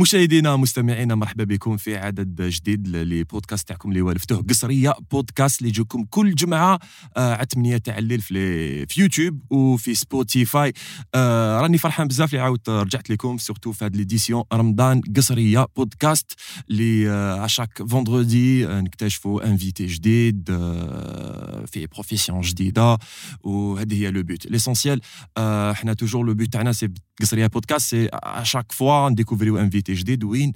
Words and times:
مشاهدينا 0.00 0.56
مستمعينا 0.56 1.14
مرحبا 1.14 1.44
بكم 1.44 1.76
في 1.76 1.96
عدد 1.96 2.42
جديد 2.42 2.88
لبودكاست 2.88 3.68
تاعكم 3.68 3.88
اللي 3.88 4.02
والفتوه 4.02 4.42
قصرية 4.50 4.94
بودكاست 5.10 5.58
اللي 5.60 5.68
يجيكم 5.68 6.04
كل 6.04 6.34
جمعة 6.34 6.78
آه 7.16 7.34
على 7.34 7.46
8 7.54 7.76
تاع 7.76 7.98
الليل 7.98 8.20
في, 8.20 8.86
في 8.86 9.00
يوتيوب 9.00 9.52
وفي 9.52 9.94
سبوتيفاي. 9.94 10.72
آه 11.14 11.60
راني 11.60 11.78
فرحان 11.78 12.08
بزاف 12.08 12.30
اللي 12.30 12.42
عاودت 12.42 12.68
رجعت 12.68 13.10
لكم 13.10 13.38
surtout 13.38 13.72
في 13.72 13.84
هذه 13.84 13.96
l'édition 13.96 14.42
رمضان 14.52 15.00
قصرية 15.16 15.66
بودكاست 15.76 16.32
اللي 16.70 17.10
آه 17.10 17.46
chaque 17.46 17.82
vendredi 17.88 18.66
آه 18.66 18.80
نكتشفوا 18.80 19.48
invité 19.50 19.86
جديد 19.86 20.48
آه 20.50 21.64
في 21.66 21.86
profession 21.86 22.40
جديدة. 22.40 22.98
وهذه 23.42 23.94
هي 23.94 24.10
le 24.10 24.22
but 24.22 24.46
l'essentiel 24.46 25.00
آه 25.36 25.70
إحنا 25.70 25.92
toujours 25.94 26.26
le 26.26 26.34
but 26.34 26.52
تاعنا 26.52 26.72
c'est 26.72 26.88
قصرية 27.20 27.46
بودكاست 27.46 27.90
c'est 27.90 28.08
à 28.12 28.21
chaque 28.21 28.72
fois 28.72 29.08
نديكوفريو 29.08 29.58
invité 29.58 29.87
جديد 29.94 30.24
وين 30.24 30.52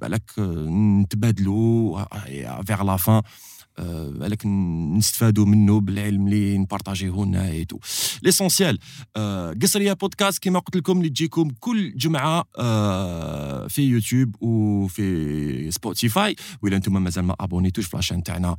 بالك 0.00 0.30
نتبادلوا 0.68 2.04
vers 2.62 2.82
la 2.82 2.96
fin 2.96 3.22
بالك 4.08 4.46
نستفادوا 4.96 5.46
منه 5.46 5.80
بالعلم 5.80 6.26
اللي 6.26 6.58
نبارطاجيه 6.58 7.24
لنا 7.24 7.48
et 7.48 7.64
tout 7.64 7.78
l'essentiel 8.22 8.78
قصرية 9.62 9.92
بودكاست 9.92 10.42
كما 10.42 10.58
قلت 10.58 10.76
لكم 10.76 10.98
اللي 10.98 11.08
تجيكم 11.08 11.50
كل 11.60 11.96
جمعة 11.96 12.42
في 13.68 13.82
يوتيوب 13.82 14.42
وفي 14.42 15.70
سبوتيفاي 15.70 16.36
ولا 16.62 16.76
أنتم 16.76 17.02
مازال 17.02 17.24
ما 17.24 17.36
ابونيتوش 17.40 17.86
في 17.86 17.96
la 17.96 18.02
chaîne 18.02 18.22
تاعنا 18.22 18.56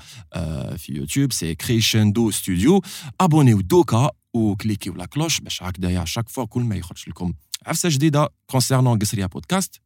في 0.77 0.93
يوتيوب 0.93 1.33
c'est 1.33 1.55
Crescendo 1.55 2.31
Studio 2.31 2.81
ابونيو 3.21 3.61
دوكا 3.61 4.09
وكليكيو 4.33 4.93
la 4.93 5.05
cloche 5.05 5.39
باش 5.39 5.63
هكذايا 5.63 6.05
chaque 6.05 6.29
fois 6.29 6.45
كل 6.45 6.61
ما 6.61 6.75
يخرج 6.75 7.03
لكم 7.07 7.33
عفسة 7.65 7.89
جديدة 7.89 8.29
concernant 8.47 8.99
قصريه 8.99 9.25
بودكاست 9.25 9.81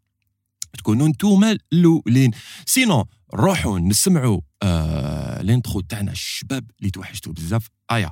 تكونوا 0.78 1.08
نتوما 1.08 1.58
الأولين. 1.74 2.32
sinon 2.66 3.08
روحوا 3.34 3.80
نسمعوا 3.80 4.42
آه 4.64 5.42
ال 5.42 5.48
intro 5.48 5.82
تاعنا 5.82 6.12
الشباب 6.12 6.72
اللي 6.80 6.92
توحشتوا 6.92 7.34
بزاف. 7.34 7.68
ايا 7.92 8.12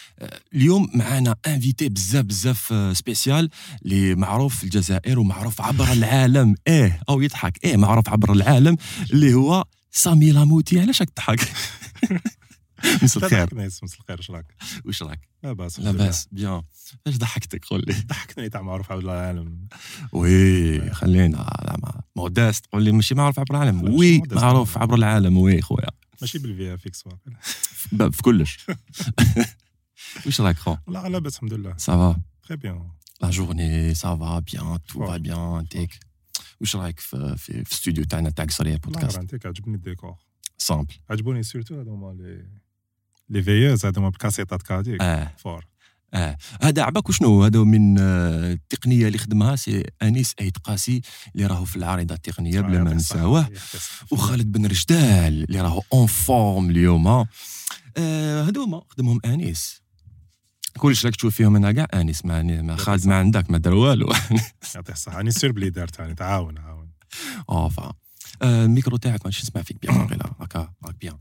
اليوم 0.53 0.89
معنا 0.93 1.35
invité 1.47 1.89
بزاف 1.89 2.25
بزاف 2.25 2.73
spécial 2.97 3.49
اللي 3.85 4.15
معروف 4.15 4.55
في 4.57 4.63
الجزائر 4.63 5.19
ومعروف 5.19 5.61
عبر 5.61 5.91
العالم. 5.97 6.55
إيه 6.67 6.99
أو 7.09 7.21
يضحك. 7.21 7.63
إيه 7.63 7.77
معروف 7.77 8.09
عبر 8.09 8.33
العالم 8.33 8.77
اللي 9.13 9.33
هو 9.33 9.65
سامي 9.91 10.31
لاموتي. 10.31 10.79
علاش 10.79 11.01
راك 11.01 11.09
تضحك؟ 11.09 11.39
مسا 13.03 13.19
الخير. 13.19 13.49
مسا 13.55 13.85
الخير. 13.99 14.17
واش 14.17 14.31
راك؟ 14.31 14.45
واش 14.85 15.03
راك 15.03 15.19
لا 15.43 15.53
باس. 15.53 15.79
لاباس 15.79 16.27
bien. 16.31 16.61
اش 17.07 17.17
ضحكتك؟ 17.17 17.65
قول 17.65 17.83
لي. 17.87 17.93
ضحكتني 18.07 18.49
تاع 18.49 18.61
معروف 18.61 18.91
عبر 18.91 19.01
العالم. 19.01 19.67
oui 20.11 20.91
خلينا 20.91 21.53
modeste 22.15 22.65
قول 22.73 22.83
لي 22.83 22.91
ماشي 22.91 23.15
معروف 23.15 23.39
عبر 23.39 23.55
العالم. 23.55 23.93
oui 23.93 24.21
معروف 24.31 24.77
عبر 24.77 24.95
العالم. 24.95 25.37
oui 25.37 25.61
خويا. 25.61 25.89
ماشي 26.21 26.39
بال 26.39 26.73
VFX 26.73 27.03
في 28.11 28.21
كلش. 28.21 28.57
واش 30.25 30.41
راك 30.41 30.57
خو 30.57 30.75
لا 30.87 31.09
لاباس 31.09 31.35
الحمد 31.35 31.53
لله 31.53 31.77
ça 31.77 31.99
va 31.99 32.21
très 32.47 32.57
bien 32.57 32.91
la 33.21 33.29
journée 33.29 33.93
ça 33.93 34.16
va 34.16 34.39
bien 34.39 34.79
tout 34.87 35.07
va 35.07 35.17
bien 35.17 35.59
انتيك 35.59 35.99
واش 36.61 36.75
رايك 36.75 36.99
في 36.99 37.35
في, 37.37 37.49
الاستوديو 37.49 38.03
تاعنا 38.03 38.29
تاع 38.29 38.45
قصريه 38.45 38.77
بودكاست 38.77 39.17
انتيك 39.17 39.45
عجبني 39.45 39.75
الديكور 39.75 40.15
simple 40.57 40.93
عجبوني 41.09 41.43
surtout 41.43 41.79
هذوما 41.79 42.13
لي 42.13 42.45
les 43.29 43.43
veilleuses 43.43 43.85
هذوما 43.85 44.09
بالكاسيطات 44.09 44.61
كاديك 44.61 45.01
آه 45.01 45.33
fort 45.37 45.65
آه 46.13 46.37
هذا 46.61 46.83
عباك 46.83 47.09
وشنو 47.09 47.43
هذا 47.43 47.59
من 47.59 47.99
التقنيه 47.99 49.07
اللي 49.07 49.17
خدمها 49.17 49.55
سي 49.55 49.83
انيس 50.01 50.35
ايت 50.41 50.57
قاسي 50.57 51.01
اللي 51.35 51.45
راهو 51.45 51.65
في 51.65 51.75
العارضه 51.75 52.15
التقنيه 52.15 52.61
بلا 52.61 52.83
ما 52.83 52.93
نساوه 52.93 53.49
وخالد 54.11 54.51
بن 54.51 54.65
رجدال 54.65 55.43
اللي 55.43 55.61
راهو 55.61 55.81
en 55.93 56.07
forme 56.07 56.69
اليوم 56.69 57.25
هذوما 58.47 58.81
خدمهم 58.89 59.19
انيس 59.25 59.80
كلش 60.77 61.05
راك 61.05 61.15
تشوف 61.15 61.35
فيهم 61.35 61.55
أنا 61.55 61.71
كاع. 61.71 61.87
انيس 61.93 62.25
ما, 62.25 62.43
ما 62.43 62.75
خالد 62.75 63.07
ما 63.07 63.15
عندك 63.15 63.51
ما 63.51 63.57
دار 63.57 63.73
والو. 63.73 64.13
يعطيه 64.75 64.93
الصحه 64.93 65.19
انيس 65.19 65.37
sûr 65.37 65.51
بلي 65.51 65.69
دار 65.69 65.87
ثاني 65.87 66.15
تعاون 66.15 66.57
عاون. 66.57 66.89
آه 67.49 67.69
فا. 67.69 67.93
الميكرو 68.43 68.97
تاعك 68.97 69.25
ماشي 69.25 69.41
نسمع 69.43 69.61
فيك 69.61 69.81
bien 69.81 69.97
واقيلا 69.97 70.33
هكا 70.39 70.73
راك 70.85 70.95
bien. 71.01 71.17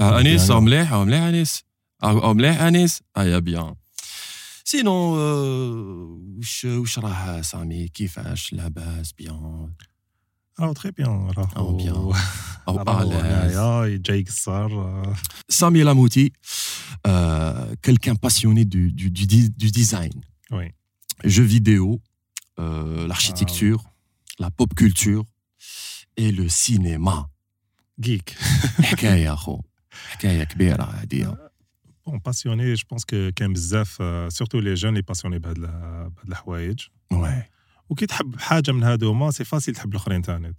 أنيس 0.00 0.50
مليح 0.50 0.92
مليح 0.94 1.22
أنيس. 1.22 1.64
مليح 2.04 2.60
أنيس. 2.60 3.02
ايا 3.16 3.38
bien. 3.38 3.74
sinon 4.64 5.16
وش 6.38 6.64
وش 6.64 6.98
راه 6.98 7.40
سامي؟ 7.40 7.88
كيفاش؟ 7.88 8.52
لاباس 8.52 9.12
bien. 9.12 9.72
راهو 10.60 10.72
très 10.72 10.90
bien 10.90 11.30
راهو. 11.30 11.76
bien. 11.76 12.12
أو 12.68 13.86
جاي 13.86 14.22
قصار 14.22 15.16
سامي 15.48 15.82
لاموتي. 15.82 16.32
euh, 17.07 17.75
quelqu'un 17.81 18.15
passionné 18.15 18.65
du, 18.65 18.91
du, 18.91 19.09
du, 19.09 19.25
du, 19.49 19.71
design. 19.71 20.15
Oui. 20.51 20.65
Jeux 21.23 21.43
vidéo, 21.43 22.01
euh, 22.59 23.07
l'architecture, 23.07 23.79
ah, 23.83 23.89
oui. 23.89 24.35
la 24.39 24.49
pop 24.51 24.73
culture 24.75 25.23
et 26.15 26.31
le 26.31 26.47
cinéma. 26.49 27.29
Geek. 27.99 28.35
حكاية 28.81 29.33
أخو 29.33 29.61
حكاية 30.09 30.43
كبيرة 30.43 30.83
هذه. 30.83 31.37
بون 32.05 32.19
باسيوني 32.19 32.73
جو 32.73 32.83
بونس 32.89 33.05
كو 33.05 33.31
كاين 33.35 33.53
بزاف 33.53 33.89
سورتو 34.33 34.59
لي 34.59 34.73
جون 34.73 34.89
اللي 34.89 35.01
باسيوني 35.01 35.39
بهاد 35.39 35.59
بهاد 35.59 36.13
الحوايج. 36.27 36.79
وي. 37.11 37.43
وكي 37.89 38.05
تحب 38.05 38.39
حاجة 38.39 38.71
من 38.71 38.83
هادوما 38.83 39.31
سي 39.31 39.43
فاسيل 39.43 39.75
تحب 39.75 39.89
الآخرين 39.89 40.21
ثاني. 40.21 40.55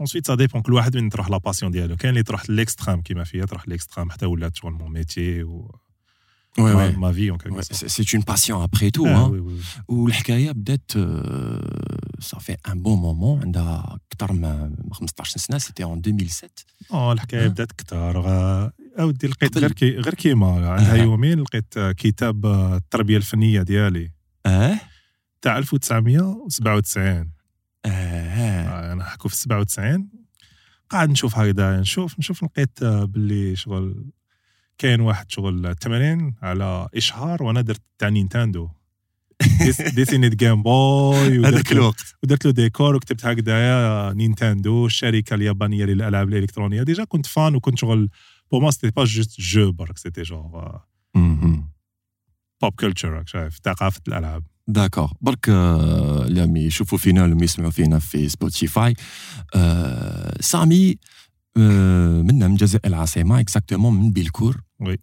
ensuite 0.00 0.26
ça 0.26 0.34
dépend 0.34 0.62
كل 0.62 0.72
واحد 0.74 0.96
وين 0.96 1.10
تروح 1.10 1.30
la 1.30 1.38
passion 1.38 1.72
ديالو 1.72 1.96
كاين 1.96 2.10
اللي 2.10 2.22
تروح 2.22 2.50
l'extrême 2.50 3.00
كيما 3.00 3.24
فيا 3.24 3.44
تروح 3.44 3.68
l'extrême 3.68 4.10
حتى 4.10 4.26
ولات 4.26 4.56
شغل 4.56 4.72
mon 4.72 4.92
métier 4.92 5.42
و 5.42 5.74
Ouais, 6.58 6.60
ouais. 6.60 6.98
ما 6.98 7.12
في 7.12 7.32
ouais, 7.32 7.62
c'est 7.88 8.12
une 8.16 8.24
passion 8.24 8.62
après 8.62 8.90
tout 8.90 9.06
آه 9.06 9.26
hein. 9.26 9.30
oui 9.30 9.40
oui. 9.40 9.58
والحكايه 9.88 10.52
بدات 10.52 10.90
ça 12.20 12.32
fait 12.32 12.56
un 12.68 12.82
bon 12.82 12.98
moment 12.98 13.40
عندها 13.42 13.98
أكثر 14.12 14.32
من 14.32 14.74
15 14.92 15.38
سنه 15.40 15.58
c'était 15.58 15.84
en 15.84 15.98
2007 16.06 16.50
آه 16.92 17.12
الحكاية. 17.12 17.48
بدات 17.48 17.72
كثار 17.72 18.26
آه، 18.28 18.72
أودي 18.98 19.26
لقيت 19.26 19.58
غير 19.58 19.72
كي 19.72 19.90
غير 19.90 20.14
كيما 20.14 20.68
عندها. 20.70 20.96
يومين 20.96 21.40
لقيت 21.40 21.74
كتاب 21.78 22.46
آه، 22.46 22.76
التربية 22.76 23.16
الفنية 23.16 23.62
ديالي 23.62 24.10
أه 24.46 24.80
تاع 25.42 25.58
1997 25.58 27.30
آه، 27.86 28.92
أنا 28.92 29.04
حكو 29.04 29.28
في 29.28 29.36
97 29.36 30.08
قاعد 30.90 31.10
نشوف 31.10 31.38
هكذا 31.38 31.80
نشوف 31.80 32.18
نشوف 32.18 32.44
لقيت 32.44 32.82
آه، 32.82 33.04
باللي 33.04 33.56
شغل 33.56 34.10
كاين 34.78 35.00
واحد 35.00 35.30
شغل 35.30 35.74
تمرين 35.74 36.34
على 36.42 36.88
إشهار 36.96 37.42
وأنا 37.42 37.60
درت 37.60 37.82
تاع 37.98 38.08
نينتاندو. 38.08 38.68
ديس- 39.64 39.82
ديسينيت 39.94 40.34
Game 40.34 40.62
Boy 40.62 41.46
هذاك 41.46 41.72
الوقت. 41.72 42.14
ودرت 42.22 42.44
له 42.44 42.50
ديكور 42.52 42.96
وكتبت 42.96 43.26
هكذايا 43.26 44.12
نينتاندو 44.12 44.86
الشركة 44.86 45.34
اليابانية 45.34 45.84
للألعاب 45.84 46.28
الإلكترونية. 46.28 46.82
Déjà 46.82 47.04
كنت 47.04 47.26
fan 47.26 47.54
وكنت 47.54 47.78
شغل 47.78 48.08
bon 48.50 48.60
mais 48.60 48.70
c'était 48.70 48.90
pas 48.90 49.04
juste 49.04 49.40
jeux 49.40 49.72
برك 49.72 49.98
c'était 49.98 50.22
genre. 50.22 50.76
pop 52.62 52.74
culture 52.80 53.08
راك 53.10 53.28
شايف 53.28 53.58
ثقافة 53.64 54.00
الألعاب. 54.08 54.44
d'accord 54.68 55.12
برك 55.20 55.48
اللي 55.48 56.40
عم 56.40 56.56
يشوفوا 56.56 56.98
فينا 56.98 57.24
اللي 57.24 57.44
يسمعوا 57.44 57.70
فينا 57.70 57.98
في 57.98 58.28
سبوتيفاي 58.28 58.94
آه، 59.54 60.36
سامي 60.40 60.96
آه، 61.56 62.22
منا 62.22 62.46
من 62.48 62.52
الجزائر 62.52 62.86
العاصمه 62.86 63.40
exactement 63.40 63.94
من 63.94 64.12
بيلكور 64.12 64.60
oui. 64.80 64.98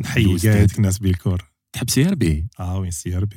نحيي. 0.00 0.38
كاع 0.38 0.52
هذيك 0.52 0.76
الناس 0.78 0.98
بيلكور 0.98 1.44
تحب 1.72 1.90
CRB 1.90 2.46
آه 2.60 2.78
وين 2.78 2.90
CRB 2.90 3.36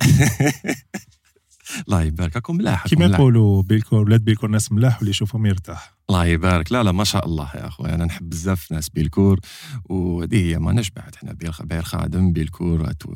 الله 1.88 2.02
يبارك 2.04 2.36
راكم 2.36 2.56
ملاح 2.56 2.88
كيما 2.88 3.08
ملاح. 3.08 3.20
يقولوا 3.20 3.62
بيلكور 3.64 4.00
ولاد 4.00 4.22
بيلكور 4.22 4.50
ناس 4.50 4.72
ملاح 4.72 4.98
واللي 4.98 5.10
يشوفهم 5.10 5.46
يرتاح 5.46 5.98
الله 6.12 6.26
يبارك. 6.26 6.72
لا 6.72 6.84
لا 6.84 6.92
ما 6.92 7.04
شاء 7.04 7.26
الله 7.26 7.50
يا 7.56 7.68
اخويا 7.68 7.96
أنا 7.96 8.06
نحب 8.06 8.30
بزاف 8.30 8.72
ناس 8.72 8.90
بيلكور 8.90 9.40
وهذه 9.86 10.36
هي 10.52 10.60
ما 10.60 10.72
نشبعت 10.74 11.16
إحنا 11.16 11.34
بير 11.64 11.82
خادم 11.82 12.34
بيلكور 12.34 12.92
تو 12.92 13.14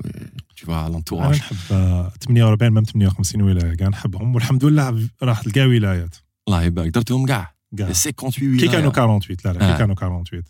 فوا 0.58 0.80
أنا 0.86 0.90
لونتوراج 0.90 1.36
نحب 1.38 1.56
آه، 1.72 2.12
48 2.28 2.74
مام 2.74 2.84
58 2.84 3.42
ولاية 3.42 3.76
كاع 3.76 3.88
نحبهم. 3.88 4.36
والحمد 4.36 4.66
لله 4.66 5.10
راحت 5.24 5.48
لكاع 5.48 5.66
ولايات. 5.66 6.16
الله 6.48 6.64
يبارك. 6.64 6.90
درتهم 6.90 7.26
كاع 7.26 7.56
كاع 7.78 7.92
58 7.92 8.58
كي 8.58 8.66
كانوا 8.68 8.78
ولاية. 8.80 8.92
48 8.94 9.38
لا 9.46 9.54
لا 9.54 9.70
آه. 9.70 9.72
كي 9.74 9.78
كانوا 9.80 9.96
48 9.96 10.44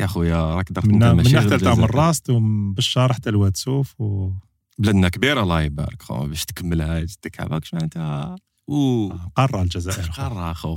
يا 0.00 0.06
خويا 0.06 0.54
راك 0.54 0.72
درت 0.72 0.86
من 0.86 0.98
من 1.16 1.38
حتى 1.40 1.58
تاع 1.58 1.74
من. 1.74 1.84
راس 1.84 2.22
ومن 2.30 2.72
بالشهر 2.74 3.12
حتى 3.12 3.30
الواتسوف 3.30 4.00
و 4.00 4.30
بلادنا 4.78 5.08
كبيرة 5.08 5.42
الله 5.42 5.62
يبارك. 5.62 6.02
باش 6.12 6.44
تكملها 6.44 7.00
جدك 7.00 7.40
عباك 7.40 7.62
معناتها؟ 7.72 8.36
و 8.68 9.08
قاره 9.36 9.62
الجزائر. 9.62 10.10
قاره 10.10 10.52
خو 10.52 10.74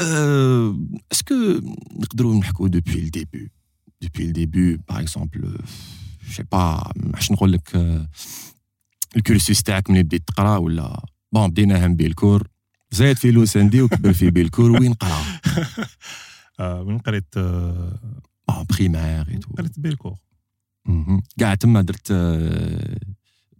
أه، 0.00 0.78
اسكو 1.12 1.34
نقدروا 2.00 2.34
نحكوا 2.34 2.68
دوبوي 2.68 2.94
الديبي 2.94 3.50
دوبوي 4.02 4.24
الديبي 4.24 4.76
باغ 4.76 5.00
اكزومبل 5.00 5.58
جو 6.30 6.44
با 6.52 6.92
باش 6.96 7.32
نقول 7.32 7.52
لك 7.52 7.76
أه، 7.76 8.08
الكورسوس 9.16 9.62
تاعك 9.62 9.90
ملي 9.90 10.02
بديت 10.02 10.28
تقرا 10.28 10.56
ولا؟ 10.56 11.04
بون 11.32 11.50
بديناها 11.50 11.88
من 11.88 11.96
بيلكور 11.96 12.48
زايد 12.90 13.16
في 13.16 13.30
لوساندي 13.30 13.82
وكبر 13.82 14.12
في 14.12 14.30
بيلكور 14.30 14.70
وين 14.70 14.92
قرا؟ 14.94 15.22
آه، 16.60 16.82
وين 16.82 16.98
قريت؟ 16.98 17.36
آه، 17.36 18.20
بون 18.48 18.64
بريمير 18.70 19.28
اي 19.28 19.38
تو 19.38 19.54
قريت 19.58 19.80
بيلكور 19.80 20.16
مهم. 20.86 21.22
كاع 21.38 21.54
تما 21.54 21.82
درت 21.82 22.08
أه، 22.10 22.98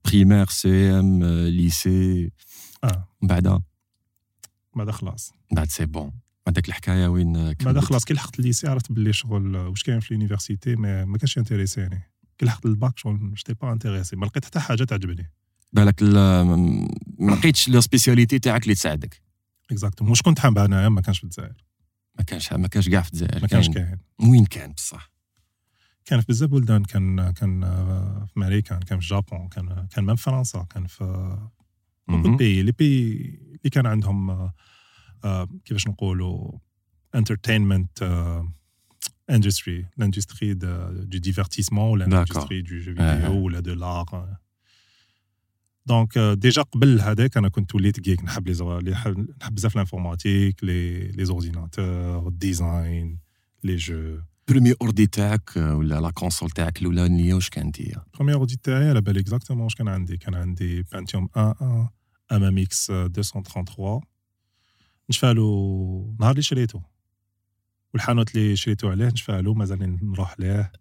primaire 0.04 0.46
CEM 0.48 1.22
أه، 1.22 1.48
lycée 1.48 2.30
آه. 2.84 3.08
من 3.22 3.28
بعد 3.28 3.62
بعد 4.76 4.90
خلاص. 4.90 5.32
بعد 5.52 5.68
c'est 5.70 5.86
bon 5.86 6.12
هذاك 6.48 6.68
الحكاية 6.68 7.06
وين 7.06 7.52
بعد؟ 7.64 7.78
خلاص 7.78 8.04
كي 8.04 8.14
لحقت 8.14 8.38
ال 8.38 8.43
lycée 8.43 8.68
عرفت 8.68 8.92
باللي 8.92 9.12
شغل 9.12 9.56
واش 9.56 9.82
كاين 9.82 10.00
في 10.00 10.10
ال 10.10 10.16
université 10.16 10.76
ما 10.76 11.04
ما 11.04 11.18
كانش 11.18 11.38
intéressé 11.38 11.86
ني. 11.86 12.02
كي 12.38 12.46
لحقت 12.46 12.66
الباك 12.66 12.98
شغل 12.98 13.34
j'étais 13.34 13.54
pas 13.54 13.72
intéressé 13.72 14.16
ما 14.16 14.26
لقيت 14.26 14.44
حتى 14.44 14.60
حاجة 14.60 14.84
تعجبني. 14.84 15.30
بالك 15.72 16.02
ال- 16.02 16.88
ما 17.18 17.32
لقيتش 17.34 17.68
la 17.68 17.80
spécialité 17.80 18.38
تاعك 18.38 18.62
اللي 18.62 18.74
تساعدك. 18.74 19.22
exactement 19.70 20.10
واش 20.10 20.22
كنت 20.22 20.38
حاب 20.38 20.58
أنايا؟ 20.58 20.88
ما 20.88 21.00
كانش 21.00 21.18
في 21.18 21.24
الجزائر. 21.24 21.64
ما 22.18 22.24
كانش 22.24 22.52
ما 22.52 22.68
كانش 22.68 22.88
كاع 22.88 23.02
في 23.02 23.08
الجزائر. 23.12 23.40
ما 23.42 23.46
كانش 23.48 23.68
كاين- 23.68 23.98
وين 24.20 24.44
كان؟ 24.44 24.72
بصح. 24.72 25.12
كان 26.04 26.20
في 26.20 26.26
بزاف 26.28 26.50
بلدان 26.50 26.84
كان 26.84 27.30
كان 27.30 27.64
آه، 27.64 28.26
في 28.26 28.32
أمريكا 28.36 28.78
كان 28.78 28.98
في 29.00 29.04
الجابون 29.04 29.48
كان 29.48 29.86
كان 29.90 30.04
مام 30.04 30.16
في 30.16 30.22
فرنسا 30.22 30.66
كان 30.70 30.86
في 30.86 31.38
بوكو 32.07 32.27
مهم. 32.27 32.37
بي 32.37 32.61
لي 32.63 32.71
بي 32.71 33.11
اللي 33.57 33.69
كان 33.71 33.85
عندهم 33.85 34.29
آه، 34.29 34.53
آه، 35.23 35.47
كيفاش 35.65 35.87
نقولوا 35.87 36.51
انترتينمنت 37.15 38.03
اندستري 39.29 39.85
لاندستري 39.97 40.53
دو 40.53 40.91
ديفيرتيسمون 41.03 41.91
ولا 41.91 42.05
D'accord. 42.05 42.09
لاندستري 42.09 42.61
دو 42.61 42.77
جو 42.79 42.93
آه. 42.99 43.15
فيديو 43.19 43.41
ولا 43.45 43.59
دو 43.59 43.73
لار 43.73 44.37
دونك 45.85 46.17
ديجا 46.19 46.61
قبل 46.61 47.01
هذاك 47.01 47.37
انا 47.37 47.49
كنت 47.49 47.75
وليت 47.75 47.99
جيك 47.99 48.23
نحب 48.23 48.47
لي 48.47 48.53
زو- 48.53 48.79
لي- 48.79 48.91
نحب 49.41 49.55
بزاف 49.55 49.75
الانفورماتيك 49.75 50.63
لي 50.63 51.07
لي 51.11 51.25
زورديناتور 51.25 52.27
الديزاين 52.27 53.19
لي 53.63 53.75
جو 53.75 54.19
برومي 54.52 54.74
اوردي 54.82 55.06
تاعك 55.06 55.56
ولا 55.56 56.00
la 56.00 56.10
console 56.10 56.50
تاعك 56.50 56.78
الاولانيه 56.82 57.34
واش 57.34 57.50
كانت 57.50 57.80
هي 57.80 57.92
premier 58.14 58.36
ordi 58.38 58.56
تاعي 58.56 58.88
على 58.88 59.00
بالي 59.00 59.20
exactement 59.20 59.64
واش 59.64 59.74
كان 59.74 59.88
عندي 59.88 60.16
كان 60.16 60.34
عندي 60.34 60.82
Pentium 60.82 61.28
1 61.36 61.54
1 61.60 61.88
MMX 62.32 62.90
233 62.90 64.00
نشفالو 65.10 66.16
نهار 66.20 66.30
اللي 66.30 66.42
شريته 66.42 66.82
والحانوت 67.94 68.36
اللي 68.36 68.56
شريته 68.56 68.90
عليه 68.90 69.06
نشفالو 69.06 69.54
مازال 69.54 69.98
نروح 70.02 70.40
ليه 70.40 70.72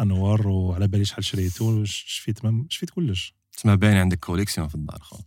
انور 0.00 0.48
وعلى 0.48 0.88
بالي 0.88 1.04
شحال 1.04 1.24
شريته 1.24 1.84
شفيت 1.84 2.44
مم 2.44 2.66
شفيت 2.70 2.90
كلش 2.90 3.34
تسمى 3.52 3.76
باين 3.76 3.96
عندك 3.96 4.18
collection 4.18 4.68
في 4.68 4.74
الدار 4.74 4.98
خو 5.02 5.18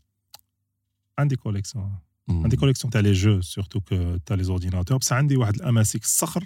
عندي 1.19 1.35
collection. 1.35 1.95
عندي 2.29 2.55
collection 2.55 2.91
تاع 2.91 3.01
les 3.01 3.13
jeux 3.13 3.41
surtout 3.41 3.79
que 3.79 4.17
تاع 4.25 4.35
les 4.35 4.43
ordinateurs 4.43 4.97
بصح 4.97 5.15
عندي 5.15 5.37
واحد 5.37 5.55
ال 5.55 5.77
MSX 5.77 6.17
صخر 6.19 6.45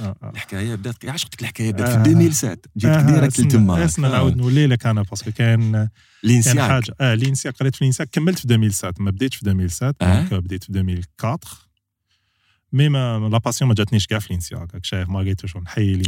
الحكاية 0.00 0.74
بدات 0.74 1.04
علاش 1.04 1.24
قلت 1.24 1.34
لك 1.34 1.40
الحكاية 1.42 1.72
بدات 1.72 1.88
آه. 1.88 2.02
في 2.02 2.10
2007 2.10 2.58
جيت 2.76 2.90
آه، 2.90 3.06
direct 3.06 3.40
لتما 3.40 3.84
اسمع 3.84 4.08
نعاود 4.08 4.36
نولي 4.36 4.66
لك 4.66 4.86
أنا 4.86 5.02
parce 5.02 5.21
que 5.21 5.32
كان 5.32 5.72
كان 5.72 5.88
l'INSIAG 6.22 6.58
حاجة. 6.58 6.94
آه 7.00 7.14
l'INSIAG. 7.14 7.56
قريت 7.56 7.76
في 7.76 7.84
l'INSIAG. 7.84 8.08
كملت 8.12 8.38
في 8.38 8.44
2007 8.44 8.94
ما 8.98 9.10
بديتش 9.10 9.36
في 9.36 9.42
2007 9.46 9.94
آه. 10.02 10.20
donc 10.20 10.44
بديت 10.44 10.64
في 10.64 10.70
2004 10.70 11.38
mais 12.72 12.88
ما 12.88 13.28
la 13.32 13.38
passion 13.38 13.68
ما 13.68 13.74
جاتنيش 13.74 14.06
كاع 14.06 14.18
في 14.18 14.26
l'INSIAG 14.30 14.74
راك 14.74 14.84
شايف 14.84 15.08
ما 15.08 15.18
لقيتوش 15.18 15.56
نحيي 15.56 16.02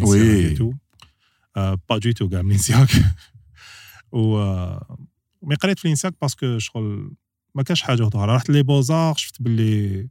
آه، 1.57 1.79
pas 1.89 1.99
du 1.99 2.13
tout 2.13 2.29
كاع 2.29 2.43
من 2.43 2.49
l'INSIAG 2.49 2.89
و 4.13 4.39
آه، 4.39 4.99
mais 5.43 5.55
قريت 5.55 5.79
في 5.79 5.89
l'INSIAG 5.89 6.15
parce 6.23 6.45
que 6.45 6.59
شغل 6.59 7.13
ما 7.55 7.63
كانش 7.63 7.83
حاجة 7.83 8.09
أخرى 8.09 8.35
رحت 8.35 8.51
les 8.51 8.63
Beaux-Arts 8.63 9.15
شفت 9.17 9.43
باللي 9.43 10.09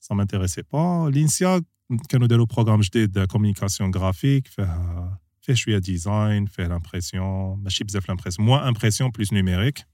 سا 0.00 0.14
مانتيريسي 0.14 0.62
با 0.72 1.10
لينسياك 1.14 1.64
كانوا 2.09 2.27
داروا 2.27 2.45
بروغرام 2.45 2.81
جديد 2.81 3.19
كوميونيكاسيون 3.19 3.91
جرافيك 3.91 4.47
فيه 4.47 5.19
فيه 5.41 5.53
شويه 5.53 5.77
ديزاين 5.77 6.45
فيه 6.45 6.67
لامبرسيون 6.67 7.63
ماشي 7.63 7.83
بزاف 7.83 8.07
لامبرسيون 8.09 8.47
موان 8.47 8.67
امبرسيون 8.67 9.09
بلوس 9.09 9.33
نيميريك 9.33 9.85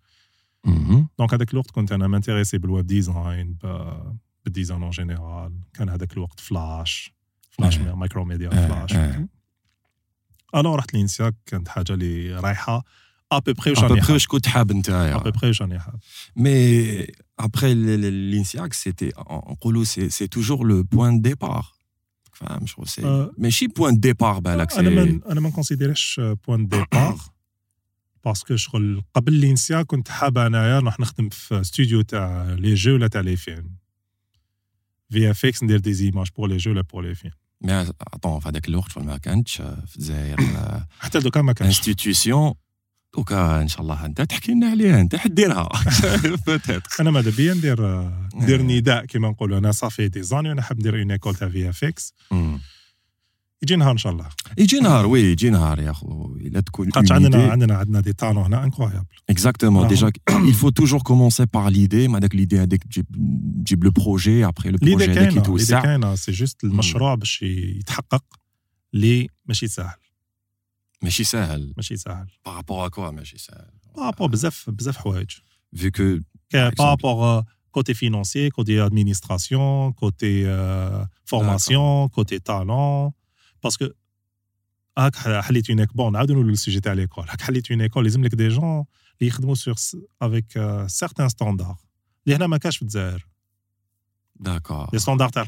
مهم. 0.65 1.07
دونك 1.19 1.33
هذاك 1.33 1.53
الوقت 1.53 1.71
كنت 1.71 1.91
انا 1.91 2.07
مانتيريسي 2.07 2.57
بالويب 2.57 2.87
ديزاين 2.87 3.53
ب- 3.63 4.13
بالديزاين 4.45 4.81
اون 4.81 4.89
جينيرال 4.91 5.53
كان 5.73 5.89
هذاك 5.89 6.13
الوقت 6.13 6.39
فلاش 6.39 7.13
فلاش 7.49 7.77
آه. 7.77 7.95
مايكرو 7.95 8.25
ميديا 8.25 8.47
آه، 8.53 8.67
فلاش 8.67 8.93
آه. 8.93 9.27
الو 10.55 10.75
رحت 10.75 10.93
لينسياك 10.93 11.35
كانت 11.45 11.67
حاجه 11.67 11.93
اللي 11.93 12.35
رايحه 12.35 12.83
ابوبخي 13.31 13.69
واش 13.69 13.77
ابوبخي 13.79 13.93
راني 13.93 14.01
حاب 14.05 14.13
واش 14.13 14.27
كنت 14.27 14.47
حاب 14.47 14.71
نتايا 14.71 15.15
ابوبخي 15.15 15.47
واش 15.47 15.61
راني 15.61 15.79
حاب 15.79 15.99
Mais 16.39 17.07
après 17.45 17.73
le- 17.73 17.97
le- 18.03 18.15
l'INSEAC, 18.31 18.73
c'était, 18.83 19.13
en 19.17 19.55
c'est, 19.93 20.09
c'est 20.17 20.27
toujours 20.37 20.61
le 20.71 20.77
point 20.93 21.11
de 21.13 21.21
départ. 21.29 21.67
فاهم 22.35 22.65
شغل 22.65 22.87
سي 22.87 23.05
آه. 23.05 23.31
ماشي 23.37 23.67
بوان 23.67 23.93
دو 23.93 23.99
ديبار 23.99 24.39
بالك 24.39 24.73
انا 24.73 24.89
سي 24.89 24.95
ما 24.95 25.31
انا 25.31 25.39
ما 25.39 25.49
نكونسيديريش 25.49 26.21
بوان 26.47 26.67
ديبار 26.67 27.17
باسكو 28.25 28.55
شغل 28.55 29.03
قبل 29.13 29.33
لينسيا 29.33 29.81
كنت 29.81 30.09
حاب 30.09 30.37
انايا 30.37 30.79
نروح 30.79 30.99
نخدم 30.99 31.29
في 31.29 31.63
ستوديو 31.63 32.01
تاع 32.01 32.53
لي 32.53 32.73
جو 32.73 32.93
ولا 32.93 33.07
تاع 33.07 33.21
لي 33.21 33.35
فيلم 33.35 33.75
في 35.09 35.31
اف 35.31 35.45
اكس 35.45 35.63
ندير 35.63 35.79
دي 35.79 35.93
زيماج 35.93 36.27
بور 36.37 36.47
لي 36.47 36.57
جو 36.57 36.71
ولا 36.71 36.81
بور 36.81 37.03
لي 37.03 37.15
فيلم 37.15 37.33
مي 37.61 37.81
اطون 38.13 38.39
في 38.39 38.49
هذاك 38.49 38.67
الوقت 38.67 38.97
ما 38.97 39.17
كانتش 39.17 39.55
في 39.61 39.95
الجزائر 39.95 40.37
حتى 40.99 41.19
دوكا 41.19 41.41
ما 41.41 41.53
كانش 41.53 41.77
انستيتيوسيون 41.77 42.53
دوكا 43.14 43.62
إن 43.62 43.68
شاء 43.68 43.82
الله 43.82 44.06
أنت 44.06 44.20
تحكي 44.20 44.52
لنا 44.52 44.66
عليها 44.66 45.00
أنت 45.00 45.16
حديرها 45.16 45.68
أنا 47.00 47.10
ماذا 47.10 47.30
بيا 47.30 47.54
ندير 47.54 48.10
ندير 48.34 48.62
نداء 48.62 49.04
كيما 49.04 49.28
نقولوا. 49.28 49.58
أنا 49.58 49.72
ça 49.72 50.08
fait 50.08 50.22
des 50.22 50.31
années 50.31 50.48
وأنا 50.48 50.62
حاب 50.62 50.78
ندير 50.78 50.98
une 50.98 51.10
école 51.10 51.34
تاع 51.34 51.48
VFX 51.48 52.14
يجي 53.62 53.76
نهار 53.76 53.92
إن 53.92 53.98
شاء 53.98 54.12
الله. 54.12 54.28
يجي 54.58 54.80
نهار 54.80 55.06
oui 55.06 55.20
يجي 55.20 55.50
نهار 55.50 55.78
يا 55.78 55.92
خو 55.92 56.36
إلا 56.36 56.60
تكون 56.60 56.92
خاطش 56.92 57.12
عندنا 57.12 57.50
عندنا 57.50 57.76
عندنا 57.76 58.00
des 58.00 58.12
talents 58.12 58.44
هنا 58.44 58.64
incroyables. 58.64 59.06
Ah. 59.28 59.88
Déjà, 59.88 60.08
il 60.50 60.54
faut 60.54 60.70
toujours 60.70 61.04
commencer 61.10 61.46
par 61.46 61.70
l'idée. 61.70 62.06
Avec 62.14 62.34
l'idée, 62.34 62.58
avec 62.58 62.84
تجيب 62.84 63.06
تجيب 63.64 63.98
projet, 63.98 64.42
après 64.42 64.70
le 64.70 64.78
l'idée 64.82 64.96
projet 64.96 65.02
هذاك 65.02 65.14
كاينة 65.14 65.28
l'idée 65.28 65.38
يتوسع. 65.38 65.80
كاينة 65.80 66.14
c'est 66.14 66.32
juste 66.32 66.64
المشروع 66.64 67.14
باش 67.14 67.42
يتحقق 67.42 68.24
لي 68.92 69.28
ماشي 69.46 69.68
ساهل 69.68 70.05
ماشي 71.05 71.23
سهل. 71.23 71.73
ماشي 71.77 71.97
ساهل 71.97 72.27
Par 72.47 72.53
rapport 72.53 72.85
à 72.85 72.89
quoi 72.89 72.99
ماشي 73.11 73.37
سهل. 73.37 73.71
بارابور 73.95 74.27
بزاف 74.27 74.69
بزاف 74.69 74.97
حوايج 74.97 75.29
Vu 75.75 75.91
que 75.91 76.19
Par 76.75 76.87
rapport 76.93 77.43
côté 77.71 77.93
financier, 77.93 78.49
côté 78.51 78.79
administration, 78.79 79.93
côté 79.93 80.43
euh, 80.45 81.05
formation, 81.25 82.09
côté 82.09 82.39
talent. 82.39 83.13
Parce 83.61 83.77
que 83.77 83.93
هاك 84.97 85.15
حليت 85.15 85.69
اون 85.69 85.85
بون 85.85 86.13
نعاودوا 86.13 86.35
نقولوا 86.35 86.51
السوجي 86.51 86.79
تاع 86.79 86.93
ليكول 86.93 87.25
هاك 87.29 87.41
حليت 87.41 87.71
اون 87.71 87.81
ايكول 87.81 88.03
لازم 88.03 88.23
لك 88.23 88.35
دي 88.35 88.47
جون 88.47 88.63
اللي 88.63 89.27
يخدموا 89.27 89.55
سور 89.55 89.75
افيك 90.21 90.51
سيغتان 90.87 91.29
ستاندار 91.29 91.77
اللي 92.25 92.35
هنا 92.35 92.47
ما 92.47 92.57
كاش 92.57 92.75
في 92.77 92.81
الجزائر 92.81 93.27
داكور 94.35 94.89
لي 94.93 94.99
ستاندار 94.99 95.29
تاع 95.29 95.45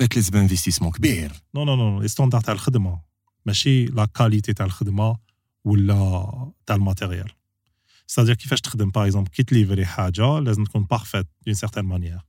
بالك 0.00 0.16
لازم 0.16 0.36
انفستيسمون 0.36 0.92
كبير 0.92 1.32
نو 1.54 1.64
نو 1.64 1.76
نو 1.76 2.00
لي 2.00 2.08
ستاندار 2.08 2.40
تاع 2.40 2.54
الخدمه 2.54 3.00
ماشي 3.46 3.84
لا 3.84 4.04
كاليتي 4.04 4.52
تاع 4.52 4.66
الخدمه 4.66 5.16
ولا 5.64 6.52
تاع 6.66 6.76
الماتيريال 6.76 7.30
سادير 8.06 8.34
كيفاش 8.34 8.60
تخدم 8.60 8.90
باغ 8.90 9.04
اكزومبل 9.04 9.30
كي 9.30 9.42
تليفري 9.42 9.86
حاجه 9.86 10.38
لازم 10.38 10.64
تكون 10.64 10.84
بارفيت 10.84 11.26
دون 11.46 11.54
سيغتان 11.54 11.84
مانيير 11.84 12.20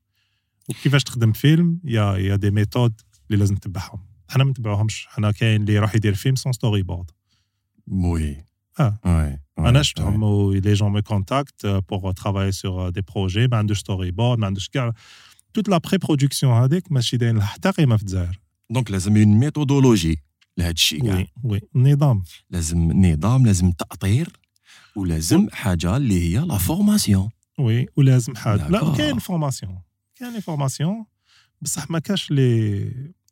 وكيفاش 0.70 1.04
تخدم 1.04 1.32
فيلم 1.32 1.80
يا 1.84 2.18
يا 2.18 2.36
دي 2.36 2.52
ميثود 2.52 3.02
اللي 3.28 3.40
لازم 3.40 3.56
تتبعهم 3.56 4.00
حنا 4.30 4.44
ما 4.44 4.52
نتبعوهمش 4.52 5.08
حنا 5.10 5.32
كاين 5.32 5.62
اللي 5.62 5.74
يروح 5.74 5.96
يدير 5.96 6.16
فيلم 6.16 6.36
سون 6.36 6.54
ستوري 6.54 6.84
بورد 6.84 7.12
وي 7.88 8.46
اه 8.80 9.00
وي 9.06 9.40
انا 9.60 9.82
شفتهم 9.82 10.24
و 10.24 10.52
لي 10.52 10.74
جون 10.74 10.92
مي 10.92 11.02
كونتاكت 11.02 11.66
بور 11.66 12.12
ترافاي 12.12 12.52
سور 12.52 12.90
دي 12.90 13.02
بروجي 13.02 13.48
ما 13.48 13.58
عندوش 13.58 13.80
ستوري 13.80 14.12
بورد 14.12 14.40
ما 14.40 14.46
عندوش 14.46 14.70
كاع 14.70 14.94
توت 15.55 15.69
لا 15.69 15.79
بري 15.79 15.99
برودكسيون 15.99 16.53
هذيك 16.53 16.93
ماشي 16.93 17.17
داير 17.17 17.35
لها 17.35 17.47
حتى 17.47 17.71
قيمه 17.71 17.97
في 17.97 18.03
الجزائر 18.03 18.41
donc 18.71 18.91
لازم 18.91 19.17
une 19.17 19.29
méthodologie 19.29 20.23
لهذا 20.59 20.71
الشيء 20.71 21.05
كاع 21.05 21.17
oui 21.17 21.29
oui 21.45 21.61
النظام 21.77 22.23
لازم 22.51 22.93
نظام 22.93 23.47
لازم 23.47 23.71
تاطير 23.71 24.29
ولازم 24.97 25.49
حاجة 25.53 25.97
اللي 25.97 26.21
هي 26.21 26.45
la 26.45 26.59
formation 26.59 27.31
oui 27.59 27.87
ولازم 27.97 28.37
حاجة 28.37 28.69
لا. 28.69 28.95
كاين 28.97 29.19
formation 29.19 29.79
كاين 30.17 30.41
formation 30.41 31.05
بصح 31.61 31.91
ما 31.91 31.99
كاش 31.99 32.31
les 32.31 32.85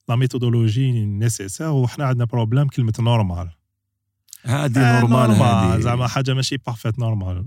la 0.09 0.17
méthodologie 0.17 0.93
nécessaire 0.93 1.69
وحنا 1.69 2.05
عندنا 2.05 2.25
problème 2.25 2.69
كلمه 2.69 2.93
normal 3.01 3.51
آه، 4.47 4.69
نورمال 4.69 5.31
هذه 5.31 5.81
زعما 5.81 6.07
حاجة 6.07 6.35
ماشي 6.35 6.57
بارفيت 6.57 6.99
نورمال 6.99 7.47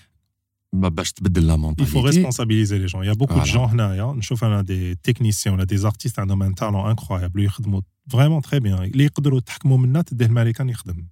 Il 0.76 0.78
faut 0.78 1.56
مونتاليتي 1.56 2.22
responsabiliser 2.22 2.78
les 2.78 2.88
gens. 2.88 3.02
Il 3.02 3.06
y 3.06 3.10
a 3.10 3.14
beaucoup 3.14 3.34
de 3.34 3.44
Voilà. 3.44 3.54
gens 3.54 3.56
هنايا 3.72 4.12
نشوف 4.12 4.44
انا 4.44 4.62
دي 4.62 4.94
تكنيسيون 4.94 5.54
ولا 5.56 5.64
دي 5.64 5.86
ارتيست 5.86 6.18
عندهم 6.18 6.42
ان 6.42 6.54
تالون 6.54 6.88
انكرويابل 6.90 7.44
يخدموا 7.44 7.80
فريمون 8.10 8.42
تري 8.42 8.60
بيان 8.60 8.82
اللي 8.82 9.04
يقدروا 9.04 9.38
يتحكموا 9.38 9.76
منها 9.78 10.02
تديه 10.02 10.26
الماريكان 10.26 10.68
يخدم 10.68 11.06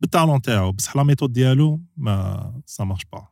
بالتالون 0.00 0.42
تاعو 0.42 0.72
بصح 0.72 0.96
لا 0.96 1.02
ميثود 1.02 1.32
ديالو 1.32 1.80
ما 1.96 2.62
سا 2.66 2.84
مارش 2.84 3.02
با 3.12 3.26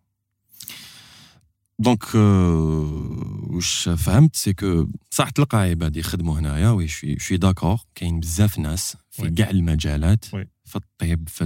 دونك 1.78 2.14
واش 3.54 3.88
فهمت 3.88 4.36
سي 4.36 4.52
كو 4.52 4.86
صح 5.10 5.30
تلقى 5.30 5.58
عباد 5.58 5.96
يخدموا 5.96 6.38
هنايا 6.38 6.70
وي 6.70 6.88
شوي 6.88 7.18
شوي 7.18 7.36
داكور 7.36 7.78
كاين 7.94 8.20
بزاف 8.20 8.58
ناس 8.58 8.96
في 9.10 9.22
وي. 9.22 9.30
كاع 9.30 9.50
المجالات 9.50 10.24
وي. 10.34 10.48
في 10.64 10.76
الطب 10.76 11.28
في 11.28 11.44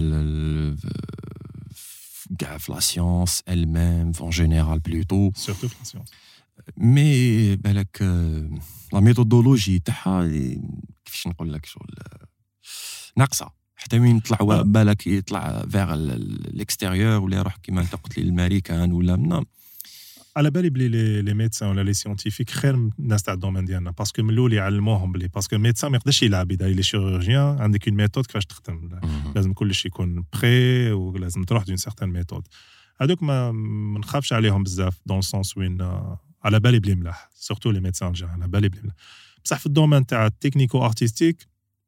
ال- 2.30 2.30
في 2.30 2.34
كاع 2.38 2.58
في 2.58 2.72
لا 2.72 2.80
سيونس 2.80 3.42
الميم 3.48 4.12
اون 4.20 4.30
جينيرال 4.30 4.78
بلوتو 4.78 5.30
سورتو 5.34 5.68
في 5.68 5.82
السيونس 5.82 6.08
مي 6.76 7.56
بالك 7.56 8.02
لا 8.92 9.00
ميثودولوجي 9.00 9.78
تاعها 9.78 10.28
كيفاش 11.04 11.26
نقول 11.26 11.52
لك 11.52 11.66
شغل 11.66 11.94
آه، 11.98 12.26
ناقصه 13.16 13.50
حتى 13.76 13.98
وين 13.98 14.16
يطلع 14.16 14.38
آه. 14.40 14.62
بالك 14.62 15.06
يطلع 15.06 15.62
فيغ 15.70 15.94
الاكستيريور 15.94 17.22
ولا 17.22 17.36
يروح 17.36 17.56
كيما 17.56 17.80
انت 17.80 17.94
قلت 17.94 18.18
لي 18.18 18.24
الامريكان 18.24 18.92
ولا 18.92 19.16
من 19.16 19.44
على 20.35 20.49
بالي 20.51 20.69
بلي 20.69 20.87
les 20.87 21.21
les 21.21 21.33
médecins 21.33 21.69
ولا 21.69 21.81
les 21.81 21.93
scientifiques 21.93 22.49
خير 22.49 22.75
من 22.75 22.89
الناس 22.99 23.23
تاع 23.23 23.33
ال 23.33 23.37
domaine 23.37 23.65
ديالنا. 23.65 23.91
parce 23.91 24.11
que 24.11 24.23
من 24.23 24.29
الأول 24.29 24.53
يعلموهم 24.53 25.11
بلي. 25.11 25.27
parce 25.27 25.45
que 25.45 25.55
ال 25.55 25.60
médecin 25.60 25.91
ما 25.91 25.97
يقدرش 25.97 26.23
يلعب. 26.23 26.51
إذا 26.51 26.67
les 26.67 26.83
chirurgiens 26.83 27.61
عندك 27.61 27.87
une 27.87 27.97
méthode 27.97 28.25
كيفاش 28.25 28.45
تخدم. 28.45 28.89
لازم 29.35 29.53
كل 29.53 29.75
شيء 29.75 29.91
يكون 29.91 30.25
بري 30.33 30.91
ولازم 30.91 31.43
تروح 31.43 31.63
دون 31.63 31.77
سيغتان 31.77 32.09
ميثود 32.09 32.47
هذوك 33.01 33.23
ما 33.23 33.51
نخافش 33.99 34.33
عليهم 34.33 34.63
بزاف. 34.63 35.01
دون 35.05 35.21
سونس 35.21 35.57
وين 35.57 35.81
آه، 35.81 36.19
على 36.43 36.59
بالي 36.59 36.79
بلي 36.79 36.95
ملاح 36.95 37.29
سورتو 37.33 37.71
لي 37.71 37.79
ميدسان 37.79 38.11
جا 38.11 38.27
على 38.27 38.47
بالي 38.47 38.69
بلي 38.69 38.81
ملاح 38.81 38.95
بصح 39.45 39.59
في 39.59 39.65
الدومين 39.65 40.05
تاع 40.05 40.25
التكنيكو 40.25 40.85
ارتستيك 40.85 41.47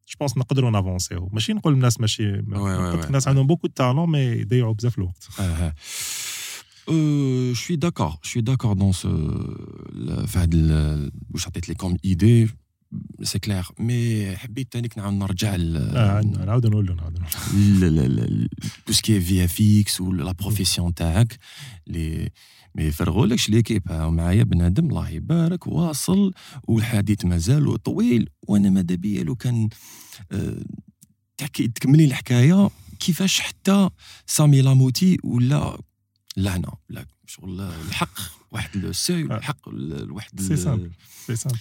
جو 0.09 0.15
بونس 0.19 0.37
نقدروا 0.37 0.71
نافونسيو 0.71 1.29
ماشي 1.33 1.53
نقول 1.53 1.73
الناس 1.73 1.99
ماشي. 1.99 2.29
الناس 3.05 3.27
عندهم 3.27 3.47
بوكو 3.47 3.67
تالون 3.67 4.09
مي 4.09 4.19
يضيعوا 4.19 4.73
بزاف 4.73 4.97
الوقت. 4.97 5.27
Euh, 6.89 7.53
je 7.53 7.59
suis 7.65 7.77
d'accord, 7.77 8.19
je 8.23 8.29
suis 8.33 8.43
d'accord 8.43 8.75
dans 8.75 8.91
ce. 9.01 9.07
le- 9.07 10.25
في 10.27 10.39
هاد 10.39 10.53
ال- 10.53 11.11
واش 11.33 11.47
عطيت 11.47 11.69
لي 11.69 11.75
كوم 11.75 11.97
ايدي 12.05 12.47
c'est 13.23 13.39
clair 13.39 13.65
mais 13.79 14.35
حبيت 14.37 14.71
تانيك 14.71 14.97
نعاود 14.97 15.13
نرجع 15.13 15.55
آه، 15.55 16.21
نعاودوا 16.45 16.69
نقولوا 16.69 16.95
نعاودوا 16.95 17.19
نقولوا 17.53 18.47
tout 18.85 18.93
ce 18.93 19.04
qui 19.04 19.19
VFX 19.21 20.01
ولا 20.01 20.31
profession 20.31 20.93
تاعك 20.93 21.37
اللي 21.87 22.29
ما 22.75 22.83
يفرغولكش 22.83 23.49
l'équipe 23.49 23.91
معايا 23.91 24.43
بنادم 24.43 24.89
الله 24.89 25.09
يبارك 25.09 25.67
واصل 25.67 26.33
والحديث 26.67 27.25
مازال 27.25 27.83
طويل 27.83 28.29
وأنا 28.47 28.69
ماذا 28.69 28.95
بيا 28.95 29.23
لو 29.23 29.35
كان 29.35 29.69
آه، 30.31 30.63
تحكي 31.37 31.67
تكملي 31.67 32.05
الحكاية 32.05 32.69
كيفاش 32.99 33.39
حتى 33.39 33.89
سامي 34.27 34.61
لاموتي 34.61 35.17
ولا 35.23 35.77
لهنا 36.37 36.73
لا 36.89 37.05
شغل 37.25 37.61
الحق 37.61 38.19
واحد 38.51 38.77
لو 38.77 38.91
سوي 38.91 39.31
آه. 39.33 39.37
الحق 39.37 39.69
ال- 39.69 40.11
واحد 40.11 40.39
c'est 40.39 40.55
simple 40.55 40.91
c'est 41.27 41.35
simple. 41.35 41.59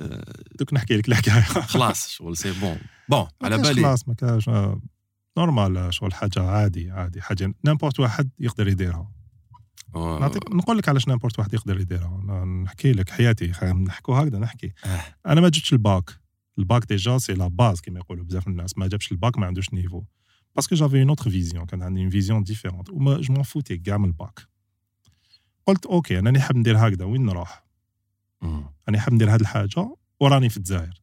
آه، 0.00 0.32
دوك 0.58 0.74
نحكي 0.74 0.96
لك 0.96 1.08
الحكاية. 1.08 1.42
خلاص 1.74 2.08
شغل 2.08 2.36
c'est 2.36 2.52
bon 2.60 2.78
bon 3.08 3.26
على 3.42 3.58
بالي. 3.58 3.82
خلاص 3.82 4.08
ما 4.08 4.14
كاش 4.14 4.48
آه، 4.48 4.80
normal 5.38 5.94
شغل 5.94 6.14
حاجة 6.14 6.42
عادي 6.42 6.90
عادي 6.90 7.22
حاجة 7.22 7.54
n'importe 7.66 8.00
واحد 8.00 8.30
يقدر 8.38 8.68
يديرها. 8.68 9.12
نعطيك 9.94 10.50
نقول 10.50 10.78
لك 10.78 10.88
علاش 10.88 11.08
n'importe 11.08 11.38
واحد 11.38 11.54
يقدر 11.54 11.80
يديرها. 11.80 12.44
نحكي 12.44 12.92
لك 12.92 13.10
حياتي 13.10 13.52
نحكوا 13.62 14.16
هكذا 14.22 14.38
نحكي. 14.38 14.72
أنا 15.26 15.40
ما 15.40 15.48
جبتش 15.48 15.72
الباك. 15.72 16.10
ال 16.58 16.64
bac 16.64 16.84
déjà 16.88 17.18
c'est 17.18 17.32
la 17.34 17.46
base 17.46 17.80
كما 17.80 17.98
يقولوا 17.98 18.24
بزاف 18.24 18.48
الناس. 18.48 18.78
ما 18.78 18.86
جابش 18.88 19.12
الباك 19.12 19.38
ما 19.38 19.46
عندوش 19.46 19.72
niveau. 19.74 20.02
باسكو 20.55 20.75
جافي 20.75 21.01
اون 21.01 21.09
اوتر 21.09 21.29
فيزيون 21.29 21.65
كان 21.65 21.81
عندي 21.83 22.01
اون 22.01 22.09
فيزيون 22.09 22.43
ديفيرونت 22.43 22.89
وما 22.89 23.21
جو 23.21 23.33
مون 23.33 23.43
فوتي 23.43 23.77
كاع 23.77 23.97
من 23.97 24.05
الباك 24.05 24.39
قلت 25.65 25.85
اوكي 25.85 26.19
انا 26.19 26.39
حاب 26.41 26.57
ندير 26.57 26.77
هكذا 26.87 27.05
وين 27.05 27.25
نروح 27.25 27.65
مم. 28.41 28.63
انا 28.89 28.99
حاب 28.99 29.13
ندير 29.13 29.35
هذه 29.35 29.41
الحاجه 29.41 29.95
وراني 30.19 30.49
في 30.49 30.57
الجزائر 30.57 31.01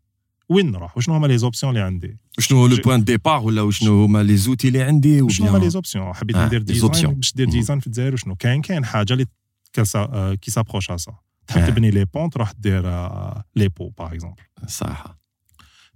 وين 0.49 0.71
نروح 0.71 0.97
وشنو 0.97 1.15
هما 1.15 1.27
لي 1.27 1.39
زوبسيون 1.39 1.73
اللي 1.73 1.85
عندي 1.87 2.19
شنو 2.39 2.59
هو 2.59 2.67
لو 2.67 2.77
جو- 2.77 2.83
بوان 2.83 3.05
ديبار 3.05 3.41
ولا 3.43 3.63
وشنو 3.63 4.05
هما 4.05 4.23
لي 4.23 4.37
زوتي 4.37 4.69
اللي 4.69 4.83
عندي 4.83 5.23
وشنو 5.23 5.47
هما 5.47 5.51
وبيان 5.57 5.65
لي 5.65 5.71
زوبسيون 5.71 6.13
حبيت 6.15 6.37
آه، 6.37 6.47
ندير 6.47 6.61
les 6.61 6.65
ديزاين 6.65 6.93
options. 6.93 7.09
باش 7.15 7.35
دير 7.35 7.47
مم. 7.47 7.53
ديزاين 7.53 7.81
في 7.81 7.87
الجزائر 7.87 8.15
وشنو 8.15 8.35
كاين 8.37 8.63
كاين 8.63 8.85
حاجه 8.85 9.13
اللي 9.13 9.27
كسا 9.73 9.99
آه، 9.99 10.35
كي 10.35 10.51
سابروش 10.51 10.93
سا 10.93 11.15
تحب 11.47 11.61
آه. 11.61 11.67
تبني 11.71 11.91
لي 11.91 12.05
بون 12.05 12.31
تروح 12.31 12.53
دير 12.53 12.89
آه، 12.89 13.45
لي 13.57 13.69
بو 13.69 13.89
باغ 13.89 14.13
اكزومبل 14.15 14.43
صح 14.69 15.05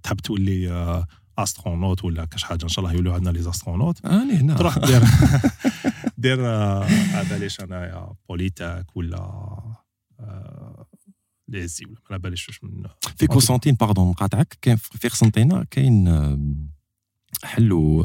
تحب 0.03 0.17
تولي 0.17 0.71
آه، 0.71 1.07
استرونوت 1.37 2.03
ولا 2.03 2.25
كاش 2.25 2.43
حاجه 2.43 2.63
ان 2.63 2.69
شاء 2.69 2.85
الله 2.85 2.95
يولوا 2.97 3.13
عندنا 3.13 3.29
لي 3.37 3.49
استرونوت 3.49 4.05
انا 4.05 4.41
هنا 4.41 4.55
تروح 4.55 4.77
دير 4.77 5.01
دير 6.17 6.45
آه، 6.47 6.83
على 7.13 7.27
باليش 7.29 7.59
انايا 7.59 8.13
بوليتاك 8.29 8.97
ولا 8.97 9.17
آه، 10.19 10.85
ليزي 11.47 11.85
ولا 11.85 11.93
ما 11.95 12.01
على 12.11 12.19
باليش 12.19 12.47
واش 12.47 12.63
من 12.63 12.83
في 13.17 13.25
قسنطين 13.25 13.73
باردون 13.75 14.09
نقاطعك 14.09 14.57
كاين 14.61 14.75
في 14.77 15.07
قسنطينه 15.07 15.63
كاين 15.71 16.07
آم، 16.07 16.69
حلوا 17.43 18.03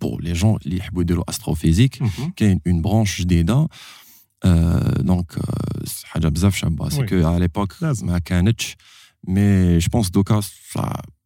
بور 0.00 0.22
لي 0.22 0.32
جون 0.32 0.58
اللي 0.66 0.76
يحبوا 0.76 1.02
يديروا 1.02 1.30
استروفيزيك 1.30 2.02
مهم. 2.02 2.32
كاين 2.36 2.60
اون 2.66 2.82
برانش 2.82 3.20
جديده 3.20 3.68
آه، 4.44 5.02
دونك 5.02 5.38
آه، 5.38 5.84
حاجه 6.04 6.28
بزاف 6.28 6.56
شابه 6.56 6.88
سي 6.88 7.00
وي. 7.00 7.06
كو 7.06 7.28
على 7.28 7.38
ليبوك 7.38 7.82
لازم. 7.82 8.06
ما 8.06 8.18
كانتش 8.18 8.76
مي 9.28 9.78
جو 9.78 9.88
بونس 9.92 10.10
دوكا 10.10 10.40
صا- 10.40 11.02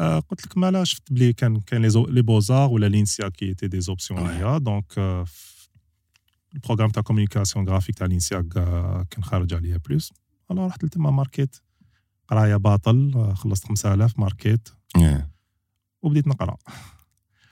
قلت 0.00 0.46
لك 0.46 0.58
مالا 0.58 0.84
شفت 0.84 1.12
بلي 1.12 1.32
كان 1.32 1.60
كان 1.60 1.86
les 1.86 2.22
Beaux-Arts 2.22 2.70
ولا 2.70 2.86
l'INSIAG 2.86 3.28
qui 3.28 3.46
étaient 3.46 3.68
des 3.68 3.80
options 3.80 4.28
ليا 4.28 4.58
donc 4.58 4.98
ال 6.54 6.58
programme 6.58 6.90
تاع 6.90 7.02
communication 7.02 7.68
graphique 7.68 7.98
تاع 7.98 8.06
l'INSIAG 8.06 8.48
كان 9.10 9.24
خارج 9.24 9.54
عليا 9.54 9.76
plus 9.76 10.12
alors 10.50 10.66
رحت 10.66 10.84
لتما 10.84 11.10
ماركيت 11.10 11.56
قراية 12.28 12.56
باطل 12.56 13.32
خلصت 13.36 13.64
5000 13.68 14.18
ماركيت 14.18 14.68
وبديت 16.02 16.26
نقرأ. 16.26 16.56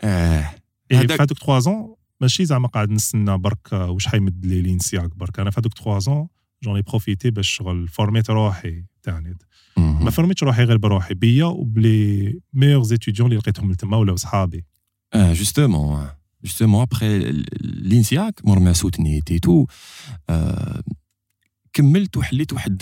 آه. 0.03 0.51
في 0.89 0.97
هذوك 0.97 1.39
3 1.39 1.59
زون 1.59 1.95
ماشي 2.21 2.45
زعما 2.45 2.69
قاعد 2.69 2.91
نستنى 2.91 3.39
برك 3.39 3.73
واش 3.73 4.07
حيمد 4.09 4.47
لي 4.47 4.63
l'INSIAG 4.63 5.17
برك. 5.17 5.41
أنا 5.41 5.51
في 5.51 5.61
هذوك 5.61 5.75
3 5.75 5.99
زون 5.99 6.29
جون 6.64 6.76
اي 6.76 6.82
بروفيتي 6.82 7.32
باش 7.32 7.50
شغل 7.50 7.88
فورميت 7.88 8.30
روحي 8.30 8.84
تاني 9.04 9.38
ما 9.78 10.12
فورميتش 10.12 10.44
روحي 10.44 10.64
غير 10.64 10.78
بروحي 10.78 11.14
بيا 11.14 11.46
وبلي 11.46 12.40
ميور 12.54 12.84
زيتيديون 12.84 13.30
اللي 13.30 13.40
لقيتهم 13.40 13.74
تما 13.74 13.98
ولاو 13.98 14.16
صحابي 14.16 14.66
اه 15.14 15.34
جوستومون 15.34 16.08
جوستومون 16.44 16.82
ابخي 16.82 17.20
لينسياك 17.62 18.42
مور 18.46 18.60
ما 18.60 18.74
سوتنيت 18.74 19.32
اي 19.32 19.40
تو 19.40 19.66
كملت 21.74 22.18
وحليت 22.18 22.54
واحد 22.54 22.78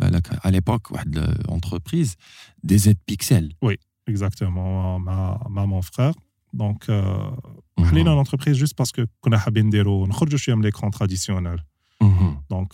بالك 0.00 0.46
على 0.46 0.52
ليبوك 0.54 0.90
واحد 0.90 1.18
اونتربريز 1.48 2.16
دي 2.62 2.78
زيد 2.78 2.98
بيكسل 3.08 3.52
وي 3.62 3.78
اكزاكتومون 4.08 5.00
مع 5.00 5.46
مع 5.48 5.64
مون 5.64 5.80
فخير 5.80 6.12
دونك 6.52 6.84
حلينا 7.78 8.10
لونتربريز 8.10 8.56
جوست 8.56 8.78
باسكو 8.78 9.04
كنا 9.20 9.38
حابين 9.38 9.66
نديرو 9.66 10.06
نخرجوا 10.06 10.38
شويه 10.38 10.54
من 10.54 10.62
ليكرون 10.62 10.90
تراديسيونيل 10.90 11.58
دونك 12.50 12.72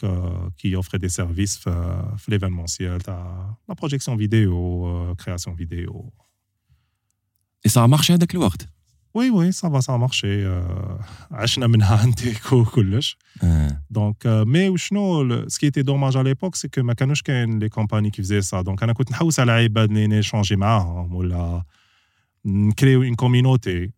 كي 0.58 0.76
اوفري 0.76 0.98
دي 0.98 1.08
سيرفيس 1.08 1.58
في 1.58 2.24
ليفينمونسيال 2.28 3.00
تاع 3.00 3.54
لا 3.68 3.74
بروجيكسيون 3.74 4.18
فيديو 4.18 5.16
كرياسيون 5.24 5.56
فيديو 5.56 6.12
اي 7.66 7.70
سا 7.70 7.86
مارشي 7.86 8.14
هذاك 8.14 8.34
الوقت 8.34 8.68
وي 9.14 9.30
وي 9.30 9.52
سا 9.52 9.68
فا 9.70 9.80
سا 9.80 9.96
مارشي 9.96 10.46
عشنا 11.30 11.66
منها 11.66 12.04
انتيك 12.04 12.52
وكلش 12.52 13.16
دونك 13.90 14.26
مي 14.26 14.68
وشنو 14.68 15.48
سكي 15.48 15.70
تي 15.70 15.82
دوماج 15.82 16.16
على 16.16 16.28
ليبوك 16.28 16.54
سي 16.54 16.68
كو 16.68 16.82
ما 16.82 16.94
كانوش 16.94 17.22
كاين 17.22 17.58
لي 17.58 17.68
كومباني 17.68 18.10
كي 18.10 18.22
فزي 18.22 18.40
سا 18.40 18.62
دونك 18.62 18.82
انا 18.82 18.92
كنت 18.92 19.10
نحوس 19.10 19.40
على 19.40 19.52
عباد 19.52 19.88
اللي 19.90 20.06
نيشونجي 20.06 20.56
معاهم 20.56 21.14
ولا 21.14 21.64
نكريو 22.44 23.02
اون 23.02 23.14
كوميونيتي 23.14 23.90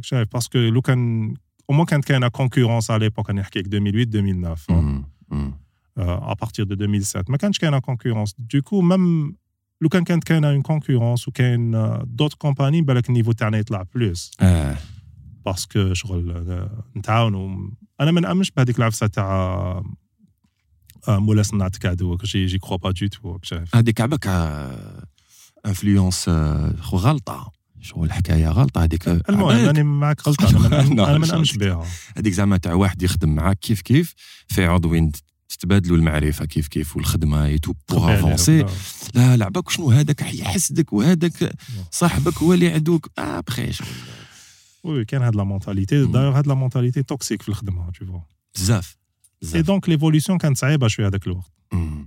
شايف 0.00 0.28
باسكو 0.32 0.58
لو 0.58 0.82
كان 0.82 1.34
au 1.72 1.74
moins 1.74 1.84
كانت 1.84 2.04
كاينه 2.04 2.28
كونكورونس 2.28 2.90
على 2.90 3.04
ليبوك 3.04 3.30
انا 3.30 3.40
نحكي 3.40 3.58
2008 3.60 4.52
2009 4.52 5.10
ا 5.98 6.34
بارتير 6.40 6.64
دو 6.64 6.74
2007 6.74 7.24
ما 7.28 7.36
كانش 7.36 7.58
كاينه 7.58 7.78
كونكورونس 7.78 8.34
دوكو 8.38 8.80
ميم 8.80 9.36
لو 9.80 9.88
كان 9.88 10.04
كانت 10.04 10.24
كاينه 10.24 10.50
اون 10.50 10.62
كونكورونس 10.62 11.28
وكاين 11.28 11.70
دوت 12.04 12.34
كومباني 12.34 12.82
بالك 12.82 13.08
النيفو 13.08 13.32
تاعنا 13.32 13.58
يطلع 13.58 13.84
بلوس 13.94 14.30
اه 14.40 14.76
باسكو 15.46 15.94
شغل 15.94 16.68
نتعاونوا 16.96 17.70
انا 18.00 18.10
ما 18.10 18.20
نامنش 18.20 18.50
بهذيك 18.50 18.78
العفسه 18.78 19.06
تاع 19.06 19.82
مولا 21.08 21.42
صنعتك 21.42 21.86
عدوك 21.86 22.24
جي 22.24 22.46
جي 22.46 22.58
كرو 22.58 22.76
با 22.76 22.90
دو 22.90 23.06
تو 23.06 23.38
هذيك 23.74 24.00
عباك 24.00 24.26
انفلونس 25.66 26.28
غلطه 26.94 27.52
شغل 27.81 28.05
الحكاية 28.07 28.49
غلطه 28.49 28.83
هذيك 28.83 29.07
المهم 29.07 29.65
راني 29.65 29.83
معك 29.83 30.27
غلطه 30.27 30.67
أنا 30.67 31.17
ما 31.17 31.17
نامنش 31.27 31.57
بها. 31.57 31.85
هذيك 32.17 32.33
زعما 32.33 32.57
تاع 32.57 32.73
واحد 32.73 33.01
يخدم 33.01 33.35
معاك. 33.35 33.59
كيف 33.59 33.81
كيف؟ 33.81 34.13
في 34.47 34.65
عضوين 34.65 35.11
تتبادلوا 35.49 35.97
المعرفة. 35.97 36.45
كيف 36.45 36.67
كيف؟ 36.67 36.95
والخدمة 36.95 37.45
et 37.45 37.57
tout 37.57 37.73
pour 37.89 38.13
avancer 38.13 38.65
لا 39.13 39.45
عباك 39.45 39.69
شنو؟ 39.69 39.91
هذاك 39.91 40.21
يحسدك 40.21 40.93
وهذاك 40.93 41.51
صاحبك 41.91 42.37
هو 42.37 42.53
اللي 42.53 42.67
عدوك 42.73 43.09
آه 43.17 43.39
بخير. 43.39 43.77
oui 44.83 45.05
كان 45.05 45.21
هاد 45.21 45.35
la 45.35 45.43
mentalité 45.43 46.05
d'ailleurs 46.05 46.37
هاد 46.37 46.47
la 46.47 46.53
mentalité 46.53 47.03
toxique 47.03 47.41
في 47.41 47.49
الخدمة 47.49 47.91
toutefois 47.91 48.19
بزاف. 48.55 48.97
et 49.55 49.61
donc 49.61 49.89
l'évolution 49.89 50.37
كانت 50.37 50.57
صعيبة 50.57 50.87
شوية 50.87 51.07
هذاك 51.07 51.27
الوقت. 51.27 51.51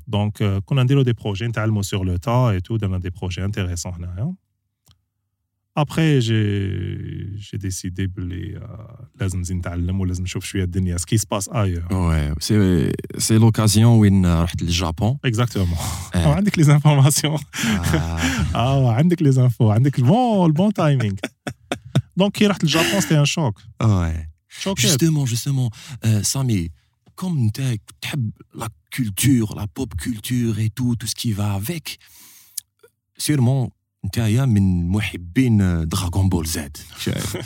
دونك 0.07 0.63
كنا 0.65 0.83
نديرو 0.83 1.03
دي 1.03 1.13
بروجي 1.13 1.47
نتعلموا 1.47 1.83
سور 1.83 2.05
لو 2.07 2.17
تا 2.17 2.51
اي 2.51 2.61
تو 2.61 2.77
درنا 2.77 2.99
دي 2.99 3.11
بروجي 3.11 3.45
انتيريسون 3.45 3.93
هنايا. 3.95 4.35
Après, 5.80 6.22
j'ai 6.22 7.58
décidé 7.58 8.08
que 8.08 8.22
لازم 9.20 9.40
نزيد 9.40 9.58
نتعلم 9.58 10.00
ولازم 10.00 10.24
نشوف 10.24 10.46
شويه 10.46 10.64
الدنيا 10.64 10.98
ce 10.98 11.06
qui 11.06 11.20
se 11.20 11.26
passe 11.26 11.50
ailleurs. 11.52 11.88
Ouais, 11.92 12.34
c'est 12.40 12.92
c'est 13.18 13.40
l'occasion 13.40 13.86
وين 13.86 14.26
رحت 14.26 14.62
للجابون. 14.62 15.18
Exactement. 15.28 16.16
عندك 16.16 16.60
les 16.60 16.70
informations. 16.70 17.44
اه 18.56 18.94
عندك 18.94 19.24
les 19.24 19.38
infos, 19.38 19.62
عندك 19.62 20.00
le 20.00 20.04
bon 20.04 20.48
le 20.48 20.54
bon 20.54 20.72
timing. 20.72 21.16
Donc 22.20 22.32
كي 22.32 22.48
رحت 22.48 22.64
للجابون 22.64 23.02
c'était 23.02 23.16
un 23.16 23.26
choc. 23.26 23.56
Ouais. 23.82 24.28
Justement, 24.78 25.26
justement, 25.28 25.70
euh, 26.06 26.24
Sami, 26.24 26.72
comme 27.16 27.38
انت 27.38 27.80
تحب 28.02 28.32
la 28.56 28.68
culture, 28.90 29.56
la 29.56 29.68
pop 29.68 29.96
culture 29.96 30.58
et 30.60 30.70
tout, 30.70 30.96
tout 30.96 31.08
ce 31.08 31.16
qui 31.16 31.32
va 31.34 31.54
avec, 31.54 32.00
sûrement 33.18 33.72
نتايا 34.05 34.45
من 34.45 34.89
محبين 34.89 35.89
Dragon 35.89 36.29
Ball 36.29 36.47
Z. 36.47 36.77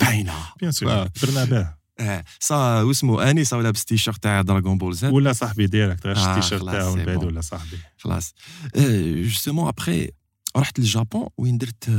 باينة. 0.00 0.34
bien 0.60 0.72
sûr 0.72 1.06
درنا 1.22 1.44
به. 1.44 1.74
آه 2.00 2.24
صا 2.40 2.82
واسمو 2.82 3.20
أني 3.20 3.44
صا 3.44 3.62
لابس 3.62 3.84
تيشيرت 3.84 4.22
تاع 4.22 4.42
Dragon 4.42 4.78
Ball 4.78 4.94
Z. 4.94 5.12
ولا 5.12 5.32
صاحبي 5.32 5.66
direct 5.66 6.06
غير 6.06 6.16
التيشيرت 6.16 6.64
تاعو 6.64 6.94
البعد 6.94 7.24
ولا 7.24 7.40
صاحبي. 7.40 7.78
خلاص. 7.98 8.34
justement 8.76 9.68
après 9.68 10.10
رحت 10.56 10.78
لل 10.78 10.93
Japon 10.93 11.28
وين 11.38 11.58
درت 11.58 11.90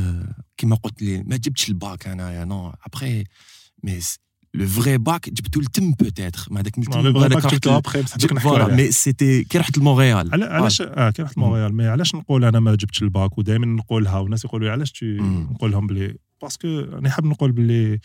كيما 0.58 0.76
قلت 0.76 1.02
لي 1.02 1.24
ما 1.24 1.36
جبتش 1.38 1.70
الباك 1.70 2.08
أنايا 2.08 2.46
نو 2.46 2.74
ابخي 2.86 3.24
mais 3.84 4.00
le 4.54 4.68
vrai 4.68 4.98
bac 4.98 5.30
جبتو 5.30 5.60
لتم 5.60 5.92
peut-être 5.92 6.48
ما 6.52 6.60
هذاك 6.60 6.76
vrai 6.76 7.12
bac 7.12 7.48
جبتو 7.54 7.78
ابخي 7.78 8.02
بصح 8.02 8.18
voilà 8.18 8.76
mais 8.76 8.92
c'était 8.92 9.44
كي 9.44 9.58
رحت 9.58 9.78
لمونريال 9.78 10.44
علاش 10.44 10.82
آه 10.82 11.10
كي 11.10 11.22
رحت 11.22 11.38
لمونريال 11.38 11.76
mais 11.76 11.88
علاش 11.88 12.16
نقول 12.16 12.46
أنا 12.46 12.60
ما 12.60 12.76
جبتش 12.76 13.04
الباك 13.04 13.38
ودائما 13.38 13.66
نقولها 13.66 14.20
والناس 14.20 14.46
يقولوا 14.46 14.68
لي 14.68 14.72
علاش 14.72 15.04
نقول 15.04 15.72
لهم 15.72 15.88
بلي 15.88 16.16
parce 16.42 16.58
que 16.58 16.68
أنا 16.80 17.10
حاب 17.10 17.26
نقول 17.26 17.52
بلي 17.52 18.00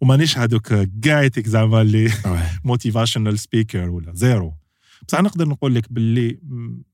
ومانيش 0.00 0.38
هذوك 0.38 0.74
كايتك 1.02 1.48
زعما 1.48 1.82
اللي 1.82 2.12
motivational 2.64 3.38
speaker 3.38 3.90
ولا 3.90 4.12
zéro 4.14 4.54
بصح 5.08 5.20
نقدر 5.20 5.48
نقول 5.48 5.74
لك 5.74 5.92
باللي 5.92 6.38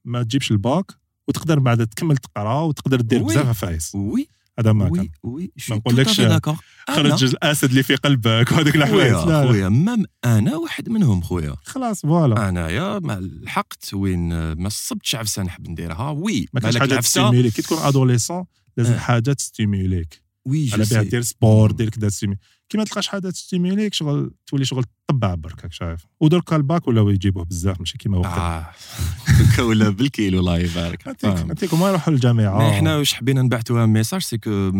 ما 0.05 0.23
تجيبش 0.23 0.51
الباك 0.51 0.93
وتقدر 1.29 1.59
بعد 1.59 1.87
تكمل 1.87 2.17
تقرا 2.17 2.61
وتقدر 2.61 3.01
دير 3.01 3.23
بزاف 3.23 3.47
عفايس 3.47 3.95
oui 3.95 4.29
هذا 4.59 4.73
ما 4.73 4.89
كان. 4.91 5.09
oui 5.23 5.53
ما 5.71 5.77
نقولكش 5.77 6.21
خرج 6.91 7.25
الأسد 7.25 7.69
اللي 7.69 7.83
في 7.83 7.95
قلبك 7.95 8.53
وهذوك 8.53 8.77
الحوايج 8.77 9.13
لا 9.13 9.47
خويا 9.47 9.69
même 9.69 10.05
أنا 10.25 10.57
واحد 10.57 10.89
منهم 10.89 11.21
خويا. 11.21 11.57
خلاص 11.65 12.01
voilà. 12.01 12.49
انايا 12.49 12.99
ما 12.99 13.21
لحقت 13.43 13.95
وين 13.95 14.53
ما 14.53 14.69
صبتش 14.69 15.15
عفسة 15.15 15.43
نحب 15.43 15.69
نديرها. 15.69 16.11
oui 16.11 16.49
ما 16.53 16.61
كانش 16.61 16.77
حاجة 16.83 16.95
ت 16.95 17.01
stimuli 17.01 17.46
ك 17.46 17.53
كي 17.53 17.63
تكون 17.63 17.79
adolescent 17.79 18.45
لازم 18.77 18.95
حاجة 18.95 19.33
ت 19.33 19.42
stimuli 19.42 20.10
ك. 20.10 20.30
oui 20.51 20.71
على 20.73 20.85
بها 20.91 21.03
دير 21.03 21.23
sport 21.23 21.71
دير 21.71 21.89
كذا 21.89 22.09
كي 22.71 22.79
ما 22.79 22.85
تلقاش 22.85 23.09
حاجة 23.09 23.31
ت 23.31 23.38
stimuli 23.38 23.87
ك 23.87 23.95
شغل 23.95 24.31
تولي 24.47 24.65
شغل 24.65 24.85
تطبع 25.09 25.35
برك 25.35 25.73
شايف. 25.73 26.07
ودرك 26.21 26.53
الباك 26.53 26.89
ولاو 26.89 27.11
يجيبوه 27.11 27.45
بزاف 27.45 27.79
ماشي 27.81 27.99
كيما 27.99 28.19
وقت. 28.19 28.27
آه. 28.27 28.71
ولا 29.69 29.89
بالكيلو 29.89 30.39
الله 30.39 30.59
يبارك. 30.59 31.25
انتيك 31.25 31.75
ما 31.75 31.89
يروحوا 31.89 32.13
للجامعه 32.13 32.71
إحنا 32.71 32.97
واش 32.97 33.15
حبينا 33.15 33.43
نبعثوها 33.43 33.87
ميساج 33.87 34.21
سي 34.21 34.39
كو 34.39 34.73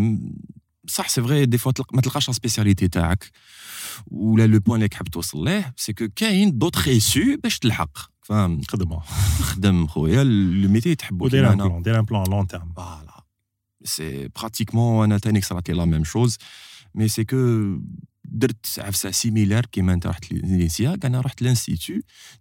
صح 0.89 1.09
سي 1.09 1.23
فغي 1.23 1.47
دي 1.47 1.59
فوا 1.59 1.73
ما 1.93 2.01
تلقاش 2.01 2.29
لا 2.29 2.35
سبيسياليتي 2.35 2.89
تاعك. 2.89 3.31
ولا 4.07 4.47
لو 4.47 4.59
بوان 4.59 4.83
اللي 4.83 4.97
حاب 4.97 5.09
توصل 5.09 5.45
ليه 5.45 5.75
سي 5.77 5.93
كو 5.93 6.09
كاين 6.17 6.59
دوطخ 6.59 6.89
ايسو 6.89 7.21
باش 7.43 7.59
تلحق. 7.59 7.99
فاهم؟ 8.23 8.61
خدمة. 8.69 9.01
خدم 9.41 9.87
خويا 9.87 10.25
لو 10.25 10.69
ميتي 10.69 10.95
تحبو 10.95 11.25
ودير 11.25 11.53
ان 11.53 11.57
بلان 11.57 11.83
دير 11.83 11.99
ان 11.99 12.05
بلان 12.05 12.25
لون 12.31 12.47
تيرم 12.47 12.73
فوالا 13.86 13.86
سي 13.86 14.28
براتيكمون 14.28 15.04
انا 15.04 15.18
تاني 15.18 15.42
صرات 15.42 15.70
لي 15.70 15.76
لا 15.76 15.86
ميم 15.86 16.04
شوز 16.04 16.38
مي 16.96 17.08
سي 17.08 17.24
كو 17.24 17.38
درت 18.26 18.66
عفسه 18.78 19.12
سيميلار 19.12 19.66
كيما 19.66 19.94
انت 19.94 20.08
رحت 20.08 20.32
لينسياك 20.32 21.06
انا 21.06 21.22
رحت 21.22 21.42
لانستيتو 21.42 21.94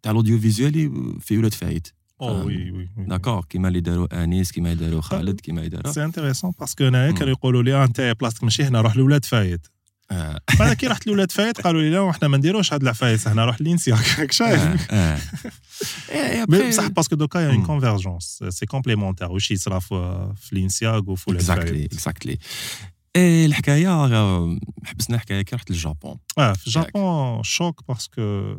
تاع 0.02 0.10
الاوديو 0.12 0.38
فيزوالي 0.38 1.14
في 1.20 1.38
ولاد 1.38 1.54
فايت 1.54 1.88
او 2.20 2.46
وي 2.46 2.70
وي 2.70 2.88
داكور 2.98 3.44
كيما 3.44 3.68
اللي 3.68 3.80
داروا 3.80 4.22
انيس 4.22 4.52
كيما 4.52 4.74
داروا 4.74 5.00
خالد 5.00 5.40
كيما 5.40 5.66
داروا 5.66 5.92
سي 5.92 6.04
انتريسون 6.04 6.52
باسكو 6.60 6.88
انايا 6.88 7.12
كانوا 7.12 7.32
يقولوا 7.32 7.62
لي 7.62 7.84
انت 7.84 8.16
بلاصتك 8.20 8.44
ماشي 8.44 8.64
هنا 8.64 8.80
روح 8.80 8.96
لولاد 8.96 9.24
فايت 9.24 9.66
بعد 10.59 10.73
كي 10.73 10.87
رحت 10.87 11.07
لولاد 11.07 11.31
فايت 11.31 11.61
قالوا 11.61 11.81
لي 11.81 11.89
لا 11.89 12.09
إحنا 12.09 12.27
ما 12.27 12.37
نديروش 12.37 12.73
هاد 12.73 12.81
العفايس 12.81 13.27
هنا 13.27 13.45
روح 13.45 13.61
لينسياك 13.61 14.05
راك 14.19 14.31
شايف. 14.31 14.91
بصح 16.49 16.87
باسكو 16.87 17.15
دوكا 17.15 17.39
يا 17.39 17.49
اون 17.49 17.65
كونفيرجونس 17.65 18.43
سي 18.49 18.65
كومبليمونتير 18.65 19.31
واش 19.31 19.51
يصرا 19.51 19.79
في 19.79 20.49
لينسياك 20.51 21.07
وفي 21.07 21.29
ولاد 21.29 21.41
فايت 21.41 21.59
اكزاكتلي 21.59 21.85
اكزاكتلي 21.85 22.37
اي 23.15 23.45
الحكاية 23.45 23.89
آه، 23.89 24.57
حبسنا 24.85 25.15
الحكاية 25.15 25.41
كي 25.41 25.55
رحت 25.55 25.71
للجابون 25.71 26.17
آه 26.37 26.53
في 26.53 26.67
ال 26.67 26.80
Japon 26.80 27.43
choc 27.43 27.87
parce 27.87 28.30
que 28.30 28.55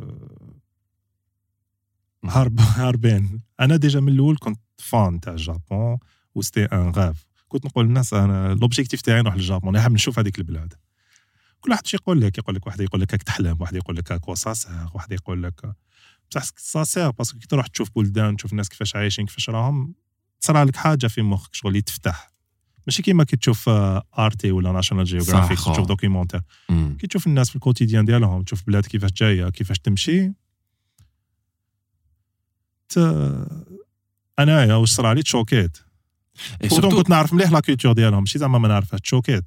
هارب 2.24 2.60
هاربين 2.60 3.40
أنا 3.60 3.76
déjà 3.76 4.00
من 4.00 4.12
الأول 4.12 4.36
كنت 4.40 4.60
fan 4.78 5.20
تاع 5.20 5.32
ال 5.32 5.43
Japon 5.43 5.98
و 6.34 6.38
c'était 6.38 6.64
un 6.64 6.90
rêve 6.90 7.26
كنت 7.50 7.64
نقول 7.66 7.86
للناس 7.86 8.14
أنا 8.14 8.54
l'objectif 8.54 9.00
تاعي 9.00 9.22
نروح 9.22 9.34
لل 9.34 9.45
Japon. 9.45 9.76
نحب 9.76 9.92
نشوف 9.92 10.18
هذيك 10.18 10.38
البلاد. 10.38 10.74
كل 11.60 11.70
واحد 11.70 11.86
شي 11.86 11.96
يقول 11.96 12.20
لك 12.20 12.38
يقول 12.38 12.54
لك 12.56 12.66
واحد 12.66 12.80
يقول 12.80 13.00
لك 13.00 13.12
راك 13.12 13.22
تحلم 13.22 13.56
واحد 13.60 13.74
يقول 13.74 13.96
لك 13.96 14.12
هاك 14.12 14.34
ça 14.34 14.52
sert 14.52 14.88
واحد 14.94 15.12
يقول 15.12 15.42
لك 15.42 15.72
بصح 16.30 16.42
ça 16.56 16.74
sert 16.74 17.10
parce 17.10 17.28
que 17.28 17.38
كي 17.38 17.46
تروح 17.46 17.66
تشوف 17.66 17.90
بلدان 17.96 18.36
تشوف 18.36 18.52
الناس 18.52 18.68
كيفاش 18.68 18.96
عايشين 18.96 19.26
كيفاش 19.26 19.50
راهم 19.50 19.94
تصرى 20.40 20.64
لك 20.64 20.76
حاجة 20.76 21.06
في 21.06 21.22
مخك 21.22 21.54
شغل 21.54 21.76
يتفتح. 21.76 22.30
ماشي 22.86 23.02
كيما 23.02 23.24
كي 23.24 23.36
تشوف 23.36 23.68
Arte 24.18 24.50
ولا 24.50 24.72
National 24.72 25.04
Geographic. 25.04 25.58
تشوف 25.58 25.86
documentaire. 25.86 26.40
كي 26.98 27.06
تشوف 27.06 27.26
الناس 27.26 27.48
في 27.48 27.56
ال 27.56 27.61
quotidien 27.61 28.04
ديالهم 28.04 28.42
تشوف 28.42 28.66
بلاد 28.66 28.86
كيفاش 28.86 29.12
جاية 29.12 29.48
كيفاش 29.48 29.78
تمشي. 29.78 30.32
ت... 32.88 32.98
أنايا 34.38 34.74
واش 34.74 34.90
صرا 34.90 35.14
لي؟ 35.14 35.22
ت 35.22 35.29
choqu 35.29 35.60
يت. 35.60 35.78
pourtant 36.60 36.90
surtout, 36.90 36.94
كنت 36.94 37.10
نعرف 37.10 37.32
مليح 37.32 37.50
la 37.50 37.60
culture 37.60 37.92
ديالهم 37.92 38.20
ماشي 38.20 38.38
زعما 38.38 38.58
ما 38.58 38.68
نعرفها 38.68 38.98
ت 38.98 39.04
choqu 39.04 39.29
يت. 39.29 39.44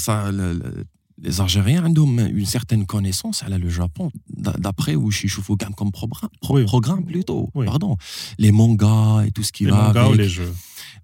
ça, 0.00 0.30
le- 0.30 0.62
le- 0.62 0.84
les 1.23 1.39
Algériens 1.41 1.83
عندهم 1.83 2.27
une 2.43 2.45
certaine 2.45 2.85
connaissance 2.85 3.43
على 3.43 3.57
le 3.57 3.69
Japon 3.69 4.09
d- 4.29 4.51
d'après 4.59 4.95
واش 4.95 5.25
يشوفوا 5.25 5.55
كاع 5.55 5.69
comme 5.69 5.91
programme, 5.91 6.29
pro- 6.45 6.55
Oui. 6.55 6.65
programme 6.65 7.05
plutôt, 7.05 7.49
Oui. 7.55 7.65
pardon, 7.65 7.95
les 8.39 8.51
mangas 8.51 9.25
et 9.27 9.31
tout 9.31 9.43
ce 9.43 9.51
qui 9.51 9.65
لي 9.65 9.71
va 9.71 9.75
مانغا 9.75 10.05
avec, 10.05 10.11
ولي 10.11 10.27
جو 10.27 10.43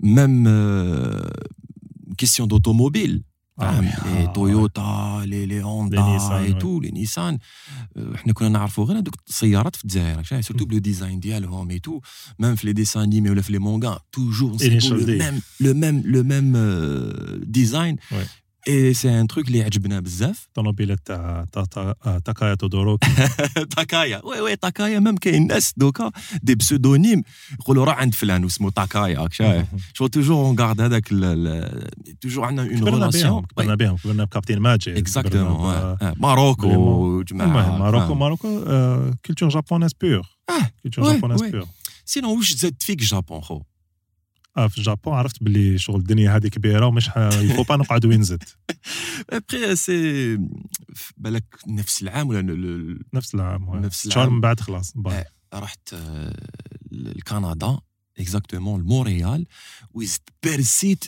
même 0.03 0.47
euh, 0.47 1.29
question 2.17 2.47
d'automobile. 2.47 3.21
Ah 3.59 3.63
فاهم؟ 3.63 3.89
oui. 3.89 4.05
لي 4.05 4.27
Ah, 4.27 4.31
تويوتا 4.33 5.21
لي 5.25 5.45
لي 5.45 5.63
هوندا 5.63 5.97
Nissan, 6.17 6.31
اي 6.31 6.53
ouais. 6.53 6.57
تو 6.57 6.79
لي 6.81 6.91
نيسان 6.91 7.37
آه، 7.97 8.15
احنا 8.15 8.33
كنا 8.33 8.49
نعرفوا 8.49 8.85
غير 8.85 8.97
هذوك 8.97 9.15
السيارات 9.27 9.75
في 9.75 9.83
الجزائر 9.83 10.23
شايف 10.23 10.45
سورتو 10.45 10.65
Mm. 10.65 10.67
بلو 10.67 10.77
ديزاين 10.77 11.19
ديالهم 11.19 11.69
اي 11.69 11.79
تو 11.79 11.99
ميم 12.39 12.55
في 12.55 12.67
لي 12.67 12.73
ديسان 12.73 13.03
انيمي 13.03 13.29
ولا 13.29 13.41
في 13.41 13.51
لي 13.51 13.59
مونغا 13.59 13.99
توجور 14.11 14.57
Initial 14.57 14.85
لو 14.91 15.05
D. 15.05 15.09
ميم 15.09 15.41
لو 15.59 15.73
ميم 15.73 16.01
لو 16.05 16.23
ميم 16.23 16.53
ديزاين 17.43 17.95
Ouais. 17.97 18.40
اي 18.68 18.94
سي 18.94 19.20
ان 19.20 19.26
تروك 19.26 19.46
اللي 19.48 19.62
عجبنا 19.62 20.00
بزاف. 20.00 20.44
الطوموبيلات 20.48 20.98
تاع 21.04 21.44
تا- 21.52 21.64
تا- 21.64 22.18
تاكايا 22.24 22.54
تودوروكي 22.54 23.08
تاكايا. 23.76 24.20
oui 24.24 24.40
oui 24.40 24.56
تاكايا 24.56 24.98
même 24.98 25.16
كاين 25.16 25.46
ناس 25.46 25.72
دوكا 25.76 26.10
des 26.42 26.54
pseudonymes. 26.54 27.22
يقولوا 27.60 27.84
راه 27.84 27.92
عند 27.92 28.14
فلان 28.14 28.44
واسمه 28.44 28.70
تاكايا 28.70 29.18
راك 29.20 29.32
شايف. 29.32 29.66
شو 29.94 30.06
toujours 30.06 30.46
on 30.46 30.60
garde 30.60 30.80
هذاك 30.80 31.08
toujours 32.20 32.44
عندنا 32.44 32.62
une 32.62 32.84
relation 32.88 33.42
كبرنا 33.44 33.74
بهم 33.74 33.96
كبرنا 33.96 34.24
بكابتن 34.24 34.58
ماجد 34.58 34.96
exactement 34.96 35.96
ماروكو 36.16 36.66
المهم 36.70 37.22
جماعة. 37.22 37.78
ماروكو. 37.78 38.14
ماروكو 38.14 38.48
culture 39.26 39.48
japonaise 39.48 39.90
pure 40.00 40.26
culture 40.82 41.12
japonaise. 41.12 41.42
pure 41.42 41.66
sinon 42.04 42.36
واش 42.36 42.54
زاد 42.54 42.74
فيك 42.80 42.98
Japon 42.98 43.40
خو؟ 43.40 43.60
آه 44.56 44.68
في 44.68 44.78
ال 44.78 44.84
Japon 44.84 45.14
عرفت 45.14 45.42
باللي 45.42 45.78
شغل 45.78 46.00
الدنيا 46.00 46.36
هذه 46.36 46.48
كبيرة 46.48 46.86
ومش 46.86 47.10
يفو 47.16 47.62
با 47.62 47.76
نقعد 47.76 48.06
وين 48.06 48.20
نزيد 48.20 48.44
après 49.30 49.76
c'est 49.76 50.38
بالك 51.16 51.44
نفس 51.66 52.02
العام 52.02 52.28
ولا 52.28 52.42
نفس 53.14 53.34
العام. 53.34 53.76
نفس 53.76 54.08
شهر 54.08 54.22
العام. 54.22 54.34
من 54.34 54.40
بعد 54.40 54.60
خلاص 54.60 54.92
بعد. 54.94 55.24
رحت 55.54 55.94
آه، 55.94 56.48
لكندا 56.92 57.78
exactement 58.18 58.80
لمونريال 58.80 59.46
وزدت 59.94 60.28
perc 60.42 60.84
يت 60.84 61.04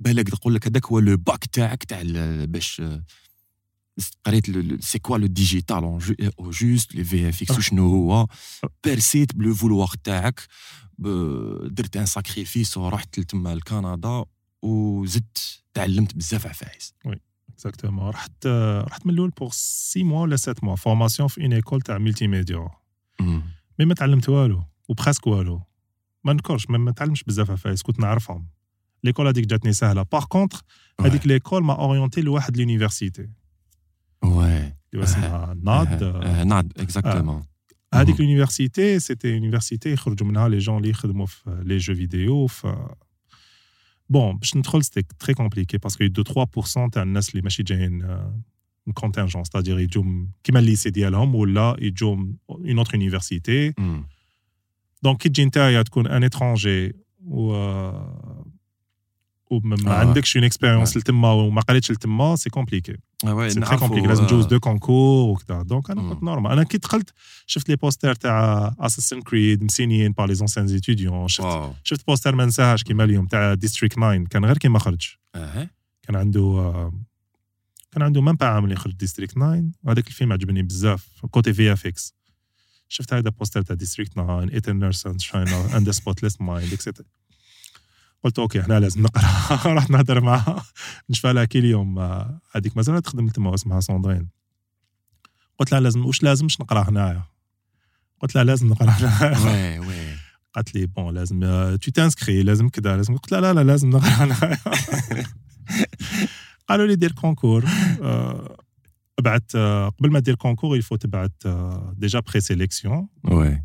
بالك 0.00 0.28
تقول 0.28 0.54
لك 0.54 0.66
هذاك 0.66 0.86
هو 0.86 0.98
le 0.98 1.16
bac 1.16 1.44
تاعك 1.44 1.84
تاع 1.84 2.02
باش 2.44 2.80
آه، 2.80 3.04
قريت 4.24 4.46
c'est 4.84 4.98
quoi 4.98 5.18
le 5.18 5.26
digital 5.26 5.84
ou 6.38 6.50
juste 6.50 6.94
les 6.94 7.04
VFX 7.04 7.58
وشنو 7.58 7.88
هو 7.88 8.26
perc 8.84 9.17
يت 9.17 9.34
ب 9.34 9.41
le 9.41 9.54
vouloir 9.54 9.88
تاعك 10.04 10.40
درت 11.68 11.96
un 11.96 12.06
sacrifice 12.06 12.76
ورحت 12.76 13.18
لتما 13.18 13.54
لكندا 13.54 14.24
وزدت 14.62 15.62
تعلمت 15.74 16.16
بزاف 16.16 16.46
عفايس 16.46 16.94
exactement. 17.52 18.08
رحت 18.08 18.46
رحت 18.86 19.06
من 19.06 19.14
الأول 19.14 19.30
pour 19.30 19.50
6 19.52 20.04
mois 20.04 20.22
ولا 20.22 20.36
7 20.36 20.56
mois 20.62 20.76
formation 20.76 21.28
في 21.28 21.42
une 21.42 21.52
école 21.52 21.80
تاع 21.80 21.98
multimédia. 21.98 22.68
mais 23.78 23.84
ما 23.84 23.94
تعلمت 23.94 24.28
والو 24.28 24.64
و 24.88 24.93
presque 24.93 25.26
والو. 25.26 25.62
ما 26.24 26.32
نكرش 26.32 26.70
ما, 26.70 26.78
ما 26.78 26.90
تعلمش 26.90 27.24
بزاف 27.24 27.50
عفايس 27.50 27.82
كنت 27.82 28.00
نعرفهم. 28.00 28.48
l'école 29.04 29.26
هذيك 29.26 29.46
جاتني 29.46 29.72
سهلة. 29.72 30.02
par 30.02 30.24
contre 30.24 30.62
هذيك 31.00 31.26
l'école 31.26 31.64
m'a 31.64 31.72
orienté 31.72 32.20
لواحد 32.20 32.56
l'université. 32.56 33.28
Ouais. 34.24 34.28
اللي 34.94 35.04
اسمها 35.04 35.54
NAD. 35.62 36.04
NAD 36.46 36.72
exactement. 36.76 37.42
هذيك 37.93 38.19
مهم. 38.21 38.29
لونيفرسيتي 38.29 38.99
سيتي 38.99 39.27
يونيفرسيتي 39.27 39.91
يخرجوا 39.93 40.27
منها 40.27 40.49
لي 40.49 40.57
جون 40.57 40.77
اللي 40.77 40.89
يخدموا 40.89 41.25
في 41.25 41.61
لي 41.65 41.77
جو 41.77 41.95
فيديو 41.95 42.47
ف 42.47 42.67
بون 44.09 44.37
باش 44.37 44.55
ندخل 44.55 44.83
سيتي 44.83 45.15
تري 45.19 45.33
كومبليكي 45.33 45.77
باسكو 45.77 46.05
دو 46.07 46.23
3% 46.23 46.89
تاع 46.91 47.03
الناس 47.03 47.29
اللي 47.29 47.41
ماشي 47.41 47.63
جايين 47.63 47.93
من 48.87 48.93
كونتينجون 48.93 49.43
ستادير 49.43 49.79
يجوا 49.79 50.03
من- 50.03 50.27
كيما 50.43 50.59
الليسي 50.59 50.89
ديالهم 50.89 51.35
ولا 51.35 51.75
يجوا 51.79 52.15
من 52.15 52.33
اون 52.49 52.77
اوتر 52.77 52.95
يونيفرسيتي 52.95 53.73
مم. 53.77 54.07
دونك 55.03 55.17
كي 55.21 55.29
تجي 55.29 55.45
نتايا 55.45 55.81
تكون 55.81 56.07
ان 56.07 56.23
اترونجي 56.23 56.93
و 57.21 57.51
وما 59.51 59.75
ما 59.75 59.91
آه. 59.91 59.93
عندكش 60.07 60.35
اون 60.37 60.45
اكسبيريونس 60.45 60.93
Ouais. 60.93 60.97
لتما 60.97 61.31
وما 61.31 61.61
قريتش 61.61 61.91
لتما 61.91 62.35
سي 62.35 62.49
كومبليكي 62.49 62.97
سي 63.48 63.54
تري 63.54 63.60
نعرفوا، 63.60 63.76
كومبليكي 63.78 64.06
لازم 64.06 64.26
تجوز 64.26 64.46
دو 64.46 64.60
كونكور 64.60 65.28
وكذا 65.28 65.62
دونك 65.62 65.90
أنا. 65.90 66.14
كنت 66.14 66.22
نورمال 66.22 66.52
أنا 66.52 66.62
كي 66.62 66.78
دخلت 66.78 67.10
شفت 67.46 67.68
les 67.68 67.76
posters 67.76 68.14
تاع 68.14 68.74
Assassin's 68.80 69.20
Creed 69.20 69.64
م 69.64 69.69
signé 69.69 69.96
يين 69.96 70.12
par 70.12 70.34
les 70.34 70.44
anciens 70.44 70.68
étudiants 70.68 71.28
شفت 71.28 71.46
شفت 71.84 72.06
poster 72.06 72.34
ما 72.34 72.44
نساهاش 72.46 72.82
كيما 72.82 73.04
اليوم 73.04 73.26
تاع 73.26 73.54
District 73.54 73.94
9 73.96 74.24
كان 74.24 74.44
غير 74.44 74.58
كيما 74.58 74.78
خرج. 74.78 75.08
كان 76.02 76.16
عنده 76.16 76.90
كان 77.92 78.02
عنده 78.02 78.20
même 78.20 78.34
pas 78.34 78.46
عام 78.46 78.64
اللي 78.64 78.76
خرج 78.76 78.92
District 78.92 79.34
9 79.34 79.62
وهذاك 79.82 80.08
الفيلم 80.08 80.32
عجبني 80.32 80.62
بزاف 80.62 81.08
côté 81.30 81.52
VFX 81.52 82.14
شفت 82.88 83.14
هذا 83.14 83.30
poster 83.30 83.62
تاع 83.62 83.76
District 83.76 84.12
9 84.12 84.40
Eternal 84.42 84.94
Sunshine 84.94 85.48
and 85.48 85.90
Spotless 85.90 86.40
Mind 86.40 86.72
et 86.72 86.81
cetera 86.81 87.08
قلت 88.24 88.38
OK 88.38 88.60
إحنا 88.60 88.80
لازم 88.80 89.02
نقرأ. 89.02 89.22
رحت 89.76 89.90
نهضر 89.90 90.20
معها 90.20 90.64
نشفى 91.10 91.32
لها 91.32 91.44
كي 91.44 91.58
اليوم 91.58 91.98
آه، 91.98 92.40
هذيك 92.52 92.76
مازال 92.76 93.02
تخدم 93.02 93.28
تما 93.28 93.54
اسمها 93.54 93.80
ساندرين. 93.80 94.28
قلت 95.58 95.72
لها 95.72 95.80
لازم 95.80 96.06
واش 96.06 96.22
لازمش 96.22 96.60
نقرأ 96.60 96.88
هنايا. 96.88 97.22
قلت 98.20 98.34
لها 98.34 98.44
لازم 98.44 98.68
نقرأ 98.68 98.90
هنايا. 98.90 99.80
oui 99.80 99.80
oui. 99.88 100.16
قالت 100.54 100.74
لي 100.74 100.86
bon 100.86 101.14
لازم 101.14 101.40
tu 101.82 101.90
t'inscris 101.90 102.42
لازم 102.42 102.68
كذا 102.68 102.96
لازم. 102.96 103.16
قلت 103.16 103.32
لها 103.32 103.40
لا 103.40 103.52
لا 103.52 103.64
لازم 103.64 103.90
نقرأ 103.90 104.08
هنايا. 104.08 104.58
قالوا 106.68 106.86
لي 106.86 106.96
دير 106.96 107.12
concours 107.12 107.64
آه، 108.02 108.56
ابعت 109.18 109.54
آه، 109.54 109.88
قبل 109.88 110.10
ما 110.10 110.18
دير 110.18 110.34
concours 110.34 110.76
يفو 110.76 110.96
تبعت 110.96 111.32
آه، 111.46 111.94
déjà 111.96 112.20
présélection 112.20 113.08
oui. 113.24 113.62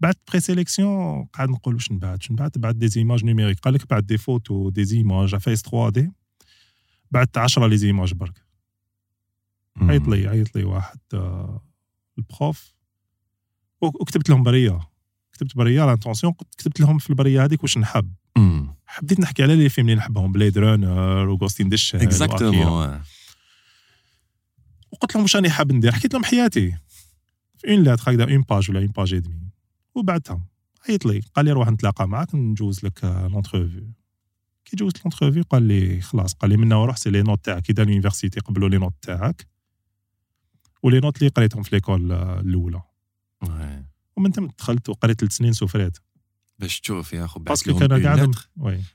بعد 0.00 0.14
présélection 0.28 1.24
قاعد 1.24 1.48
نقول 1.50 1.74
واش 1.74 1.92
نبعت 1.92 2.18
واش 2.18 2.30
نبعت 2.30 2.58
بعت 2.58 2.74
des 2.74 2.88
images 2.88 3.24
numériques 3.24 3.58
قال 3.58 3.74
لك 3.74 3.90
بعت 3.90 4.04
des 4.04 4.18
photos 4.18 4.70
des 4.70 4.84
images 4.84 5.34
عفايس 5.34 5.62
3D 5.62 6.12
بعت 7.10 7.38
10 7.38 7.66
les 7.66 7.76
images 7.76 8.14
برك. 8.14 8.44
عيط 9.80 10.08
لي 10.08 10.28
عيط 10.28 10.56
لي 10.56 10.64
واحد 10.64 10.98
آه، 11.14 11.62
ال 12.18 12.27
prof. 12.27 12.74
وكتبت 13.80 14.30
لهم 14.30 14.42
بريه 14.42 14.80
كتبت 15.32 15.56
بريه 15.56 15.86
l'intention 15.86 16.32
كتبت 16.58 16.80
لهم 16.80 16.98
في 16.98 17.10
البريه 17.10 17.44
هذيك 17.44 17.62
واش 17.62 17.78
نحب. 17.78 18.14
حبيت 18.86 19.20
نحكي 19.20 19.42
على 19.42 19.56
les 19.56 19.68
films 19.68 19.88
اللي 19.88 19.98
نحبهم 19.98 20.32
Blade 20.32 20.58
Runner 20.58 21.28
و 21.28 21.33
Ghost 21.33 21.58
in 21.58 21.68
the 21.68 21.78
Shell 21.78 21.94
exactement 21.94 23.00
وقلت 24.92 25.14
لهم 25.14 25.22
واش 25.22 25.36
راني 25.36 25.50
حاب 25.50 25.72
ندير؟ 25.72 25.92
حكيت 25.92 26.14
لهم 26.14 26.24
حياتي. 26.24 26.76
في 27.56 27.70
une 27.70 27.82
lettre 27.82 28.12
هكذا 28.12 28.24
une 28.24 28.42
page 28.42 28.70
ولا 28.70 28.80
une 28.80 28.88
page 28.88 29.18
et 29.18 29.25
demie 29.25 29.43
وبعتها 29.94 30.46
عيط 30.88 31.06
لي. 31.06 31.20
قال 31.34 31.44
لي 31.44 31.52
روح 31.52 31.68
نتلاقى 31.68 32.08
معاك 32.08 32.34
نجوز 32.34 32.84
لك 32.84 33.04
l'interview 33.04 33.92
كي 34.64 34.76
جوزت 34.76 35.04
l'interview 35.04 35.42
قال 35.42 35.62
لي 35.62 36.00
خلاص 36.00 36.34
قال 36.34 36.50
لي 36.50 36.56
منا 36.56 36.76
وروح 36.76 36.96
c'est 36.96 37.10
les 37.10 37.22
notes 37.22 37.44
تاعك. 37.44 37.72
دار 37.72 37.86
l'université 37.86 38.40
قبلوا 38.40 38.68
les 38.68 38.78
notes 38.78 38.94
تاعك. 39.02 39.46
و 40.82 40.87
les 40.87 41.00
notes 41.00 41.18
اللي 41.18 41.28
قريتهم 41.28 41.62
في 41.62 41.74
l'école 41.74 42.12
الأولى. 42.12 42.82
ومن 44.16 44.32
تم 44.32 44.48
دخلت 44.58 44.88
وقريت 44.88 45.20
ثلاث 45.20 45.32
سنين 45.32 45.52
سوفريت. 45.52 45.98
باش 46.58 46.80
تشوف 46.80 47.12
يا 47.12 47.20
بعث 47.20 47.38
parce 47.38 47.58
que 47.58 47.70
لهم 47.70 47.78
كان 47.78 47.92
une 47.92 48.30
lettre 48.30 48.48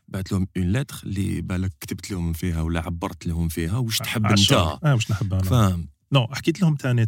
بعث 0.08 0.34
لهم 0.34 0.48
une 0.58 0.72
lettre 0.72 1.02
اللي 1.04 1.42
بالك 1.42 1.72
كتبت 1.80 2.12
لهم 2.12 2.34
فيها 2.34 2.62
ولا 2.62 2.80
عبرت 2.80 3.28
لهم 3.28 3.48
فيها. 3.48 3.78
واش 3.78 3.98
تحب. 3.98 4.26
أنت؟ 4.26 4.52
آه 4.52 4.80
واش 4.84 5.12
نحب 5.12 5.34
أنا؟ 5.34 5.44
فاهم 5.44 5.90
non 6.12 6.28
حكيت 6.32 6.62
لهم 6.62 6.76
ثاني 6.80 7.08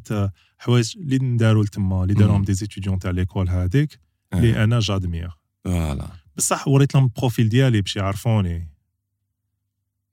حوايج 0.57 0.97
اللي 0.97 1.17
نداروا 1.17 1.63
لتما 1.63 2.03
اللي 2.03 2.13
داروهم. 2.13 2.43
des 2.43 2.53
étudiants 2.53 2.99
تاع 2.99 3.11
l'école 3.11 3.49
هذيك 3.49 3.99
اللي 4.33 4.63
أنا 4.63 4.79
j'admire 4.79 5.29
voilà. 5.65 6.07
بصح 6.37 6.67
وريت 6.67 6.95
لهم 6.95 7.03
ال 7.03 7.10
profil 7.10 7.49
ديالي 7.49 7.81
باش 7.81 7.95
يعرفوني. 7.95 8.67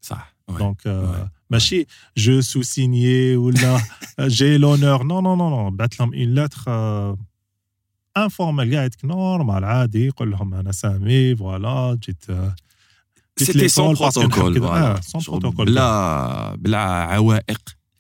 صح. 0.01 0.35
donc 0.49 0.81
Ouais. 0.83 1.29
ماشي 1.51 1.87
je 2.17 2.41
soussigné 2.41 3.37
ولا 3.37 3.81
j'ai 4.21 4.59
l'honneur. 4.59 5.03
non 5.03 5.21
non 5.21 5.35
non 5.37 5.51
non 5.51 5.71
بعث 5.71 6.01
لهم 6.01 6.15
une 6.15 6.35
lettre 6.35 7.17
informelle 8.17 8.75
قاعد 8.75 8.95
normal 9.05 9.65
عادي 9.65 10.07
يقول 10.07 10.31
لهم 10.31 10.55
أنا 10.55 10.73
سامي 10.73 11.37
voilà 11.37 11.99
جيت 12.03 12.25
c'était 13.37 13.69
sans 13.69 13.95
protocole 13.95 14.65
آه، 14.65 15.01
sans 15.01 15.21
protocole 15.29 15.67
بلا 15.71 16.55
بلا 16.55 16.79
عوائق. 16.79 17.78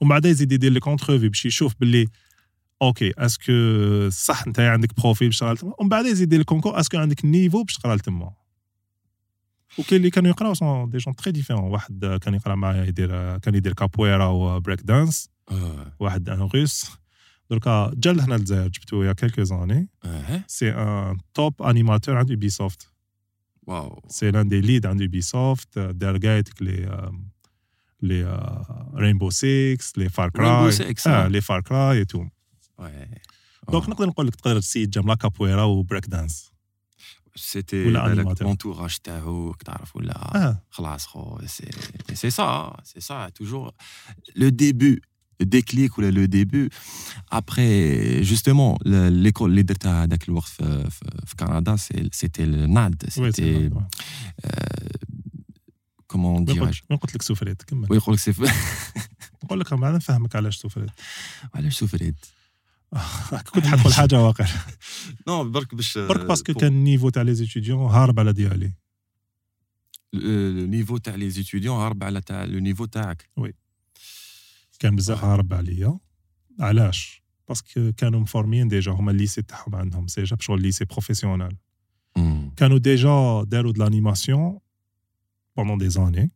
ومن 0.00 0.08
بعد 0.10 0.24
يزيد 0.24 0.52
يدير 0.52 0.72
لك 0.72 0.88
interview 0.88 1.28
باش 1.28 1.46
يشوف 1.46 1.74
باللي 1.80 2.06
OK 2.82 3.12
est-ce 3.18 3.41
que 3.41 3.52
صح 4.10 4.46
انت 4.46 4.60
عندك 4.60 4.96
profil 5.00 5.28
باش 5.28 5.38
تقرأ 5.38 5.54
لتما؟ 5.54 5.74
ومن 5.78 5.88
بعد 5.88 6.06
يزيد 6.06 6.26
يدير 6.26 6.40
ال 6.40 6.44
concours 6.44 6.80
est-ce 6.80 6.92
que 6.92 6.98
عندك 6.98 7.24
niveau 7.24 7.62
باش 7.62 7.74
تقرأ 7.74 7.96
لتما؟ 7.96 8.32
وكاين 9.78 10.00
اللي 10.00 10.10
كانوا 10.10 10.30
يقراو 10.30 10.54
sont 10.54 10.90
des 10.90 10.98
gens 10.98 11.16
très 11.16 11.32
différents 11.32 11.64
واحد 11.64 12.18
كان 12.22 12.34
يقرأ 12.34 12.54
معايا 12.54 12.84
يدير 12.84 13.38
كان 13.38 13.54
يدير 13.54 13.72
كابويرا 13.72 14.26
وبريك 14.26 14.80
دانس. 14.80 15.30
واحد 16.00 16.28
un 16.28 16.48
Russe 16.54 16.86
دركا 17.50 17.92
جا 17.96 18.12
لهنا 18.12 18.34
للجزائر 18.34 18.68
جبتو 18.68 19.02
il 19.02 19.12
y 19.12 19.15
a 19.15 19.18
quelques 19.18 19.42
années. 19.42 19.88
c'est 20.46 20.70
un 20.70 21.18
top 21.34 21.62
animateur 21.62 22.16
عند 22.16 22.32
Ubisoft. 22.32 22.86
واو. 23.62 24.02
c'est 24.08 24.30
l'un 24.30 24.48
des 24.48 24.60
leads 24.60 24.86
عند 24.86 25.02
Ubisoft. 25.02 25.78
دار 25.78 26.18
قايتك 26.18 26.62
لي 26.62 27.10
لي 28.01 28.53
رينبو 28.95 29.29
6 29.29 29.77
لي 29.97 30.09
فار 30.09 30.29
كراي 30.29 30.71
Rainbow 30.71 30.75
Six، 30.77 31.07
اه 31.07 31.25
آه. 31.25 31.27
لي 31.27 31.41
فار 31.41 31.61
كراي 31.61 32.05
تو 32.05 32.25
Ouais. 32.81 33.19
دونك 33.71 33.89
نقدر 33.89 34.05
نقول 34.05 34.27
لك 34.27 34.35
تقدر 34.35 34.59
تسيد 34.59 34.89
جام 34.89 35.07
لا 35.07 35.15
كابويرا 35.15 35.63
وبريك 35.63 36.05
دانس 36.07 36.51
سيتي 37.35 37.85
ولا 37.85 38.07
بالك 38.07 38.37
animateur. 38.37 38.41
لونتوراج 38.41 38.97
تاعو 39.03 39.53
تعرف 39.53 39.95
ولا 39.95 40.35
اه 40.35 40.63
خلاص 40.69 41.05
خو 41.05 41.39
سي 41.45 41.69
سي 42.13 42.29
سا 42.29 42.77
سي 42.83 42.99
سا 42.99 43.29
توجور 43.29 43.71
لو 44.35 44.49
ديبي 44.49 45.01
déclic 45.43 45.97
ولا 45.99 46.11
لو 46.11 46.25
ديبي 46.25 46.69
ابخي 47.31 48.21
جوستومون 48.21 48.77
ليكول 48.85 49.49
اللي 49.49 49.61
درتها 49.61 50.03
هذاك 50.03 50.29
الوقت 50.29 50.47
في, 50.47 50.89
في, 50.89 51.21
في 51.25 51.35
كندا 51.35 51.75
سيتي 51.75 53.69
comment 56.08 56.44
dirais-je 56.44 56.80
قلت- 56.90 57.14
لك 57.14 57.22
سوفريت 57.22 57.62
كمل. 57.62 57.86
ويقول 57.90 58.14
لك 58.14 58.20
c'est 58.20 58.32
نقول 59.44 59.60
لك 59.60 59.74
بعد 59.74 59.94
نفهمك 59.94 60.36
علاش 60.36 60.56
سوفريت. 60.56 60.90
علاش 61.54 61.78
سوفريت؟ 61.78 62.26
كنت 63.54 63.66
حتقول 63.66 63.94
حاجة 63.94 64.20
واقع. 64.22 64.46
non 65.28 65.50
برك 65.50 65.74
باش 65.74 65.98
برك 65.98 66.24
parce 66.26 66.44
que 66.44 66.54
كان 66.54 66.72
ال 66.72 66.77
niveau 66.77 67.08
تاع 67.08 67.22
les 67.22 67.34
étudiants 67.34 67.90
هارب 67.90 68.20
على 68.20 68.32
ديالي 68.32 68.72
le 70.12 70.66
niveau 70.66 70.96
تاع 70.96 71.14
les 71.14 71.30
étudiants 71.30 71.76
هرب 71.80 72.04
على 72.04 72.20
تاع 72.20 72.44
le 72.44 72.58
niveau 72.58 72.84
تاعك 72.84 73.28
كان 74.78 74.96
بزاف 74.96 75.24
هارب 75.24 75.54
عليا 75.54 75.98
علاش 76.60 77.22
parce 77.48 77.76
que 77.76 77.92
كانوا 77.92 78.20
مفورمين 78.20 78.68
déjà 78.68 78.92
هما 78.92 79.10
ال 79.10 79.15
lycée 79.15 79.42
تاعهم 79.42 79.74
عندهم 79.74 80.06
déjà 80.16 80.36
شغل 80.40 80.62
lycée 80.62 80.84
professionnel. 80.84 81.56
كانوا 82.56 82.78
ديجا 82.78 83.44
داروا 83.46 83.72
د 83.72 83.78
لانيماسيون 83.78 84.58
بوندون 85.58 85.78
دي 85.78 85.88
زاني 85.88 86.30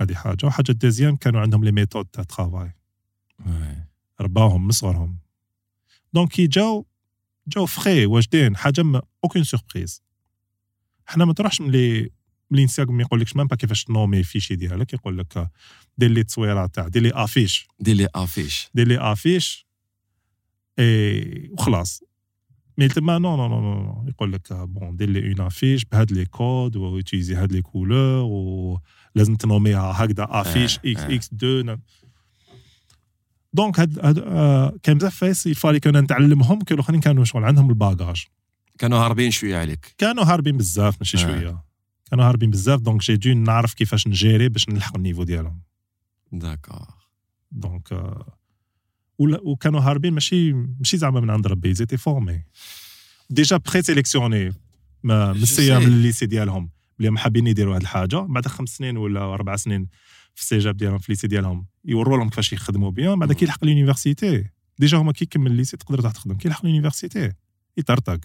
هذه 0.00 0.14
حاجة. 0.14 0.46
وحاجة 0.46 0.70
الدوزيام 0.70 1.16
كانوا 1.16 1.40
عندهم 1.40 1.64
لي 1.64 1.72
ميثود 1.72 2.06
تاع 2.06 2.24
ترافاي. 2.24 2.72
رباهم 4.20 4.64
من 4.64 4.70
صغرهم 4.70 5.18
دونك 6.12 6.28
كي 6.28 6.46
جاو 6.46 6.86
جاو 7.48 7.66
فخي 7.66 8.06
واجدين 8.06 8.56
حاجة 8.56 8.82
ما 8.82 9.02
اوكين 9.24 9.44
سوربريز 9.44 10.02
حنا 11.06 11.24
ما 11.24 11.32
تروحش 11.32 11.60
ملي 11.60 12.10
ملي 12.50 12.64
نساق 12.64 12.90
ما 12.90 13.02
يقول 13.02 13.20
لكش 13.20 13.36
مام 13.36 13.46
با 13.46 13.56
كيفاش 13.56 13.84
تنومي 13.84 14.22
فيشي 14.22 14.56
ديالك 14.56 14.92
يقول 14.92 15.18
لك 15.18 15.50
دير 15.98 16.10
لي 16.10 16.22
تصويرة 16.22 16.66
تاع 16.66 16.88
دير 16.88 17.02
لي 17.02 17.10
افيش 17.14 17.68
دير 17.80 17.96
لي 17.96 18.08
افيش 18.14 18.68
دير 18.74 18.88
لي 18.88 19.12
افيش 19.12 19.66
اي 20.78 21.48
وخلاص. 21.52 22.02
mais 22.78 22.88
تما 22.88 23.18
non 23.18 23.36
non 23.36 23.48
non 23.48 23.60
non 23.60 24.04
يقول 24.08 24.32
لك 24.32 24.52
bon 24.52 24.96
دير 24.96 25.10
لي 25.10 25.28
une 25.28 25.40
affiche 25.40 25.84
بهاد 25.84 26.12
les 26.12 26.24
codes 26.24 26.76
و 26.76 26.82
utilisez 26.82 27.34
هاد 27.34 27.52
les 27.52 27.62
couleurs 27.62 28.22
ولازم 29.14 29.34
تنوميها 29.34 30.04
هكذا 30.04 30.26
affiche 30.30 30.78
X. 30.78 31.00
X 31.00 31.30
2 31.32 31.78
donc 33.52 33.80
هاد, 33.80 33.98
هاد 33.98 34.18
كان 34.82 34.98
بزاف 34.98 35.14
فايس 35.16 35.46
il 35.46 35.54
fallait 35.54 35.80
كنا 35.80 36.00
نتعلمهم 36.00 36.60
كي 36.60 36.74
الاخرين 36.74 37.00
كانوا 37.00 37.24
شغل 37.24 37.44
عندهم 37.44 37.70
ال 37.70 37.78
bagage 37.78 38.24
كانوا 38.78 38.98
هاربين 38.98 39.30
شوية 39.30 39.56
عليك 39.56 39.94
كانوا 39.98 40.24
هاربين 40.24 40.56
بزاف 40.56 40.96
ماشي. 41.00 41.18
شوية 41.18 41.64
كانوا 42.10 42.24
هاربين 42.24 42.50
بزاف 42.50 42.80
donc 42.80 43.00
j'ai 43.00 43.16
dû 43.16 43.32
نعرف 43.32 43.74
كيفاش 43.74 44.06
نجيري 44.06 44.48
باش 44.48 44.68
نلحق 44.68 44.96
ال 44.96 45.00
niveau 45.00 45.22
ديالهم 45.22 45.60
d'accord 46.32 46.86
donc 47.52 48.14
وكانوا 49.18 49.80
هاربين 49.80 50.12
ماشي 50.12 50.52
ماشي 50.52 50.96
زعما 50.96 51.20
من 51.20 51.30
عند 51.30 51.46
ربي 51.46 51.74
étaient 51.74 51.96
formés 51.96 52.42
déjà 53.30 53.56
présélectionnés 53.56 54.52
من 55.02 55.14
ال 55.14 55.28
CEM. 55.28 55.82
ال 55.82 55.89
lycée 55.89 56.26
ديالهم 56.26 56.70
اللي 57.00 57.18
حابين 57.20 57.46
يديروا 57.46 57.76
هذه 57.76 57.80
الحاجة 57.82 58.16
بعد 58.16 58.46
خمس 58.48 58.68
سنين 58.68 58.96
ولا 58.96 59.20
أربع 59.20 59.56
سنين 59.56 59.88
في 60.34 60.42
ال 60.42 60.48
cégep 60.48 60.76
ديالهم 60.76 60.98
في 60.98 61.08
ال 61.08 61.11
lycée 61.11 61.26
ديالهم 61.26 61.66
يوروا 61.84 62.16
لهم 62.18 62.28
كيفاش 62.28 62.52
يخدموا 62.52 62.90
bien 62.90 63.18
بعد 63.18 63.28
مم. 63.28 63.34
كي 63.34 63.44
يلحق 63.44 63.64
ال 63.64 63.71
université 63.71 64.44
déjà 64.78 64.98
هما 64.98 65.12
كي 65.12 65.24
يكمل 65.24 65.50
ال 65.50 65.54
lycée 65.54 65.76
تقدر 65.76 65.98
تروح 66.00 66.12
تخدم 66.12 66.34
كي 66.34 66.48
يلحق 66.48 66.64
ال 66.64 66.70
université 66.70 67.32
يطرطق 67.76 68.20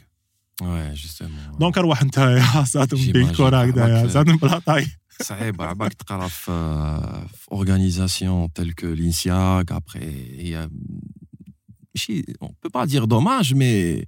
oui 0.62 0.94
justement 0.94 1.58
دونك 1.60 1.78
أرواح 1.78 2.04
نتايا 2.04 2.44
J'imagine. 2.44 3.12
بالكره 3.12 3.64
هكذايا 3.64 4.08
ساعتهم 4.08 4.38
بلا 4.38 4.60
طاي 4.60 4.88
صعيب 5.22 5.62
عباك 5.62 5.94
تقرا 5.94 6.28
في 6.28 7.28
اورغانيزاسيون 7.52 8.54
تل 8.54 8.72
كو 8.72 8.88
لينسياك 8.88 9.72
ابخي 9.72 10.40
هي 10.40 10.70
ماشي 11.96 12.26
اون 12.42 12.54
بو 12.64 12.70
با 12.70 12.86
دير 12.86 13.04
دوماج 13.04 13.54
مي 13.54 14.04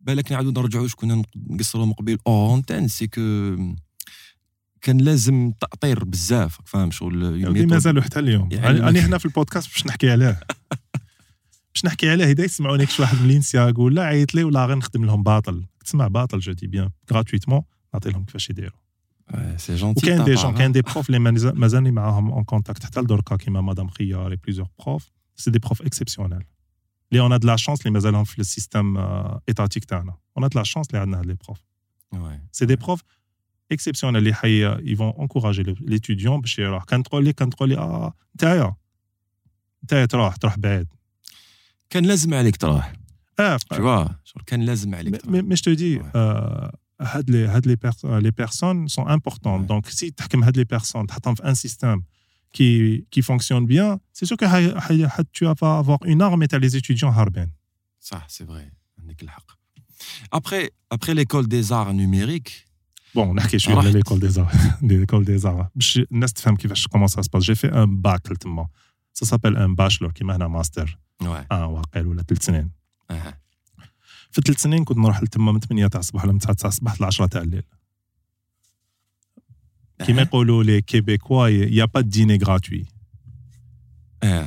بالك 0.00 0.32
نعاودو 0.32 0.60
نرجعو 0.60 0.88
كنا 0.96 1.22
نقصرو 1.36 1.86
من 1.86 1.92
قبيل 1.92 2.18
اونتين 2.26 2.88
سي 2.88 3.06
كو 3.06 3.20
كان 4.80 4.98
لازم 4.98 5.52
تأطير 5.60 6.04
بزاف 6.04 6.58
فاهم 6.64 6.90
شغل 6.90 7.66
مازالوا 7.66 8.02
حتى 8.02 8.18
اليوم 8.18 8.48
يعني 8.52 8.80
راني 8.80 9.00
هنا 9.00 9.18
في 9.18 9.24
البودكاست 9.24 9.72
باش 9.72 9.86
نحكي 9.86 10.10
عليه 10.10 10.40
باش 11.74 11.84
نحكي 11.84 12.10
عليه 12.10 12.24
اذا 12.24 12.44
يسمعوني 12.44 12.86
شي 12.86 13.02
واحد 13.02 13.20
من 13.20 13.28
لينسيا 13.28 13.68
يقول 13.68 13.94
لا 13.94 14.02
عيط 14.02 14.34
لي 14.34 14.44
ولا 14.44 14.66
غير 14.66 14.76
نخدم 14.76 15.04
لهم 15.04 15.22
باطل 15.22 15.64
تسمع 15.84 16.08
باطل 16.08 16.38
جو 16.38 16.52
دي 16.52 16.66
بيان 16.66 16.90
غراتويتمون 17.12 17.62
نعطي 17.94 18.10
لهم 18.10 18.24
كيفاش 18.24 18.50
يديروا 18.50 18.78
Ouais, 19.31 19.57
c'est 19.57 19.77
gentil. 19.81 19.97
وكاين 19.97 20.17
de 20.17 20.21
ta 20.21 20.25
دي 20.25 20.35
part, 20.35 20.39
جون 20.41 20.53
hein. 20.53 20.57
كاين 20.57 20.71
دي 20.71 20.81
بروف 20.81 21.07
اللي 21.09 21.19
مازال- 21.19 21.59
مازالني 21.59 21.91
معاهم 21.91 22.31
اون 22.31 22.43
كونتاكت 22.43 22.83
حتى 22.85 22.99
لدركا 23.01 23.35
كيما 23.35 23.61
مدام 23.61 23.87
خيار 23.89 24.31
اي 24.31 24.35
بليزيور 24.35 24.67
بروف 24.85 25.11
سي 25.35 25.51
دي 25.51 25.59
بروف 25.59 25.81
اكسبسيونيل 25.81 26.43
اللي 27.11 27.21
اون 27.23 27.39
دو 27.39 27.47
لا 27.47 27.55
شانس 27.55 27.81
اللي 27.81 27.91
مازالهم 27.91 28.23
في 28.23 28.39
السيستم 28.39 28.97
ايتاتيك 29.49 29.85
تاعنا 29.85 30.15
اون 30.37 30.47
دو 30.47 30.57
لا 30.59 30.63
شانس 30.63 30.87
اللي 30.87 30.99
عندنا 30.99 31.19
هاد 31.19 31.25
لي 31.25 31.33
بروف 31.45 31.59
Ouais. 32.15 32.39
سي 32.51 32.65
دي 32.65 32.75
بروف 32.75 33.01
اكسبسيونيل 33.71 34.17
اللي 34.21 34.33
حي 34.33 34.65
يفون 34.91 35.13
انكوراجي 35.19 35.63
ليتيديون 35.63 36.41
باش 36.41 36.59
يروح 36.59 36.83
كان 36.83 37.03
تقول 37.03 37.23
لي 37.23 37.33
كان 37.33 37.49
تقول 37.49 37.69
لي 37.69 37.77
اه 37.77 38.13
نتايا 38.35 38.75
نتايا 39.83 40.05
تروح 40.05 40.35
تروح 40.35 40.57
بعيد 40.57 40.87
كان 41.89 42.05
لازم 42.05 42.33
عليك 42.33 42.55
تروح 42.57 42.93
اه 43.39 43.57
tu 43.57 43.77
vois 43.77 44.11
شغل 44.23 44.43
كان 44.45 44.61
لازم 44.61 44.95
عليك 44.95 45.21
تروح 45.21 45.33
مي 45.43 45.55
جو 45.55 45.73
دي 45.73 46.01
les, 47.28 47.46
les, 48.22 48.32
personnes 48.32 48.88
sont 48.88 49.06
importantes. 49.06 49.66
Donc, 49.66 49.88
si 49.90 50.12
tu 50.12 50.22
as 50.22 50.50
les 50.50 50.64
personnes, 50.64 51.06
tu 51.06 51.14
as 51.14 51.34
un 51.42 51.54
système 51.54 52.00
qui, 52.52 53.06
qui 53.10 53.22
fonctionne 53.22 53.66
bien, 53.66 53.98
c'est 54.12 54.24
sûr 54.24 54.36
que 54.36 54.46
tu 55.32 55.44
vas 55.44 55.78
avoir 55.78 55.98
une 56.04 56.22
arme 56.22 56.42
et 56.42 56.48
tu 56.48 56.54
as 56.54 56.58
les 56.58 56.76
étudiants 56.76 57.12
harben. 57.12 57.50
Ça, 58.00 58.22
c'est 58.28 58.44
vrai. 58.44 58.70
Après, 60.30 60.70
après 60.90 61.14
l'école 61.14 61.48
des 61.48 61.72
arts 61.72 61.92
numériques, 61.92 62.66
Bon, 63.14 63.30
on 63.32 63.36
a 63.38 63.46
quelque 63.46 63.60
chose 63.60 63.94
l'école 63.94 64.20
des 64.20 64.38
arts? 64.38 64.52
l'école 64.82 65.24
des 65.24 65.46
arts. 65.46 65.70
Je 65.78 66.02
comment 66.90 67.08
ça 67.08 67.22
se 67.22 67.30
passe. 67.30 67.44
J'ai 67.44 67.54
fait 67.54 67.72
un 67.72 67.86
bac, 67.86 68.22
Ça 69.14 69.24
s'appelle 69.24 69.56
un 69.56 69.70
bachelor, 69.70 70.12
qui 70.12 70.22
mène 70.22 70.42
un 70.42 70.50
master. 70.50 70.84
Ouais. 71.22 71.28
Un 71.48 71.66
ou 71.66 72.14
في 74.36 74.42
ثلاث 74.42 74.60
سنين 74.60 74.84
كنت 74.84 74.98
نروح 74.98 75.22
لتما 75.22 75.52
من 75.52 75.60
8 75.60 75.86
تاع 75.86 76.00
الصباح 76.00 76.24
ولا 76.24 76.32
من 76.32 76.38
9 76.38 76.54
تاع 76.54 76.68
الصباح 76.68 77.00
ل 77.00 77.04
10 77.04 77.26
تاع 77.26 77.42
الليل. 77.42 77.62
كيما 79.98 80.22
يقولوا 80.22 80.64
les 80.64 80.82
Québécois 80.82 81.48
y 81.48 81.84
a 81.84 81.88
pas 81.88 82.00
de 82.00 82.10
dîner 82.10 82.36
gratuit 82.36 82.84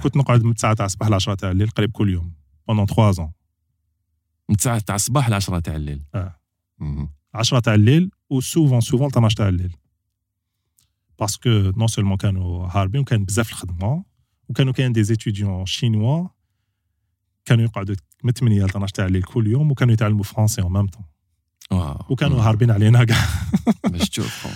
كنت 0.04 0.18
نقعد 0.18 0.44
من 0.44 0.54
9 0.56 0.74
تاع 0.74 0.86
الصباح 0.86 1.10
ل 1.10 1.14
10 1.14 1.36
تاع 1.36 1.52
الليل 1.52 1.70
قريب 1.70 1.92
كل 1.92 2.10
يوم 2.10 2.34
pendant 2.68 2.86
3 2.86 3.12
ans 3.12 3.32
من 4.50 4.56
9 4.56 4.80
تاع 4.80 4.96
الصباح 4.96 5.30
ل 5.30 5.34
10 5.34 5.60
تاع 5.60 5.76
الليل. 5.76 6.04
أه. 6.16 6.40
مهم. 6.80 7.10
10 7.34 7.60
تاع 7.60 7.74
الليل 7.74 8.12
و 8.30 8.36
souvent 8.36 8.82
souvent 8.82 9.08
12 9.08 9.38
تاع 9.38 9.48
الليل. 9.48 9.76
parce 11.20 11.39
que 11.39 11.50
non 11.50 11.88
seulement 11.88 12.18
كانوا 12.18 12.68
هاربين 12.68 13.02
وكان 13.02 13.26
بزاف 13.26 13.50
الخدمة 13.50 14.04
وكانوا 14.50 14.74
كاين 14.74 14.94
des 14.94 15.04
étudiants 15.04 15.66
chinois 15.66 16.28
كانوا 17.46 17.64
يقعدوا 17.64 17.96
من 18.24 18.32
8 18.32 18.62
ل 18.62 18.70
12 18.70 18.94
تاع 18.96 19.06
الليل 19.06 19.24
كل 19.24 19.48
يوم 19.48 19.72
وكانوا 19.72 19.94
يتعلموا 19.94 20.24
français 20.24 20.62
en 20.62 20.74
même 20.74 20.88
temps 20.88 21.04
وكانوا. 22.10 22.42
هاربين 22.42 22.72
علينا 22.72 23.04
كاع. 23.04 23.18
باش 23.92 24.10
تشوف. 24.10 24.48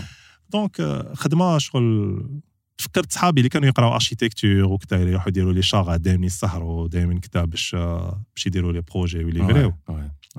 donc 0.50 0.80
آه، 0.82 1.14
خدمة 1.14 1.58
شغل 1.58 2.42
فكرت 2.78 3.12
صحابي 3.12 3.40
اللي 3.42 3.50
كانوا 3.50 3.68
يقراو 3.68 3.94
architecture 3.94 4.64
وكذا 4.64 5.02
يروحوا 5.02 5.28
يديروا 5.30 5.54
les 5.54 5.62
charrettes 5.62 5.98
دائما 5.98 6.26
يسهروا 6.26 6.88
دائما 6.88 7.20
كذا 7.20 7.46
باش 7.46 7.76
آه، 7.76 8.24
باش 8.36 8.46
يديروا 8.48 8.74
les 8.74 8.82
projets 8.82 9.24
ويليفريو. 9.24 9.74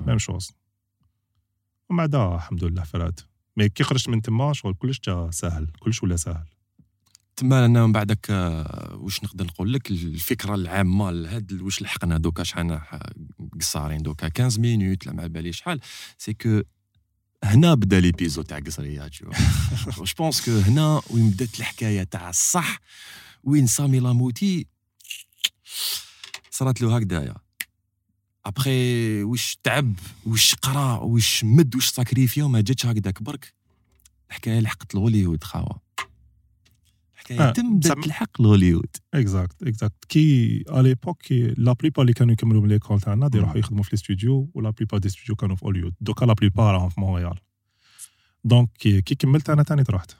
même 0.07 0.17
chose 0.17 0.51
ومن 1.89 1.97
بعد 1.97 2.15
الحمد 2.15 2.63
لله 2.63 2.83
فرات. 2.83 3.19
mais 3.57 3.69
كي 3.69 3.83
خرجت 3.83 4.09
من 4.09 4.21
تما 4.21 4.53
شغل 4.53 4.73
كلش 4.73 4.99
جا 5.07 5.29
ساهل 5.31 5.67
كلش 5.79 6.03
ولا 6.03 6.15
ساهل 6.15 6.45
تما 7.35 7.65
أنا 7.65 7.85
من 7.85 7.91
بعدك 7.91 8.27
آه، 8.29 8.95
واش 9.01 9.23
نقدر 9.23 9.45
نقول 9.45 9.73
لك 9.73 9.91
الفكرة 9.91 10.55
العامة 10.55 11.11
لهاد 11.11 11.61
واش 11.61 11.81
لحقنا 11.81 12.17
دوكا؟ 12.17 12.43
شحال 12.43 12.81
قصارين 13.59 14.03
دوكا؟ 14.03 14.29
15 14.37 14.61
minutes 14.61 15.05
لا 15.05 15.13
ما 15.13 15.27
بالي 15.27 15.53
شحال. 15.53 15.79
c'est 16.17 16.33
que 16.33 16.61
هنا 17.43 17.73
بدا 17.73 17.99
l'épisode 17.99 18.45
تاع 18.45 18.59
قصريات 18.59 19.11
je 19.11 19.31
pense 20.17 20.45
que 20.45 20.51
هنا 20.51 21.01
وين 21.09 21.29
بدات 21.29 21.59
الحكاية 21.59 22.03
تاع 22.03 22.29
الصح 22.29 22.79
وين 23.43 23.67
سامي 23.67 23.99
لاموتي 23.99 24.67
صارت 26.51 26.81
له 26.81 26.97
هكذايا 26.97 27.35
ابخي 28.45 29.23
واش 29.23 29.57
تعب 29.63 29.93
واش 30.25 30.55
قرا 30.55 30.97
واش 30.97 31.43
مد 31.43 31.75
واش 31.75 31.87
sacrifia 31.89 32.43
ما 32.43 32.61
جاتش 32.61 32.85
هكذاك 32.85 33.23
برك. 33.23 33.53
الحكاية 34.29 34.59
لحقت 34.59 34.95
لهوليوود 34.95 35.43
خاوه 35.43 35.84
الحكاية 37.31 37.51
تم 37.53 37.75
بدات 37.75 37.87
زعما- 37.87 38.01
تلحق 38.03 38.41
لهوليوود 38.41 38.95
exact 39.13 39.63
exact 39.63 40.05
كي 40.09 40.63
à 40.69 40.81
l'époque 40.81 41.21
كي 41.21 41.47
la 41.57 41.73
plupart 41.73 42.01
اللي 42.01 42.13
كانوا 42.13 42.33
يكملوا 42.33 42.61
من 42.61 42.67
l'école 42.69 42.99
تاعنا 43.01 43.27
دي. 43.27 43.37
يروحوا 43.37 43.57
يخدموا 43.57 43.83
في 43.83 43.89
الاستوديو 43.89 44.49
و 44.53 44.58
la 44.58 44.69
plupart 44.69 45.07
des 45.07 45.15
studios 45.15 45.35
كانوا 45.35 45.55
في 45.55 45.65
هوليوود 45.65 45.93
donc 46.01 46.25
la 46.25 46.33
plupart 46.33 46.73
راهم 46.73 46.89
في 46.89 46.99
مونريال 47.01 47.39
donc 48.43 48.69
كي, 48.79 49.01
كملت 49.01 49.49
أنا 49.49 49.63
تاني 49.63 49.83
رحت 49.89 50.15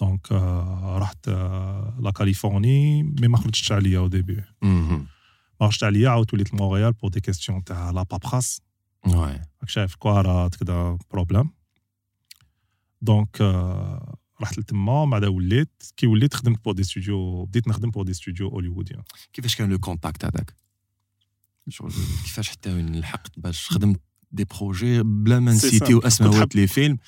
donc 0.00 0.32
رحت 0.98 1.28
la 2.00 2.12
Californie 2.16 3.02
mais 3.02 3.28
ما 3.28 3.36
خرجتش 3.38 3.72
عليا 3.72 3.98
au 3.98 4.06
début. 4.08 4.42
ما 4.62 5.06
خرجت 5.60 5.84
عليا 5.84 6.08
عاودت 6.10 6.34
وليت 6.34 6.54
لمونريال 6.54 6.92
pour 6.92 7.10
des 7.10 7.20
questions 7.20 7.64
تاع 7.64 7.90
la 7.90 8.02
paperasse 8.02 8.60
ouais 9.06 9.40
راك 9.60 9.68
شايف 9.68 9.94
كواغط 9.94 10.54
كذا 10.54 10.98
problème 11.10 11.50
donc 13.02 13.36
آه 14.44 14.48
رحت 14.48 14.58
لتما 14.58 15.04
بعدا 15.04 15.28
وليت 15.28 15.82
كي 15.96 16.06
وليت 16.06 16.34
خدمت 16.34 16.64
pour 16.64 16.74
des 16.74 16.82
studios 16.82 17.44
بديت 17.44 17.68
نخدم 17.68 17.90
بور 17.90 18.04
دي 18.04 18.14
ستوديو 18.14 18.48
هوليووديان 18.48 19.02
كيفاش 19.32 19.56
كان 19.56 19.70
le 19.70 19.78
contact 19.78 20.24
هذاك؟ 20.24 20.54
شغل 21.68 21.90
كيفاش 22.24 22.48
حتى 22.48 22.74
وين 22.74 22.96
لحقت 23.00 23.38
باش 23.38 23.70
خدمت 23.70 24.00
des 24.32 24.44
projets 24.44 25.02
بلا 25.02 25.40
ما 25.40 25.52
نسيتيو. 25.52 25.98
اسماوات 25.98 26.42
كنت 26.42 26.56
les 26.56 26.66
films 26.66 26.98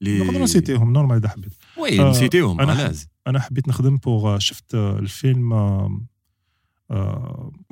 لي 0.00 0.18
نقدر 0.18 0.42
نسيتيهم 0.42 0.92
normal 0.92 1.16
إذا 1.16 1.28
حبيت. 1.28 1.54
oui 1.78 2.00
آه، 2.00 2.10
نسيتيهم 2.10 2.60
لازم 2.60 3.06
أنا 3.26 3.40
حبيت 3.40 3.68
نخدم 3.68 3.96
pour 3.96 4.38
شفت 4.38 4.74
آه، 4.74 4.98
الفيلم 4.98 5.52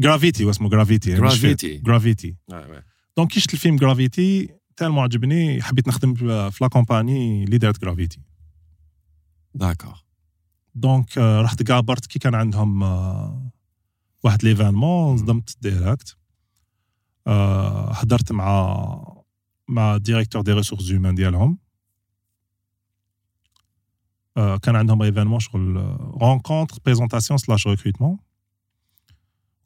جرافيتي 0.00 0.44
واسمه 0.44 0.68
جرافيتي 0.68 1.16
Gravity. 1.16 1.83
جرافيتي 1.85 2.37
دونك 3.16 3.30
كي 3.30 3.40
شفت 3.40 3.54
الفيلم 3.54 3.76
Gravity 3.76 4.48
tellement 4.76 5.00
عجبني 5.00 5.62
حبيت 5.62 5.88
نخدم 5.88 6.14
في 6.14 6.59
la 6.61 6.68
compagnie 6.68 7.44
اللي 7.44 7.59
دارت 7.59 7.80
Gravity 7.81 8.20
d'accord 9.55 10.05
donc 10.74 11.18
رحت 11.18 11.70
قابرت 11.70 12.06
كي 12.06 12.18
كان 12.18 12.34
عندهم 12.34 12.82
آه، 12.82 13.50
واحد 14.22 14.44
l'événement 14.44 15.18
صدمت 15.18 15.56
direct 15.61 16.16
هدرت 17.90 18.32
مع 18.32 19.24
مع 19.68 19.96
directeur 19.96 20.42
des 20.42 20.53
ressources 20.53 20.90
humaines 20.90 21.14
ديالهم. 21.14 21.58
آه، 24.36 24.56
كان 24.56 24.76
عندهم 24.76 25.02
événement 25.03 25.40
شغل 25.40 25.76
rencontre 26.22 26.79
présentation 26.85 27.38
slash 27.38 27.66
recrutement 27.66 28.18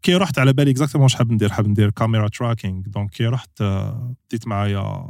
كي 0.02 0.14
رحت 0.14 0.38
على 0.38 0.52
بالي 0.52 0.70
exactement 0.70 1.02
واش 1.02 1.14
حاب 1.14 1.32
ندير 1.32 1.52
حاب 1.52 1.68
ندير 1.68 1.90
camera 1.90 2.28
tracking 2.28 2.82
donc 2.82 3.10
كي 3.10 3.26
رحت 3.26 3.60
آه، 3.60 4.14
بديت 4.28 4.46
معايا 4.46 5.06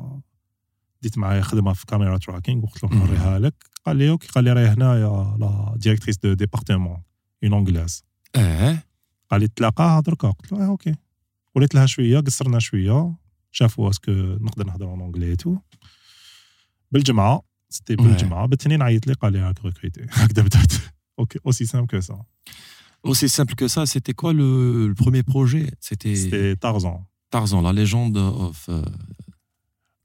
بديت 1.04 1.18
معايا 1.18 1.42
خدمه 1.42 1.74
في 1.74 1.86
كاميرا 1.86 2.18
تراكينغ 2.18 2.64
وقلت 2.64 2.84
له 2.84 2.90
مم. 2.90 2.98
نوريها 3.00 3.40
لك 3.40 3.54
قال 3.86 3.96
لي 3.98 4.10
اوكي 4.10 4.28
قال 4.28 4.44
لي 4.44 4.54
راهي 4.54 4.68
هنايا 4.68 5.38
لا 5.40 5.74
ديريكتريس 5.78 6.18
دو 6.18 6.34
ديبارتمون 6.34 7.02
اون 7.44 7.54
انجلاز 7.54 8.04
اه 8.36 8.84
قال 9.32 9.42
لي 9.42 9.48
تلاقاها 9.48 10.00
دركا 10.02 10.32
قلت 10.32 10.52
له 10.52 10.64
اه 10.64 10.68
اوكي 10.68 10.96
وليت 11.56 11.76
لها 11.76 11.86
شويه 11.86 12.20
قصرنا 12.20 12.60
شويه 12.60 13.16
شافوا 13.52 13.90
اسكو 13.90 14.12
نقدر 14.42 14.66
نهضر 14.66 14.86
اون 14.86 15.02
انجلي 15.02 15.36
تو 15.36 15.58
بالجمعه 16.92 17.42
سيتي 17.70 17.96
بالجمعه 17.96 18.46
بالتنين 18.46 18.82
عيط 18.82 19.08
لي 19.08 19.14
قال 19.14 19.34
لي 19.34 19.40
راك 19.42 19.66
ريكريتي 19.66 20.02
هكذا 20.12 20.44
بدات 20.44 20.74
اوكي 21.20 21.40
اوسي 21.46 21.66
سامبل 21.66 21.88
كو 21.88 22.00
سا 22.00 22.24
Aussi 23.08 23.30
simple 23.30 23.56
que 23.62 23.68
ça, 23.76 23.82
c'était 23.94 24.14
quoi 24.22 24.32
le, 24.34 24.50
le 24.90 24.94
premier 25.04 25.24
projet 25.24 25.66
C'était 25.80 26.14
سيتي 26.16 26.56
تارزون 26.56 27.06
Tarzan, 27.36 27.62
la 27.62 27.72
légende 27.74 28.18
of. 28.18 28.70
euh, 28.70 28.82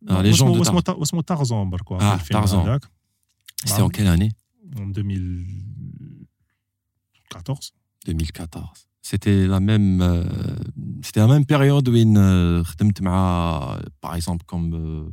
la 0.07 0.23
légende 0.23 0.57
de 0.57 0.61
اسمه 0.61 0.81
Tarzan. 0.81 0.91
اسمه 0.91 1.03
اسمه 1.03 1.23
تارزون 1.23 1.71
برك 1.71 1.93
آه، 1.93 2.17
تارزون. 2.23 2.61
هذاك 2.69 2.85
C'était 3.67 3.81
en 3.83 3.89
quelle 3.89 4.09
année 4.09 4.31
en 4.77 4.87
2014 4.87 7.73
2014. 8.07 8.87
C'était 9.03 9.47
la 9.47 9.61
même, 9.61 10.01
euh, 10.01 10.25
c'était 11.03 11.21
la 11.21 11.27
même 11.35 11.45
période 11.47 11.89
où 11.89 11.95
une 11.97 12.17
euh, 12.19 12.63
خدمت 12.65 13.03
مع, 13.03 13.79
par 14.01 14.15
exemple, 14.17 14.45
comme 14.47 14.73
euh, 14.75 15.11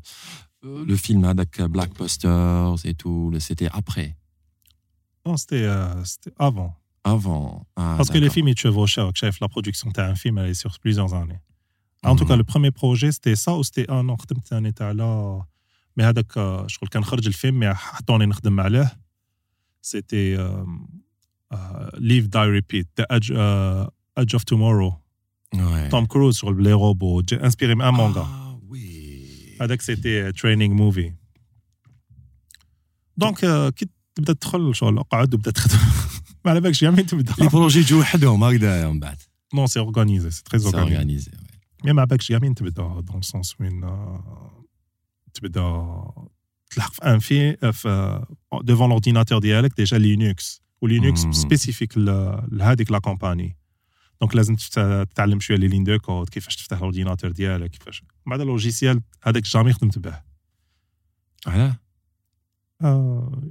euh, 0.65 0.85
le 0.85 0.95
film 0.95 1.23
avec 1.25 1.61
Blackbusters 1.61 2.75
et 2.85 2.93
tout. 2.95 3.29
le- 3.33 3.39
C'était 3.39 3.69
après, 3.81 4.15
Non, 5.25 5.35
c'était 5.37 5.65
euh, 5.65 6.03
c'était 6.11 6.33
avant. 6.47 6.71
avant. 7.03 7.65
Ah, 7.75 7.95
Parce 7.97 8.09
que 8.09 8.13
les 8.15 8.21
d'accord. 8.21 8.33
films, 8.35 8.47
ils 8.53 8.57
chevauchaient. 8.57 9.09
Chef, 9.21 9.35
la 9.45 9.49
production 9.55 9.87
d'un 9.97 10.15
film, 10.15 10.35
elle 10.39 10.49
est 10.53 10.59
sur 10.65 10.73
plusieurs 10.83 11.11
années. 11.21 11.41
En 12.05 12.15
tout 12.15 12.23
Mhm. 12.25 12.29
cas, 12.29 12.35
le 12.35 12.43
premier 12.53 12.71
projet, 12.81 13.09
c'était 13.15 13.35
ça 13.45 13.51
ou 13.57 13.63
c'était 13.67 13.87
un 13.91 14.09
an 14.09 14.15
خدمت 14.17 14.47
ثاني 14.47 14.71
تاع 14.71 14.91
لا 14.91 15.43
مي 15.97 16.03
هذاك 16.03 16.37
آه، 16.37 16.67
شغل 16.67 16.89
كان 16.89 17.03
خرج 17.03 17.27
الفيلم 17.27 17.59
مي 17.59 17.73
حطوني 17.73 18.25
نخدم 18.25 18.59
عليه 18.59 18.97
سيتي 19.81 20.35
ليف 21.97 22.25
داي 22.27 22.47
ريبيت 22.49 22.87
ذا 22.99 23.05
ايدج 23.11 24.33
اوف 24.33 24.43
تومورو 24.43 24.93
Ouais. 25.55 25.89
توم 25.91 26.05
كروز 26.05 26.37
شغل 26.37 26.53
بلي 26.53 26.71
روبو 26.73 27.23
انسبيري 27.33 27.75
من 27.75 27.81
ان 27.81 27.93
مانغا 27.93 28.23
Ah, 28.23 28.73
oui. 28.73 29.61
هذاك 29.61 29.81
سيتي 29.81 30.31
تريننج 30.31 30.71
موفي 30.71 31.13
دونك 33.17 33.43
آه، 33.45 33.69
كي 33.69 33.89
تبدا 34.15 34.33
تدخل 34.33 34.75
شغل 34.75 34.97
اقعد 34.97 35.33
وبدا 35.33 35.51
تخدم 35.51 35.77
ما 36.45 36.51
على 36.51 36.61
بالكش 36.61 36.81
جامي 36.81 37.03
تبدا 37.03 37.33
Les 37.33 37.49
projets 37.49 37.75
يجوا 37.75 37.99
وحدهم 37.99 38.43
هكذا 38.43 38.89
من 38.89 38.99
بعد. 38.99 39.17
نو 39.53 39.67
سي 39.67 39.79
اورغانيزي 39.79 40.31
سي 40.31 40.43
تري 40.43 40.59
C'est 40.59 40.65
اورغانيزي 40.65 41.31
organisé. 41.31 41.33
ouais. 41.33 41.44
مي 41.84 41.92
ما 41.92 42.04
بالكش 42.04 42.32
جامين 42.32 42.54
تبدا 42.54 43.00
دون 43.00 43.22
سونس 43.22 43.60
وين 43.60 43.80
تبدا 45.34 46.02
تلحق 46.70 46.92
في 46.92 47.02
ان 47.02 47.18
في 47.18 47.72
في 47.72 48.24
ديفون 48.62 48.90
لورديناتور 48.90 49.38
ديالك 49.38 49.76
ديجا 49.76 49.98
لينكس 49.98 50.62
ولينكس. 50.82 51.20
سبيسيفيك 51.20 51.98
لهذيك 51.98 52.90
لا 52.90 52.98
كومباني 52.98 53.56
donc 54.20 54.36
لازم 54.36 54.54
تتعلم 54.54 55.40
شوية 55.40 55.56
les 55.56 55.68
lignes 55.68 55.84
de 55.84 55.98
code 55.98 56.28
كيفاش 56.28 56.56
تفتح 56.56 56.76
ال 56.76 56.81
ordinateur 56.81 57.30
ديالك 57.30 57.70
كيفاش 57.70 58.02
بعد 58.26 58.40
ال 58.40 58.47
logiciel 58.47 59.02
هذاك 59.22 59.42
jamais 59.42 59.72
خدمت 59.72 59.98
به 59.98 60.22
علاه 61.46 61.76
آه، 62.82 63.42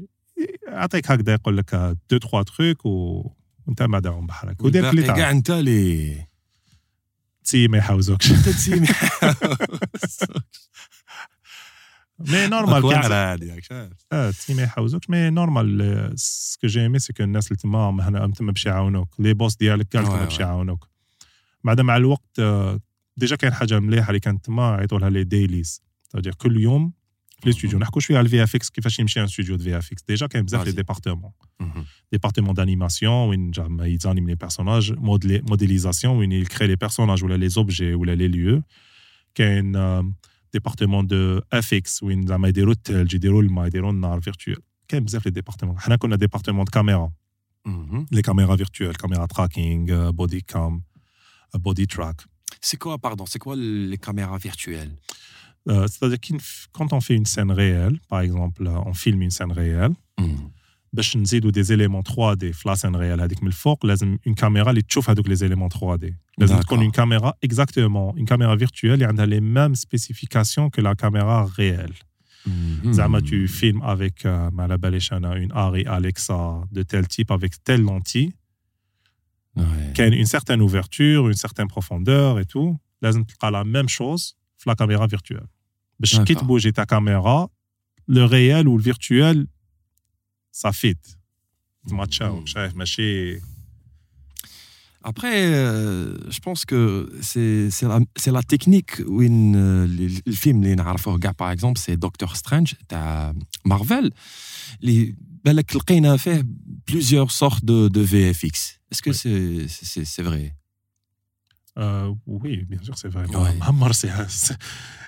يعطيك 0.67 1.11
هكذا 1.11 1.33
يقول 1.33 1.57
لك 1.57 1.97
دو 2.09 2.17
تخوا 2.17 2.43
تخوك 2.43 2.85
وانت 2.85 3.83
ما 3.83 3.99
داهم 3.99 4.27
بحرك 4.27 4.63
ودير 4.63 4.85
والباقي 4.85 5.29
اللي 5.49 6.27
تعرف 7.45 7.45
انت 7.45 7.45
اللي 7.45 7.45
تسي 7.45 7.67
ما 7.67 7.77
يحوزوكش 7.77 8.31
انت 8.31 8.49
تسيمي 8.49 8.87
mais 12.19 12.47
normal 12.47 12.91
كان 12.91 13.01
شايف. 13.63 13.93
آه 14.11 14.31
يحوزوكش 14.63 15.09
mais 15.09 15.29
normal 15.29 16.11
ce 16.19 16.39
que 16.39 16.67
j'ai 16.67 16.81
aimé 16.81 16.99
c'est 16.99 17.14
que 17.14 17.23
الناس 17.23 17.47
اللي 17.47 17.57
تما 17.57 18.07
هنا 18.07 18.31
تما 18.31 18.51
باش 18.51 18.65
يعاونوك. 18.65 19.19
les 19.19 19.33
boss 19.33 19.55
ديالك 19.55 19.87
كاع 19.89 20.01
تما 20.03 20.23
باش. 20.23 20.39
يعاونوك. 20.39 20.87
بعد 21.63 21.81
مع 21.81 21.97
الوقت 21.97 22.39
آه، 22.39 22.79
ديجا 23.17 23.35
كاين 23.35 23.53
حاجة 23.53 23.79
مليحة 23.79 24.07
اللي 24.09 24.19
كانت 24.19 24.45
تما 24.45 24.69
يعيطوا 24.69 24.99
لها 24.99 25.09
لي 25.09 25.23
ديليز 25.23 25.81
كل 26.33 26.59
يوم 26.61 26.93
في 27.40 27.46
لي 27.46 27.52
ستوديو 27.52 27.78
نحكوا 27.78 28.00
شويه 28.00 28.18
على 28.18 28.24
الفي 28.24 28.42
اف 28.42 28.54
اكس 28.54 28.70
كيفاش 28.70 28.98
يمشي 28.98 29.20
ان 29.22 29.26
ستوديو 29.26 29.56
دو 29.56 29.64
في 29.64 29.78
اف 29.78 29.92
اكس 29.92 30.02
ديجا 30.08 30.26
كاين 30.26 30.44
بزاف 30.44 30.64
لي 30.66 30.72
Vas-y. 30.72 30.74
ديبارتمون 30.76 31.30
Mhm. 31.62 31.78
département 32.16 32.52
d'animation 32.54 33.04
وين 33.04 33.52
زعما 33.56 33.86
يزانيم 33.86 34.28
لي 34.28 34.34
بيرسوناج 34.34 34.92
موديليزاسيون 35.48 36.16
وين 36.16 36.32
يكري 36.32 36.66
لي 36.66 36.76
بيرسوناج 36.76 37.24
ولا 37.24 37.34
لي 37.36 37.48
زوبجي 37.48 37.94
ولا 37.94 38.14
لي 38.14 38.28
ليو 38.28 38.62
كاين 39.34 39.72
ديبارتمون 40.52 41.06
دو 41.06 41.40
اف 41.52 41.74
اكس 41.74 42.02
وين 42.02 42.26
زعما 42.26 42.48
يديروا 42.48 42.72
الثلج 42.72 43.14
يديروا 43.14 43.42
الماء 43.42 43.66
يديروا 43.66 43.90
النار 43.90 44.20
فيرتوال 44.20 44.56
كاين 44.88 45.04
بزاف 45.04 45.26
لي 45.26 45.32
ديبارتمون 45.32 45.78
حنا 45.78 45.96
كنا 45.96 46.16
ديبارتمون 46.16 46.64
د 46.64 46.68
كاميرا 46.68 47.12
Mhm. 47.68 48.04
لي 48.12 48.22
كاميرا 48.22 48.56
فيرتوال 48.56 48.96
كاميرا 48.96 49.26
تراكينغ 49.26 50.10
بودي 50.10 50.40
كام 50.40 50.82
بودي 51.54 51.86
تراك 51.86 52.20
C'est 52.70 52.78
quoi, 52.84 52.98
pardon, 53.06 53.24
c'est 53.32 53.38
quoi 53.44 53.54
les 53.92 53.98
caméras 54.06 54.38
virtuelles 54.48 54.94
Euh, 55.68 55.86
c'est-à-dire 55.90 56.20
que 56.20 56.32
quand 56.72 56.92
on 56.92 57.00
fait 57.00 57.14
une 57.14 57.26
scène 57.34 57.50
réelle, 57.62 57.96
par 58.08 58.20
exemple, 58.20 58.66
euh, 58.66 58.88
on 58.90 58.94
filme 58.94 59.22
une 59.22 59.30
scène 59.38 59.52
réelle, 59.52 59.94
Mhm. 60.20 60.50
باش 60.92 61.16
نزيدوا 61.16 61.50
des 61.52 61.66
éléments 61.72 62.02
3D 62.02 62.52
في 62.52 62.68
لا 62.68 62.74
scène 62.74 62.96
réelle 62.96 63.20
هذيك 63.20 63.42
من 63.42 63.48
الفوق 63.48 63.86
لازم 63.86 64.18
une 64.28 64.34
caméra 64.34 64.68
اللي 64.68 64.82
تشوف 64.82 65.10
هذوك 65.10 65.28
les 65.28 65.38
éléments 65.42 65.68
3D 65.76 66.12
لازم 66.38 66.56
D'accord. 66.56 66.60
تكون 66.62 66.90
une 66.90 66.94
caméra 66.94 67.32
exactement 67.46 68.14
une 68.16 68.24
caméra 68.26 68.56
virtuelle 68.56 68.84
اللي 68.92 69.04
عندها 69.04 69.26
les 69.26 69.40
mêmes 69.40 69.74
spécifications 69.74 70.68
que 70.70 70.80
la 70.82 70.94
caméra 70.94 71.44
réelle 71.58 71.94
Mhm. 72.46 72.90
زعما 72.90 73.20
tu 73.20 73.48
filmes 73.48 73.82
avec 73.82 74.24
euh, 74.24 74.26
ما 74.52 74.62
على 74.62 74.78
باليش 74.78 75.12
انا 75.12 75.46
une 75.46 75.52
Arri 75.52 75.84
Alexa 75.86 76.64
de 76.72 76.82
tel 76.82 77.06
type 77.06 77.30
avec 77.30 77.52
telle 77.64 77.82
lentille 77.82 78.32
Ouais. 79.58 79.92
كاين 79.94 80.12
une 80.24 80.26
certaine 80.26 80.60
ouverture 80.62 81.28
une 81.28 81.34
certaine 81.46 81.68
profondeur 81.68 82.38
et 82.40 82.44
tout 82.44 82.76
لازم 83.02 83.24
تلقى 83.24 83.50
la 83.52 83.64
même 83.66 83.88
chose 83.88 84.34
في 84.58 84.70
la 84.70 84.74
caméra 84.74 85.06
virtuelle 85.06 85.46
باش 86.00 86.20
كي 86.20 86.34
D'accord. 86.34 86.38
تبوجي 86.40 86.72
ta 86.72 86.84
caméra 86.86 87.48
le 88.08 88.24
réel 88.24 88.68
ou 88.68 88.78
le 88.78 88.82
virtuel 88.82 89.46
ça 90.62 90.72
fit 90.72 91.16
تماتشاو 91.88 92.40
Mhm. 92.40 92.46
شايف 92.46 92.74
ماشي 92.74 93.40
Après, 95.02 95.40
euh, 95.54 96.30
je 96.34 96.40
pense 96.46 96.62
que 96.70 96.80
c'est 97.30 97.70
c'est 97.76 97.88
la, 97.92 97.98
c'est 98.22 98.32
la 98.38 98.42
technique 98.42 98.92
où 99.12 99.22
une, 99.22 99.56
euh, 99.56 99.86
le, 99.86 100.06
le 100.26 100.36
film 100.44 100.56
اللي 100.62 100.74
نعرفوه 100.74 101.18
كاع 101.18 101.32
par 101.32 101.50
exemple 101.56 101.78
c'est 101.80 101.96
Doctor 101.96 102.36
Strange 102.36 102.74
تاع 102.88 103.34
Marvel 103.68 104.10
اللي 104.82 105.14
بالك 105.44 105.76
لقينا 105.76 106.16
فيه 106.16 106.46
plusieurs 106.90 107.30
sortes 107.32 107.64
de, 107.64 107.88
de 107.88 108.02
VFX. 108.04 108.78
Est-ce 108.92 109.02
que 109.02 109.10
Oui. 109.10 109.16
c'est 109.22 109.68
c'est 109.88 110.04
c'est 110.04 110.22
vrai 110.22 110.44
Euh, 111.78 112.14
oui, 112.26 112.54
bien 112.70 112.82
sûr, 112.82 112.94
c'est 112.98 113.08
vrai. 113.08 113.26
Ouais. 113.26 113.54
معمر 113.60 113.92
سي 113.92 114.26
سي- 114.28 114.56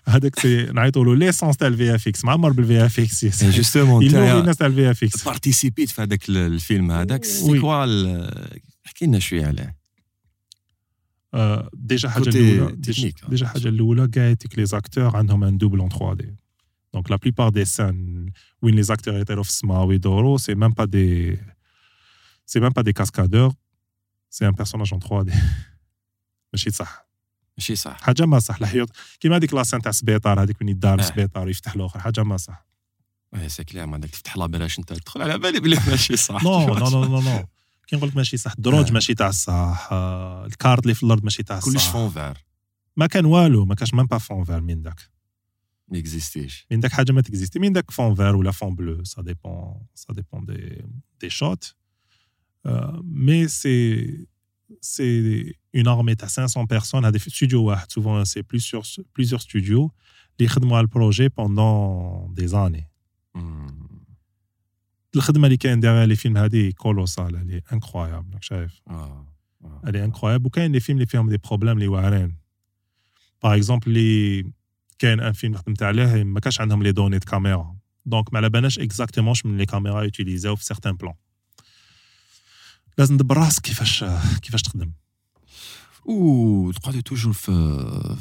هذاك 0.07 0.39
سي 0.39 0.65
نعيطوا 0.65 1.05
له 1.05 1.15
ليسونس 1.17 1.57
تاع 1.57 1.69
الفي 1.69 1.95
اف 1.95 2.09
اكس 2.09 2.25
معمر 2.25 2.51
بالفي 2.53 2.87
اف 2.87 3.01
اكس 3.01 3.25
Et 3.25 3.47
justement, 3.57 3.77
يلوغي 4.03 4.33
tu 4.33 4.37
الناس 4.37 4.57
تاع 4.57 4.67
الفي 4.67 4.91
اف 4.91 5.05
اكس 5.05 5.29
participé 5.29 5.87
في 5.87 6.03
هذاك 6.03 6.29
ال- 6.29 6.37
الفيلم 6.37 6.91
هذاك 6.91 7.25
Oui. 7.25 7.29
سي 7.29 7.61
كوا 7.61 7.85
ال- 7.85 8.61
احكي 8.87 9.07
لنا 9.07 9.19
شويه 9.19 9.47
عليه 9.47 9.77
ديجا 11.75 12.09
حاجه 12.09 12.25
Côté 12.31 12.37
الاولى 12.37 12.77
technique, 12.77 13.29
ديجا 13.31 13.47
hein, 13.47 13.49
حاجه 13.49 13.69
الاولى 13.69 14.09
كاع 14.09 14.33
تيك 14.35 14.59
لي 14.59 14.67
زاكتور 14.67 15.17
عندهم 15.17 15.45
ان 15.45 15.59
دوبل 15.59 15.79
اون 15.79 15.89
3 15.89 16.15
دي 16.15 16.35
دونك 16.95 17.11
لا 17.11 17.17
بليبار 17.17 17.49
دي 17.49 17.65
سان 17.65 18.27
وين 18.63 18.75
لي 18.75 18.83
زاكتور 18.83 19.19
يطيروا 19.19 19.43
في 19.45 19.51
السماء 19.51 19.85
ويدوروا 19.85 20.39
سي 20.39 20.55
ميم 20.55 20.71
با 20.71 20.85
دي 20.85 21.39
سي 22.47 22.61
ميم 22.61 22.69
با 22.71 22.83
دي 22.83 22.93
كاسكادور 22.93 23.55
سي 24.31 24.47
ان 24.47 24.53
بيرسوناج 24.53 24.89
اون 24.93 25.01
3 25.01 25.23
دي 25.23 25.33
ماشي 26.54 26.70
صح. 26.72 27.08
ماشي 27.58 27.76
صح. 27.76 28.02
حاجة 28.02 28.26
ما 28.26 28.40
صح. 28.40 28.56
الحيوط 28.62 28.90
كيما 29.20 29.36
هذيك 29.36 29.54
لاسان 29.54 29.82
تاع 29.82 29.90
السبيطار 29.90 30.44
هذيك 30.44 30.62
وين 30.62 30.70
يدار 30.70 31.00
آه. 31.00 31.02
السبيطار 31.02 31.48
ويفتح 31.48 31.74
الآخر 31.76 32.00
حاجة 32.00 32.24
ما 32.24 32.38
صح. 32.38 32.66
وي 33.34 33.50
سي 33.50 33.64
كلير 33.64 33.86
ما 33.86 33.98
داك 33.98 34.10
تفتح 34.10 34.38
لابيلاش 34.38 34.80
أنت 34.80 34.94
تدخل 34.94 35.22
على 35.22 35.38
بالي 35.38 35.60
بلي 35.60 35.78
ماشي 35.88 36.18
صح. 36.18 36.44
نو 36.46 36.74
نو 36.76 37.06
نو 37.06 37.22
نو 37.22 37.46
كي 37.88 37.96
نقول 37.96 38.10
لك 38.10 38.16
ماشي 38.16 38.38
صح 38.38 38.52
الدروج 38.58 38.88
آه. 38.88 38.94
ماشي 38.94 39.14
تاع 39.14 39.30
الصح 39.30 39.90
آه، 39.92 40.46
الكارت 40.46 40.84
اللي 40.84 40.94
في 40.94 41.04
الأرض 41.04 41.24
ماشي 41.24 41.44
تاع 41.44 41.60
كلش 41.60 41.76
الصح. 41.76 41.92
fond 41.92 42.10
vert. 42.10 42.46
ما 42.98 43.08
كان 43.08 43.26
والو 43.26 43.66
ما 43.66 43.76
كانش 43.76 43.94
même 43.94 44.06
pas 44.06 44.18
fond 44.18 44.44
vert 44.44 44.62
من 44.62 44.82
داك؟ 44.82 45.02
ما 45.88 45.98
إكزيستيش. 45.98 46.66
من 46.72 46.80
داك 46.80 46.92
حاجة 46.92 47.12
ما 47.12 47.22
تكزيستي؟ 47.22 47.60
من 47.60 47.74
داك 47.74 47.92
fond 47.92 48.16
vert 48.16 48.36
ولا 48.36 48.52
fond 48.52 48.76
bleu؟ 48.76 49.04
سا 49.04 49.22
ديبون 49.22 49.82
سا 49.96 50.14
ديبون 50.14 50.46
دي 50.46 50.86
دي 51.22 51.30
شوت 51.30 51.76
مي 53.04 53.48
سي 53.48 54.28
سي 54.82 55.54
اون 55.77 55.89
ارمي 55.89 56.15
تاع 56.15 56.29
500 56.29 56.67
بيرسون 56.67 57.05
هذا 57.05 57.19
في 57.19 57.29
استوديو 57.29 57.63
واحد 57.65 57.91
سوفون 57.93 58.25
سي 58.25 58.43
بليزيور 58.43 58.83
بليزيور 59.17 59.41
استوديو 59.41 59.93
اللي 60.39 60.47
يخدموا 60.47 60.77
على 60.77 60.85
البروجي 60.85 61.29
بوندون 61.29 62.35
دي 62.35 62.47
زاني 62.47 62.89
الخدمه 65.15 65.47
اللي 65.47 65.57
كاين 65.57 65.81
ديغيغ 65.81 66.05
لي 66.05 66.17
فيلم 66.17 66.37
هذه 66.37 66.71
كولوسال 66.71 67.37
اللي 67.37 67.63
انكرويابل 67.73 68.35
راك 68.35 68.43
شايف 68.43 68.83
elle 69.87 69.95
est 69.95 70.11
incroyable 70.11 70.47
وكاين 70.47 70.73
لي 70.73 70.81
فيلم 70.81 70.99
اللي 70.99 71.07
فيهم 71.07 71.29
دي 71.29 71.37
بروبليم 71.37 71.73
اللي 71.73 71.89
واعرين 71.89 72.37
باغ 73.43 73.57
اكزومبل 73.57 73.87
اللي 73.87 74.53
كاين 74.99 75.21
ان 75.21 75.33
فيلم 75.33 75.55
خدمت 75.57 75.83
عليه 75.83 76.25
ما 76.25 76.41
كانش 76.41 76.61
عندهم 76.61 76.83
لي 76.83 76.93
دوني 76.93 77.19
د 77.19 77.25
كاميرا 77.25 77.77
دونك 78.07 78.33
ما 78.33 78.39
على 78.39 78.49
بالناش 78.49 78.79
اكزاكتومون 78.79 79.35
من 79.45 79.57
لي 79.57 79.67
كاميرا 79.67 80.03
يوتيليزاو 80.03 80.57
في 80.57 80.65
سيغتان 80.65 80.93
بلان 80.93 81.15
لازم 82.99 83.17
تدبر 83.17 83.37
راسك 83.37 83.63
كيفاش 83.63 84.05
كيفاش 84.43 84.63
تخدم 84.63 84.93
و 86.07 86.73
تقعدوا 86.73 87.01
توجور 87.01 87.33
في 87.33 88.17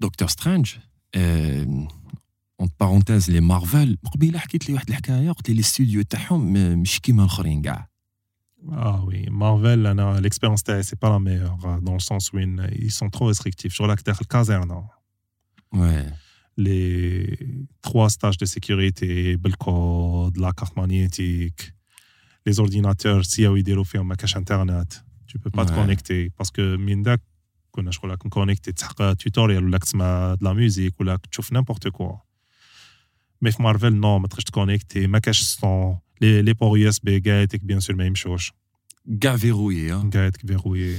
دكتور 0.00 0.28
سترينج 0.28 0.74
اون 2.60 2.68
بارونتيز 2.80 3.30
لي 3.30 3.40
مارفل 3.40 3.98
قبيله 4.12 4.38
حكيت 4.38 4.68
لي 4.68 4.74
واحد 4.74 4.88
الحكايه 4.88 5.30
قلت 5.30 5.48
لي 5.48 5.54
الاستوديو 5.54 6.02
تاعهم 6.02 6.52
م- 6.52 6.78
مش 6.78 7.00
كيما 7.00 7.22
الاخرين 7.22 7.62
كاع 7.62 7.90
Ah 8.60 9.00
oui, 9.08 9.26
Marvel, 9.30 9.86
انا 9.86 10.22
l'expérience 10.22 10.62
تاعي 10.62 10.82
سي 10.82 10.96
با 11.02 11.08
لا 11.08 11.18
ميور 11.18 11.80
dans 11.80 12.02
le 12.02 12.04
sens 12.06 12.24
où 12.32 12.38
ils 12.38 12.90
sont 12.92 13.08
trop 13.10 13.32
restrictifs 13.34 13.68
شغلك 13.72 14.02
داخل 14.06 14.24
كازرنه 14.24 14.88
وي 15.74 16.10
les 16.60 17.36
trois 17.86 18.08
stages 18.10 18.36
de 18.36 18.46
sécurité 18.46 19.36
بالكود 19.36 20.38
la 20.38 20.52
carte 20.52 20.76
magnétique 20.76 21.72
les 22.48 22.60
ordinateurs 22.60 23.22
سياو 23.22 23.56
يديروا 23.56 23.84
فيهم 23.84 24.08
ما 24.08 24.14
كاش 24.14 24.36
انترنت 24.36 24.92
tu 25.34 25.38
peux 25.38 25.50
pas 25.50 25.64
te 25.64 25.72
Ouais. 25.72 25.76
connecter 25.78 26.30
parce 26.38 26.50
que 26.50 26.60
من 26.60 27.02
داك 27.02 27.20
كنا 27.70 27.90
شغل 27.90 28.10
راك 28.10 28.26
مكونيكتي 28.26 28.72
تسحق 28.72 29.12
توتوريال 29.12 29.64
ولا 29.64 29.78
تسمع 29.78 30.34
د 30.34 30.44
لا 30.44 30.52
ميوزيك 30.52 31.00
ولا 31.00 31.16
تشوف 31.30 31.52
نيمبورت 31.52 31.88
كوا 31.88 32.16
مي 33.42 33.50
في 33.52 33.62
مارفل 33.62 33.94
نو 33.94 34.18
ما 34.18 34.28
تقدرش 34.28 34.44
تكونيكتي 34.44 35.06
ما 35.06 35.18
كاش 35.18 35.40
الصون 35.40 35.98
لي 36.20 36.42
لي 36.42 36.52
بور 36.52 36.78
يو 36.78 36.88
اس 36.88 36.98
بي 36.98 37.18
قايتك 37.18 37.60
بيان 37.64 37.80
سور 37.80 37.96
ما 37.96 38.06
يمشوش 38.06 38.52
كاع 39.20 39.36
فيروي 39.36 39.90
قاعدك 39.92 40.46
فيروي 40.46 40.96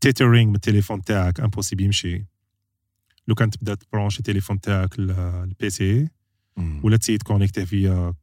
تيترينغ 0.00 0.48
من 0.48 0.54
التليفون 0.54 1.02
تاعك 1.02 1.40
امبوسيبل 1.40 1.84
يمشي 1.84 2.24
لو 3.28 3.34
كان 3.34 3.50
تبدا 3.50 3.74
تبرونشي 3.74 4.18
التليفون 4.18 4.60
تاعك 4.60 4.98
البي 4.98 5.70
سي 5.70 6.08
ولا 6.82 6.96
تسيي 6.96 7.18
تكونيكتي 7.18 7.66
فيا 7.66 8.14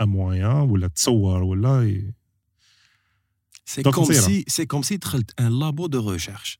ان 0.00 0.08
موان 0.08 0.44
ولا 0.44 0.88
تصور 0.88 1.42
ولا 1.42 2.12
ي- 3.64 3.64
سي 3.66 3.82
دونك 3.82 3.94
كوم 3.94 4.04
مصيرة. 4.04 4.20
سي 4.20 4.44
سي 4.48 4.66
كوم 4.66 4.82
سي 4.82 4.96
دخلت 4.96 5.40
ان 5.40 5.58
لابو 5.58 5.86
دو 5.86 6.10
ريشيرش 6.12 6.58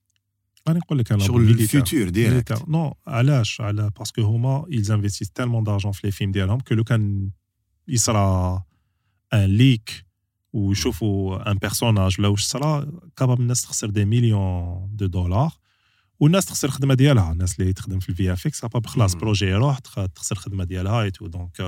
راني 0.69 0.79
نقول 0.79 0.99
لك 0.99 1.13
انا 1.13 1.25
شغل 1.25 1.41
ميليتير. 1.43 1.81
الفيتور 1.81 2.09
ديريكت 2.09 2.53
ميليتير. 2.53 2.71
نو 2.71 2.95
علاش 3.07 3.61
على 3.61 3.91
باسكو 3.99 4.23
هما 4.23 4.65
ils 4.71 4.87
investissent 4.87 5.31
tellement 5.43 5.65
d'argent 5.69 5.91
في 5.91 6.01
لي 6.05 6.11
فيلم 6.11 6.33
ديالهم 6.33 6.61
كو 6.61 6.75
لو 6.75 6.85
كان 6.85 7.31
يصرى 7.89 8.63
ان 9.35 9.45
ليك 9.45 10.07
ويشوفوا 10.53 11.51
ان 11.51 11.59
بيرسوناج 11.59 12.17
ولا 12.19 12.29
واش 12.29 12.43
صرا 12.45 12.93
كاباب 13.17 13.41
الناس 13.41 13.63
تخسر 13.63 13.91
دي 13.91 14.05
مليون 14.05 14.89
دو 14.93 15.07
دولار 15.07 15.53
والناس 16.21 16.45
تخسر 16.47 16.69
الخدمه 16.69 16.95
ديالها 16.95 17.33
الناس 17.33 17.61
اللي 17.61 17.73
تخدم 17.73 17.99
في 18.01 18.09
الفي 18.09 18.33
اف 18.33 18.47
اكس 18.47 18.61
كاباب 18.61 18.87
خلاص 18.87 19.15
مم. 19.15 19.21
بروجي 19.21 19.47
يروح 19.47 19.79
تخ- 19.79 20.07
تخسر 20.15 20.35
الخدمه 20.37 20.65
ديالها 20.65 21.03
اي 21.03 21.11
تو 21.11 21.27
دونك 21.27 21.61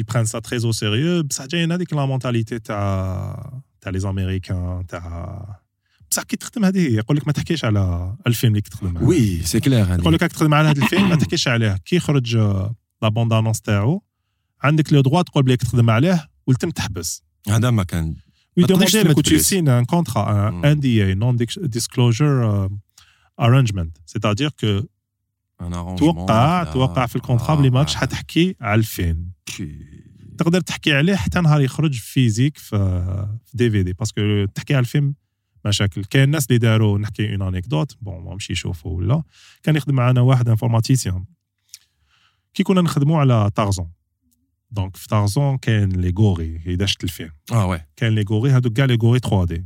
ils 0.00 0.04
prennent 0.04 0.26
ça 0.32 0.40
très 0.40 0.60
au 0.64 0.72
sérieux 0.72 1.22
بصح 1.24 1.46
جايين 1.46 1.72
هذيك 1.72 1.92
لا 1.92 2.06
مونتاليتي 2.06 2.58
تاع 2.58 3.62
تاع 3.87 3.91
لي 3.91 3.99
زاميريكان 3.99 4.85
تاع 4.87 5.59
بصح 6.11 6.23
كي 6.23 6.37
تخدم 6.37 6.65
هذه 6.65 6.95
يقول 6.95 7.17
لك 7.17 7.27
ما 7.27 7.33
تحكيش 7.33 7.65
على 7.65 8.13
الفيلم 8.27 8.51
اللي 8.51 8.61
كتخدم 8.61 8.97
عليه. 8.97 9.07
oui 9.07 9.43
c'est 9.43 9.59
clair 9.59 9.99
يقول 9.99 10.13
لك 10.13 10.23
راك 10.23 10.31
تخدم 10.31 10.53
على 10.53 10.69
هذا 10.69 10.83
الفيلم 10.83 11.09
ما 11.09 11.15
تحكيش 11.15 11.47
عليه. 11.47 11.77
كي 11.85 11.95
يخرج 11.95 12.35
آه، 12.35 12.75
la 13.01 13.09
bande-annonce 13.09 13.61
تاعو 13.61 14.01
عندك 14.63 14.93
le 14.93 15.01
droit 15.01 15.21
تقول 15.21 15.43
بلي 15.43 15.57
تخدم 15.57 15.89
عليه 15.89 16.27
ولتم 16.47 16.69
تحبس. 16.69 17.23
هذا 17.49 17.69
ما 17.69 17.83
كان. 17.83 18.15
ويدوموندي 18.57 19.01
لك 19.01 19.19
un 19.19 19.85
contrat 19.85 20.17
مم. 20.17 20.61
un 20.61 20.75
NDA 20.75 21.15
non 21.15 21.33
disclosure 21.67 22.41
euh, 22.43 22.69
arrangement. 23.37 23.91
C'est-à-dire 24.05 24.51
que 24.61 24.85
أنا 25.61 25.95
توقع 25.95 26.63
توقع 26.63 27.05
في 27.05 27.15
ال 27.15 27.20
contrat 27.20 27.55
بلي 27.55 27.69
ماكش 27.69 27.95
حتحكي 27.95 28.55
على 28.61 28.79
الفيلم. 28.79 29.31
تقدر 30.37 30.61
تحكي 30.61 30.93
عليه 30.93 31.15
حتى 31.15 31.41
نهار 31.41 31.61
يخرج 31.61 31.93
physique 31.93 32.57
في 32.57 33.37
DVD 33.53 33.93
parce 33.93 34.26
que 34.26 34.45
تحكي 34.45 34.73
على 34.73 34.79
الفيلم 34.79 35.15
مشاكل. 35.65 36.03
كاين 36.03 36.23
الناس 36.23 36.47
اللي 36.47 36.57
داروا 36.57 36.99
نحكي 36.99 37.31
une 37.31 37.41
anecdote 37.41 37.97
bon 38.01 38.23
ما 38.23 38.35
مشي 38.35 38.53
يشوفوا 38.53 38.97
ولا. 38.97 39.23
كان 39.63 39.75
يخدم 39.75 39.95
معنا 39.95 40.21
واحد 40.21 40.49
informaticien 40.49 41.25
كي 42.53 42.63
كنا 42.63 42.81
نخدموا 42.81 43.19
على 43.19 43.49
Tarzan 43.49 43.91
donc 44.71 44.95
في 44.95 45.07
Tarzan 45.07 45.57
كاين 45.57 45.89
les 45.89 46.13
gorilles 46.17 46.61
اذا 46.65 46.85
شفت 46.85 47.03
الفيلم. 47.03 47.31
آه 47.51 47.65
oui 47.67 47.85
كاين 47.95 48.15
les 48.15 48.25
gorilles 48.29 48.51
هادوك 48.51 48.73
كاع 48.73 48.85
les 48.85 48.95
gorilles 48.95 49.19
3D 49.19 49.65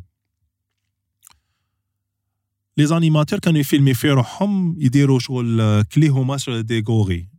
لي 2.78 2.86
زانيماتور 2.86 3.40
كانوا 3.40 3.60
يفيلمي 3.60 3.94
في 3.94 4.10
روحهم 4.10 4.76
يديروا 4.80 5.20
شغل 5.20 5.84
كلي 5.84 6.10
هوماج 6.10 6.62
دي 6.62 6.84
غوري 6.88 7.31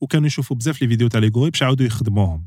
وكانوا 0.00 0.26
يشوفوا 0.26 0.56
بزاف 0.56 0.82
لي 0.82 0.88
فيديو 0.88 1.08
تاع 1.08 1.20
لي 1.20 1.28
غوري 1.28 1.50
باش 1.50 1.62
يعاودوا 1.62 1.86
يخدموهم 1.86 2.46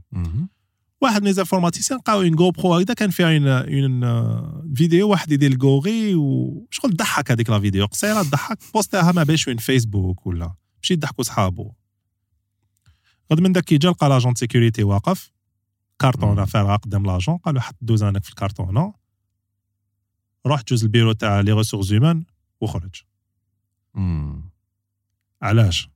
واحد 1.02 1.24
من 1.24 1.32
لي 1.32 1.44
لقاو 1.92 2.22
اون 2.22 2.32
جو 2.32 2.52
برو 2.52 2.74
هكذا 2.74 2.94
كان 2.94 3.10
فيها 3.10 3.38
اون 3.38 3.48
اون 3.48 4.76
فيديو 4.76 5.10
واحد 5.10 5.32
يدير 5.32 5.52
الغوري 5.52 6.16
وشغل 6.16 6.96
ضحك 6.96 7.32
هذيك 7.32 7.50
لا 7.50 7.60
فيديو 7.60 7.86
قصيرة 7.86 8.22
ضحك 8.22 8.58
بوستاها 8.74 9.12
ما 9.12 9.24
باش 9.24 9.48
وين 9.48 9.58
فيسبوك 9.58 10.28
ولا 10.28 10.56
مشي 10.82 10.94
يضحكوا 10.94 11.24
صحابو. 11.24 11.72
غد 13.32 13.40
من 13.40 13.52
داك 13.52 13.64
كي 13.64 13.78
جا 13.78 13.90
لقى 13.90 14.10
لاجون 14.10 14.36
سيكوريتي 14.36 14.84
واقف 14.84 15.32
كارطونه 16.00 16.46
فارغه 16.46 16.76
قدام 16.76 17.06
لاجون 17.06 17.38
قالوا 17.38 17.62
حط 17.62 17.76
دوزانك 17.82 18.24
في 18.24 18.30
الكارطونه 18.30 18.94
روح 20.46 20.64
جوز 20.64 20.84
البيرو 20.84 21.12
تاع 21.12 21.40
les 21.40 21.52
ressources 21.52 21.92
humaines 21.92 22.26
وخرج. 22.62 23.04
علاش؟ 25.42 25.90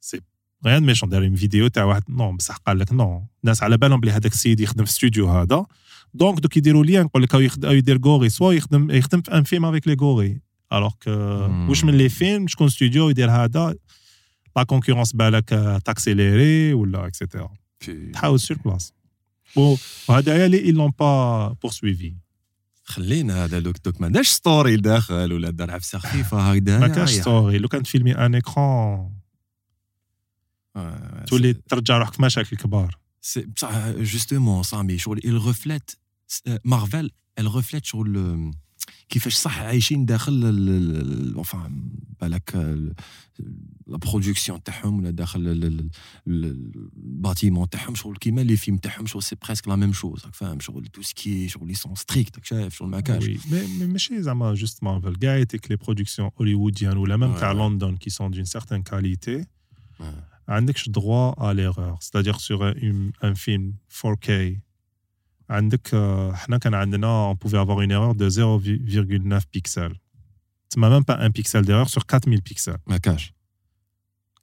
سي 0.00 0.20
غير 0.64 0.80
ميشون 0.80 1.08
داير 1.08 1.36
فيديو 1.36 1.68
تاع 1.68 1.84
واحد 1.84 2.02
non 2.08 2.32
بصح 2.32 2.56
قال 2.56 2.78
لك 2.78 2.92
non 2.92 3.26
الناس 3.44 3.62
على 3.62 3.76
بالهم 3.76 4.00
بلي 4.00 4.10
هذاك 4.10 4.32
السيد 4.32 4.60
يخدم 4.60 4.84
في 4.84 4.90
استوديو 4.90 5.28
هذا. 5.28 5.66
donc 6.14 6.40
دوك 6.40 6.56
يديروا 6.56 6.84
lien 6.84 7.04
نقول 7.04 7.22
لك 7.22 7.34
oh 7.34 7.72
يدير 7.72 7.98
gorille 8.04 8.28
soit 8.28 8.52
يخدم 8.52 8.90
يخدم 8.90 9.20
في 9.20 9.32
un 9.32 9.42
film 9.42 9.64
avec 9.64 9.88
les 9.88 9.96
gorilles 10.00 10.40
alors 10.72 10.92
que 11.02 11.10
واش 11.68 11.84
من 11.84 11.94
les 11.94 12.08
films 12.08 12.48
شكون 12.48 12.68
ستوديو 12.68 13.10
يدير 13.10 13.30
هذا؟ 13.30 13.74
la 14.56 14.62
concurrence 14.62 15.12
بالك 15.12 15.48
تاكسيليري 15.84 16.74
ولا 16.74 17.06
et 17.06 17.17
cetera 17.17 17.50
تحاول 18.12 18.40
sur 18.40 18.56
place 18.64 18.94
وهذايا 20.08 20.44
اي 20.44 20.72
لون 20.72 20.92
با 20.98 21.48
بورسويفي 21.62 22.14
خلينا 22.84 23.44
هذا 23.44 23.58
دوك 23.58 23.76
دوك 23.84 24.00
ما 24.00 24.08
داش 24.08 24.28
ستوري 24.28 24.76
داخل 24.76 25.32
ولا 25.32 25.50
دار 25.50 25.70
عفسة 25.70 25.98
خفيفة 25.98 26.52
هكذا. 26.52 26.78
ما 26.78 26.88
كانش 26.88 27.10
ستوري 27.10 27.58
لو 27.58 27.68
كان 27.68 27.82
تفيلمي 27.82 28.12
ان 28.12 28.34
ايكرون 28.34 29.21
تولي 31.27 31.53
ترجع 31.53 31.97
روحك 31.97 32.13
في 32.13 32.21
مشاكل 32.21 32.57
كبار 32.57 32.97
بصح 33.55 33.89
جوستومون 33.89 34.63
سامي 34.63 34.97
شغل 34.97 35.19
il 35.19 35.53
reflète 35.53 35.95
مارفل 36.65 37.11
elle 37.39 37.47
reflète 37.47 37.83
شغل 37.83 38.51
كيفاش 39.09 39.35
صح 39.35 39.59
عايشين 39.59 40.05
داخل 40.05 41.43
enfin 41.43 41.71
بالك 42.21 42.55
لا 43.87 43.97
برودكسيون 43.97 44.63
تاعهم 44.63 44.99
ولا 44.99 45.09
داخل 45.09 45.81
الباتيمون 46.27 47.69
تاعهم 47.69 47.95
شغل 47.95 48.17
كيما 48.17 48.41
لي 48.41 48.57
فيلم 48.57 48.77
تاعهم 48.77 49.05
شغل 49.05 49.23
سي 49.23 49.35
بريسك 49.45 49.67
لا 49.67 49.75
ميم 49.75 49.93
شوز 49.93 50.25
فاهم 50.33 50.59
شغل 50.59 50.87
تو 50.87 51.01
سكي 51.01 51.47
شغل 51.47 51.67
لي 51.67 51.73
سون 51.73 51.95
ستريكت 51.95 52.45
شايف 52.45 52.75
شغل 52.75 52.89
ما 52.89 52.99
كاش 52.99 53.29
مي 53.51 53.85
ماشي 53.85 54.21
زعما 54.21 54.53
جوست 54.53 54.83
مارفل 54.83 55.15
كاع 55.15 55.35
يتيك 55.37 55.71
لي 55.71 55.77
برودكسيون 55.77 56.29
هوليووديان 56.39 56.97
ولا 56.97 57.17
ميم 57.17 57.35
تاع 57.35 57.51
لندن 57.51 57.97
كي 57.97 58.09
سون 58.09 58.31
دون 58.31 58.45
سيغتان 58.45 58.83
كاليتي 58.83 59.45
عندكش 60.47 60.89
droit 60.89 61.35
à 61.37 61.53
l'erreur 61.53 61.97
c'est-à-dire 62.01 62.39
sur 62.39 62.63
un, 62.63 62.73
un 63.21 63.35
film 63.35 63.73
4K 64.03 64.31
عندك 65.49 65.95
حنا 66.33 66.57
كان 66.57 66.73
عندنا 66.73 67.33
on 67.33 67.35
pouvait 67.35 67.57
avoir 67.57 67.81
une 67.81 67.91
erreur 67.91 68.15
de 68.15 68.29
0,9 68.29 69.41
pixels 69.57 69.95
تسمى 70.69 70.89
même 70.89 71.05
pas 71.05 71.17
un 71.19 71.31
pixel 71.31 71.65
d'erreur 71.65 71.89
sur 71.89 72.05
4000 72.05 72.41
pixels 72.41 72.79
ما 72.87 72.97
كاش 72.97 73.33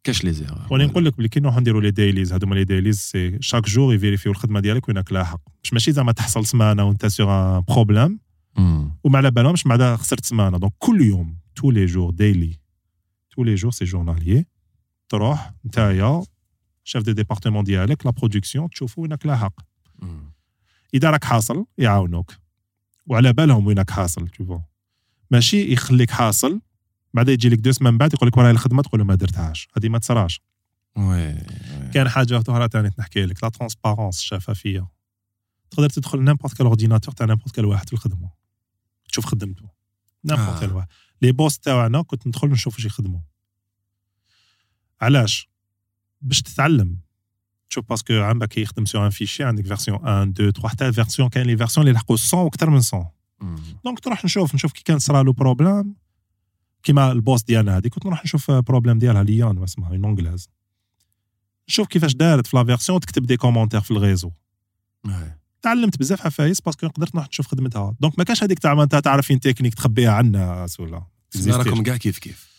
كاش 0.04 0.24
لي 0.24 0.32
زيرور 0.32 0.66
وانا 0.70 0.86
نقول 0.86 1.04
لك 1.04 1.16
بلي 1.16 1.28
كي 1.28 1.40
نروحو 1.40 1.60
نديرو 1.60 1.80
لي 1.80 1.90
دايليز 1.90 2.32
هادوما 2.32 2.54
لي 2.54 2.64
دايليز 2.64 2.98
سي 2.98 3.38
شاك 3.40 3.66
جور 3.66 3.94
يفيريفيو 3.94 4.32
الخدمه 4.32 4.60
ديالك 4.60 4.88
وينك 4.88 5.12
لاحق 5.12 5.40
باش 5.62 5.72
ماشي 5.72 5.92
زعما 5.92 6.12
تحصل 6.12 6.46
سمانه 6.46 6.84
وانت 6.84 7.06
سيغ 7.06 7.30
ان 7.30 7.62
بروبليم 7.68 8.20
وما 9.04 9.18
على 9.18 9.30
بالهمش 9.30 9.64
بعدا 9.64 9.96
خسرت 9.96 10.24
سمانه 10.24 10.58
دونك 10.58 10.72
كل 10.78 11.00
يوم 11.00 11.38
تو 11.54 11.70
لي 11.70 11.86
جور 11.86 12.10
دايلي 12.10 12.58
تو 13.30 13.44
لي 13.44 13.54
جور 13.54 13.70
سي 13.72 13.84
جورناليي 13.84 14.46
تروح 15.09 15.53
نتايا 15.65 16.23
شيف 16.83 17.03
دي 17.03 17.13
ديبارتمون 17.13 17.63
ديالك 17.63 18.05
لا 18.05 18.11
برودكسيون 18.11 18.69
تشوفوا 18.69 19.03
وينك 19.03 19.25
لاحق 19.25 19.53
إذا 20.93 21.09
راك 21.09 21.23
حاصل 21.23 21.65
يعاونوك. 21.77 22.33
وعلى 23.07 23.33
بالهم 23.33 23.67
وينك 23.67 23.91
حاصل 23.91 24.27
تشوفوا 24.27 24.59
ماشي 25.31 25.73
يخليك 25.73 26.11
حاصل 26.11 26.61
بعد 27.13 27.29
يجي 27.29 27.49
لك 27.49 27.57
deux 27.57 27.71
semaines 27.71 27.97
بعد 27.97 28.13
يقول 28.13 28.27
لك 28.27 28.37
وراي 28.37 28.51
الخدمة 28.51 28.81
تقول 28.81 28.99
له 28.99 29.05
ما 29.05 29.15
درتهاش. 29.15 29.67
هذه 29.77 29.89
ما 29.89 29.97
تصراش. 29.97 30.41
وي 30.95 31.35
كان 31.93 32.09
حاجة 32.09 32.37
أخرى 32.37 32.67
ثاني 32.67 32.91
نحكي 32.99 33.25
لك. 33.25 33.43
la 33.43 33.49
transparence 33.49 34.19
الشفافيه 34.19 34.87
تقدر 35.71 35.89
تدخل 35.89 36.23
n'importe 36.23 36.53
quel 36.53 36.65
ordinateur 36.65 37.13
تاع 37.13 37.25
n'importe 37.25 37.55
quel 37.55 37.65
واحد 37.65 37.87
في 37.87 37.93
الخدمة. 37.93 38.29
تشوف 39.09 39.25
خدمته. 39.25 39.69
n'importe 40.25 40.59
quel 40.59 40.73
واحد. 40.73 40.87
les 41.21 41.31
postes 41.31 41.63
تاعنا 41.63 42.01
كنت 42.01 42.27
ندخل 42.27 42.47
نشوف 42.47 42.75
واش 42.75 42.85
يخدموا. 42.85 43.19
علاش 45.01 45.49
باش 46.21 46.41
تتعلم 46.41 46.97
تشوف 47.69 47.85
parce 47.89 48.04
que 48.04 48.13
عندك 48.13 48.57
يخدم 48.57 48.85
sur 48.85 49.05
un 49.05 49.09
fichier 49.09 49.43
عندك 49.43 49.65
version 49.65 49.97
1 49.97 50.27
2 50.29 50.51
3 50.51 50.67
حتى 50.67 50.93
version 50.93 51.29
كاين 51.29 51.47
les 51.47 51.57
versions 51.57 51.87
اللي 51.87 51.95
لحقوا 51.95 52.17
100 52.33 52.43
وأكثر 52.43 52.69
من 52.69 52.81
100 52.93 53.13
donc 53.85 53.99
تروح 53.99 54.25
نشوف 54.25 54.55
نشوف 54.55 54.71
كي 54.71 54.83
كان 54.83 54.99
صرا 54.99 55.23
له 55.23 55.33
problème 55.33 55.95
كيما 56.83 57.11
ال 57.11 57.17
poste 57.17 57.47
ديالنا 57.47 57.77
هذيك 57.77 57.93
كنت 57.93 58.05
نروح 58.05 58.23
نشوف 58.23 58.51
problème 58.51 58.99
ديالها 58.99 59.23
ليان 59.23 59.63
اسمها 59.63 59.89
une 59.89 60.05
Anglaise 60.05 60.49
نشوف 61.69 61.87
كيفاش 61.87 62.15
دارت 62.15 62.47
في 62.47 62.57
la 62.57 62.63
version 62.63 62.99
تكتب 62.99 63.25
des 63.25 63.37
commentaires 63.37 63.81
في 63.81 63.91
ال 63.91 63.97
réseau 63.97 64.31
تعلمت 65.61 65.99
بزاف 65.99 66.21
عفايس 66.21 66.61
parce 66.61 66.77
que 66.78 66.87
قدرت 66.87 67.15
نروح 67.15 67.27
نشوف 67.27 67.47
خدمتها 67.47 67.95
donc 67.99 68.17
ما 68.17 68.23
كانش 68.23 68.43
هذيك 68.43 68.59
تاع 68.59 68.85
تعرف 68.85 69.27
une 69.27 69.39
technique 69.39 69.73
تخبيها 69.73 70.11
عنا 70.11 70.67
ولا 70.79 71.03
راكم 71.47 71.83
كاع 71.83 71.97
كيف 71.97 72.19
كيف 72.19 72.58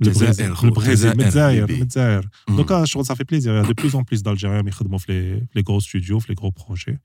من 0.00 0.08
البرازيل 0.08 0.50
من 0.50 0.56
البرازيل 0.64 1.14
من 1.14 1.20
الجزائر 1.20 1.72
من 1.72 1.82
الجزائر 1.82 2.28
دوكا 2.48 2.84
شغل 2.84 3.06
صافي 3.06 3.24
بليزير 3.24 3.64
دو 3.64 3.72
بلوس 3.72 3.94
اون 3.94 4.04
بلوس 4.04 4.20
دالجيريان 4.20 4.68
يخدموا 4.68 4.98
في 4.98 5.46
لي 5.54 5.64
غرو 5.68 5.80
ستوديو 5.80 6.18
في 6.18 6.32
لي 6.32 6.36
غرو 6.40 6.50
بروجي 6.50 6.98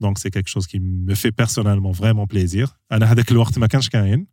دونك 0.00 0.18
سي 0.18 0.30
كيك 0.30 0.48
شوز 0.48 0.66
كي 0.66 0.78
مي 0.78 1.14
في 1.14 1.30
بيرسونيلمون 1.30 1.92
فريمون 1.92 2.26
بليزير 2.26 2.68
انا 2.92 3.12
هذاك 3.12 3.30
الوقت 3.30 3.58
ما 3.58 3.66
كانش 3.66 3.88
كاين 3.88 4.26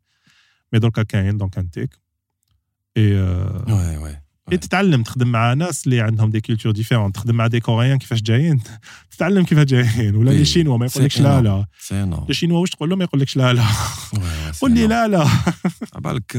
مي 0.74 0.80
دوكا 0.80 1.04
كاين 1.04 1.38
دونك 1.38 1.58
انتيك 1.58 2.00
اي 2.98 3.22
وي 3.70 3.98
وي 3.98 4.22
اي 4.52 4.58
تتعلم 4.58 5.04
تخدم 5.04 5.28
مع 5.28 5.54
ناس 5.54 5.86
اللي 5.86 6.02
عندهم 6.02 6.30
دي 6.30 6.42
كولتور 6.42 6.72
ديفيرون 6.72 7.12
تخدم 7.12 7.36
مع 7.36 7.48
دي 7.48 7.60
كوريان 7.60 7.98
كيفاش 7.98 8.22
جايين 8.22 8.62
تتعلم 9.12 9.46
كيفاش 9.46 9.66
جايين 9.66 10.16
ولا 10.16 10.32
لي 10.32 10.46
شينوا 10.46 10.78
ما 10.78 10.86
يقولكش 10.86 11.22
لا 11.22 11.42
لا 11.42 11.66
لي 12.28 12.34
شينوا 12.34 12.60
واش 12.60 12.70
تقول 12.70 12.90
له 12.90 12.96
ما 12.96 13.04
يقولكش 13.04 13.38
لا 13.38 13.54
لا 13.54 13.64
قول 14.62 14.74
لي 14.74 14.88
لا 14.88 15.08
لا 15.08 15.28
بالك 16.00 16.38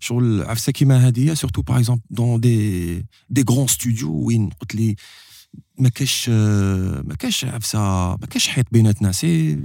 شغل 0.00 0.42
عفسه 0.42 0.72
كيما 0.72 1.08
هذه 1.08 1.34
سورتو 1.34 1.62
باغ 1.62 1.78
اكزومبل 1.78 2.02
دون 2.10 2.40
دي 2.40 3.06
دي 3.30 3.44
غران 3.50 3.66
ستوديو 3.66 4.12
وين 4.12 4.50
قلت 4.50 4.74
لي 4.74 4.96
ما 5.78 5.88
كاش 5.88 6.28
ما 6.28 7.14
كاش 7.18 7.44
عفسه 7.44 7.78
ما 8.16 8.26
كاش 8.30 8.48
حيط 8.48 8.66
بيناتنا 8.72 9.12
سي 9.12 9.58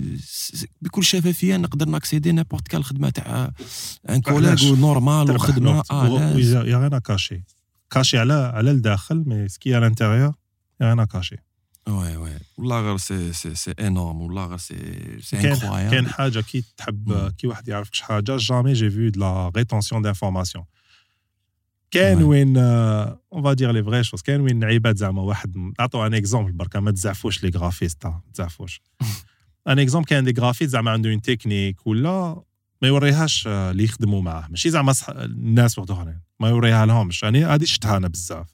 بكل 0.82 1.04
شفافيه 1.04 1.58
نقدر 1.58 1.90
ناكسيدي 1.90 2.32
نيبورت 2.32 2.68
كال 2.68 2.84
خدمه 2.84 3.10
تاع 3.10 3.52
ان 4.10 4.22
كولاج 4.22 4.74
نورمال 4.74 5.32
وخدمه 5.32 5.84
اه 5.92 6.38
يا 6.66 6.78
غير 6.78 7.00
كاشي 7.00 7.44
كاشي 7.90 8.18
على 8.18 8.34
على 8.34 8.72
الداخل 8.72 9.24
مي 9.28 9.48
سكي 9.48 9.76
على 9.76 9.86
الانتيريور 9.86 10.34
يا 10.82 10.94
غير 10.94 11.06
كاشي 11.06 11.36
وي 11.89 12.17
وي 12.17 12.33
والله 12.59 12.81
غير 12.81 12.97
سي 12.97 13.33
c'est 13.33 13.55
c'est 13.55 13.71
énorme 13.71 14.21
والله 14.21 14.47
غير 14.47 14.59
c'est 14.59 14.77
c'est 15.21 15.37
incroyable 15.37 15.91
كاين 15.91 16.09
حاجة 16.09 16.41
كي 16.41 16.65
تحب 16.77 17.33
كي 17.39 17.47
واحد 17.47 17.69
يعرفك 17.69 17.95
شي 17.95 18.05
حاجة 18.05 18.37
jamais 18.37 18.73
j'ai 18.73 18.91
vu 18.91 19.11
de 19.11 19.21
la 19.21 19.53
rétention 19.57 20.03
d'information 20.03 20.65
كاين 21.91 22.23
وين 22.23 22.57
on 22.57 23.43
va 23.43 23.53
dire 23.53 23.71
les 23.73 23.85
vraies 23.85 24.05
choses 24.05 24.23
كاين 24.23 24.41
وين 24.41 24.65
عباد 24.65 24.97
زعما 24.97 25.23
واحد 25.23 25.57
نعطوا 25.79 26.07
un 26.07 26.15
exemple 26.15 26.53
بركا 26.53 26.81
ما 26.81 26.91
تزعفوش 26.91 27.45
les 27.45 27.51
graphistes 27.59 28.07
ما 28.07 28.21
تزعفوش 28.35 28.81
un 29.69 29.79
exemple 29.79 30.07
كاين 30.07 30.25
des 30.25 30.41
graphistes 30.41 30.71
زعما 30.71 30.91
عنده 30.91 31.11
une 31.11 31.23
technique 31.23 31.87
ولا 31.87 32.43
ما 32.83 32.89
يوريهاش 32.89 33.47
اللي 33.47 33.85
يخدموا 33.85 34.23
معاه 34.23 34.49
ماشي 34.49 34.71
زعما 34.71 34.95
الناس 35.09 35.79
وحد 35.79 35.91
اخرين 35.91 36.21
ما 36.41 36.49
يوريها 36.49 36.87
لهمش 36.87 37.23
يعني 37.23 37.45
هذه 37.45 37.65
شفتها 37.65 37.97
أنا 37.97 38.09
بزاف 38.09 38.54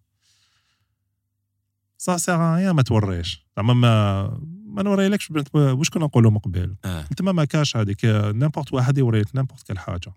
ça 2.00 2.16
sert 2.16 2.54
à 2.56 2.59
rien 2.59 2.70
ما 2.70 2.82
توريش. 2.82 3.46
زعما 3.56 3.74
ما 3.74 4.40
ما 4.66 4.82
نوريلكش 4.82 5.30
واش 5.54 5.90
كنا 5.90 6.04
نقولوا 6.04 6.30
من 6.30 6.38
قبل 6.38 6.76
انت 6.84 7.22
ما 7.22 7.44
كاش 7.44 7.76
هذيك 7.76 8.04
n'importe 8.04 8.72
واحد 8.72 8.98
يوري 8.98 9.20
لك 9.20 9.36
n'importe 9.36 9.62
quel 9.62 9.78
حاجة. 9.78 10.14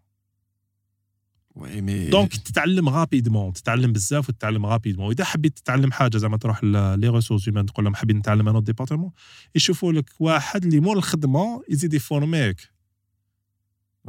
ouais 1.55 1.81
mais. 1.81 2.09
donc 2.09 2.36
تتعلم 2.36 2.89
rapidement 2.89 3.53
تتعلم 3.53 3.91
بزاف 3.93 4.29
وتتعلم 4.29 4.65
rapidement 4.65 5.07
وإذا 5.07 5.23
حبيت 5.23 5.59
تتعلم 5.59 5.91
حاجة 5.91 6.17
زعما 6.17 6.38
تروح 6.38 6.63
les 6.63 7.09
ressources 7.09 7.49
humaines 7.49 7.65
تقول 7.65 7.86
لهم 7.86 7.95
حابين 7.95 8.17
نتعلم 8.17 8.49
un 8.49 8.63
département 8.63 9.11
يشوفوا 9.55 9.93
لك 9.93 10.09
واحد 10.19 10.65
اللي 10.65 10.79
مور 10.79 10.97
الخدمة 10.97 11.63
يزيد 11.69 11.93
يفورميك. 11.93 12.69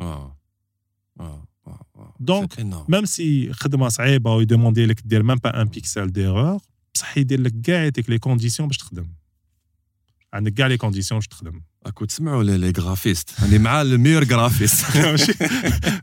آه. 0.00 0.38
آه. 1.20 1.48
آه. 1.66 1.86
آه. 1.96 2.14
donc،. 2.20 2.60
même 2.88 3.04
si 3.04 3.52
خدمة 3.52 3.88
صعيبة 3.88 4.34
ويدوموندي 4.34 4.86
لك 4.86 5.00
دير 5.06 5.22
même 5.22 5.36
pas 5.36 5.62
un 5.62 5.68
pixel 5.68 6.12
d'erreur 6.12 6.60
بصح 6.94 7.18
يدير 7.18 7.40
لك 7.40 7.60
كاع 7.60 7.84
يعطيك 7.84 8.10
les 8.10 8.18
conditions 8.18 8.68
باش 8.68 8.78
تخدم. 8.78 9.06
عندك 10.32 10.54
كاع 10.54 10.66
les 10.66 10.76
conditions 10.76 11.18
باش 11.20 11.28
تخدم. 11.28 11.62
راكو 11.86 12.04
تسمعوا 12.04 12.42
les 12.42 12.70
graphistes 12.70 13.40
راني 13.40 13.58
مع 13.58 13.82
ال 13.82 13.87
meilleurs 13.87 14.24
graphistes 14.24 14.96
ماشي 14.96 15.32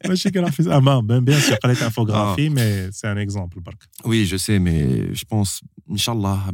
ماشي 0.07 0.29
graphiste 0.29 0.67
أنا 0.67 0.99
bien 0.99 1.39
sûr 1.39 1.55
قريت 1.55 1.81
infographie 1.83 2.49
mais 2.49 2.91
c'est 2.91 3.11
un 3.11 3.17
exemple 3.17 3.61
برك. 3.61 3.87
oui 4.05 4.23
je 4.23 4.37
sais 4.37 4.59
mais 4.59 5.05
je 5.11 5.23
pense 5.31 5.61
ان 5.91 5.97
شاء 5.97 6.15
الله 6.15 6.51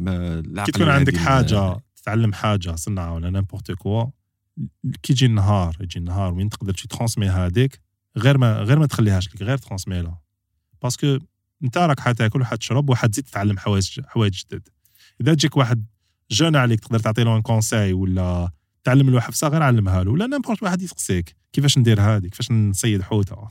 كي 0.64 0.72
تكون 0.72 0.88
عندك 0.88 1.16
حاجة 1.16 1.80
تتعلم 1.96 2.32
حاجة 2.32 2.74
صنعه 2.74 3.14
ولا 3.14 3.30
n'importe 3.30 3.72
quoi 3.72 4.04
كي 5.02 5.12
يجي 5.12 5.26
النهار 5.26 5.76
يجي 5.80 5.98
النهار 5.98 6.34
وين 6.34 6.48
تقدر 6.48 6.74
tu 6.74 6.88
transmets 6.88 7.28
هذيك 7.28 7.80
غير 8.16 8.38
ما 8.38 8.58
غير 8.58 8.78
ما 8.78 8.86
تخليهاش 8.86 9.28
لك 9.28 9.42
غير 9.42 9.56
transmets 9.58 10.02
لها 10.02 10.20
parce 10.82 11.05
que 11.05 11.18
انت 11.64 11.78
راك 11.78 12.00
حتاكل 12.00 12.40
وحتشرب 12.40 12.90
وحتزيد 12.90 13.24
تتعلم 13.24 13.58
حوايج 13.58 14.00
حوايج 14.06 14.44
جدد 14.44 14.68
إذا 15.20 15.34
تجيك 15.34 15.56
واحد 15.56 15.86
jeune 16.30 16.56
عليك 16.56 16.80
تقدر 16.80 16.98
تعطي 16.98 17.24
له 17.24 17.36
un 17.36 17.42
conseil 17.42 17.92
ولا 17.92 18.50
تعلم 18.84 19.10
له 19.10 19.20
عفسة 19.20 19.48
غير 19.48 19.62
علمها 19.62 20.04
له 20.04 20.10
ولا 20.10 20.26
n'importe 20.26 20.62
واحد 20.62 20.82
يسقسيك. 20.82 21.36
كيفاش 21.52 21.78
ندير 21.78 22.00
هذه 22.00 22.26
كيفاش 22.26 22.50
نصيد 22.50 23.02
حوتة؟ 23.02 23.48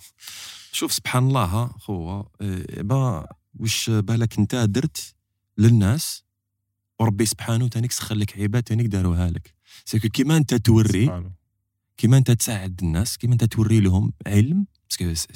شوف 0.71 0.93
سبحان 0.93 1.27
الله 1.27 1.43
ها 1.43 1.75
خو 1.79 2.23
إيه، 2.41 2.81
با 2.81 3.27
واش 3.59 3.89
بالك 3.89 4.39
انت 4.39 4.55
درت 4.55 5.15
للناس؟ 5.57 6.23
وربي 6.99 7.25
سبحانه 7.25 7.67
تانيك 7.67 7.91
سخر 7.91 8.15
لك 8.15 8.39
عباد 8.39 8.63
تانيك 8.63 8.85
داروها 8.87 9.29
لك. 9.29 9.53
c'est 9.85 9.99
que 9.99 10.07
كيما 10.09 10.37
انت 10.37 10.53
توري. 10.53 11.31
كيما 11.97 12.17
انت 12.17 12.31
تساعد 12.31 12.79
الناس 12.83 13.17
كيما 13.17 13.33
انت 13.33 13.43
توري 13.43 13.79
لهم 13.79 14.13
علم 14.27 14.65
parce 14.89 15.17
que 15.17 15.33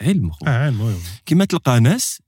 علم 0.00 0.30
خو. 0.30 0.46
آه 0.46 0.66
علم. 0.66 0.94
كيما 1.26 1.44
تلقى 1.44 1.80
ناس 1.80 2.22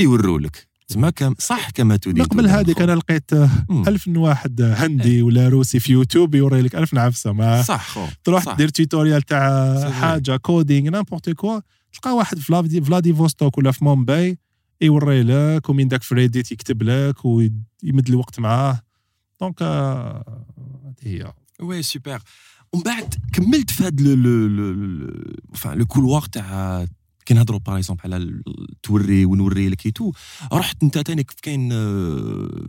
يوروا 0.00 0.38
لك. 0.38 0.68
تسمى 0.88 1.12
كم 1.12 1.34
صح 1.38 1.70
كما 1.70 1.96
تريد 1.96 2.22
قبل 2.22 2.48
هذيك. 2.48 2.80
أنا 2.80 2.92
لقيت 2.92 3.32
آه،. 3.32 3.50
ألف 3.70 4.08
واحد 4.08 4.60
هندي 4.62 5.22
ولا 5.22 5.48
روسي 5.48 5.80
في 5.80 5.92
يوتيوب 5.92 6.34
يوري 6.34 6.62
لك 6.62 6.74
ألف 6.74 6.94
عفسة. 6.94 7.32
ما 7.32 7.62
صح 7.62 7.88
خو. 7.88 8.06
تروح 8.24 8.44
صح. 8.44 8.56
دير 8.56 8.68
tutoriel 8.68 9.22
تاع. 9.22 9.90
حاجة 9.90 10.36
coding 10.36 10.90
n'importe 10.90 11.30
quoi 11.30 11.60
تلقى 11.92 12.16
واحد 12.16 12.38
في 12.38 12.44
فلادي 12.44 12.82
فلاديفوستوك 12.82 13.58
ولا 13.58 13.72
في 13.72 13.84
مومباي 13.84 14.38
يوري 14.80 15.22
لك 15.22 15.68
ومن 15.68 15.88
داك 15.88 16.02
في 16.02 16.14
ريديت 16.14 16.52
يكتب 16.52 16.82
لك 16.82 17.24
ويمد 17.24 18.08
الوقت 18.08 18.40
معاه. 18.40 18.82
دونك 19.40 19.62
آه، 19.62 20.44
هذه 20.84 21.08
هي. 21.08 21.32
وي 21.60 21.82
سوبر 21.82 22.22
ومن 22.72 22.82
بعد 22.82 23.14
كملت 23.32 23.70
في 23.70 23.82
هذا 23.82 23.96
لو 24.00 24.14
لو 24.14 24.72
لو 24.72 25.72
لو 25.72 25.86
كولوار 25.86 26.22
تاع 26.22 26.86
كي 27.25 27.33
نهضروا 27.33 27.59
باغ 27.59 27.77
اكزومبل 27.77 28.01
على 28.13 28.17
ال- 28.17 28.43
توري 28.83 29.25
ونوري 29.25 29.69
لك 29.69 29.85
ايتو 29.85 30.11
رحت 30.53 30.83
انت 30.83 30.97
تانيك 30.97 31.31
كاين 31.31 31.69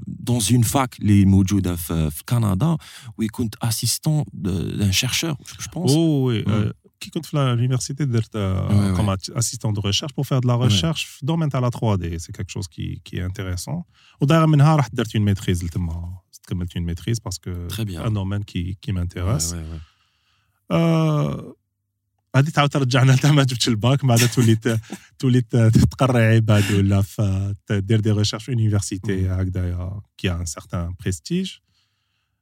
دون 0.07 0.41
اون 0.53 0.63
فاك 0.63 0.99
اللي 1.01 1.25
موجوده 1.25 1.77
في, 1.77 2.11
في 2.11 2.23
كندا 2.29 2.77
وي 3.19 3.29
كنت 3.29 3.55
اسيستون 3.63 4.25
دان 4.33 4.93
شيرشور 4.93 5.31
جو 5.31 5.37
بونس 5.75 5.91
وي 5.93 6.45
مم. 6.47 6.53
آه، 6.53 6.73
كي 7.01 7.11
كنت 7.11 7.27
في 7.27 7.37
لونيفرسيتي 7.37 8.05
درت 8.05 8.37
وي 8.37 8.91
وي. 8.91 8.97
كوم 8.97 9.11
اسيستون 9.11 9.73
دو 9.73 9.81
ريشيرش 9.81 10.13
بور 10.13 10.25
فير 10.25 10.39
دو 10.39 10.49
لا 10.49 10.57
ريشيرش 10.57 11.05
في 11.05 11.23
الدومين 11.23 11.49
تاع 11.49 11.61
لا 11.61 11.71
3 11.71 11.95
دي 11.97 12.19
سي 12.19 12.33
كاك 12.33 12.51
شوز 12.51 12.67
كي 12.67 13.01
كي 13.05 13.25
انتيريسون 13.25 13.83
وداير 14.21 14.47
منها 14.47 14.77
رحت 14.77 14.95
درت 14.95 15.17
اون 15.17 15.25
ميتريز 15.25 15.65
لتما 15.65 16.19
كملت 16.49 16.77
اون 16.77 16.87
ميتريز 16.87 17.19
باسكو 17.19 17.69
Très 17.69 17.85
bien. 17.89 17.97
ان 18.07 18.13
دومين 18.13 18.43
كي 18.43 18.79
كي 18.83 18.93
مانتيريس 18.93 19.55
هذه 22.37 22.49
تعاود 22.51 22.71
ترجعنا 22.71 23.13
لتا 23.13 23.31
ما 23.33 23.43
جبتش 23.45 23.69
الباك 23.69 24.05
بعد 24.05 24.19
تولي 24.29 24.55
ت- 24.57 24.81
تولي 25.19 25.41
ت- 25.41 25.57
تقري 25.91 26.23
عباد 26.37 26.73
ولا 26.73 27.03
ف- 27.03 27.21
دير 27.73 28.01
دي 28.01 28.11
ريشيرش 28.11 28.45
في 28.45 28.51
يونيفرسيتي 28.53 29.29
هكذايا 29.29 30.01
كي 30.17 30.31
ان 30.33 30.45
سارتان 30.47 30.95
بريستيج 31.01 31.53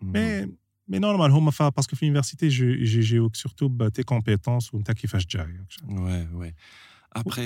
مي 0.02 0.46
مي 0.88 0.98
نورمال 0.98 1.30
هما 1.30 1.50
فا 1.50 1.68
باسكو 1.68 1.96
في 1.96 2.02
اليونيفرسيتي 2.02 2.46
يجيوك 2.46 3.36
سورتو 3.36 3.68
بتي 3.68 4.02
كومبيتونس 4.02 4.74
وانت 4.74 4.90
كيفاش 4.92 5.26
جاي 5.26 5.64
وي 5.88 6.28
وي 6.34 6.54
ابخي 7.12 7.42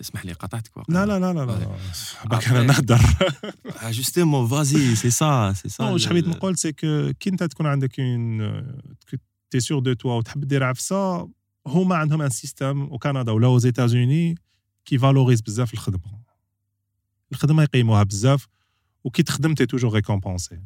اسمح 0.00 0.24
لي 0.24 0.32
قطعتك 0.32 0.76
واقع. 0.76 0.94
لا 0.94 1.06
لا 1.06 1.18
لا 1.18 1.32
لا 1.32 1.46
لا 1.46 1.76
Ouais. 2.24 2.28
باك 2.28 2.48
انا 2.48 2.72
Après- 2.72 2.76
نهدر 2.76 2.98
Ah, 3.68 3.92
justement, 3.92 4.44
vas-y, 4.52 4.96
c'est 4.96 5.14
ça, 5.20 5.52
c'est 5.60 5.72
ça. 5.76 5.80
نو 5.80 5.92
واش 5.92 6.06
le- 6.06 6.08
حبيت 6.08 6.28
نقول 6.28 6.58
سي 6.58 6.72
كو 6.72 7.12
كي 7.20 7.30
انت 7.30 7.42
تكون 7.44 7.66
عندك 7.66 8.00
اون 8.00 8.62
تي 9.50 9.60
سور 9.60 9.78
دو 9.80 9.92
توا 9.92 10.14
وتحب 10.14 10.44
دير 10.44 10.64
عفسه 10.64 11.28
هما 11.68 11.96
عندهم 11.96 12.22
ان 12.22 12.30
سيستيم 12.30 12.82
وكندا 12.92 13.32
ولا 13.32 13.58
aux 13.60 13.64
ايتازوني 13.64 14.34
كي 14.84 14.98
فالوريز 14.98 15.40
بزاف 15.40 15.72
الخدمه 15.74 16.24
الخدمه 17.32 17.62
يقيموها 17.62 18.02
بزاف 18.02 18.46
وكي 19.04 19.22
تخدم 19.22 19.54
تي 19.54 19.66
توجور 19.66 19.92
ريكومبونسي 19.92 20.60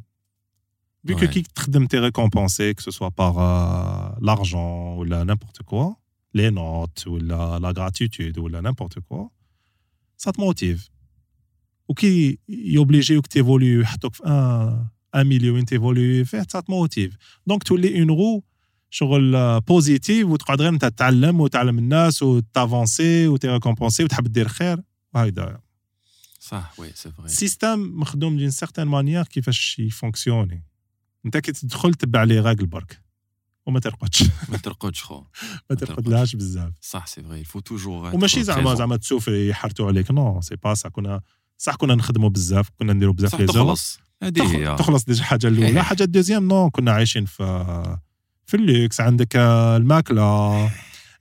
Vu 1.07 1.15
que 1.15 1.25
Ouais. 1.25 1.29
qui 1.33 1.43
تخدم 1.55 1.85
تي 1.85 1.99
récompensé 1.99 2.75
que 2.75 2.83
ce 2.83 2.91
soit 2.91 3.11
par 3.11 3.33
euh, 3.39 4.15
l'argent 4.21 4.97
ou 4.97 5.03
la 5.05 5.23
n'importe 5.23 5.63
quoi, 5.63 5.85
les 6.33 6.51
notes 6.51 7.05
ou 7.07 7.17
la, 7.31 7.57
la 7.65 7.71
gratitude 7.73 8.37
ou 8.37 8.47
la 8.49 8.61
n'importe 8.61 8.99
quoi, 9.07 9.31
ça 10.17 10.31
te 10.33 10.41
motive. 10.41 10.81
Ou 11.87 11.93
qui 11.93 12.39
est 12.49 12.77
obligé 12.77 13.21
que 13.21 13.29
tu 13.29 13.37
évolues 13.37 13.81
يحطوك 13.81 14.15
في 14.15 14.23
un, 14.23 15.19
un 15.19 15.23
milieu 15.23 15.53
وين 15.53 15.65
تيفولي 15.65 16.25
فيه 16.25 16.41
ça 16.41 16.61
te 16.61 16.69
motive. 16.71 17.15
Donc 17.49 17.63
تولي 17.63 18.03
une 18.05 18.11
roue 18.11 18.43
شغل 18.94 19.60
بوزيتيف 19.60 20.28
وتقعد 20.28 20.60
غير 20.60 20.68
انت 20.68 20.84
تتعلم 20.84 21.40
وتعلم 21.40 21.78
الناس 21.78 22.22
وتافونسي 22.22 23.28
وتي 23.28 23.48
ريكومبونسي 23.48 24.04
وتحب 24.04 24.32
دير 24.32 24.48
خير 24.48 24.82
وهكذا 25.14 25.60
صح 26.40 26.72
وي 26.78 26.92
سي 26.94 27.10
فري 27.10 27.28
سيستم 27.28 28.00
مخدوم 28.00 28.36
دون 28.36 28.50
سيغتان 28.50 28.86
مانيير 28.88 29.24
كيفاش 29.24 29.78
يفونكسيوني. 29.78 30.64
انت 31.26 31.36
كي 31.36 31.52
تدخل 31.52 31.94
تبع 31.94 32.22
لي 32.22 32.40
راجل 32.40 32.66
برك. 32.66 33.02
وما 33.66 33.80
ترقدش. 33.80 34.22
ما 34.52 34.58
ترقدش 34.58 35.02
خو. 35.02 35.24
ما 35.70 35.76
ترقدلهاش 35.76 36.36
بزاف. 36.36 36.72
صح 36.80 37.06
c'est 37.06 37.22
vrai 37.22 37.40
il 37.40 37.47
faut 37.47 37.60
toujours 37.60 38.14
وماشي 38.14 38.42
زعما 38.44 38.74
زعما 38.74 38.96
تسوفري 38.96 39.48
يحرتوا 39.48 39.86
عليك. 39.86 40.10
non 40.10 40.40
c'est 40.40 40.56
pas 40.56 40.74
ça 40.74 40.88
كنا 40.88 41.20
صح 41.58 41.74
كنا 41.74 41.94
نخدموا 41.94 42.28
بزاف 42.28 42.68
كنا 42.78 42.92
نديروا 42.92 43.14
بزاف 43.14 43.40
لي 43.40 43.46
تخلص. 43.46 43.98
هذه 44.22 44.56
هي. 44.56 44.76
تخلص 44.76 45.04
déjà 45.04 45.24
حاجة 45.24 45.46
الأولى 45.46 45.84
حاجة 45.90 46.02
ال 46.02 46.07
deuxième. 46.07 46.48
non 46.48 46.70
كنا 46.70 46.92
عايشين 46.92 47.24
في 47.24 47.98
في 48.46 48.56
اللوكس 48.56 49.00
عندك 49.00 49.36
آه، 49.36 49.76
الماكلة. 49.76 50.70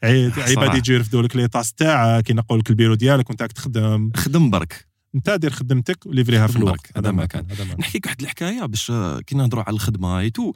عباد 0.03 0.75
يجي 0.75 0.93
يرفدوا 0.93 1.21
لك 1.21 1.35
les 1.35 1.47
tasses 1.47 1.73
تاعك 1.73 2.29
ينقوا 2.29 2.57
لك 2.57 2.69
البيرو 2.69 2.93
ديالك 2.95 3.29
وانت 3.29 3.43
تخدم. 3.43 4.11
خدم 4.15 4.49
برك. 4.49 4.87
انت 5.15 5.29
دير 5.29 5.51
خدمتك 5.51 6.05
وليفريها 6.05 6.47
في 6.47 6.55
الوقت. 6.55 6.97
هذا 6.97 7.11
ما 7.11 7.25
كان. 7.25 7.45
هذا 7.51 7.63
ما 7.63 7.69
كان 7.69 7.79
نحكي 7.79 7.97
لك 7.97 8.05
واحد 8.05 8.21
الحكاية 8.21 8.65
باش 8.65 8.91
آه، 8.91 9.19
كي 9.19 9.35
نهضروا 9.35 9.63
على 9.63 9.73
الخدمة. 9.73 10.19
et 10.19 10.29
tout 10.29 10.53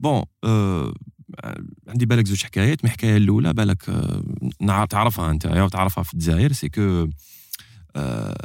bon 0.00 0.22
آه 0.44 0.94
عندي 1.88 2.06
بالك 2.06 2.26
زوج 2.26 2.42
حكايات. 2.44 2.84
من 2.84 2.90
الحكاية 2.90 3.16
الأولى 3.16 3.52
بالك 3.52 3.90
نع- 4.62 4.84
تعرفها 4.84 5.30
أنت 5.30 5.44
يا 5.44 5.68
تعرفها 5.68 6.04
في 6.04 6.14
الجزائر 6.14 6.52
c'est 6.52 6.68
que 6.68 7.08
آه 7.96 8.36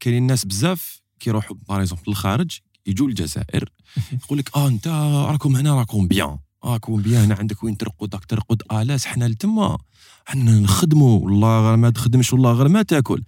كاينين 0.00 0.22
الناس 0.22 0.44
بزاف 0.44 1.00
كيروحوا 1.20 1.56
par 1.68 1.78
exemple 1.80 2.02
للخارج 2.08 2.58
يجوا 2.86 3.08
للجزائر 3.08 3.68
يقول 4.24 4.38
لك 4.38 4.56
آه 4.56 4.68
أنت 4.68 4.88
راكم 5.30 5.56
هنا 5.56 5.74
راكم 5.74 6.08
bien 6.08 6.38
راكم 6.72 7.02
bien 7.02 7.22
هنا 7.24 7.34
عندك 7.34 7.64
وين 7.64 7.76
ترقد 7.76 8.14
راك 8.14 8.24
ترقد 8.24 8.62
الاس 8.72 9.06
حنا 9.06 9.24
لتما 9.24 9.78
حنا 10.26 10.60
نخدموا 10.60 11.18
والله 11.20 11.68
غير 11.68 11.76
ما 11.76 11.90
تخدمش 11.90 12.32
والله 12.32 12.52
غير 12.52 12.68
ما 12.68 12.82
تاكل. 12.82 13.22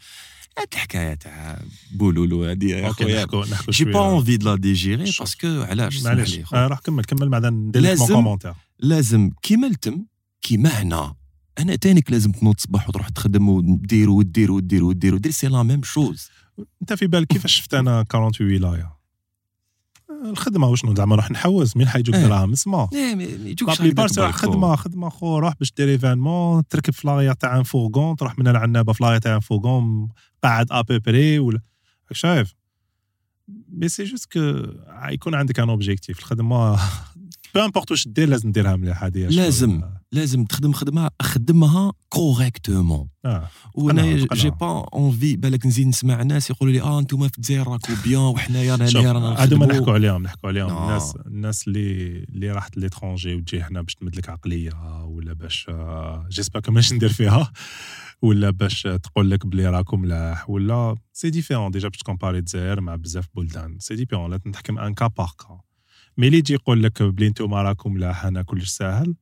هاد 0.59 0.66
الحكاية 0.72 1.14
تاع 1.14 1.62
بولولو 1.95 2.45
هذه 2.45 2.64
يا 2.70 2.93
خويا. 2.93 3.26
j'ai 3.71 3.85
pas 3.85 3.99
envie 3.99 4.37
de 4.37 4.51
la 4.51 4.57
digérer. 4.57 5.05
parce 5.18 5.46
que 5.46 5.62
علاش؟ 5.62 6.03
معليش. 6.03 6.38
آه، 6.55 6.66
راح 6.66 6.78
كمل 6.78 7.05
كمل 7.05 7.28
بعدا 7.28 7.51
ندير 7.51 7.82
لازم- 7.82 8.36
لازم 8.78 9.30
كيما 9.43 9.66
التم 9.66 10.05
كيما 10.43 10.68
هنا. 10.68 11.14
أنا 11.59 11.76
تانيك 11.76 12.11
لازم 12.11 12.32
تنوض 12.32 12.55
الصباح 12.57 12.88
وتروح 12.88 13.09
تخدم 13.09 13.49
ودير 13.49 14.11
ودير 14.11 14.53
ودير 14.53 14.84
ودير 14.84 15.14
ودير 15.14 15.32
c'est 15.33 15.47
la 15.49 15.62
même 15.62 15.83
chose 15.83 16.29
أنت 16.82 16.93
في 16.93 17.07
بالك 17.07 17.26
كيفاش 17.26 17.57
شفت 17.57 17.74
أنا 17.74 18.05
48 18.12 18.64
ولاية؟ 18.64 19.00
الخدمة 20.25 20.68
وشنو؟ 20.68 20.95
زعما 20.95 21.16
نروح 21.16 21.31
نحوس 21.31 21.77
مين 21.77 21.89
حيجوك 21.89 22.14
إيه. 22.14 22.27
دراهم 22.27 22.53
اسمع. 22.53 22.89
لا 22.93 23.11
يجوكش 23.49 23.81
لا 24.18 24.33
خدمة 24.33 24.77
خدمة 24.77 25.09
خو 25.09 25.39
روح 25.39 25.55
باش 25.59 25.73
دير 25.73 25.89
événement 25.89 26.68
تركب 26.68 26.93
في 26.93 27.07
l'arrière 27.07 27.33
تاع 27.33 27.57
un 27.57 27.62
fourgon 27.62 28.16
تروح 28.16 28.39
من 28.39 28.49
العنابه 28.49 28.93
في 28.93 29.05
l'arrière 29.05 29.18
تاع 29.18 29.35
un 29.35 29.41
fourgon 29.41 30.09
قاعد 30.43 30.66
à 30.71 30.78
peu 30.78 30.99
près 30.99 31.39
ولا 31.39 31.61
شايف؟ 32.12 32.55
mais 33.68 33.89
c'est 33.89 34.05
juste 34.05 34.33
que 34.33 34.62
يكون 35.09 35.35
عندك 35.35 35.61
un 35.61 35.68
objectif 35.68 36.18
الخدمة 36.18 36.79
peu 37.55 37.61
importe 37.61 37.91
واش 37.91 38.09
دير 38.09 38.29
لازم 38.29 38.53
ديرها 38.53 38.77
مليح 38.77 39.05
هذه 39.05 39.27
لازم 39.27 39.83
لازم 40.13 40.45
تخدم 40.45 40.73
خدمة 40.73 41.11
خدمها 41.23 41.93
correctement 42.09 43.09
آه 43.25 43.49
وأنا. 43.75 44.27
j'ai 44.33 44.51
pas 44.51 44.89
envie 44.95 45.37
بالك 45.37 45.67
نزيد 45.67 45.87
نسمع 45.87 46.23
ناس 46.23 46.51
يقولوا 46.51 46.73
لي 46.73 46.81
آه 46.81 46.99
أنتم 46.99 47.29
في 47.29 47.39
الجزائر 47.39 47.69
راكم 47.69 47.95
bien 48.05 48.21
وحنايا 48.21 48.77
رانا 48.77 49.13
رانا 49.13 49.43
هادو 49.43 49.57
ما. 49.57 49.67
نحكوا 49.67 49.93
عليهم 49.93 50.23
نحكوا 50.23 50.49
عليهم 50.49 50.69
non. 50.68 50.85
الناس 50.85 51.17
الناس 51.27 51.69
اللي 51.69 52.11
اللي 52.29 52.51
راحت 52.51 52.77
l'étranger 52.77 53.35
وتجي 53.35 53.63
هنا 53.63 53.83
باش 53.83 53.95
تمد 53.95 54.17
لك 54.17 54.29
عقلية 54.29 55.05
ولا 55.05 55.33
باش 55.33 55.67
آه، 55.69 56.27
j'espère 56.31 56.61
que 56.61 56.73
ماش 56.73 56.93
ندير 56.93 57.09
فيها 57.09 57.53
ولا 58.23 58.51
باش 58.51 58.83
تقول 58.83 59.31
لك 59.31 59.47
بلي 59.47 59.67
راكم 59.67 60.01
ملاح 60.01 60.51
ولا 60.51 60.95
c'est 61.12 61.31
différent 61.31 61.71
déjà 61.71 61.89
باش 61.89 61.99
تكومباري 61.99 62.39
الجزائر 62.39 62.81
مع 62.81 62.97
بزاف 62.97 63.27
بلدان 63.35 63.79
c'est 63.79 63.95
différent 63.95 64.31
لازم 64.31 64.51
تحكم 64.53 64.79
un 64.79 64.95
cas 64.95 65.07
par 65.07 65.31
cas 65.39 65.61
mais 66.16 66.27
اللي 66.27 66.39
يجي 66.39 66.55
يقول 66.55 66.83
لك 66.83 67.03
بلي 67.03 67.29
نتوما 67.29 67.63
راكم 67.63 67.93
ملاح 67.93 68.25
هنا 68.25 68.43
كلش 68.43 68.69
ساهل. 68.69 69.15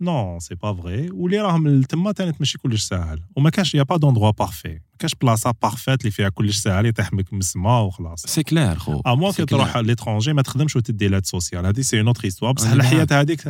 نو 0.00 0.38
سي 0.40 0.54
با 0.54 0.74
فغي 0.74 1.10
واللي 1.10 1.40
راهم 1.40 1.82
تما 1.82 2.12
تاني 2.12 2.32
ماشي 2.40 2.58
كلش 2.58 2.82
ساهل. 2.82 3.22
وما 3.36 3.50
كانش 3.50 3.74
y'a 3.74 3.82
pas 3.82 3.96
d'endroit 3.96 4.30
parfait 4.30 4.68
ما 4.68 4.98
كانش 4.98 5.14
بلاصه 5.20 5.54
parfaite 5.62 6.00
اللي 6.00 6.10
فيها 6.10 6.28
كلش 6.28 6.56
ساهل 6.56 6.86
يطيح 6.86 7.14
لك 7.14 7.32
من 7.32 7.38
السما 7.38 7.80
وخلاص. 7.80 8.22
c'est 8.26 8.42
clair 8.42 8.78
خو. 8.78 9.00
à 9.06 9.14
moins 9.14 9.32
si 9.32 9.36
كي 9.36 9.46
تروح. 9.46 9.76
l'étranger 9.76 10.32
ما 10.32 10.42
تخدمش 10.42 10.76
وتدي 10.76 11.08
l'aide 11.08 11.26
sociale. 11.26 11.66
هذه 11.66 11.80
c'est 11.80 11.98
une 11.98 12.06
autre 12.06 12.24
histoire 12.24 12.52
بصح. 12.52 12.70
الحياة 12.70 13.06
هذيك 13.10 13.48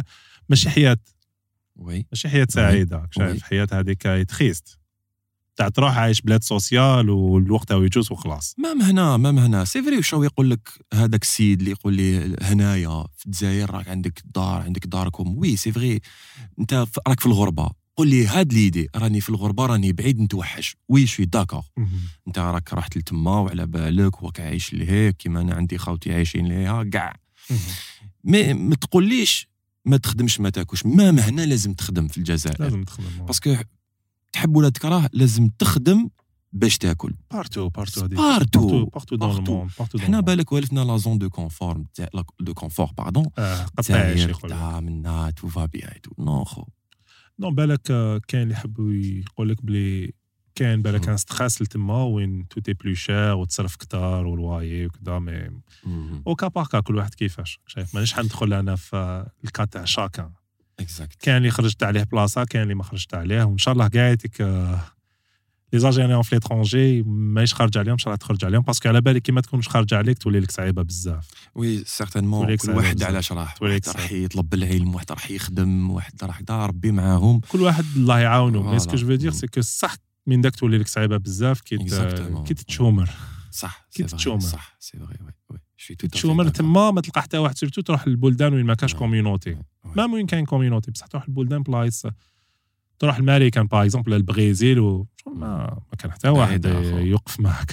ماشي 0.49 0.71
حياة. 0.71 0.99
oui. 1.77 2.07
ماشي 2.13 2.29
حياة 2.29 2.47
سعيدة. 2.51 3.09
شايف؟ 3.11 3.43
حياة 3.43 3.69
هذيك 3.73 4.03
triste 4.03 4.79
تاع 5.57 5.69
تروح 5.69 5.99
عايش 5.99 6.21
ب 6.21 6.24
l'aide 6.24 6.43
sociale 6.43 7.11
والوقت 7.11 7.73
هو 7.73 7.83
يجوز 7.83 8.13
وخلاص. 8.13 8.55
même 8.59 8.83
هنا 8.83 9.17
même 9.17 9.39
هنا 9.39 9.65
c'est 9.65 9.83
vrai 9.83 9.97
واش 9.97 10.15
هو 10.15 10.23
يقول 10.23 10.51
لك 10.51 10.69
هذاك 10.95 11.23
السيد 11.23 11.59
اللي 11.59 11.71
يقول 11.71 11.95
لي 11.95 12.37
هنايا 12.43 13.05
في 13.17 13.27
الجزائر 13.27 13.71
راك 13.71 13.89
عندك 13.89 14.23
دار 14.35 14.63
عندك 14.63 14.87
داركم. 14.87 15.39
oui 15.39 15.57
c'est 15.57 15.73
vrai 15.73 16.01
انت 16.59 16.87
راك 17.09 17.21
في 17.21 17.27
الغربة. 17.27 17.71
قول 17.97 18.09
لي 18.09 18.27
هاد 18.27 18.53
l'idée 18.53 18.89
راني 18.97 19.21
في 19.21 19.29
الغربة 19.29 19.67
راني 19.67 19.93
بعيد 19.93 20.21
نتوحش. 20.21 20.77
oui 20.89 21.07
je 21.07 21.13
suis 21.13 21.25
d'accord. 21.25 21.63
انت 22.29 22.39
راك 22.39 22.75
رحت 22.75 22.97
لتما 22.97 23.39
وعلى 23.39 23.67
بالك 23.67 24.23
وراك 24.23 24.41
عايش 24.41 24.75
لهيك. 24.75 25.17
كيما 25.17 25.41
أنا 25.41 25.55
عندي 25.55 25.79
خاوتي 25.79 26.15
عايشين 26.15 26.47
ليها 26.47 26.85
كاع 26.85 27.17
mais 28.25 28.55
ما 28.55 28.75
تقوليش 28.75 29.49
ما 29.85 29.97
تخدمش 29.97 30.41
ما 30.41 30.51
تاكلش. 30.51 30.87
même 30.87 31.19
هنا 31.19 31.43
لازم 31.43 31.75
تخدم 31.75 32.09
في 32.09 32.19
الجزائر. 32.19 32.63
لازم 32.63 32.85
تخدم 32.85 33.27
parce 33.27 33.45
que 33.46 33.57
تحب 34.37 34.57
ولا 34.57 34.69
تكره 34.69 35.11
لازم 35.13 35.49
تخدم 35.59 36.09
باش 36.53 36.79
تاكل. 36.79 37.15
partout 37.31 37.69
partout 37.69 38.01
هذيك 38.01 38.19
partout 38.19 38.85
partout 38.85 39.17
dans. 39.17 39.31
le 39.31 39.42
monde 39.42 39.71
partout 39.79 39.99
حنا 39.99 40.21
بالك 40.21 40.53
والفنا 40.53 40.81
la 40.81 40.97
zone 40.97 41.19
de 41.19 41.31
confort 41.31 41.85
de 42.41 42.55
confort 42.55 42.91
pardon 42.99 43.25
قطع. 43.77 44.13
تاع 44.49 44.81
منا 44.81 45.31
tout 45.31 45.49
va 45.49 45.67
bien 45.67 46.01
tout 46.03 46.11
non 46.19 46.45
خو. 46.45 46.65
non 47.39 47.51
بالك 47.51 47.91
آه، 47.91 48.21
كاين 48.29 48.43
اللي 48.43 48.55
يحبوا 48.55 48.93
يقول 48.93 49.49
لك 49.49 49.65
بلي 49.65 50.13
كاين 50.55 50.83
بالك. 50.83 51.09
un 51.09 51.17
stress 51.17 51.63
لتما 51.63 52.03
وين 52.03 52.49
tout 52.49 52.61
est 52.61 52.73
plus 52.73 52.95
cher 52.95 53.35
وتصرف 53.35 53.77
كتار 53.77 54.27
والواي 54.27 54.87
وكذا 54.87 55.19
mais 55.19 55.51
au 56.27 56.35
cas 56.35 56.49
par 56.49 56.67
cas 56.67 56.81
كل 56.81 56.97
واحد 56.97 57.15
كيفاش 57.15 57.61
شايف؟ 57.67 57.95
مانيش 57.95 58.15
حندخل 58.15 58.53
أنا 58.53 58.77
في 58.77 59.27
ال 59.45 59.50
cas 59.50 59.65
تاع 59.65 59.85
chacun 59.85 60.31
exact 60.81 61.23
كاين 61.23 61.37
اللي 61.37 61.51
خرجت 61.51 61.83
عليه 61.83 62.03
بلاصة 62.03 62.45
كاين 62.45 62.63
اللي 62.63 62.75
ما 62.75 62.83
خرجت 62.83 63.15
عليه 63.15 63.43
وإن 63.43 63.59
شاء 63.59 63.75
الله 63.75 63.89
كاع 63.89 64.09
يعطيك 64.09 64.41
les 65.73 65.79
Algériens 65.79 66.23
في 66.23 66.35
l'étranger 66.35 67.03
ماهيش 67.03 67.55
خارج 67.55 67.79
عليهم 67.79 67.93
إن 67.93 67.99
شاء 67.99 68.09
الله 68.09 68.17
تخرج 68.17 68.45
عليهم 68.45 68.63
parce 68.63 68.79
que 68.79 68.89
على 68.89 69.01
بالك 69.01 69.23
كي 69.23 69.33
ما 69.33 69.41
تكونش 69.41 69.69
خارج 69.69 69.95
عليك 69.95 70.19
تولي 70.19 70.41
لك 70.41 70.51
صعيبة 70.51 70.83
بزاف 70.83 71.29
oui 71.55 71.85
certainement 71.85 72.57
كل 72.57 72.71
واحد 72.71 73.03
راح 73.03 73.55
توليك 73.55 73.87
واحد 73.87 74.01
راح. 74.01 74.13
يطلب 74.13 74.55
العلم 74.55 74.95
واحد 74.95 75.13
راح 75.13 75.31
يخدم 75.31 75.91
واحد 75.91 76.25
راح 76.25 76.41
دا 76.41 76.67
ربي 76.67 76.93
معاهم 76.93 77.41
كل 77.41 77.61
واحد 77.61 77.85
الله 77.97 78.19
يعاونه 78.19 78.63
mais. 78.63 78.79
ce 78.79 78.86
que 78.86 78.97
je 78.97 79.15
dire 79.15 79.33
c'est 79.33 79.47
que 79.47 79.61
صح 79.61 79.95
من 80.27 80.41
داك 80.41 80.57
تولي 80.57 80.79
لك 80.79 80.89
صعيبة 80.89 81.17
بزاف 81.17 81.61
كي. 81.61 81.79
كي 82.47 82.55
تتشومر 82.55 83.11
صح 83.51 83.87
كي 83.93 84.03
تتشومر. 84.03 84.41
صح 84.41 84.77
c'est 84.81 84.99
vrai 84.99 85.19
oui 85.51 85.59
تشومر 86.13 86.49
تما 86.49 86.91
ما 86.91 87.01
تلقى 87.01 87.23
حتى 87.23 87.39
واحد 87.39 87.59
surtout 87.59 87.81
تروح 87.81 88.09
للبلدان 88.09 88.55
وين 88.55 88.67
ما 88.67 88.75
كاش 88.75 88.93
نعم. 88.93 88.99
communauté 88.99 89.51
oui. 89.51 89.63
ما 89.97 90.05
وين 90.05 90.27
كاين 90.27 90.45
communauté 90.45 90.91
بصح 90.91 91.07
تروح 91.07 91.29
للبلدان 91.29 91.63
بلايص 91.63 92.03
تروح 92.99 93.17
الماريكان 93.17 93.67
par 93.67 93.83
exemple 93.85 94.15
البرازيل 94.15 94.81
و 94.81 95.07
ما, 95.27 95.35
ما 95.67 95.97
كان 95.99 96.13
حتى 96.13 96.29
واحد. 96.29 96.65
يوقف 96.97 97.41
معك 97.41 97.73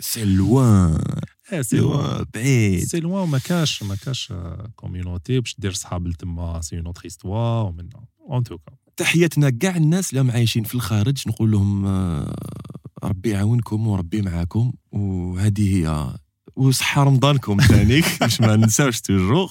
c'est- 0.00 0.24
loin. 0.24 1.02
إيه، 1.52 1.62
c'est 1.62 1.76
loin. 1.76 2.24
بعيد. 2.34 2.84
سي 2.84 3.00
لوان 3.00 3.22
وما 3.22 3.38
كاش 3.38 3.82
ما 3.82 3.94
كاش 3.94 4.32
communauté 4.76 5.40
باش 5.40 5.56
دير 5.58 5.72
صحاب 5.72 6.06
لتما 6.06 6.60
c'est 6.60 6.76
une 6.76 6.86
autre 6.86 7.00
histoire 7.04 7.66
ومن 7.66 7.88
en 8.30 8.42
tout 8.44 8.60
cas 8.60 8.72
تحياتنا 8.96 9.50
كاع 9.50 9.76
الناس 9.76 10.14
اللي 10.14 10.32
عايشين 10.32 10.64
في 10.64 10.74
الخارج. 10.74 11.22
نقول 11.28 11.50
لهم 11.50 11.86
آه، 11.86 12.34
ربي 13.04 13.30
يعاونكم 13.30 13.86
وربي 13.86 14.22
معاكم. 14.22 14.72
وهذه 14.92 15.74
هي 15.76 16.14
وصحة 16.56 17.02
رمضانكم 17.02 17.56
ثاني 17.60 18.02
باش 18.20 18.40
ما 18.40 18.56
ننساوش 18.56 19.00
toujours 19.00 19.50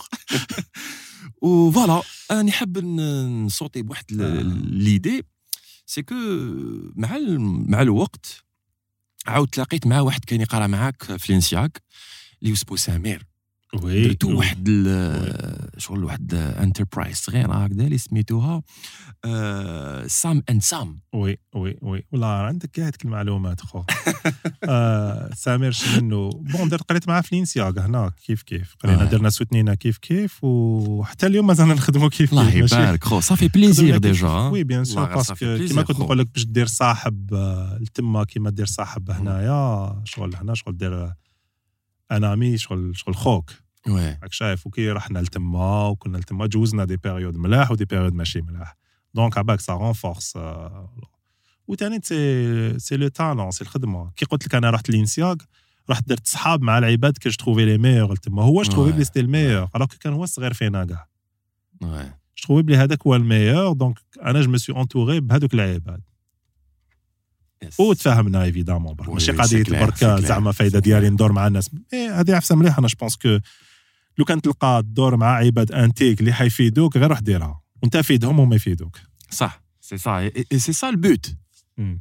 و 1.41 1.51
voilà 1.51 2.01
أنا 2.31 2.51
حاب 2.51 2.77
نصوتي 2.77 3.81
بواحد 3.81 4.05
آه. 4.21 4.41
l'idée 4.63 5.25
c'est 5.85 6.01
que 6.01 6.15
مع 6.95 7.15
ال- 7.15 7.71
مع 7.71 7.81
الوقت 7.81 8.43
عاود 9.27 9.47
تلاقيت 9.47 9.87
مع 9.87 9.99
واحد 10.01 10.25
كان 10.25 10.41
يقرأ 10.41 10.67
معاك 10.67 11.03
في 11.17 11.29
الانسياك 11.29 11.81
اللي 12.43 12.55
سمو 12.55 12.75
سمير 12.75 13.25
درتو 13.73 14.37
واحد 14.37 14.67
شغل 15.77 16.03
واحد 16.03 16.33
entreprise 16.33 17.17
صغيره 17.17 17.53
هكذا 17.53 17.83
اللي 17.83 17.97
سميتوها 17.97 18.63
آه، 19.25 20.07
سام 20.07 20.43
اند 20.49 20.61
سام. 20.61 20.99
oui 21.13 21.37
oui 21.55 21.77
oui. 21.81 22.03
والله 22.11 22.27
عندك 22.27 22.71
كاع 22.71 22.83
هذيك 22.83 23.05
المعلومات 23.05 23.61
خو 23.61 23.83
آه 24.63 25.29
سامر 25.35 25.71
شنو 25.71 26.29
bon 26.29 26.69
درت 26.69 26.89
قريت 26.89 27.07
معاه 27.07 27.21
في 27.21 27.33
الانسياغ 27.33 27.79
هنا. 27.79 28.11
كيف 28.25 28.41
كيف؟ 28.41 28.75
قرينا 28.83 29.01
آه. 29.01 29.05
درنا 29.05 29.29
سوتنينا 29.29 29.75
كيف 29.75 29.97
كيف 29.97 30.43
وحتى 30.43 31.27
اليوم 31.27 31.47
مازلنا 31.47 31.73
نخدموا 31.73 32.09
كيف 32.09 32.31
الله 32.31 32.53
يبارك 32.55 33.03
خو. 33.03 33.19
صافي 33.19 33.47
plaisir 33.47 33.97
déjà 33.97 34.29
oui 34.29 34.63
bien 34.63 34.83
sûr 34.85 35.15
parce 35.15 35.28
que 35.28 35.35
كيما 35.35 35.81
كنت. 35.81 35.99
نقول 35.99 36.19
لك 36.19 36.27
باش 36.33 36.45
دير 36.45 36.65
صاحب 36.67 37.33
لتما 37.79 38.23
كيما 38.23 38.49
دير 38.49 38.65
صاحب 38.65 39.11
هنايا 39.11 40.01
شغل 40.05 40.35
هنا 40.35 40.53
شغل 40.53 40.77
دير 40.77 41.13
un 42.11 42.30
ami 42.30 42.57
شغل 42.57 42.97
شغل 42.97 43.15
خوك. 43.15 43.51
راك 43.87 44.33
شايف 44.33 44.67
وكي 44.67 44.91
رحنا 44.91 45.19
لتما 45.19 45.87
وكنا 45.87 46.17
لتما 46.17 46.45
جوزنا 46.45 46.85
des 46.85 46.97
périodes 46.97 47.37
ملاح 47.37 47.71
و 47.71 47.75
des 47.75 47.85
périodes 47.85 48.13
ماشي 48.13 48.41
ملاح. 48.41 48.77
donc 49.13 49.37
عباك 49.37 49.59
ça 49.59 49.73
renforce 49.73 50.39
وثاني 51.67 51.99
c'est 52.03 52.79
c'est 52.79 52.97
le 52.97 53.07
talent 53.07 53.51
c'est 53.51 53.63
الخدمة. 53.63 54.11
كي 54.15 54.25
قلت 54.25 54.45
لك 54.45 54.55
أنا 54.55 54.69
رحت 54.69 54.89
لينسياغ 54.89 55.35
رحت 55.89 56.07
درت 56.07 56.27
صحاب 56.27 56.61
مع 56.61 56.77
العباد 56.77 57.17
كي 57.17 57.29
تروفي 57.29 57.65
les 57.65 57.77
meilleurs 57.77 58.15
تما 58.15 58.43
هو 58.43 58.63
تروفي. 58.63 58.91
بلي 58.91 59.03
c'était 59.03 59.19
le 59.19 59.29
meilleur 59.29 59.69
alors 59.75 59.87
كان 59.99 60.13
هو 60.13 60.23
الصغير 60.23 60.53
فينا 60.53 60.85
كاع. 60.85 61.07
j'ai 61.81 62.09
trouvé 62.43 62.63
بلي 62.63 62.77
هذاك 62.77 63.07
هو 63.07 63.15
le 63.15 63.27
meilleur 63.27 63.73
donc 63.73 63.99
أنا 64.21 64.41
je 64.41 64.57
suis 64.57 64.81
entouré 64.81 65.19
بهذوك 65.19 65.53
العباد. 65.53 66.01
وتفاهمنا 67.79 68.43
évidemment 68.43 68.95
ماشي 69.07 69.31
قضية 69.31 69.63
برك 69.63 70.05
زعما 70.05 70.51
فايدة 70.51 70.79
ديالي. 70.79 71.09
ندور 71.09 71.31
مع 71.31 71.47
الناس. 71.47 71.69
إيه 71.93 72.19
هذه 72.19 72.35
عفسه 72.35 72.55
مليحة. 72.55 72.79
أنا 72.79 72.87
je 72.87 72.95
pense 72.99 73.15
que 73.15 73.39
لو 74.17 74.25
كان 74.25 74.41
تلقى 74.41 74.83
تدور 74.83 75.17
مع 75.17 75.35
عباد 75.35 75.71
أنتيك 75.71 76.19
اللي 76.19 76.33
حيفيدوك 76.33 76.97
غير 76.97 77.09
روح 77.09 77.19
ديرها. 77.19 77.61
وأنت 77.83 77.97
فيدهم 77.97 78.39
وما 78.39 78.55
يفيدوك. 78.55 78.99
صح 79.29 79.61
c'est 79.81 79.97
ça 79.97 80.31
c'est 80.57 80.73
ça 80.73 80.89
le 80.89 81.08
but 81.08 81.35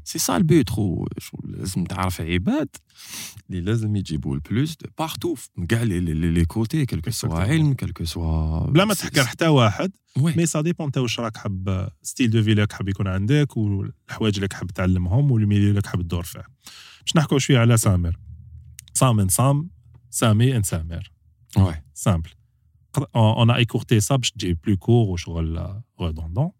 c'est 0.05 0.19
ça 0.19 0.37
le 0.37 0.50
but 0.50 0.71
خو 0.71 1.07
لازم 1.45 1.85
تعرف 1.85 2.21
عباد 2.21 2.69
اللي 3.51 3.61
لازم 3.61 3.97
يجيبوا 3.97 4.35
le 4.35 4.49
plus 4.49 4.77
de 4.77 4.91
partout 4.99 5.35
من 5.57 5.67
كاع 5.67 5.83
les 5.83 6.45
côtés 6.45 6.87
quel 6.87 7.00
que 7.00 7.11
soit. 7.11 7.41
علم 7.41 7.75
quel 7.75 7.92
que 7.92 8.05
soit 8.05 8.67
بلا 8.67 8.85
ما 8.85 8.95
تحكر 8.95 9.25
حتى 9.25 9.47
واحد 9.47 9.93
mais 10.17 10.47
ça 10.47 10.61
dépend 10.61 10.87
انت 10.87 10.99
واش 10.99 11.21
راك 11.21 11.37
حاب 11.37 11.89
style 12.03 12.31
de 12.31 12.43
vie 12.43 12.55
لك 12.55 12.73
حاب 12.73 12.89
يكون 12.89 13.09
عندك 13.09 13.57
والحوايج 13.57 14.35
اللي 14.35 14.49
حاب 14.53 14.71
تعلمهم 14.71 15.31
وال 15.31 15.41
milieu 15.41 15.71
اللي 15.71 15.83
حاب 15.87 16.03
تدور 16.03 16.23
فيه. 16.23 16.45
باش 17.01 17.17
نحكوا 17.17 17.39
شوية 17.39 17.59
على 17.59 17.77
سامر. 17.77 18.19
سام 18.95 19.21
ان 19.21 19.29
سام 19.29 19.71
سامي 20.11 20.57
ان 20.57 20.63
سامر. 20.63 21.13
oui. 21.57 21.83
simple 21.95 22.31
on 23.17 23.51
a 23.51 23.57
écourté 23.57 24.01
ça 24.01 24.17
باش 24.17 24.31
تجي 24.31 24.55
plus 24.55 24.77
court 24.77 25.09
وشغل 25.09 25.81
redondant 26.01 26.51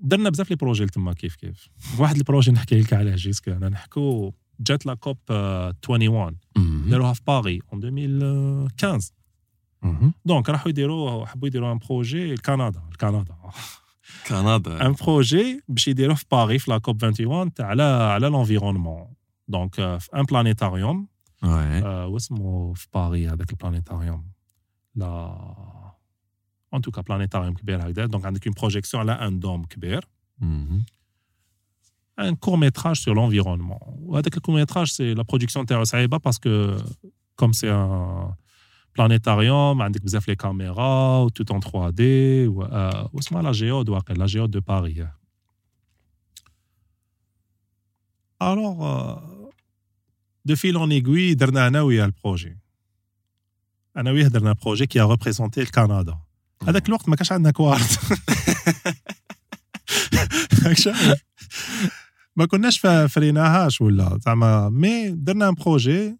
درنا 0.00 0.30
بزاف 0.30 0.50
les 0.50 0.56
projets 0.56 0.86
تما 0.86 1.12
كيف 1.12 1.34
كيف. 1.36 1.68
واحد 1.98 2.16
ال 2.16 2.21
projet 2.21 2.50
نحكي 2.52 2.80
لك 2.80 2.92
عليه 2.92 3.14
jusque 3.14 3.50
أنا 3.50 3.68
نحكو 3.68 4.32
جات 4.60 4.86
la 4.86 4.94
COP 4.94 5.18
21 5.30 6.36
مهم. 6.56 6.90
داروها 6.90 7.12
في 7.12 7.20
باري 7.26 7.60
en 7.72 7.84
2015 7.84 9.10
مهم. 9.82 10.12
دونك 10.24 10.48
راحوا 10.50 10.68
يديروا 10.68 11.26
حبوا 11.26 11.48
يديروا 11.48 11.72
un 11.72 11.78
projet 11.78 12.34
لكندا 12.34 12.82
لكندا 12.92 13.34
كندا. 14.28 14.86
un 14.86 14.92
projet 14.92 15.60
باش 15.68 15.88
يديروه 15.88 16.14
في 16.16 16.24
باري 16.30 16.58
في 16.58 16.70
la 16.70 16.78
COP 16.78 17.02
21 17.04 17.54
تاع 17.54 17.66
على 17.66 17.82
على 17.82 18.26
l'environnement 18.28 19.06
دونك 19.48 19.74
في 19.74 20.08
ان 20.14 20.22
بلانيتاريوم. 20.22 21.08
آه، 21.42 22.06
واسمه 22.06 22.72
في 22.74 22.86
باري 22.94 23.28
هذاك 23.28 23.50
البلانيتاريوم 23.50 24.24
لا 24.94 25.36
ان 26.73 26.81
توكا 26.81 27.01
بلانيتاريوم 27.01 27.53
كبير 27.53 27.89
هكذا 27.89 28.05
دونك 28.05 28.25
عندك 28.25 28.47
اون 28.47 28.55
بروجيكسيون 28.59 29.09
على 29.09 29.27
ان 29.27 29.39
دوم 29.39 29.65
كبير 29.65 30.05
Mhm. 30.41 30.79
un 32.21 32.35
court 32.45 32.57
métrage 32.65 32.99
sur 33.05 33.13
l'environnement. 33.15 33.83
وهذاك 33.99 34.37
الكور 34.37 34.65
métrage 34.65 34.91
c'est 34.91 35.15
la 35.15 35.23
production 35.23 35.65
تاعو 35.65 35.83
صعيبه 35.83 36.17
parce 36.17 36.37
que 36.39 36.77
comme 37.41 37.53
c'est 37.53 37.69
un 37.69 38.35
planétarium 38.99 39.81
عندك 39.81 40.01
بزاف 40.01 40.27
لي 40.27 40.35
كاميرا 40.35 41.17
و 41.17 41.29
tout 41.29 41.53
en 41.53 41.59
3D 41.59 42.01
و 42.47 42.63
آه، 42.63 43.09
واسمها 43.13 43.41
لا 43.41 43.51
جيود 43.51 43.89
واقع 43.89 44.13
لا 44.13 44.25
جيود 44.25 44.51
دو 44.51 44.59
باري 44.61 45.07
alors 48.39 48.77
euh, 48.83 49.15
de 50.45 50.55
fil 50.55 50.77
en 50.77 50.89
aiguille 50.89 51.35
درنا 51.35 51.67
انا 51.67 51.81
وياه 51.81 52.05
البروجي 52.05 52.57
انا 53.97 54.11
وياه 54.11 54.27
درنا 54.27 54.53
بروجي 54.53 54.85
qui 54.85 54.99
a 54.99 55.15
représenté 55.15 55.57
الكندا 55.57 56.17
هذاك 56.68 56.88
الوقت 56.88 57.08
ما 57.08 57.16
كانش 57.16 57.32
عندنا 57.32 57.50
كوارت 57.50 57.98
ما 62.36 62.46
كناش 62.46 62.78
فريناهاش 63.08 63.80
ولا 63.80 64.18
زعما 64.26 64.68
مي 64.68 65.10
درنا 65.10 65.48
ان 65.48 65.54
بروجي 65.54 66.16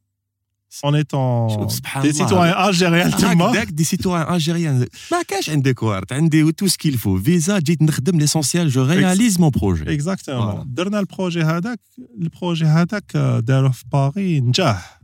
اون 0.85 0.95
ايتون 0.95 1.67
دي. 2.03 2.13
سيتوان 2.13 2.69
الجيريان 2.69 3.11
تما. 3.11 3.45
هكذاك 3.45 3.69
des 3.69 3.85
citoyens 3.85 4.35
algériens 4.35 4.87
ما 5.13 5.23
كانش 5.29 5.51
عندي 5.51 5.75
كوارت 5.75 6.13
عندي 6.13 6.53
tout 6.53 6.67
ce 6.67 6.76
qu'il 6.76 6.99
faut 6.99 7.19
visa 7.19 7.59
جيت 7.59 7.83
نخدم 7.83 8.19
l'essentiel 8.19 8.69
je 8.69 8.85
réalise 8.85 9.41
mon 9.41 9.51
projet 9.51 9.95
exactement. 9.95 10.65
درنا 10.75 11.01
ال 11.01 11.07
projet 11.07 11.43
هذاك. 11.43 11.81
البروجي 12.23 12.65
هذاك 12.65 13.17
آه، 13.17 13.41
داروه 13.41 13.71
في 13.71 13.85
باري 13.93 14.41
نجح. 14.41 15.01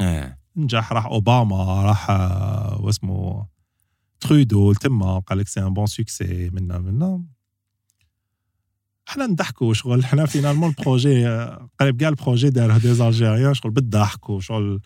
آه. 0.00 0.38
نجح 0.56 0.92
راح 0.92 1.06
أوباما 1.06 1.82
راح 1.82 2.10
آه، 2.10 2.78
واسمه 2.80 3.46
ترودو 4.22 4.72
تما 4.72 5.18
قال 5.18 5.38
لك 5.38 5.48
c'est 5.48 5.60
un 5.60 5.74
bon 5.74 5.86
succès 5.86 6.50
منا 6.52 6.78
منا 6.78 7.22
حنا 9.06 9.26
نضحكوا 9.26 9.74
شغل 9.74 10.04
حنا 10.04 10.26
finalement 10.26 10.74
ال 10.78 10.85
projet 10.85 11.28
آه، 11.28 11.68
قريب 11.80 12.00
كاع 12.00 12.08
ال 12.08 12.14
projet 12.14 12.50
داره 12.50 12.78
des 12.78 12.92
Algériens 12.92 13.54
شغل 13.54 13.70
بالضحك 13.70 14.30
وشغل 14.30 14.80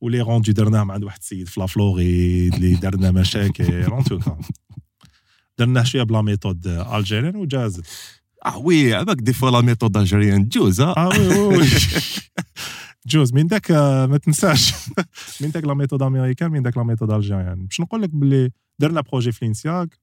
و 0.00 0.05
les 0.05 0.20
rendus 0.20 0.52
درناهم 0.52 0.90
عند 0.90 1.04
واحد 1.04 1.18
السيد 1.20 1.48
في 1.48 1.60
لافلوريد 1.60 2.54
اللي 2.54 2.74
درنا 2.82 3.10
مشاكل 3.10 3.84
tout 4.04 4.23
cas 4.23 4.38
درناه 5.58 5.82
شوية 5.82 6.02
ب 6.02 6.09
la 6.09 6.22
méthode 6.22 6.66
algérienne 6.66 7.36
وجازت 7.36 7.86
آه 8.46 8.58
oui 8.58 8.94
هذاك 8.94 9.16
des 9.16 9.32
fois 9.32 9.50
la 9.50 9.60
méthode 9.60 9.96
algérienne 9.96 10.48
جوز 10.48 10.80
ها 10.80 10.94
آه 10.96 11.08
oui 11.08 11.28
oui 11.28 11.66
جوز 13.07 13.33
من 13.33 13.47
داك 13.47 13.71
آه، 13.71 14.05
ما 14.05 14.17
تنساش 14.17 14.73
من 15.41 15.51
داك 15.51 15.63
لا 15.63 15.73
ميثود 15.73 16.01
امريكان 16.01 16.51
من 16.51 16.61
داك 16.61 16.77
لا 16.77 16.83
ميثود 16.83 17.11
الجيريان 17.11 17.65
باش 17.65 17.81
نقول 17.81 18.01
لك 18.01 18.09
باللي 18.09 18.51
درنا 18.79 19.01
بروجي 19.01 19.31
في 19.31 19.45
لينسياك 19.45 19.99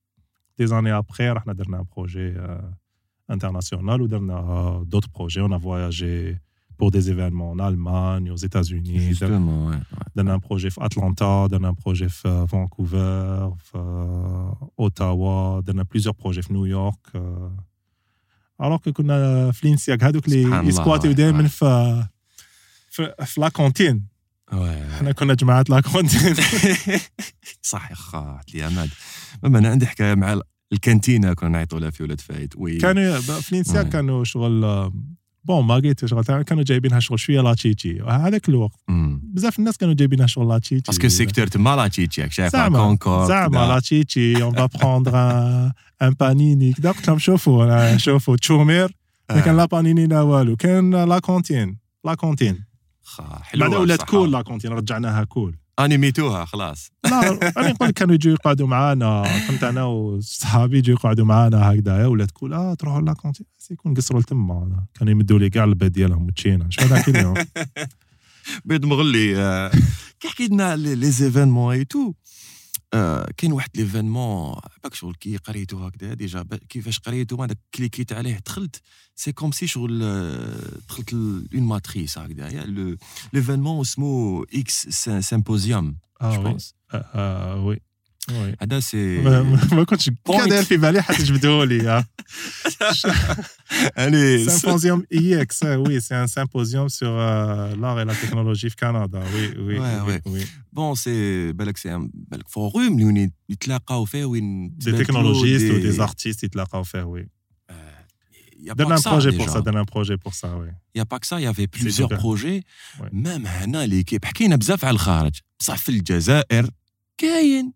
دي 0.59 0.66
زاني 0.66 0.93
ابخي 0.93 1.28
رحنا 1.28 1.53
درنا 1.53 1.84
بروجي 1.97 2.34
انترناسيونال 3.30 4.03
ودرنا 4.03 4.84
دوت 4.86 5.05
بروجي 5.14 5.41
اون 5.41 5.59
فواياجي 5.59 6.38
pour 6.80 6.91
des 6.91 7.11
événements 7.14 7.51
en 7.55 7.59
Allemagne, 7.59 8.30
aux 8.30 8.43
États-Unis. 8.49 9.01
Justement, 9.11 9.68
ouais. 9.68 9.80
درنا 10.16 10.36
un 10.36 10.41
projet 10.41 10.68
في 10.70 10.80
Atlanta, 10.80 11.49
درنا 11.51 11.72
un 11.72 11.74
projet 11.74 12.07
في 12.09 12.47
Vancouver, 12.47 13.62
في 13.62 13.78
Ottawa, 14.82 15.64
درنا 15.66 15.84
plusieurs 15.84 16.14
projets 16.14 16.41
في 16.41 16.53
نيويورك. 16.53 16.99
alors 18.62 18.80
que 18.86 18.91
كنا 18.91 19.51
في 19.51 19.66
لينسياك 19.66 20.05
هذوك 20.05 20.26
سبحان 20.26 20.43
اللي 20.45 20.59
الله، 20.59 20.68
يسكواتيو 20.68 21.12
ouais, 21.12 21.16
دائما 21.16 21.49
ouais. 21.49 22.07
في 22.96 23.14
في, 23.20 23.26
في 23.26 23.41
لا 23.41 23.50
كونتين. 23.50 24.08
Ouais. 24.52 24.56
حنا 25.00 25.12
كنا 25.12 25.34
جماعة 25.34 25.66
لا 25.70 25.82
كونتين. 25.82 26.36
صح 27.72 27.89
يا 27.89 27.96
خا 27.96 28.18
عطلي 28.18 28.64
عماد 28.64 28.89
أنا 29.46 29.70
عندي 29.70 29.88
حكاية 29.88 30.16
مع 30.16 30.39
الكانتينه 30.74 31.34
كنا 31.34 31.50
نعيطوا 31.50 31.80
لها 31.80 31.89
في 31.89 32.04
ولاد 32.04 32.22
فايت. 32.22 32.54
وي. 32.58 32.78
كانوا 32.78 33.20
في 33.20 33.64
Ouais. 33.64 33.78
كانوا 33.78 34.24
شغل 34.24 34.91
بون 35.43 35.66
ما 35.66 35.76
قلت 35.76 36.06
شغل 36.06 36.24
كانوا 36.24 36.64
جايبينها 36.64 37.00
شغل 37.00 37.20
شوية 37.20 37.41
لا 37.41 37.54
تشيتشي. 37.54 38.02
هذاك 38.02 38.50
الوقت. 38.50 38.80
بزاف 39.24 39.60
الناس 39.60 39.78
كانوا 39.78 39.93
جايبينها 39.93 40.28
شغل 40.28 40.48
لا 40.48 40.60
تشيتشي. 40.60 40.91
باسكو 40.91 41.08
سيكتور 41.08 41.48
تما 41.48 41.76
لا 41.76 41.88
تشيتشي 41.88 42.30
شايف 42.30 42.52
زعما 42.54 42.80
كونكورد 42.80 43.28
زعما 43.28 43.68
لا 43.68 43.80
تشيتشي. 43.80 44.43
اون 44.43 44.52
با 44.54 44.66
بروندر 44.66 45.16
ان 46.02 46.10
بانيني 46.20 46.74
كدا 46.74 46.91
قلت 46.91 47.08
لهم 47.08 47.18
شوفوا 47.20 47.98
شوفوا 47.98 48.36
تشومير 48.36 48.96
ما 49.30 49.39
كان 49.41 49.58
لا 49.58 49.66
بانيني 49.66 50.08
لا 50.08 50.22
والو 50.22 50.56
كان 50.56 50.96
لا 51.10 51.20
كونتين 51.20 51.78
لا 52.06 52.16
كونتين 52.16 52.66
حلوة 53.41 53.68
بعد 53.68 53.80
ولات. 53.80 54.01
كول 54.03 54.32
لا 54.32 54.41
كونتين 54.41 54.72
رجعناها 54.72 55.24
كول. 55.24 55.58
انيميتوها 55.80 56.45
خلاص. 56.45 56.91
لا 57.06 57.30
أنا 57.58 57.72
نقول 57.72 57.91
كانوا 57.91 58.16
يجوا 58.16 58.34
يقعدوا 58.34 58.68
معانا. 58.68 59.24
كنت 59.47 59.64
أنا؟ 59.64 59.84
وصحابي 59.84 60.78
يجوا 60.78 60.95
يقعدوا 60.95 61.26
معانا 61.26 61.72
هكذايا 61.72 62.06
ولات 62.06 62.32
كول. 62.32 62.53
آه 62.53 62.74
تروحوا 62.74 63.01
لا 63.01 63.14
كونتين 63.14 63.45
يكون 63.72 63.93
قصروا 63.93 64.22
لتما 64.22 64.86
كانوا 64.93 65.12
يمدوا 65.12 65.39
لي 65.39 65.49
كاع 65.49 65.64
البيت 65.64 65.91
ديالهم 65.91 66.26
وتشينا. 66.28 66.68
شو 66.70 66.82
هذاك 66.82 67.10
اليوم؟ 67.10 67.34
بيض 68.66 68.86
مغلي 68.86 69.38
آه، 69.38 69.72
كي 70.20 70.28
حكيت 70.28 70.51
لنا 70.51 70.76
les 70.76 71.11
événements 71.11 71.74
et 71.76 71.86
tout 71.86 72.13
كاين 73.38 73.52
واحد 73.52 73.70
l'événement 73.76 74.55
باك 74.84 74.93
شغل 74.93 75.16
كي 75.16 75.38
قريتو 75.38 75.78
هكذا 75.78 76.14
déjà 76.13 76.45
كيفاش 76.70 77.00
قريتو 77.00 77.43
هذاك 77.43 77.58
cliqué 77.76 78.08
ت 78.08 78.13
عليه 78.14 78.39
دخلت 78.46 78.82
c'est 79.16 79.32
comme 79.32 79.51
si 79.51 79.68
شغل 79.68 80.04
آه، 80.04 80.78
دخلت 80.89 81.14
une 81.13 81.63
matrice 81.63 82.18
هكذايا 82.18 82.98
l'événement 83.34 83.82
اسمه 83.82 84.43
X 84.53 84.89
Symposium 85.20 85.97
آه 86.22 86.36
je 86.36 86.41
pense 86.43 86.76
آه، 86.93 86.98
آه، 86.98 87.66
oui. 87.66 87.80
هذا 88.62 88.80
سي 88.80 89.18
ما 89.18 89.43
ما- 89.43 89.68
ما 89.72 89.84
كنتش 89.84 90.11
كان 90.26 90.49
داير 90.49 90.62
في 90.62 90.76
بالي 90.76 91.03
حتى 91.03 91.22
جبدوه 91.22 91.64
لي 91.64 91.88
آه. 91.91 92.05
يعني 93.97 94.47
Symposium 94.47 95.01
IX, 95.14 95.62
euh, 95.64 95.76
oui, 95.86 96.01
c'est 96.01 96.14
un 96.14 96.26
symposium 96.26 96.88
sur 96.88 97.11
euh, 97.11 97.74
l'art 97.80 97.99
et 98.01 98.05
la 98.05 98.14
technologie 98.14 98.66
au 98.66 98.76
Canada. 98.84 99.20
Oui, 99.34 99.45
oui, 99.66 99.78
Ouais, 99.78 99.99
oui, 100.07 100.12
ouais. 100.12 100.20
oui. 100.26 100.47
بون 100.72 100.95
سي 100.95 101.53
بالك 101.53 101.76
سي 101.76 101.95
ان- 101.95 102.11
بالك 102.14 102.49
فوروم 102.49 102.93
اللي 102.93 103.05
وين 103.05 103.32
يتلاقاو 103.49 104.05
فيه 104.05 104.24
وين 104.24 104.74
Des 104.84 104.93
technologistes 105.05 105.70
ou 105.72 105.78
des 105.80 106.01
artistes, 106.01 106.43
ils 106.43 106.51
te 106.51 106.59
l'ont 106.59 106.80
offert, 106.80 107.09
oui. 107.09 107.24
Il 108.62 108.66
y 108.66 108.70
a 108.70 108.74
Donne 108.74 108.88
pas 108.88 108.95
un 108.95 108.97
que 108.97 109.03
ça, 109.03 109.11
projet 109.11 109.32
pour 109.38 109.47
déjà. 109.47 109.53
ça, 109.55 109.61
donne 109.66 109.76
un 109.84 109.91
projet 109.95 110.16
pour 110.24 110.34
ça, 110.41 110.49
oui. 110.61 110.68
Il 110.95 110.99
y 110.99 111.01
a 111.01 111.07
pas 111.12 111.18
que 111.22 111.26
ça, 111.30 111.36
il 111.41 111.45
y 111.49 111.51
avait 111.55 111.66
plusieurs 111.78 112.09
super. 112.11 112.18
projets. 112.24 112.61
Ouais. 113.01 113.09
Même 113.12 113.47
هنا 113.47 113.86
ليكيب 113.86 114.24
حكينا 114.24 114.57
بزاف 114.57 114.84
على 114.84 114.95
الخارج 114.95 115.41
بصح 115.61 115.76
في 115.76 115.88
الجزائر 115.88 116.70
كاين 117.18 117.72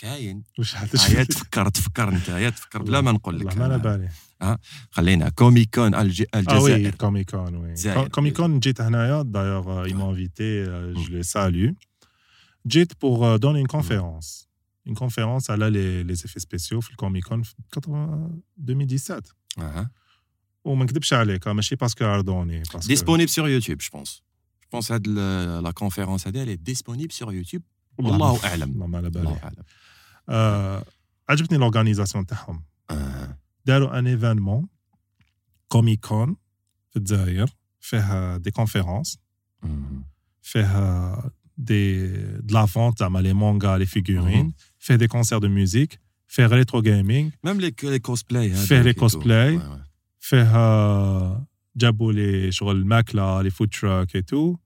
كاين 0.00 0.42
وش 0.58 0.74
حد 0.74 0.88
هيا 0.98 1.24
تفكر 1.24 1.68
تفكر 1.68 2.08
انت 2.08 2.30
هيا 2.30 2.50
تفكر 2.50 2.82
بلا 2.82 3.00
ما 3.00 3.12
نقول 3.12 3.34
والله 3.36 3.54
ما 3.54 3.64
على 3.64 3.74
لك 3.74 3.80
بالي. 3.80 4.08
خلينا 4.90 5.28
كوميكون 5.28 5.94
الج- 5.94 6.22
Ah 6.22 6.26
oui, 6.26 6.36
الجزائر 6.36 6.92
Comic 6.92 7.30
Con, 7.34 7.50
oui. 7.54 7.80
Zaire. 7.82 8.08
Comic 8.18 8.36
Con, 8.36 8.50
جيت 8.60 8.80
هنايا, 8.80 9.22
d'ailleurs, 9.22 9.68
euh, 9.68 9.88
ils 9.88 9.94
m'ont 9.96 10.10
invité, 10.10 10.64
euh, 10.66 10.94
je 11.04 11.10
les 11.10 11.22
salue. 11.22 11.70
جيت 12.66 12.92
pour 12.92 13.24
euh, 13.24 13.38
donner 13.38 13.60
une 13.60 13.66
conférence. 13.78 14.46
Une 14.86 14.94
conférence 14.94 15.50
à 15.50 15.56
les, 15.56 16.04
les 16.04 16.24
effets 16.26 16.40
spéciaux 16.40 16.80
في 16.80 16.90
الكوميك 16.90 17.24
كون 17.24 17.42
في 17.42 17.54
80 17.72 18.42
2017 18.58 19.22
أها. 19.58 19.90
وما 20.64 20.84
نكذبش 20.84 21.12
عليك 21.12 21.46
آه، 21.46 21.52
ماشي 21.52 21.76
باسكو 21.76 22.04
عرضوني 22.04 22.62
باسكو 22.74 22.94
disponible 22.94 23.30
sur 23.30 23.44
YouTube 23.48 23.82
je 23.82 23.88
pense 23.98 24.10
je 24.62 24.68
pense 24.78 24.90
هاد 24.92 25.02
ال- 25.08 25.64
la 25.64 25.72
conférence 25.72 26.26
هذه 26.26 26.44
elle 26.44 26.58
est 26.58 26.72
disponible 26.72 27.12
sur 27.12 27.26
YouTube 27.32 27.62
والله 27.98 28.12
والله 28.12 28.44
اعلم 28.48 28.70
والله 28.70 28.86
ما 28.86 28.98
على 28.98 29.10
بالي 29.10 29.20
الله 29.28 29.40
اعلم 29.44 29.56
آه، 29.58 29.89
عجبتني 31.28 31.58
لورغانيزاسيون 31.58 32.26
تاعهم 32.26 32.64
أها. 32.90 33.38
داروا 33.64 33.98
ان 33.98 34.06
ايفينمون 34.06 34.68
كوميك 35.68 36.06
كون 36.06 36.36
في 36.90 36.96
الجزائر 36.96 37.50
فيه 37.80 38.36
دي 38.36 38.50
كونفيرونس 38.50 39.18
مم. 39.62 40.04
فيه 40.42 41.14
دي 41.58 42.06
د 42.40 42.52
لا 42.52 42.66
فونت 42.66 42.98
زعما 42.98 43.18
لي 43.18 43.32
مونغا 43.32 43.78
لي 43.78 43.86
فيغورين 43.86 44.54
فيه 44.78 44.94
دي 44.94 45.06
كونسير 45.08 45.38
دو 45.38 45.48
ميوزيك 45.48 46.00
فيه 46.26 46.46
ريترو 46.46 46.82
جيمنج 46.82 47.32
même 47.46 47.60
les 47.60 47.70
les 47.82 48.00
cosplays 48.10 48.34
هذوك 48.34 48.66
Faire 48.68 48.84
les 48.84 48.90
et 48.90 48.94
tout. 48.94 49.00
cosplays. 49.00 49.58
Ouais, 49.58 49.62
ouais. 49.62 49.86
فيه 50.20 50.56
آه، 50.56 51.46
جابوا 51.76 52.12
لي 52.12 52.52
شغل 52.52 52.76
الماكله 52.76 53.42
لي 53.42 53.50
فود 53.50 53.68
تراك 53.68 54.16
اي 54.16 54.22
تو 54.22 54.56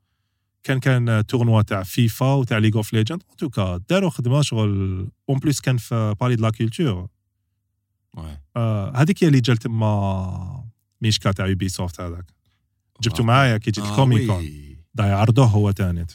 كان 0.66 0.80
كان 0.80 1.26
تورنوا 1.26 1.62
تاع 1.62 1.84
فيفا 1.84 2.34
وتاع 2.34 2.58
ليغ 2.58 2.78
اوف 2.78 2.94
ليجند 2.94 3.24
ان 3.32 3.36
توكا 3.36 3.78
داروا 3.90 4.10
خدمة 4.10 4.42
شغل 4.42 5.08
اون 5.30 5.40
بليس 5.40 5.62
كان 5.62 5.78
في 5.78 6.16
بالي 6.22 6.36
د 6.36 6.42
لا 6.42 6.50
كولتور. 6.50 7.08
آه، 8.56 8.98
هذيك 8.98 9.24
هي 9.24 9.28
اللي 9.28 9.42
جات 9.42 9.58
تما 9.58 10.66
ميشكا 11.02 11.32
تاع 11.32 11.48
Ubisoft 11.48 12.02
هذاك. 12.02 12.26
جبتو 13.02 13.24
معايا 13.24 13.58
كي 13.58 13.72
جيت 13.72 13.86
ال 13.86 13.93
Comic 13.93 14.28
Con. 14.28 14.46
دا 14.94 15.06
يعرضوه 15.06 15.46
هو 15.46 15.72
تانيت 15.72 16.12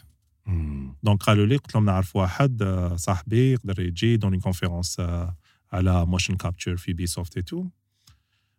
مم. 0.47 0.95
donc 1.03 1.23
قالوا 1.23 1.47
لي 1.47 1.57
قلت 1.57 1.75
لهم 1.75 1.85
نعرف 1.85 2.17
واحد 2.17 2.63
آه، 2.63 2.97
صاحبي 2.97 3.53
يقدر 3.53 3.81
يجي 3.81 4.17
donner 4.17 4.39
conférence 4.39 5.01
آه، 5.01 5.37
على 5.73 6.07
motion 6.07 6.37
capture 6.37 6.77
في 6.77 6.93
Ubisoft 6.93 7.43
et 7.43 7.51
tout 7.51 7.67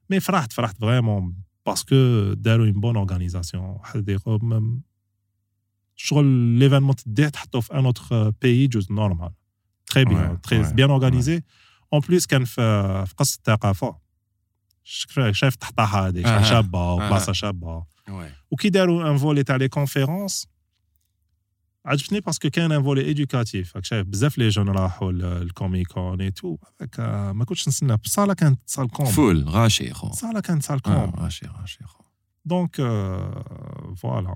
mais 0.10 0.20
فرحت 0.20 0.54
فرحت 0.54 0.78
vraiment 0.78 1.36
parce 1.66 1.84
que 1.85 1.96
داروا 2.34 2.66
une 2.66 2.74
bonne 2.74 2.98
organisation 2.98 3.78
يقول 4.08 4.82
شغل 6.04 6.26
l'événement 6.26 6.96
تديه 6.96 7.28
تحطه 7.28 7.60
في 7.60 7.74
un 7.74 7.86
autre 7.86 8.30
pays 8.30 8.68
جوز 8.68 8.92
normal 8.92 9.32
très 9.86 10.06
bien 10.06 10.42
très 10.42 10.74
bien 10.74 10.90
organisé 10.90 11.44
en 11.94 12.02
plus 12.02 12.28
كان 12.28 12.46
في 12.46 13.06
في 13.06 13.14
قصر 13.18 13.38
الثقافه 13.38 13.98
شايف 15.32 15.56
تحطها 15.56 16.08
هذيك 16.08 16.26
شابة 16.26 16.94
وبلاصه 16.94 17.34
شابة. 17.34 17.86
وكي 18.52 18.70
داروا 18.70 19.12
un 19.12 19.18
volet 19.18 19.44
تاع 19.44 19.56
les 19.56 19.68
conférences 19.68 20.48
عجبتني 21.86 22.20
parce 22.20 22.38
que 22.39 22.50
كان 22.50 22.72
un 22.72 22.84
volet 22.84 23.02
éducatif 23.02 23.76
راك 23.76 23.86
شايف 23.86 24.08
بزاف 24.08 24.38
les 24.38 24.50
gens 24.50 24.70
راحوا 24.70 25.12
ال 25.12 25.24
Comic 25.24 25.85
Con 25.85 26.22
et 26.22 26.32
tout 26.32 26.58
ما 27.34 27.46
كنتش 27.46 27.68
نستنى. 27.68 27.94
الصاله 28.06 28.34
كانت 28.34 28.60
salle 28.66 28.90
comble 28.90 29.06
full 29.06 29.50
غاشي 29.50 29.94
خو. 29.94 30.08
الصاله 30.08 30.40
كانت 30.40 30.64
salle 30.64 30.82
comble 30.82 31.14
غاشي 31.20 31.48
غاشي 31.48 31.84
خو. 31.84 32.04
دونك 32.46 32.76
فوالا 33.98 34.36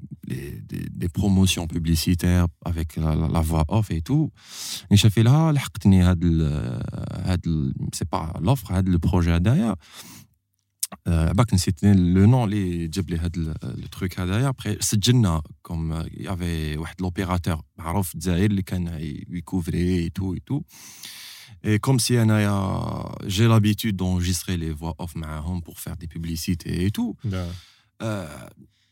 des, 0.27 1.09
promotions 1.09 1.67
publicitaires 1.67 2.47
avec 2.63 2.95
la, 2.95 3.15
la, 3.15 3.27
la, 3.27 3.41
voix 3.41 3.65
off 3.67 3.91
et 3.91 4.01
tout. 4.01 4.31
Et 4.89 4.95
je 4.95 5.07
fais 5.09 5.23
là, 5.23 5.51
c'est 7.93 8.09
pas 8.09 8.33
l'offre, 8.41 8.71
le 8.85 8.99
projet 8.99 9.39
d'ailleurs. 9.39 9.75
Bah, 11.05 11.45
c'était 11.57 11.93
le 11.93 12.25
nom, 12.25 12.45
les 12.45 12.87
le 12.87 13.87
truc 13.87 14.17
d'ailleurs. 14.17 14.49
Après, 14.49 14.77
c'est 14.79 15.03
Jenna, 15.03 15.41
comme 15.61 15.93
euh, 15.93 16.03
il 16.13 16.23
y 16.23 16.27
avait 16.27 16.77
l'opérateur, 16.99 17.63
Araf 17.77 18.13
Zahir, 18.19 18.49
qui 18.49 19.41
couvrait 19.43 20.03
et 20.03 20.11
tout 20.11 20.35
et 20.35 20.41
tout. 20.41 20.63
Et 21.63 21.79
comme 21.79 21.99
si 21.99 22.15
j'ai 23.25 23.47
l'habitude 23.47 23.95
d'enregistrer 23.95 24.57
les 24.57 24.71
voix 24.71 24.95
off 24.97 25.13
pour 25.63 25.79
faire 25.79 25.95
des 25.95 26.07
publicités 26.07 26.85
et 26.85 26.91
tout. 26.91 27.15
Yeah. 27.23 27.45
Euh, 28.01 28.27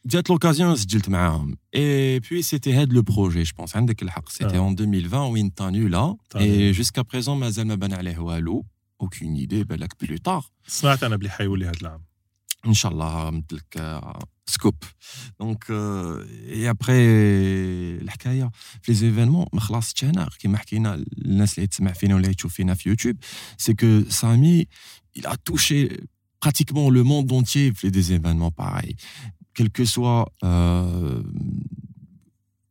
جات 0.09 0.31
لوكازيون 0.31 0.77
سجلت 0.77 1.09
معاهم 1.09 1.57
اي 1.75 2.21
بوي 2.21 2.43
سيتي 2.43 2.73
هاد 2.73 2.93
لو 2.93 3.03
بروجي 3.03 3.43
جو 3.43 3.53
بونس 3.59 3.77
عندك 3.77 4.03
الحق 4.03 4.29
سيتي 4.29 4.59
اون 4.59 4.73
2020 4.73 5.33
وين 5.33 5.55
تاني 5.55 5.89
لا 5.89 6.17
اي 6.37 6.73
جوسكا 6.73 7.03
بريزون 7.03 7.39
مازال 7.39 7.67
ما 7.67 7.75
بان 7.75 7.93
عليه 7.93 8.19
والو 8.19 8.67
اوكين 9.01 9.35
ايدي 9.35 9.65
بالك 9.65 10.05
بلو 10.05 10.17
طار 10.17 10.45
سمعت 10.67 11.03
انا 11.03 11.17
بلي 11.17 11.31
حيولي 11.31 11.65
هذا 11.65 11.81
العام 11.83 12.05
ان 12.67 12.75
شاء 12.75 12.93
الله 12.93 13.31
مثلك 13.31 14.01
سكوب 14.47 14.75
دونك 15.41 15.71
اي 15.71 16.71
ابخي 16.71 16.93
الحكايه 18.03 18.51
في 18.83 18.93
لي 18.93 18.99
زيفينمون 18.99 19.47
ما 19.53 19.61
خلصتش 19.61 20.05
انا 20.05 20.29
كيما 20.39 20.59
حكينا 20.59 21.05
الناس 21.25 21.59
اللي 21.59 21.67
تسمع 21.67 21.93
فينا 21.93 22.15
ولا 22.15 22.33
تشوف 22.33 22.55
فينا 22.55 22.75
في 22.75 22.89
يوتيوب 22.89 23.17
سي 23.59 23.75
كو 23.75 24.03
سامي 24.09 24.67
il 25.19 25.27
a 25.27 25.37
touché 25.49 25.89
pratiquement 26.41 26.91
le 26.91 27.03
monde 27.03 27.33
entier 27.33 27.73
في 27.75 27.91
des 27.91 28.13
événements 28.13 28.51
pareils 28.51 28.97
Que 29.68 29.86
soit 29.86 30.26
euh, 30.44 31.24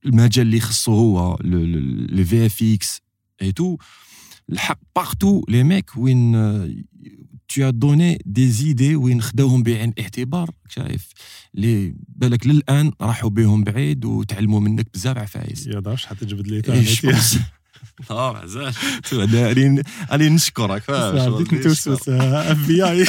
المجال 0.04 0.46
اللي 0.46 0.56
يخصو 0.56 0.92
هو 0.94 1.38
لي 1.40 2.24
في 2.24 2.46
اف 2.46 2.62
إكس 2.62 3.00
اي 3.42 3.52
تو 3.52 3.76
partout 4.98 5.42
les 5.50 5.64
mecs 5.64 5.96
وين 5.96 6.36
tu 7.48 7.64
as 7.64 7.72
donné 7.72 8.18
des 8.26 8.64
idées 8.64 8.94
وين 8.94 9.22
خداوهم 9.22 9.62
بعين 9.62 9.88
الاعتبار 9.88 10.50
شايف 10.68 11.08
اللي 11.54 11.94
بالك 12.08 12.46
للان 12.46 12.92
راحوا 13.00 13.30
بهم 13.30 13.64
بعيد 13.64 14.04
وتعلموا 14.04 14.60
منك 14.60 14.86
بزاف 14.94 15.18
عفايس 15.18 15.66
يا 15.66 15.80
داش 15.80 16.06
حتى 16.06 16.24
تجبد 16.24 16.48
لي 16.48 16.62
آه 18.10 18.32
مازال 18.32 18.74
راني 20.10 20.28
نشكرك 20.28 20.82
فاهم 20.82 21.34
بديت 21.34 21.54
نتوسوس 21.54 22.08
اف 22.08 22.66
بي 22.66 22.84
اي 22.90 23.06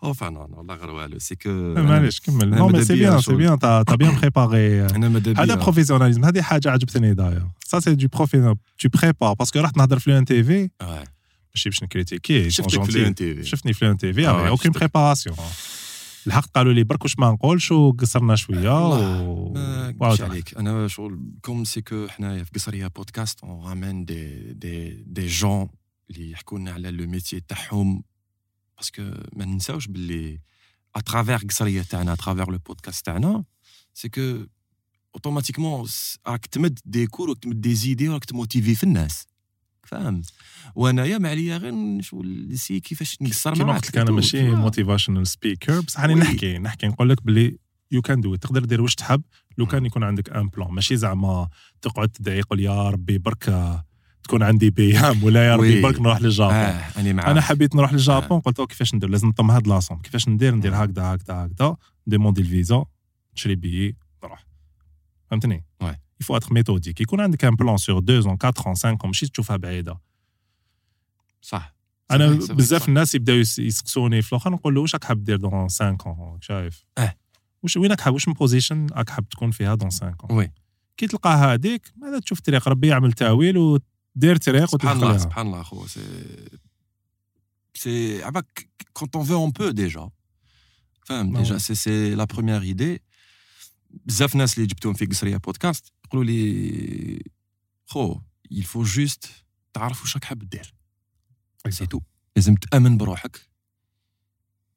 Enfin, 0.00 0.30
non, 0.30 0.46
non, 0.52 0.62
la 0.68 1.18
c'est 1.18 1.36
que. 1.36 1.48
معليش 1.78 2.20
كمل 2.20 2.50
نو 2.50 2.68
مي 2.68 2.84
سي 2.84 2.94
بيان 2.94 3.20
سي 3.20 3.34
بيان 3.34 3.58
تا 3.58 3.82
تا 3.82 3.94
بيان 3.94 4.20
بريباري 4.20 4.80
هذا 5.38 5.54
بروفيسيوناليزم 5.54 6.24
هذه 6.24 6.42
حاجه 6.42 6.70
عجبتني 6.70 7.14
داير 7.14 7.46
سا 7.66 7.80
سي 7.80 7.94
دو 7.94 8.08
بروفيسيونال 8.08 8.56
تو 8.78 8.88
بريبار 8.88 9.34
باسكو 9.34 9.60
رحت 9.60 9.76
نهضر 9.76 9.98
في 9.98 10.10
لون 10.10 10.24
تي 10.24 10.44
في 10.44 10.70
ماشي 10.80 11.68
باش 11.68 11.82
نكريتيكي 11.82 12.50
شفتك 12.50 12.82
في 12.82 12.98
لون 12.98 13.14
تي 13.14 13.34
في 13.34 13.44
شفتني 13.44 13.72
في 13.72 13.84
لون 13.84 13.96
تي 13.96 14.12
في 14.12 14.28
اوكين 14.28 14.72
بريباراسيون 14.72 15.36
الحق 16.26 16.46
قالوا 16.54 16.72
لي 16.72 16.84
برك 16.84 17.02
واش 17.02 17.18
ما 17.18 17.30
نقولش 17.30 17.72
وقصرنا 17.72 18.36
شويه 18.36 18.88
و 18.88 19.54
واش 20.00 20.20
عليك 20.20 20.58
انا 20.58 20.88
شغل 20.88 21.20
كوم 21.42 21.64
سي 21.64 21.80
كو 21.80 22.08
حنايا 22.08 22.44
في 22.44 22.50
قصريه 22.54 22.86
بودكاست 22.86 23.44
اون 23.44 23.68
رامين 23.68 24.04
دي 24.04 24.52
دي 24.52 25.04
دي 25.06 25.26
جون 25.26 25.68
اللي 26.10 26.30
يحكوا 26.30 26.58
لنا 26.58 26.72
على 26.72 26.90
لو 26.90 27.06
ميتي 27.06 27.40
تاعهم 27.40 28.02
parce 28.79 28.93
que 28.93 29.01
ما 29.35 29.45
ننساوش 29.45 29.87
باللي 29.87 30.39
à 30.95 31.00
travers 31.00 31.37
قصريه 31.37 31.81
تاعنا 31.81 32.13
à 32.13 32.18
travers 32.18 32.51
le 32.51 32.57
podcast 32.57 33.05
تاعنا 33.05 33.43
c'est 33.93 34.09
que 34.09 34.45
automatiquement 35.15 35.87
راك 36.27 36.45
تمد 36.45 36.79
des 36.85 37.07
cours 37.07 37.29
وراك 37.29 37.39
تمد 37.43 37.61
des 37.61 37.75
idées 37.75 38.09
وراك 38.09 38.25
ت 38.25 38.31
motiver 38.31 38.75
في 38.75 38.83
الناس 38.83 39.27
فاهم 39.83 40.21
وانايا 40.75 41.17
ما 41.17 41.29
عليا 41.29 41.57
غير 41.57 42.01
شغل 42.01 42.57
c'est 42.57 42.79
كيفاش 42.79 43.17
نقصر 43.21 43.53
كيما 43.53 43.73
قلت 43.73 43.89
لك 43.89 43.97
أنا 43.97 44.11
ماشي 44.11 44.49
موتيفاشنال 44.49 45.27
سبيكر 45.27 45.79
بصح 45.81 45.99
راني 46.01 46.15
نحكي 46.15 46.57
نحكي 46.57 46.87
نقول 46.87 47.09
لك 47.09 47.23
باللي 47.23 47.57
you 47.91 48.01
can 48.01 48.21
do 48.21 48.35
تقدر 48.35 48.65
دير 48.65 48.81
واش 48.81 48.95
تحب 48.95 49.21
لو 49.57 49.65
كان 49.65 49.85
يكون 49.85 50.03
عندك 50.03 50.29
un 50.29 50.47
plan 50.47 50.71
ماشي 50.71 50.97
زعما 50.97 51.49
تقعد 51.81 52.09
تدعي 52.09 52.41
قول 52.41 52.59
يا 52.59 52.89
ربي 52.89 53.17
برك 53.17 53.49
تكون 54.23 54.43
عندي 54.43 54.69
BM 54.69 55.23
ولا 55.23 55.47
يا 55.47 55.55
ربي 55.55 55.81
برك 55.81 56.01
نروح 56.01 56.21
للجابون 56.21 56.53
آه 56.55 56.99
أنا 56.99 57.31
أنا 57.31 57.41
حبيت 57.41 57.75
نروح 57.75 57.93
للجابون 57.93 58.37
آه. 58.37 58.41
قلت 58.41 58.61
كيفاش 58.61 58.95
ندير؟ 58.95 59.09
لازم 59.09 59.27
نطم 59.27 59.51
هاد 59.51 59.67
la 59.67 59.76
somme 59.76 59.99
كيفاش 59.99 60.29
ندير؟ 60.29 60.55
ندير 60.55 60.75
هكذا 60.75 61.03
هكذا 61.03 61.33
هكذا. 61.33 61.77
demander 62.07 62.41
الفيزا 62.41 62.85
نشري 63.35 63.55
بيي 63.55 63.95
نروح. 64.23 64.45
فهمتني؟ 65.31 65.65
il 66.21 66.37
faut 66.37 66.45
être 66.45 66.53
méthodique 66.53 67.01
يكون 67.01 67.21
عندك 67.21 67.45
un 67.45 67.55
plan 67.55 67.77
sur 67.77 67.99
2 67.99 68.21
ans 68.21 68.37
4 68.43 68.53
ans 68.67 68.75
5 68.75 68.97
ماشي 69.05 69.27
تشوفها 69.27 69.57
بعيدة. 69.57 69.99
صح. 71.41 71.75
أنا 72.11 72.27
بزاف 72.27 72.89
الناس 72.89 73.15
يبداو 73.15 73.35
يسقسوني 73.35 74.21
في 74.21 74.31
الآخر 74.31 74.51
نقول 74.51 74.75
له 74.75 74.81
واش 74.81 74.93
راك 74.93 75.03
حاب 75.03 75.23
دير 75.23 75.37
dans 75.37 75.51
5 75.51 75.97
ans 76.05 76.37
شايف؟ 76.41 76.85
آه. 76.97 77.15
واش 77.63 77.77
وين 77.77 77.91
راك 77.91 78.01
حاب؟ 78.01 78.13
واش 78.13 78.27
من 78.27 78.33
position 78.33 78.87
راك 78.91 79.09
حاب 79.09 79.29
تكون 79.29 79.51
فيها 79.51 79.75
dans 79.75 79.89
5 79.89 80.15
ans 80.23 80.37
oui. 80.37 80.51
كي 80.97 81.07
تلقى 81.07 81.29
هذيك 81.29 81.93
ماذا 81.97 82.19
تشوف 82.19 82.39
طريق 82.39 82.67
ربي 82.69 82.87
يعمل 82.87 83.13
تأويل 83.13 83.57
و 83.57 83.79
دير 84.15 84.37
طريق 84.37 84.65
سبحان 84.65 84.97
الله 84.97 85.17
سبحان 85.17 85.47
الله 85.47 85.63
خو 85.63 85.87
c'est 85.87 86.01
c'est 87.73 88.23
عباك 88.23 88.69
quand 88.93 89.15
on 89.15 89.25
veut 89.25 89.35
on 89.35 89.51
peut 89.51 89.69
déjà 89.69 90.09
فاهم 91.05 91.37
déjà 91.37 91.57
c'est 91.57 91.75
c'est 91.75 92.15
la 92.15 92.23
première 92.23 92.61
idée 92.61 93.01
بزاف 93.89 94.35
ناس 94.35 94.57
اللي 94.57 94.67
جبتهم 94.67 94.93
في 94.93 95.05
قصريه 95.05 95.37
بودكاست 95.37 95.93
يقولوا 96.05 96.23
لي 96.23 97.23
خو 97.85 98.19
il 98.51 98.62
faut 98.62 98.83
juste 98.83 99.29
تعرف 99.73 100.01
واش 100.01 100.15
راك 100.15 100.23
حاب 100.23 100.49
دير 100.49 100.73
c'est 101.69 101.85
tout 101.85 101.99
لازم 102.35 102.55
تامن 102.55 102.97
بروحك 102.97 103.49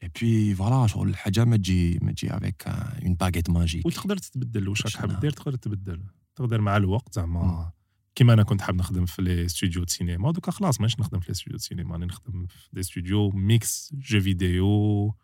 et 0.02 0.10
puis 0.20 0.54
voilà 0.54 0.86
شغل 0.86 1.08
الحاجة 1.08 1.44
ما 1.44 1.56
تجي 1.56 1.98
ما 2.02 2.12
تجي 2.12 2.36
avec 2.36 2.66
une 2.66 3.14
baguette 3.14 3.50
magique 3.50 3.86
وتقدر 3.86 4.16
تتبدل 4.16 4.68
واش 4.68 4.86
راك 4.86 4.96
حاب 4.96 5.20
دير 5.20 5.30
تقدر 5.30 5.56
تبدل 5.56 6.04
تقدر 6.34 6.60
مع 6.60 6.76
الوقت 6.76 7.14
زعما 7.14 7.72
كيما 8.15 8.33
انا 8.33 8.43
كنت 8.43 8.61
حاب 8.61 8.75
نخدم 8.75 9.05
في 9.05 9.21
لي 9.21 9.47
ستوديو 9.47 9.85
سينما 9.87 10.31
دوكا 10.31 10.51
خلاص 10.51 10.79
مانيش 10.79 10.99
نخدم 10.99 11.19
في 11.19 11.27
لي 11.29 11.33
ستوديو 11.33 11.57
سينما 11.57 11.93
راني 11.93 12.05
نخدم 12.05 12.45
في 12.47 12.69
دي 12.73 12.83
ستوديو 12.83 13.31
ميكس 13.31 13.93
جو 13.93 14.21
فيديو 14.21 15.15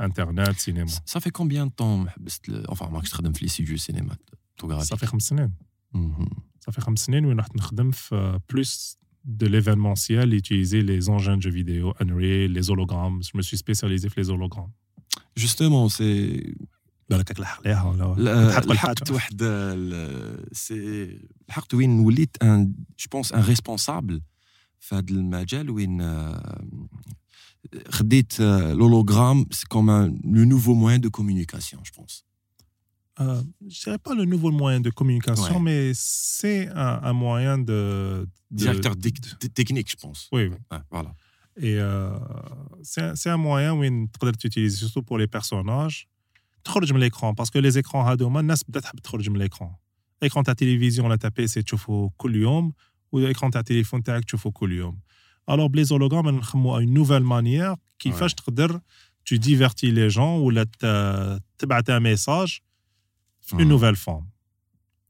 انترنت 0.00 0.58
سينما 0.58 0.86
صافي 0.86 1.30
كومبيان 1.30 1.68
طون 1.68 2.10
حبست 2.10 2.50
اونفا 2.50 2.88
ماكش 2.88 3.10
تخدم 3.10 3.32
في 3.32 3.44
لي 3.44 3.48
ستوديو 3.48 3.76
سينما 3.76 4.16
صافي 4.78 5.06
خمس 5.06 5.22
سنين 5.22 5.54
صافي 6.60 6.80
خمس 6.80 6.98
سنين 6.98 7.24
وين 7.24 7.38
رحت 7.38 7.56
نخدم 7.56 7.90
في 7.90 8.40
بلوس 8.50 8.98
de 9.28 9.46
l'événementiel, 9.46 10.32
utiliser 10.32 10.80
les 10.82 11.10
engins 11.10 11.36
de 11.36 11.42
jeux 11.42 11.50
vidéo, 11.50 11.94
Unreal, 12.00 12.50
les 12.50 12.70
hologrammes. 12.70 13.22
Je 13.22 13.36
me 13.36 13.42
suis 13.42 13.58
spécialisé 13.58 14.08
في 14.08 14.20
les 14.20 14.30
hologrammes. 14.30 14.72
Justement, 15.36 15.88
c'est 15.88 16.54
بالك 17.10 17.28
تلحق 17.28 17.66
ليها 17.66 17.82
ولا 17.82 18.50
لحقت 18.60 19.10
واحد 19.10 19.42
سي 20.52 21.18
لحقت 21.48 21.74
وين 21.74 21.98
وليت 22.00 22.36
ان 22.42 22.72
جو 22.98 23.06
بونس 23.12 23.32
ان 23.32 23.42
ريسبونسابل 23.42 24.22
في 24.80 24.94
هذا 24.94 25.04
المجال 25.10 25.70
وين 25.70 26.02
خديت 27.88 28.40
لولوغرام 28.40 29.46
كوم 29.68 29.90
لو 30.24 30.44
نوفو 30.44 30.74
موان 30.74 31.00
دو 31.00 31.10
كومونيكاسيون 31.10 31.82
جو 31.82 31.90
بونس 31.98 32.24
euh, 33.20 33.42
je 33.74 33.78
dirais 33.84 33.98
pas 34.08 34.14
le 34.14 34.24
nouveau 34.32 34.52
moyen 34.62 34.80
de 34.86 34.90
communication, 35.00 35.56
Ouais. 35.58 35.64
mais 35.68 35.82
c'est 36.38 36.62
un, 36.86 36.94
un 37.10 37.14
moyen 37.26 37.58
de, 37.58 37.80
de- 38.52 38.56
Directeur 38.64 38.94
dic- 38.94 39.20
t- 39.40 39.48
technique, 39.60 39.90
je 39.90 39.96
pense. 40.04 40.20
Oui, 40.36 40.42
oui. 40.52 40.58
Ouais, 40.72 40.82
voilà. 40.96 41.10
Et 41.66 41.74
euh, 41.80 42.16
c'est 42.90 43.02
un- 43.08 43.14
c'est 43.20 43.30
un 43.36 43.40
moyen 43.50 43.70
où 43.78 43.82
tu 44.40 44.46
utiliser 44.50 44.76
surtout 44.84 45.02
pour 45.08 45.18
les 45.22 45.26
personnages. 45.38 45.98
تخرج 46.63 46.93
من 46.93 47.09
parce 47.09 47.49
que 47.49 47.59
les 47.59 47.77
écrans 47.83 47.95
هادوما 47.95 48.39
الناس 48.39 48.63
بدات 48.63 48.83
تحب 48.83 48.99
تخرج 48.99 49.29
من 49.29 49.47
l'écran. 49.47 49.67
écran 50.25 50.41
تاع 50.43 50.53
تلفزيون 50.53 51.07
ولا 51.07 51.15
تاع 51.15 51.29
PC 51.29 51.61
تشوفه 51.61 52.11
كل 52.17 52.35
يوم 52.35 52.73
وال 53.11 53.22
écran 53.22 53.51
تاع 53.51 53.61
تليفون 53.61 54.03
تاعك 54.03 54.25
تشوفه 54.25 54.51
كل 54.51 54.71
يوم. 54.71 54.99
Alors 55.51 55.65
ب 55.65 55.83
les 55.83 55.93
hologrammes 55.93 56.29
نخمو 56.29 56.79
une 56.81 56.93
nouvelle 56.99 57.23
manière 57.25 57.77
كيفاش 57.99 58.33
تقدر 58.33 58.81
tu 59.29 59.35
divertis 59.37 59.91
les 59.91 60.13
gens 60.15 60.19
ولا 60.19 60.63
ت- 60.63 61.41
تبعت 61.57 61.91
un 61.91 61.99
message 62.03 62.61
في 63.41 63.55
مم. 63.55 63.79
nouvelle 63.79 63.97
forme. 63.97 64.25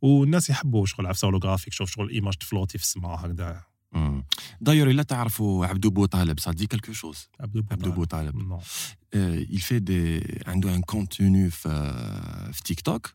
والناس 0.02 0.50
يحبوا 0.50 0.86
شغل 0.86 1.08
عفسه 1.08 1.26
holographique 1.26 1.74
شوف 1.74 1.90
شغل 1.92 2.10
image 2.10 2.34
تفلوتي 2.34 2.78
في 2.78 2.84
السماء 2.84 3.16
هكذا 3.26 3.64
مم. 3.93 4.25
داير 4.61 4.91
الا 4.91 5.03
تعرفوا 5.03 5.67
عبدو 5.67 5.91
بوطالب 5.91 6.41
ça 6.41 6.53
dit 6.53 6.67
quelque 6.67 6.93
chose 6.93 7.19
عبدو 7.41 7.63
عبدو 7.71 7.91
بوطالب. 7.93 8.35
بوطالب 8.35 8.53
Non. 8.53 8.63
Euh, 9.17 9.45
il 9.51 9.61
fait 9.63 9.81
des 9.81 10.23
عنده 10.49 10.77
un 10.77 10.81
contenu 10.81 11.49
في 11.51 11.93
في 12.53 12.63
تيك 12.65 12.81
توك 12.81 13.15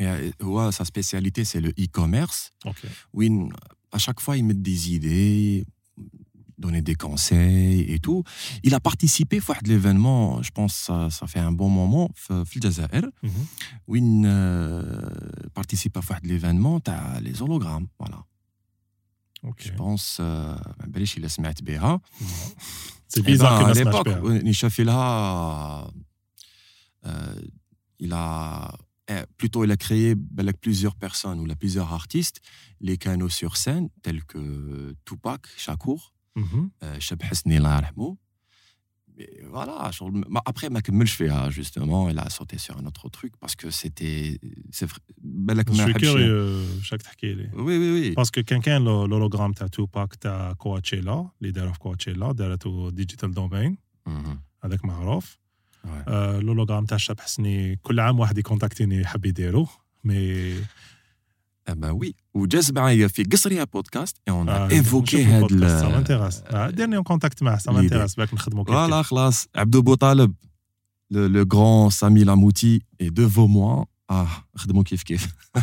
Et, 0.00 0.32
هو 0.42 0.70
sa 0.70 0.84
spécialité 0.84 1.44
c'est 1.44 1.60
le 1.60 1.70
e-commerce 1.80 2.50
اوكي 2.66 2.88
وين 3.12 3.52
à 3.96 3.98
chaque 3.98 4.20
fois 4.20 4.36
il 4.36 4.44
met 4.44 4.54
des 4.54 4.90
idées 4.94 5.64
donner 6.58 6.82
des 6.90 6.94
conseils 7.06 7.80
et 7.94 7.98
tout 7.98 8.22
il 8.64 8.72
a 8.74 8.80
participé 8.80 9.36
à 9.48 9.52
un 9.52 9.70
événement 9.78 10.42
je 10.42 10.50
pense 10.50 10.74
ça, 10.86 11.10
ça 11.10 11.26
fait 11.26 11.40
un 11.40 11.52
bon 11.52 11.68
moment 11.70 12.08
في 12.14 12.44
في 12.44 12.56
الجزائر 12.56 13.10
Mhm. 13.22 13.28
وين 13.88 14.22
euh, 14.26 15.50
participe 15.54 15.96
à 15.98 16.00
un 16.14 16.28
événement 16.28 16.80
تاع 16.84 17.20
les 17.20 17.42
hologrammes 17.42 17.86
voilà 18.00 18.24
Ok. 19.44 19.60
je 19.62 19.72
pense 19.72 20.20
euh, 20.20 20.22
ما 20.80 20.86
باليش 20.86 21.16
الا 21.18 21.28
سمعت 21.28 21.62
بها 21.62 22.00
C'est 23.14 23.20
Eh 23.20 23.22
bizarre 23.32 23.58
ben, 23.58 23.58
que 23.58 23.64
à 23.64 23.68
Nas 23.68 23.74
l'époque, 23.80 24.06
Mashper. 24.08 24.28
euh, 24.28 24.42
Nisha 24.42 24.70
Filha, 24.70 25.00
euh, 27.06 27.34
il 27.98 28.12
a 28.12 28.74
eh, 29.08 29.24
plutôt 29.36 29.64
il 29.64 29.70
a 29.70 29.76
créé 29.76 30.14
ben, 30.14 30.44
like, 30.46 30.60
plusieurs 30.66 30.96
personnes 30.96 31.38
ou 31.40 31.44
là, 31.50 31.54
plusieurs 31.56 31.92
artistes, 31.92 32.38
les 32.80 32.96
canaux 33.04 33.28
sur 33.40 33.52
scène 33.62 33.86
tels 34.04 34.24
que 34.24 34.42
Tupac, 35.04 35.42
Shakur, 35.64 36.00
Mhm. 36.36 36.70
euh, 36.84 36.98
Cheb 37.06 37.20
Hasni 37.28 37.56
Allah 37.58 37.72
yarhamou. 37.76 38.10
Mais 39.18 39.28
voilà, 39.56 39.90
genre, 39.90 40.10
ma- 40.34 40.42
après 40.50 40.68
ma 40.70 40.80
كملش 40.80 41.12
فيها 41.14 41.50
justement, 41.50 42.08
elle 42.10 42.18
a 42.18 42.30
sauté 42.30 42.56
sur 42.58 42.76
un 42.78 42.86
autre 42.86 43.08
truc 43.10 43.32
parce 43.40 43.54
que 43.54 43.70
c'était 43.70 44.38
c'est 44.70 44.86
vrai 44.86 44.98
بالك 45.18 45.70
Je 45.70 45.72
ما 45.76 45.84
suis 45.86 45.92
حبش- 45.94 46.00
curieux 46.00 46.82
chaque 46.82 47.02
تحكي 47.02 47.34
لي 47.34 47.50
Oui 47.54 47.56
oui 47.56 48.12
oui. 48.12 48.14
باسكو 48.16 48.42
كان 48.42 48.60
كان 48.60 48.84
لو- 48.84 49.06
l'hologramme 49.28 49.54
تاع 49.54 49.66
توباك 49.66 50.14
تاع 50.14 50.52
كواتشيلا 50.52 51.28
اللي 51.40 51.52
داروا 51.52 51.72
في 51.72 51.78
كواتشيلا 51.78 52.32
دارته 52.32 52.90
ديجيتال 52.90 53.30
دومين 53.34 53.78
Mhm. 54.08 54.10
هذاك 54.64 54.84
معروف 54.84 55.38
Ouais. 55.84 55.86
آه، 56.08 56.40
l'hologramme 56.40 56.86
تاع 56.88 56.96
شاب 56.98 57.20
حسني 57.20 57.76
كل 57.76 58.00
عام 58.00 58.20
واحد 58.20 58.38
يكونتاكتيني 58.38 59.00
يحب 59.00 59.26
يديرو 59.26 59.68
مي 60.04 60.54
Ah 61.68 61.74
ben 61.74 61.92
oui. 62.02 62.12
وجاز 62.34 62.70
معايا 62.72 63.08
في 63.08 63.22
قصرية 63.22 63.64
بودكاست 63.64 64.16
et 64.16 64.32
on 64.32 64.46
a 64.46 64.50
آه، 64.50 64.68
évoqué 64.68 65.02
نشوف 65.02 65.20
هاد 65.20 65.42
البودكاست، 65.42 65.80
سا 65.80 65.86
ال- 65.86 65.92
مانتيراس 65.92 66.42
آه، 66.46 66.70
ديرني 66.70 66.96
اون 66.96 67.04
كونتاكت 67.04 67.42
معاه 67.42 67.58
سا 67.58 67.70
l'idée. 67.70 67.74
مانتيراس 67.74 68.14
باك 68.14 68.34
نخدمو 68.34 68.64
كيف 68.64 68.74
Voilà, 68.74 68.94
كيف. 68.96 69.06
خلاص 69.06 69.48
عبدو 69.54 69.82
بوطالب 69.82 70.34
le, 71.14 71.28
le 71.28 71.44
grand 71.54 71.90
Sami 71.90 72.24
Lamouti 72.24 72.80
est 73.02 73.10
devant 73.10 73.48
moi 73.48 73.86
اه 74.10 74.28
خدموا 74.56 74.82
كيف 74.82 75.02
كيف 75.02 75.28
آه، 75.56 75.60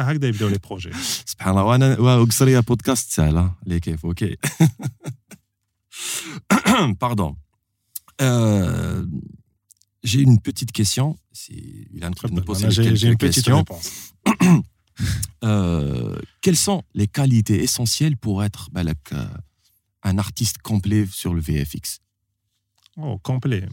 هكذا 0.00 0.28
يبداو 0.28 0.48
لي 0.48 0.58
بروجي 0.68 0.90
سبحان 1.26 1.50
الله 1.50 1.64
وانا 1.64 1.98
وقصريه 1.98 2.60
بودكاست 2.60 3.10
سهله 3.12 3.54
لي 3.66 3.80
كيف 3.80 4.06
اوكي 4.06 4.36
pardon 7.00 7.34
euh, 8.22 9.04
j'ai 10.04 10.20
une 10.20 10.40
petite 10.40 10.72
question 10.72 11.16
si 11.32 11.54
il 11.96 12.04
a 12.04 12.10
me 12.10 12.40
poser 12.40 12.70
j'ai 12.70 12.82
quelques 12.84 12.96
j'ai 13.00 13.08
une 13.08 13.16
petite 13.16 13.44
questions 13.44 13.58
réponse 13.64 13.88
Euh, 15.44 16.18
quelles 16.42 16.62
sont 16.68 16.80
les 17.00 17.06
qualités 17.18 17.58
essentielles 17.66 18.16
pour 18.24 18.36
être 18.48 18.62
balak, 18.76 19.02
euh, 19.12 19.28
un 20.10 20.18
artiste 20.18 20.58
complet 20.70 21.06
sur 21.20 21.32
le 21.34 21.40
VFX 21.40 22.00
او 22.98 23.18
كومبلي 23.18 23.60
ما 23.60 23.70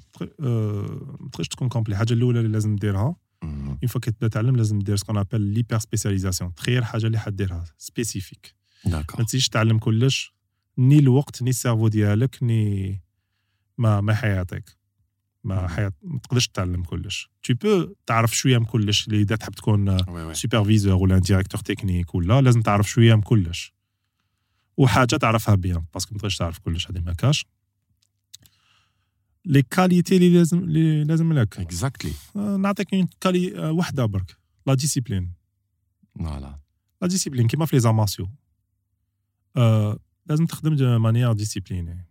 تقدرش 1.34 1.48
تكون 1.48 1.70
كومبلي 1.70 1.94
الحاجه 1.94 2.14
الاولى 2.14 2.40
اللي 2.40 2.52
لازم 2.52 2.76
ديرها 2.76 3.16
Mhm. 3.46 3.48
اون 3.48 3.88
فوا 3.88 4.02
كي 4.02 4.12
تبدا 4.12 4.28
تعلم 4.28 4.56
لازم 4.56 4.80
دير 4.80 4.96
سكون 4.96 5.18
ابل 5.18 5.42
ليبر 5.42 5.80
سبيسياليزاسيون 5.80 6.56
تخير 6.56 6.84
حاجه 6.84 7.06
اللي 7.08 7.20
حديرها 7.20 7.64
سبيسيفيك 7.78 8.56
ما 8.86 9.02
d'accord 9.04 9.26
تزيدش 9.26 9.50
تعلم 9.50 9.80
كلش 9.80 10.34
ني 10.78 11.00
الوقت 11.00 11.42
ني 11.42 11.50
السيرفو 11.50 11.88
ديالك 11.88 12.44
ني 12.44 13.02
ما 13.78 14.02
ما 14.02 14.14
حياتك 14.14 14.78
ما. 15.45 15.69
حياة 15.69 15.93
ما 16.03 16.19
تقدرش 16.19 16.49
تعلم 16.49 16.83
كلش. 16.83 17.31
Tu 17.49 17.55
بو 17.55 17.95
تعرف 18.07 18.37
شوية 18.37 18.59
من 18.59 18.65
كلش 18.65 19.07
اللي 19.07 19.21
إذا 19.21 19.37
تحب 19.37 19.53
تكون. 19.53 19.99
سوبرفيزور 20.35 20.95
ولا 20.95 21.19
ديريكتور 21.19 21.61
تكنيك 21.61 22.15
ولا 22.15 22.41
لازم 22.41 22.63
تعرف 22.63 22.91
شوية 22.91 23.15
من 23.15 23.23
كلش. 23.23 23.75
وحاجة 24.77 25.17
تعرفها 25.17 25.55
bien 25.55 25.85
parce 25.95 26.07
que 26.07 26.15
ما 26.15 26.19
تقدرش 26.19 26.37
تعرف 26.37 26.59
كلش 26.59 26.91
هذه 26.91 27.01
ما 27.01 27.13
كاش. 27.13 27.47
les 29.45 29.63
qualités 29.63 30.17
اللي 30.17 30.39
لازم 30.39 30.59
اللي 30.59 31.05
لازم 31.05 31.33
لك. 31.33 31.69
Exactement. 31.69 32.37
آه، 32.37 32.57
نعطيك 32.57 32.89
quali- 33.21 33.59
آه، 33.59 33.73
وحدة 33.73 34.07
برك. 34.07 34.37
la 34.67 34.75
discipline 34.75 35.33
voilà. 36.19 36.61
la 37.03 37.09
discipline 37.09 37.47
كيما 37.47 37.67
في 37.67 37.77
les 37.77 37.81
animations 37.81 38.29
آه، 39.57 39.99
لازم 40.27 40.47
تخدم 40.47 40.77
de 40.77 40.99
manière 40.99 41.33
disciplinée 41.33 42.07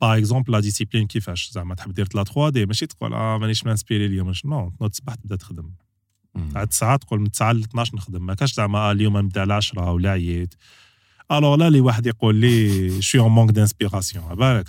par 0.00 0.18
exemple 0.18 0.52
la 0.52 0.60
discipline 0.60 1.06
كيفاش 1.06 1.50
زعما 1.50 1.74
تحب 1.74 1.92
دير 1.94 2.06
3D 2.06 2.66
ماشي 2.66 2.86
تقول 2.86 3.14
آه 3.14 3.38
مانيش 3.38 3.64
inspiré 3.66 4.06
اليوم 4.06 4.28
مش- 4.28 4.44
non 4.46 4.72
نوض 4.80 4.90
الصباح 4.90 5.14
تبدا 5.14 5.36
تخدم 5.36 5.70
Mhm. 6.38 6.56
عاد 6.56 6.72
ساعات 6.72 7.02
تقول 7.02 7.20
من 7.20 7.30
9 7.30 7.52
ل 7.52 7.62
12 7.62 7.96
نخدم 7.96 8.26
ما 8.26 8.34
كاش 8.34 8.54
زعما 8.54 8.78
آه، 8.78 8.92
اليوم 8.92 9.18
نبدا 9.18 9.40
على 9.40 9.54
10 9.54 9.90
ولا 9.92 10.10
عييت 10.10 10.54
alors 11.32 11.54
لا 11.56 11.70
لي 11.70 11.80
واحد 11.80 12.06
يقول 12.06 12.34
لي 12.34 13.02
je 13.02 13.08
suis 13.08 13.20
en 13.20 13.30
manque 13.32 13.50
d'inspiration 13.50 14.34
بالك 14.34 14.68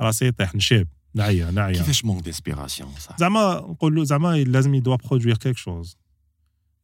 راسي 0.00 0.26
يطيح 0.26 0.54
نشيب 0.54 0.88
نعيا 1.14 1.50
نعيا 1.50 1.72
كيفاش 1.78 2.04
manque 2.04 2.24
d'inspiration 2.24 2.90
صح 2.98 3.16
زعما 3.18 3.54
نقول 3.54 3.94
له 3.94 4.04
زعما 4.04 4.36
لازم 4.44 4.74
يدوا 4.74 4.96
produire 4.96 5.36
quelque 5.36 5.56
chose 5.56 5.96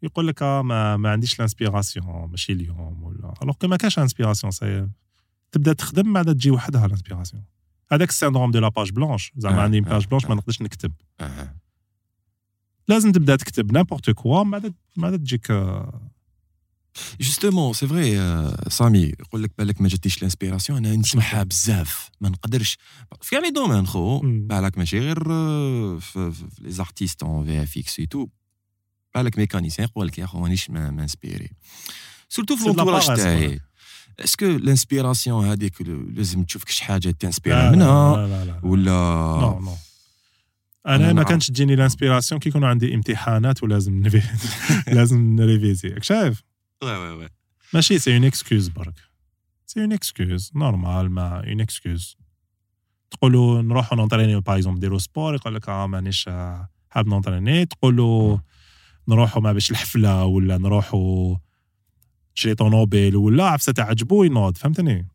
يقول 0.03 0.27
لك 0.27 0.43
آه 0.43 0.63
ما, 0.63 0.97
ما 0.97 1.11
عنديش 1.11 1.35
ال 1.35 1.43
inspiration 1.43 2.29
ماشي 2.31 2.53
اليوم 2.53 3.03
ولا 3.03 3.35
alors 3.43 3.55
que 3.55 3.67
ما 3.69 3.77
كاش 3.77 3.99
inspiration 3.99 4.51
c'est 4.51 4.89
تبدا 5.53 5.73
تخدم 5.73 6.13
بعد 6.13 6.35
تجي 6.35 6.51
وحدها 6.51 6.87
ال 6.87 6.91
inspiration. 6.91 7.45
هذاك 7.93 8.09
ال 8.09 8.14
syndrome 8.14 8.51
de 8.51 8.59
la 8.59 8.69
page 8.69 8.91
blanche 8.91 9.33
زعما 9.37 9.59
آه، 9.59 9.61
عندي 9.61 9.79
آه، 9.79 9.83
page 9.83 10.07
blanche 10.07 10.25
آه. 10.25 10.29
ما 10.29 10.35
نقدرش 10.35 10.63
نكتب. 10.63 10.93
لازم 12.89 13.13
تبدا 13.13 13.37
تكتب 13.37 13.73
n'importe 13.73 14.11
quoi 14.11 14.45
من 14.45 14.61
بعد 14.97 15.19
تجيك 15.19 15.53
justement 17.21 17.73
c'est 17.73 17.87
vrai 17.87 18.19
سامي 18.69 18.99
يقول 18.99 19.43
لك 19.43 19.53
بالك 19.59 19.81
ما 19.81 19.89
جاتيش 19.89 20.19
ال 20.19 20.24
inspiration 20.24 20.87
أنا 20.87 20.97
نسمعها 20.97 21.43
بزاف. 21.43 22.11
ما 22.21 22.29
نقدرش. 22.29 22.79
في 23.21 23.31
كاع 23.31 23.41
les 23.41 23.51
domaines 23.51 23.87
خو. 23.87 24.21
بالك 24.25 24.79
ماشي 24.79 24.99
غير 24.99 25.25
في 26.01 26.33
les 26.61 26.71
artistes 26.71 27.23
en 27.23 27.45
VFX 27.45 27.97
tout 28.11 28.27
بالك 29.15 29.39
mécanicien 29.39 29.89
يقول 29.89 30.07
لك 30.07 30.19
يا 30.19 30.27
خو 30.27 30.41
مانيش 30.41 30.71
ما 30.71 30.91
ما 30.91 31.03
inspiré. 31.03 31.51
surtout 32.29 32.57
في 32.57 32.65
l'entourage 32.65 33.07
تاعي. 33.07 33.61
est-ce 34.21 34.38
que 34.38 34.47
ال 34.47 34.55
inspiration 34.55 35.47
هذيك 35.47 35.83
لازم 36.15 36.45
تشوفك 36.45 36.69
شي 36.69 36.85
حاجة 36.85 37.11
تنسبيرا 37.11 37.57
لا 37.57 37.71
منها 37.71 38.17
لا 38.17 38.27
لا 38.27 38.45
لا 38.45 38.61
ولا 38.63 38.91
non 39.41 39.61
non 39.61 39.75
أنا 40.87 41.13
ما. 41.13 41.23
كانش 41.23 41.49
تجيني 41.49 41.75
ال 41.75 41.80
inspiration 41.80 42.41
كي 42.41 42.49
يكونوا 42.49 42.69
عندي 42.69 42.95
امتحانات 42.95 43.63
ولازم 43.63 43.95
نبي 44.07 44.23
لازم 44.97 45.37
نريفيزي 45.37 45.95
شايف 46.01 46.43
oui 46.83 46.97
oui 46.97 47.11
oui 47.11 47.29
ماشي 47.75 47.99
c'est 47.99 48.17
une 48.17 48.25
excuse 48.25 48.69
برك 48.69 48.95
c'est 49.67 49.81
une 49.81 49.93
excuse 49.93 50.51
normal 50.55 51.11
ما 51.11 51.49
une 51.49 51.61
excuse 51.61 52.17
تقولوا 53.11 53.63
نروحوا 53.63 53.99
نونطرينيو 53.99 54.41
par 54.41 54.57
exemple 54.57 54.79
نديروا 54.79 54.99
sport 54.99 55.35
يقول 55.35 55.55
لك 55.55 55.69
آه 55.69 55.87
مانيش 55.87 56.29
حاب 56.91 57.07
نونطريني 57.07 57.67
تقولوا 57.67 58.39
نروحوا 59.09 59.43
ما 59.43 59.53
باش 59.53 59.71
الحفله 59.71 60.25
ولا 60.25 60.59
نروحوا 60.59 61.37
شري 62.39 62.55
طوموبيل 62.55 63.17
ولا 63.17 63.45
عفسة 63.45 63.73
تعجبو 63.73 64.25
ينوض 64.25 64.57
فهمتني؟ 64.57 65.09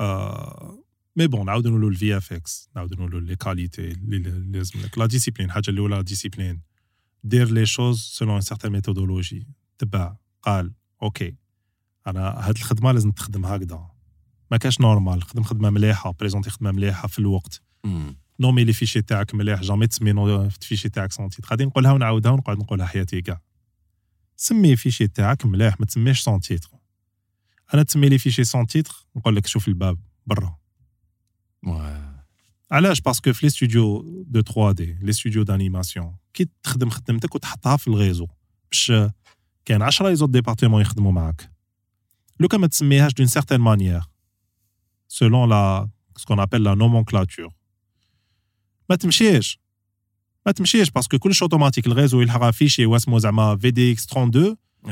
آه 0.00 0.78
mais 1.16 1.26
bon 1.26 1.46
نعاودو 1.46 1.68
نقولوا 1.68 1.90
ال 1.90 2.16
VFX 2.16 2.68
نعاودو 2.76 2.94
نقولوا 2.94 3.20
les 3.20 3.36
qualités 3.36 3.90
اللي 3.90 4.58
لازم 4.58 4.80
لك. 4.80 4.98
la 4.98 5.06
discipline 5.06 5.48
الحاجة 5.48 5.70
الاولى 5.70 5.96
la 5.96 6.02
discipline 6.02 6.60
دير 7.24 7.50
les 7.50 7.66
choses 7.66 8.00
selon 8.00 8.34
une 8.34 8.40
certaine 8.40 8.72
méthodologie 8.72 9.46
تبع 9.78 10.16
قال 10.42 10.72
OK 11.02 11.34
أنا 12.06 12.20
هاد 12.20 12.56
الخدمة 12.56 12.92
لازم 12.92 13.10
تخدم 13.10 13.46
هكذا. 13.46 13.90
ما 14.50 14.56
كاش 14.56 14.80
normal 14.80 15.22
خدم 15.22 15.42
خدمة 15.42 15.70
مليحة 15.70 16.14
بريزونتي 16.20 16.50
خدمة 16.50 16.72
مليحة 16.72 17.08
في 17.08 17.18
الوقت. 17.18 17.62
نومي 18.40 18.64
les 18.64 18.72
fichiers 18.72 19.02
تاعك 19.02 19.34
مليح 19.34 19.60
jamais 19.60 19.86
تسمي 19.86 20.14
في 20.50 20.56
ال 20.62 20.65
fichier 20.65 20.88
تاعك 20.88 21.12
sans 21.12 21.28
titre 21.28 21.48
غادي 21.50 21.64
نقولها 21.64 21.92
ونعاودها 21.92 22.32
ونقعد 22.32 22.58
نقولها 22.58 22.86
حياتي 22.86 23.22
كاع. 23.22 23.40
سمي 24.35 24.71
الفيشي 24.71 25.07
تاعك 25.07 25.45
مليح 25.45 25.79
ما 25.79 25.85
تسميش 25.85 26.21
سون 26.21 26.39
تيتر 26.39 26.69
انا 27.73 27.83
تسمي 27.83 28.09
لي 28.09 28.17
فيشي 28.17 28.43
سون 28.43 28.67
تيتر 28.67 28.93
نقول 29.15 29.35
لك 29.35 29.47
شوف 29.47 29.67
الباب 29.67 29.99
برا 30.25 30.57
Ouais. 31.65 32.21
علاش 32.71 33.01
باسكو 33.01 33.33
في 33.33 33.45
لي 33.45 33.49
ستوديو 33.49 34.01
دو 34.27 34.41
3 34.41 34.71
دي 34.71 34.97
لي 35.01 35.13
ستوديو 35.13 35.43
دانيماسيون 35.43 36.15
كي 36.33 36.49
تخدم 36.63 36.89
خدمتك 36.89 37.35
وتحطها 37.35 37.77
في 37.77 37.87
الغيزو 37.87 38.27
باش 38.71 38.91
كاين 39.65 39.81
10 39.81 40.09
لي 40.09 40.15
زوت 40.15 40.29
ديبارتمون 40.29 40.81
يخدموا 40.81 41.11
معاك 41.11 41.51
لو 42.39 42.47
كان 42.47 42.61
ما 42.61 42.67
تسميهاش 42.67 43.13
دون 43.13 43.27
سيغتان 43.27 43.61
مانيير 43.61 44.01
سولون 45.07 45.49
لا 45.49 45.89
سكون 46.17 46.39
ابل 46.39 46.63
لا 46.63 46.73
نومونكلاتور 46.75 47.53
ما 48.89 48.95
تمشيش 48.95 49.59
ما 50.46 50.52
تمشيش 50.52 50.90
باسكو 50.90 51.18
كلش 51.18 51.42
اوتوماتيك 51.42 51.86
الغيزو 51.86 52.20
يلحق 52.20 52.50
فيشي 52.50 52.86
واسمو 52.86 53.18
زعما 53.18 53.56
في 53.56 53.70
دي 53.70 53.92
إكس 53.92 54.04
32 54.04 54.56
Ouais. 54.86 54.90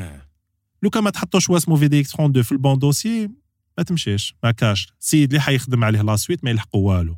لو 0.83 0.91
كان 0.91 1.05
ما 1.05 1.11
تحطوش 1.11 1.51
واسمو 1.51 1.77
VFX 1.77 2.15
32 2.15 2.43
في 2.43 2.53
ال 2.53 2.59
bon 2.59 2.79
dossier 2.79 3.31
ما 3.79 3.85
تمشيش 3.85 4.35
ما 4.43 4.51
كاش. 4.51 4.93
السيد 5.01 5.31
اللي 5.31 5.41
حيخدم 5.41 5.85
عليه 5.85 6.03
la 6.03 6.17
suite 6.17 6.45
ما 6.45 6.51
يلحقوا 6.51 6.89
والو. 6.97 7.17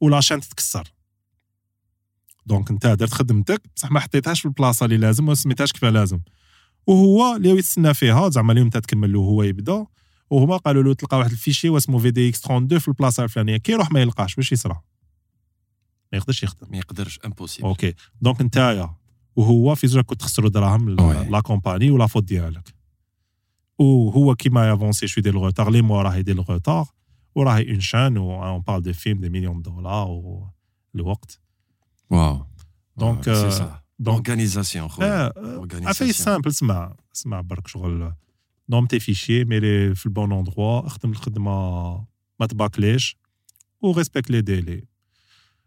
و 0.00 0.07
la 0.07 0.20
chaîne 0.20 0.40
تتكسر. 0.40 0.92
donc 2.46 2.70
انت 2.70 2.86
درت 2.86 3.12
خدمتك 3.12 3.62
بصح 3.76 3.90
ما 3.90 4.00
حطيتهاش 4.00 4.40
في 4.40 4.46
البلاصه 4.46 4.84
اللي 4.84 4.96
لازم 4.96 5.24
وما 5.24 5.34
سميتهاش 5.34 5.72
كيف 5.72 5.84
لازم. 5.84 6.20
وهو 6.86 7.36
اللي 7.36 7.48
يتسنى 7.48 7.94
فيها 7.94 8.28
زعما 8.28 8.52
اليوم 8.52 8.70
تكمل 8.70 9.12
له 9.12 9.18
وهو 9.20 9.42
يبدا. 9.42 9.86
وهما 10.30 10.56
قالوا 10.56 10.82
له 10.82 10.94
تلقى 10.94 11.18
واحد 11.18 11.30
ال 11.30 11.35
fichier 11.35 11.68
واسمه 11.68 11.98
VFX 11.98 12.40
32 12.44 12.78
في 12.78 12.88
البلاصه 12.88 13.24
الفلانية 13.24 13.56
كي 13.56 13.72
يروح 13.72 13.90
ما 13.90 14.00
يلقاش 14.00 14.38
واش 14.38 14.52
يصرى؟ 14.52 14.80
ما 16.11 16.17
يقدرش 16.17 16.43
يخدم 16.43 16.67
ما 16.71 16.77
يقدرش 16.77 17.19
امبوسيبل 17.25 17.67
اوكي 17.67 17.93
دونك 18.21 18.41
نتايا 18.41 18.95
وهو 19.35 19.75
في 19.75 19.87
زوج 19.87 20.03
كنت 20.03 20.19
تخسروا 20.19 20.49
دراهم 20.49 21.01
وي. 21.01 21.29
لا 21.29 21.39
كومباني 21.39 21.91
ولا 21.91 22.07
فوت 22.07 22.23
ديالك 22.23 22.75
وهو 23.79 24.35
كيما 24.35 24.67
يافونسي 24.67 25.07
شوي 25.07 25.23
ديال 25.23 25.35
الغوتار 25.35 25.69
لي 25.69 25.81
موا 25.81 26.01
راه 26.01 26.15
يدير 26.15 26.35
الغوتار 26.35 26.87
وراهي 27.35 27.71
اون 27.71 27.79
شان 27.79 28.17
و 28.17 28.43
اون 28.43 28.61
بارل 28.61 28.81
دو 28.81 28.93
فيلم 28.93 29.19
دي 29.21 29.29
مليون 29.29 29.61
دولار 29.61 30.07
والوقت 30.93 31.39
واو 32.09 32.45
دونك 32.97 33.23
سي 33.23 33.31
آه، 33.31 33.49
سا 33.49 33.81
دونك 33.99 34.29
اورغانيزاسيون 34.29 34.87
خويا 34.87 35.33
افاي 35.89 36.13
سامبل 36.13 36.49
اسمع 36.49 36.95
اسمع 37.15 37.41
برك 37.41 37.67
شغل 37.67 38.13
نوم 38.69 38.85
تي 38.85 38.99
فيشي 38.99 39.45
ميري 39.45 39.95
في 39.95 40.05
البون 40.05 40.31
اندروا 40.33 40.87
اخدم 40.87 41.11
الخدمه 41.11 41.51
ما 42.39 42.45
تباكليش 42.49 43.17
وريسبكت 43.81 44.31
لي 44.31 44.41
ديلي 44.41 44.83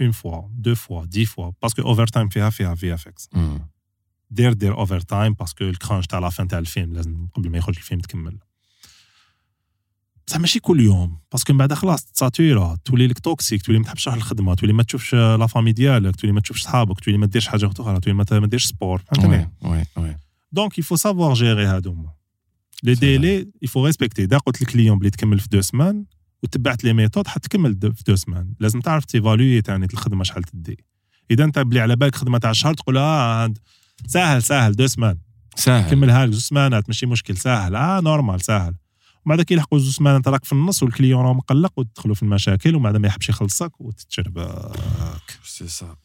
une 0.00 0.10
fois 0.10 0.42
deux 0.52 0.74
fois 0.74 1.04
des 1.04 1.24
fois 1.24 1.50
parce 1.62 1.82
que 1.82 2.06
overtime 2.06 2.28
فيها 2.28 2.50
فيها 2.50 2.74
VFX. 2.74 3.28
دير 4.30 4.52
دير 4.52 4.74
overtime 4.78 5.32
parce 5.32 5.52
que 5.52 5.64
ال 5.64 5.70
crunch 5.70 6.06
تاع 6.06 6.18
l'avant 6.18 6.48
تاع 6.48 6.58
الفيلم 6.58 6.92
لازم 6.92 7.26
قبل 7.34 7.50
ما 7.50 7.58
يخرج 7.58 7.76
الفيلم 7.76 8.00
تكمل 8.00 8.38
بصح 10.26 10.38
ماشي 10.38 10.60
كل 10.60 10.80
يوم 10.80 11.18
parce 11.32 11.44
que 11.44 11.52
من 11.52 11.58
بعد 11.58 11.72
خلاص 11.72 12.04
تساتورا 12.04 12.76
تولي 12.84 13.06
لك 13.06 13.18
toxique 13.18 13.62
تولي 13.62 13.78
ما 13.78 13.84
تحبش 13.84 14.04
تروح 14.04 14.16
للخدمه 14.16 14.54
تولي 14.54 14.72
ما 14.72 14.82
تشوفش 14.82 15.14
la 15.14 15.46
famille 15.46 15.72
ديالك 15.72 16.16
تولي 16.16 16.32
ما 16.32 16.40
تشوفش 16.40 16.62
صحابك 16.62 17.00
تولي 17.00 17.18
ما 17.18 17.26
ديرش 17.26 17.48
حاجة 17.48 17.66
أخرى 17.66 18.00
تولي 18.00 18.14
ما 18.14 18.46
ديرش 18.46 18.66
sport 18.66 18.98
فهمتني 18.98 19.50
oui 19.96 20.16
donc 20.52 20.78
il 20.78 20.84
faut 20.84 20.96
savoir 20.96 21.34
gérer 21.34 21.66
هادو 21.66 21.96
les 22.82 22.94
délais 22.94 23.48
il 23.62 23.70
faut 23.70 23.86
respecter 23.86 24.26
دا 24.26 24.38
قلت 24.38 24.60
لل 24.62 24.71
client 24.71 24.98
بلي 24.98 25.10
تكمل 25.10 25.40
في 25.40 25.48
deux 25.48 25.60
semaines 25.60 26.04
وتبعت 26.42 26.84
les 26.84 26.92
méthodes 26.92 27.26
حتكمل 27.26 27.78
في 27.80 28.02
deux 28.06 28.16
semaines 28.16 28.54
لازم 28.60 28.80
تعرف 28.80 29.04
تيفالوي 29.04 29.62
تاني 29.62 29.86
الخدمة 29.92 30.24
شحال 30.24 30.42
تدي. 30.42 30.84
إذا 31.30 31.44
أنت 31.44 31.58
بلي 31.58 31.80
على 31.80 31.96
بالك 31.96 32.14
خدمة 32.14 32.38
تاع 32.38 32.52
شهر 32.52 32.74
تقول 32.74 32.98
آه 32.98 33.54
سهل 34.06 34.42
سهل 34.42 34.72
deux 34.72 34.86
semaines 34.86 35.18
ساهل 35.56 35.90
كملها 35.90 36.26
لك 36.26 36.32
زوج 36.32 36.42
سمانات 36.42 36.88
ماشي 36.88 37.06
مشكل 37.06 37.36
سهل. 37.36 37.76
آه 37.76 38.00
normal 38.00 38.40
سهل. 38.40 38.74
ومن 39.26 39.36
بعد 39.36 39.42
كي 39.42 39.54
يلحقوا 39.54 39.78
زوج 39.78 39.94
سمانات 39.94 40.28
راك 40.28 40.44
في 40.44 40.52
النص 40.52 40.82
وال 40.82 40.93
client 40.93 41.24
راه 41.24 41.32
مقلق 41.32 41.72
وتدخلوا 41.76 42.14
في 42.14 42.22
المشاكل 42.22 42.74
ومن 42.74 42.82
بعد 42.82 42.96
ما 42.96 43.08
يحبش 43.08 43.28
يخلصك 43.28 43.80
وتتشربك. 43.80 45.38
c'est 45.44 45.68
ça 45.68 45.96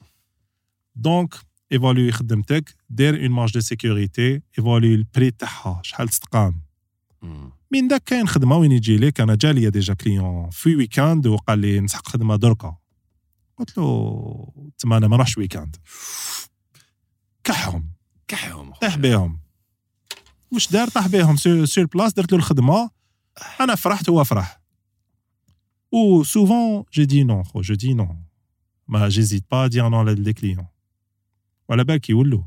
donc 0.96 1.36
ايفالوي 1.72 2.12
خدمتك 2.12 2.76
دير 2.90 3.22
une 3.22 3.32
marge 3.32 3.54
de 3.54 3.60
sécurité 3.60 4.42
ايفالوي 4.58 4.96
ال 4.96 5.03
prix 5.03 5.32
تاعها 5.32 5.82
شحال 5.84 6.10
تستقام. 6.10 6.62
من 7.74 7.88
داك 7.88 8.04
كاين 8.04 8.28
خدمة 8.28 8.58
وين 8.58 8.72
يجي 8.72 8.98
لك 8.98 9.22
أنا 9.22 9.36
جالي 9.36 9.70
déjà 9.70 9.94
client 9.94 10.50
في 10.50 10.76
week-end 10.76 11.28
وقال 11.28 11.60
لي 11.60 11.80
نسحق 11.80 12.08
خدمة 12.08 12.36
دركا. 12.36 12.78
قلت 13.58 13.78
له 13.78 14.72
تما 14.78 14.98
أنا 14.98 15.08
ما 15.08 15.16
نروحش 15.16 15.38
week-end 15.38 15.76
كحهم. 17.44 17.92
كحهم 18.28 18.74
طيح 18.74 18.98
بيهم. 18.98 19.40
واش 20.52 20.72
دار؟ 20.72 20.88
طاح 20.88 21.08
بيهم 21.08 21.36
sur 21.66 21.86
place 21.86 22.14
درت 22.14 22.32
له 22.32 22.38
الخدمة. 22.38 22.90
أنا 23.62 23.76
فرحت 23.76 24.10
هو 24.10 24.24
فرح. 24.24 24.62
و 25.92 26.24
souvent 26.24 26.84
j'ai 26.94 27.06
dit 27.06 27.24
non 27.24 27.44
خو 27.44 27.62
je 27.62 27.76
dis 27.76 27.94
non 27.94 28.24
ما 28.88 29.10
j'hésite 29.10 29.46
pas 29.52 29.68
dire 29.68 29.90
non 29.90 30.10
les 30.10 30.34
clients 30.34 30.68
وعلى 31.70 31.84
بالك 31.84 32.10
يولوا 32.10 32.44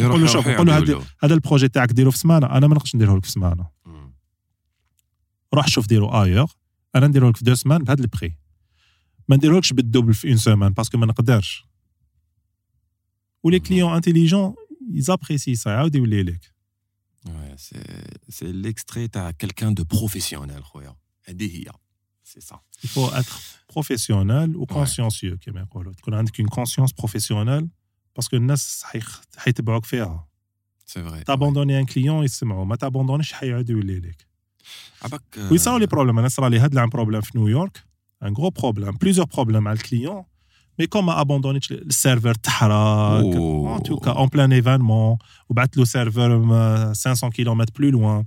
نقول 0.00 0.20
له 0.20 0.26
شوف 0.26 0.48
نقول 0.48 0.66
له 0.66 1.04
هذا 1.22 1.34
ال 1.34 1.39
projet 1.39 1.68
تاعك 1.68 1.92
ديرو 1.92 2.10
في 2.10 2.18
سمانة. 2.18 2.46
أنا 2.46 2.66
ما 2.66 2.74
نقدرش 2.74 2.96
نديره 2.96 3.16
لك 3.16 3.24
في 3.24 3.30
سمانة. 3.30 3.66
روح 5.53 5.67
شوف 5.67 5.87
ديرو 5.87 6.07
ايور 6.23 6.51
انا 6.95 7.07
نديرو 7.07 7.29
لك 7.29 7.37
في 7.37 7.43
دو 7.45 7.55
سمان 7.55 7.83
بهذا 7.83 8.01
البري 8.01 8.35
ما 9.27 9.35
نديرهولكش 9.35 9.73
بالدوبل 9.73 10.13
في 10.13 10.27
اون 10.27 10.37
سيمان 10.37 10.73
باسكو 10.73 10.97
ما 10.97 11.05
نقدرش 11.05 11.65
ولي 13.43 13.59
كليون 13.59 13.93
انتيليجون 13.93 14.55
يزابريسي 14.93 15.55
سا 15.55 15.69
يعاود 15.69 15.95
يولي 15.95 16.23
لك 16.23 16.51
Ouais, 17.27 17.55
c'est 17.57 18.33
c'est 18.35 18.51
l'extrait 18.63 19.07
تاع 19.11 19.31
quelqu'un 19.31 19.71
de 19.71 19.83
professionnel 19.97 20.61
خويا 20.61 20.95
هذه 21.25 21.55
هي 21.57 21.71
سي 22.23 22.41
سا 22.41 22.59
il 22.85 22.87
faut 22.89 23.13
être 23.13 23.39
professionnel 23.73 24.55
و 24.55 24.65
consciencieux 24.65 25.37
كما 25.41 25.61
يقولوا 25.61 25.93
تكون 25.93 26.13
عندك 26.13 26.41
une 26.41 26.45
conscience 26.55 26.91
professionnelle 27.03 27.65
باسكو 28.15 28.37
الناس 28.37 28.83
حيخ- 28.83 29.21
حيتبعوك 29.37 29.85
فيها 29.85 30.27
سي 30.85 31.03
فري 31.03 31.23
تابوندوني 31.23 31.79
ان 31.79 31.85
كليون 31.85 32.23
يسمعوا 32.25 32.65
ما 32.65 32.75
تابوندونيش 32.75 33.33
حيعاود 33.33 33.69
يولي 33.69 33.99
لك 33.99 34.24
عباك 35.02 35.22
ويصراو 35.50 35.78
les 35.78 35.86
problèmes 35.86 36.18
أنا 36.18 36.28
صرا 36.28 36.48
لي 36.48 36.58
هاد 36.58 36.72
العام 36.72 36.88
problème 36.88 37.20
في 37.20 37.38
نيويورك 37.38 37.84
un 38.22 38.34
gros 38.34 38.50
problème 38.50 38.90
plusieurs 38.90 39.26
problèmes 39.26 39.62
مع 39.62 39.72
ال 39.72 39.79
client 39.79 40.24
mais 40.78 40.86
comme 40.86 41.06
ما 41.06 41.20
abandonn 41.20 41.55
يتش 41.55 41.72
ال 41.72 41.80
serveur 41.80 42.34
أوه. 42.60 43.76
en 43.76 43.82
tout 43.82 43.98
cas 43.98 44.10
en 44.10 44.26
plein 44.26 44.52
événement 44.52 45.16
وبعثت 45.48 45.76
له 45.76 45.84
serveur 45.84 46.44
500 46.94 47.32
كيلومتر 47.32 47.72
plus 47.78 47.90
loin 47.90 48.24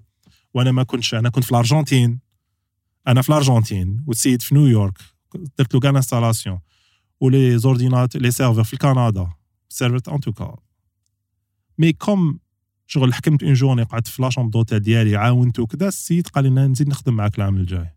وأنا 0.54 0.72
ما 0.72 0.84
كنتش 0.84 1.14
أنا 1.14 1.30
كنت 1.30 1.44
في 1.44 1.52
الارجنتين 1.52 2.20
أنا 3.08 3.22
في 3.22 3.30
الارجنتين 3.30 4.04
والسيد 4.08 4.42
في 4.42 4.56
نيويورك 4.56 4.98
درت 5.58 5.74
له 5.74 5.80
كاع 5.80 5.90
installations 5.90 6.60
و 7.22 7.58
les 7.58 7.74
ordinats 7.74 8.16
les 8.16 8.32
serveurs 8.32 8.64
في 8.64 8.78
كندا 8.78 9.28
serveur 9.70 10.14
en 10.16 10.20
tout 10.20 10.40
cas 10.40 10.56
mais 11.78 11.94
comme 11.94 12.40
شغل 12.92 13.14
حكمت 13.14 13.44
une 13.44 13.54
journée 13.54 13.84
قعدت 13.84 14.08
في 14.08 14.22
la 14.22 14.28
chambre 14.28 14.52
d'hôtel 14.52 14.80
ديالي 14.80 15.16
عاونته 15.16 15.64
وكذا 15.64 15.88
السيد 15.88 16.28
قال 16.28 16.44
لي 16.44 16.50
نزيد 16.50 16.90
نخدم 16.90 17.14
معاك 17.14 17.38
العام 17.38 17.58
الجاي. 17.58 17.90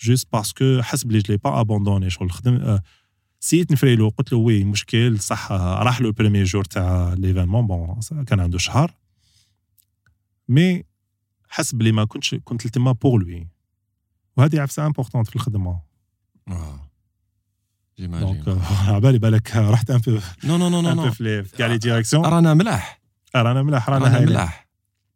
Juste 0.00 0.28
parce 0.32 0.63
que 0.63 0.82
حس 0.82 1.04
بلي 1.04 1.18
je 1.18 1.24
l'ai 1.24 1.36
pas 1.36 1.60
abandonné 1.60 2.10
شغل 2.10 2.30
خدم 2.30 2.54
آه، 2.54 2.82
سيت 3.40 3.72
نفريلو 3.72 4.08
قلت 4.08 4.32
له 4.32 4.38
oui 4.38 4.64
مشكل 4.64 5.20
صح 5.20 5.52
آه، 5.52 5.82
راح 5.82 6.00
له 6.00 6.08
ال 6.08 6.12
premier 6.12 6.42
jour 6.42 6.64
تاع 6.64 7.12
l'événement 7.12 7.66
bon 7.66 8.00
كان 8.26 8.40
عنده 8.40 8.58
شهر. 8.58 8.94
mais 10.48 10.84
حس 11.48 11.74
بلي 11.74 11.92
ما 11.92 12.04
كنتش 12.04 12.34
كنت 12.34 12.66
تما 12.66 12.92
pour 12.92 13.22
lui 13.22 13.48
وهذه 14.36 14.60
عفسة 14.60 14.86
importante 14.86 15.28
في 15.28 15.36
الخدمة. 15.36 15.80
آه. 16.48 16.90
donc 17.98 18.48
على 18.88 19.00
بالي 19.00 19.18
بالك 19.18 19.56
رحت 19.56 19.90
un 19.90 19.98
peu 19.98 20.18
non 20.44 20.56
non 20.56 20.68
non 20.68 20.80
non 20.80 21.10
في 21.10 21.42
كاع 21.58 21.66
les 21.66 21.78
directions 21.78 22.24
رانا 22.24 22.54
ملاح. 22.54 23.01
رانا 23.35 23.63
ملاح 23.63 23.89
رانا 23.89 24.05
رانا 24.05 24.15
هايلين 24.17 24.29
ملاح 24.29 24.67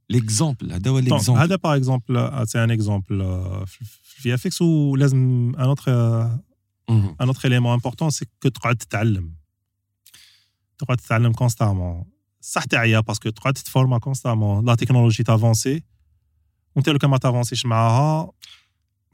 ليكزومبل 0.09 0.73
هذا 0.73 0.91
هو 0.91 0.99
دونك 0.99 1.13
ليكزومبل 1.13 1.41
هذا 1.41 1.55
باغ 1.55 1.75
اكزومبل 1.75 2.47
سي 2.47 2.63
ان 2.63 2.71
اكزومبل 2.71 3.19
في 3.67 3.85
في 4.03 4.33
افيكس 4.33 4.61
ولازم 4.61 5.17
ان 5.57 5.63
اوتر 5.63 5.91
ان 6.89 7.15
اوتر 7.21 7.47
اليمون 7.47 7.73
امبورطون 7.73 8.09
سي 8.09 8.25
كو 8.41 8.49
تقعد 8.49 8.75
تتعلم 8.75 9.35
تقعد 10.77 10.97
تتعلم 10.97 11.31
كونستامون 11.31 12.05
صح 12.41 12.63
تعيا 12.63 12.99
باسكو 12.99 13.29
تقعد 13.29 13.53
تتفورما 13.53 13.97
كونستامون 13.97 14.65
لا 14.65 14.75
تكنولوجي 14.75 15.23
تافونسي 15.23 15.83
وانت 16.75 16.89
لو 16.89 16.97
كان 16.97 17.09
ما 17.09 17.17
تافونسيش 17.17 17.65
معاها 17.65 18.31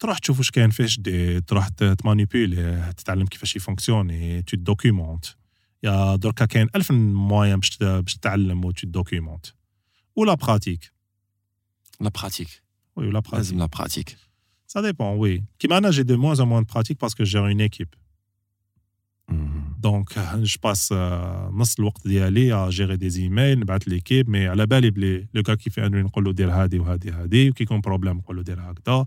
تروح 0.00 0.18
تشوف 0.18 0.38
واش 0.38 0.50
كاين 0.50 0.70
فيه 0.70 0.86
جديد 0.88 1.42
تروح 1.44 1.68
ت- 1.68 1.84
تمانيبيلي 1.84 2.92
تتعلم 2.96 3.26
كيفاش 3.26 3.56
يفونكسيوني 3.56 4.42
تو 4.42 4.56
دوكيومونت 4.56 5.24
يا 5.82 6.16
دركا 6.16 6.44
كاين 6.44 6.68
الف 6.76 6.92
موان 6.92 7.56
باش 7.60 7.70
ت- 7.70 7.84
باش 7.84 8.14
تتعلم 8.16 8.64
و 8.64 8.70
تو 8.70 8.86
دوكيومونت 8.86 9.46
ولا 10.16 10.34
براتيك 10.34 10.92
لا 12.00 12.08
براتيك 12.08 12.62
وي 12.96 13.06
ولا 13.06 13.18
براتيك 13.18 13.34
لازم 13.34 13.58
لا 13.58 13.66
براتيك 13.66 14.16
Ça 14.74 14.82
dépend, 14.82 15.12
oui. 15.22 15.34
Comme 15.60 15.72
Anna, 15.78 15.90
j'ai 15.96 16.04
de 16.12 16.16
moins 16.24 16.38
en 16.42 16.46
moins 16.52 16.62
de 16.66 16.66
pratique 16.74 16.98
parce 17.02 17.14
que 17.16 17.24
je 17.24 17.30
gère 17.34 17.46
une 17.46 17.60
équipe. 17.70 17.94
Donc, 19.86 20.08
je 20.42 20.58
passe 20.58 20.88
euh, 20.92 21.50
نص 21.52 21.78
الوقت 21.78 22.08
ديالي 22.08 22.52
à 22.52 22.70
gérer 22.70 22.96
des 22.98 23.18
emails, 23.20 23.56
نبعث 23.56 23.88
l'équipe, 23.88 24.28
mais 24.28 24.36
على 24.36 24.66
بالي 24.66 24.90
بلي 24.90 25.28
لو 25.34 25.42
كا 25.42 25.54
كيف 25.54 25.78
انو 25.78 25.98
نقول 26.00 26.24
له 26.24 26.32
دير 26.32 26.50
هادي 26.50 26.78
وهادي 26.78 27.10
هادي 27.10 27.50
وكي 27.50 27.62
يكون 27.62 27.80
بروبليم 27.80 28.16
نقول 28.16 28.36
له 28.36 28.42
دير 28.42 28.60
هكذا 28.60 29.06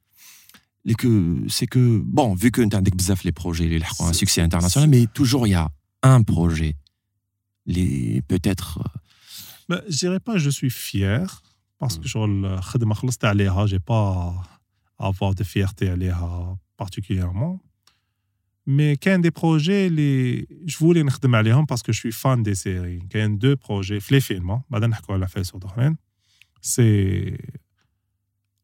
ان 0.86 0.88
سوكسي 0.88 1.04
انترناسيونال 1.04 1.42
لي 1.42 1.42
كو 1.44 1.48
سي 1.48 1.66
كو 1.66 1.98
بون 2.04 2.36
فيو 2.36 2.50
كو 2.50 2.62
انت 2.62 2.74
عندك 2.74 2.94
بزاف 2.96 3.24
لي 3.24 3.30
بروجي 3.30 3.64
اللي 3.64 3.78
لحقوا 3.78 4.08
ان 4.08 4.12
سي- 4.12 4.18
سوكسي 4.18 4.44
انترناسيونال 4.44 4.90
مي 4.90 5.06
توجور 5.06 5.48
يا 5.48 5.68
ان 6.04 6.22
بروجي 6.22 6.76
اللي 7.68 8.22
بوتيتر 8.30 8.64
Ben, 9.72 9.82
je 9.88 9.98
dirais 10.04 10.20
pas 10.28 10.36
je 10.38 10.50
suis 10.58 10.70
fier 10.70 11.26
parce 11.80 11.96
que 11.98 12.04
Mm. 12.04 12.06
شغل 12.06 12.62
خدمه 12.62 12.94
خلصت 12.94 13.24
عليها 13.24 13.66
j'ai 13.66 13.78
pas 13.90 14.32
à 15.02 15.06
avoir 15.06 15.34
de 15.34 15.44
fierté 15.44 15.82
عليها 15.82 16.58
particulièrement 16.82 17.58
mais 18.68 18.96
كاين 19.00 19.22
des 19.22 19.30
projets 19.30 19.68
اللي 19.86 20.42
je 20.70 20.76
voulais 20.76 21.04
نخدم 21.04 21.34
عليهم 21.36 21.66
parce 21.72 21.78
que 21.82 21.92
je 21.92 21.98
suis 22.00 22.12
fan 22.22 22.42
des 22.42 22.54
séries 22.54 23.08
كاين 23.10 23.38
deux 23.38 23.56
projets 23.66 23.98
في 24.00 24.20
les 24.20 24.22
films 24.24 24.60
بعدا 24.70 24.86
نحكوا 24.86 25.14
على 25.14 25.28
فيس 25.28 25.52
اخرين 25.54 25.96
c'est 26.66 27.36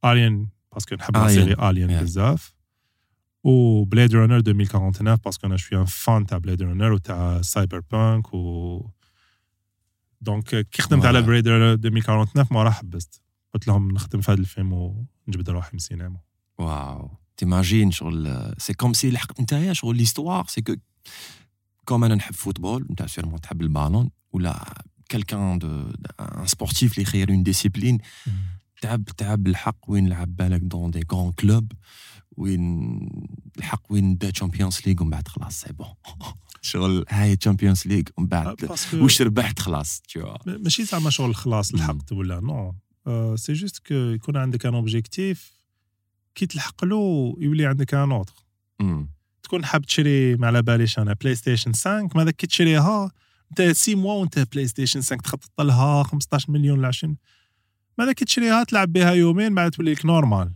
Alien 0.07 0.47
parce 0.75 0.85
que 0.85 0.95
نحب 0.95 1.17
la 1.17 1.21
Alien. 1.21 1.35
série 1.35 1.55
Alien 1.57 1.91
Yeah. 1.91 2.03
بزاف 2.03 2.55
و 3.45 3.85
Blade 3.85 4.13
Runner 4.13 4.43
2049 4.43 5.19
parce 5.21 5.37
que 5.39 5.45
انا 5.45 5.57
je 5.57 5.61
suis 5.63 5.77
un 5.77 5.87
fan 5.87 6.27
تاع 6.27 6.39
Blade 6.39 6.61
Runner 6.63 6.93
وتاع 6.93 7.41
Cyberpunk 7.43 8.35
و 8.35 8.87
دونك 10.21 10.69
كي 10.71 10.83
خدمت 10.83 11.05
على 11.05 11.23
Voilà. 11.23 11.27
Blade 11.27 11.47
Runner 11.47 11.85
2049 11.87 12.47
ما 12.51 12.63
راح 12.63 12.79
حبست 12.81 13.23
قلت 13.55 13.69
لهم 13.69 13.91
نخدم 13.91 14.21
في 14.21 14.33
هذا 14.33 14.41
الفيلم 14.41 14.73
ونجبد 14.73 15.51
روحي 15.51 15.71
من 15.73 15.77
السينما 15.79 16.21
واو 16.59 17.11
تيماجين 17.37 17.91
شغل 17.91 18.55
سي 18.59 18.73
كوم 18.75 18.93
سي 18.93 19.11
لحق 19.11 19.41
نتايا 19.41 19.73
شغل 19.73 19.97
ليستوار 19.97 20.47
سي 20.49 20.61
كو 20.63 20.75
كوم 21.85 22.05
انا 22.05 22.15
نحب 22.15 22.35
فوتبول 22.35 22.87
انت 22.91 23.03
سيرمون 23.07 23.41
تحب 23.41 23.63
البالون 23.63 24.11
ولا 24.33 24.85
كالكان 25.09 25.59
دو 25.59 25.93
ان 26.21 26.47
سبورتيف 26.47 26.93
اللي 26.93 27.03
يخير 27.03 27.31
اون 27.31 27.43
ديسيبلين 27.43 27.99
تعب 28.82 29.06
تعب 29.06 29.48
الحق 29.48 29.78
وين 29.88 30.08
لعب 30.08 30.36
بالك 30.36 30.62
dans 30.62 30.92
des 30.92 31.00
grands 31.00 31.32
clubs 31.32 31.72
وين 32.38 33.00
الحق 33.58 33.92
وين 33.92 34.18
دا 34.18 34.30
Champions 34.30 34.80
League 34.86 35.02
ومن 35.02 35.10
بعد 35.10 35.28
خلاص 35.28 35.62
c'est 35.62 35.74
bon 35.74 35.88
شغل 36.62 37.06
هاي 37.10 37.36
Champions 37.36 37.88
League 37.88 38.04
ومن 38.18 38.28
بعد 38.28 38.56
parce 38.56 38.86
que 38.86 39.04
واش 39.04 39.22
ربحت 39.22 39.60
خلاص 39.60 40.02
ماشي 40.46 40.84
زعما 40.84 41.10
شغل 41.10 41.36
خلاص 41.36 41.74
لحقت 41.74 42.12
ولا 42.12 42.40
non 42.40 42.76
c'est 43.36 43.54
juste 43.54 43.88
que 43.88 43.94
يكون 43.94 44.38
عندك 44.38 44.66
un 44.66 44.74
objectif 44.74 45.58
كي 46.36 46.46
تلحق 46.46 46.86
له 46.86 47.36
يولي 47.40 47.66
عندك 47.66 47.94
un 47.94 48.12
autre 48.12 48.34
تكون 49.44 49.66
حاب 49.66 49.86
تشري 49.86 50.36
ما 50.36 50.48
على 50.48 50.62
باليش 50.62 51.00
أنا 51.00 51.14
PlayStation 51.14 51.74
5 51.74 52.10
ماذا 52.16 52.32
كي 52.32 52.48
تشريها؟ 52.48 53.12
أنت 53.52 53.62
6 53.62 53.96
mois 53.96 54.14
وأنت 54.14 54.40
PlayStation 54.40 55.02
5 55.02 55.16
تخطط 55.16 55.62
لها 55.62 56.04
15 56.04 56.52
مليون 56.52 56.82
ل 56.82 56.86
20 56.86 57.18
ماذا 57.98 58.12
كي 58.12 58.26
تشريها 58.26 58.64
تلعب 58.64 58.94
بها 58.94 59.12
يومين 59.12 59.56
بعد 59.56 59.72
تولي 59.72 59.94
لك 59.94 60.06
normal 60.06 60.52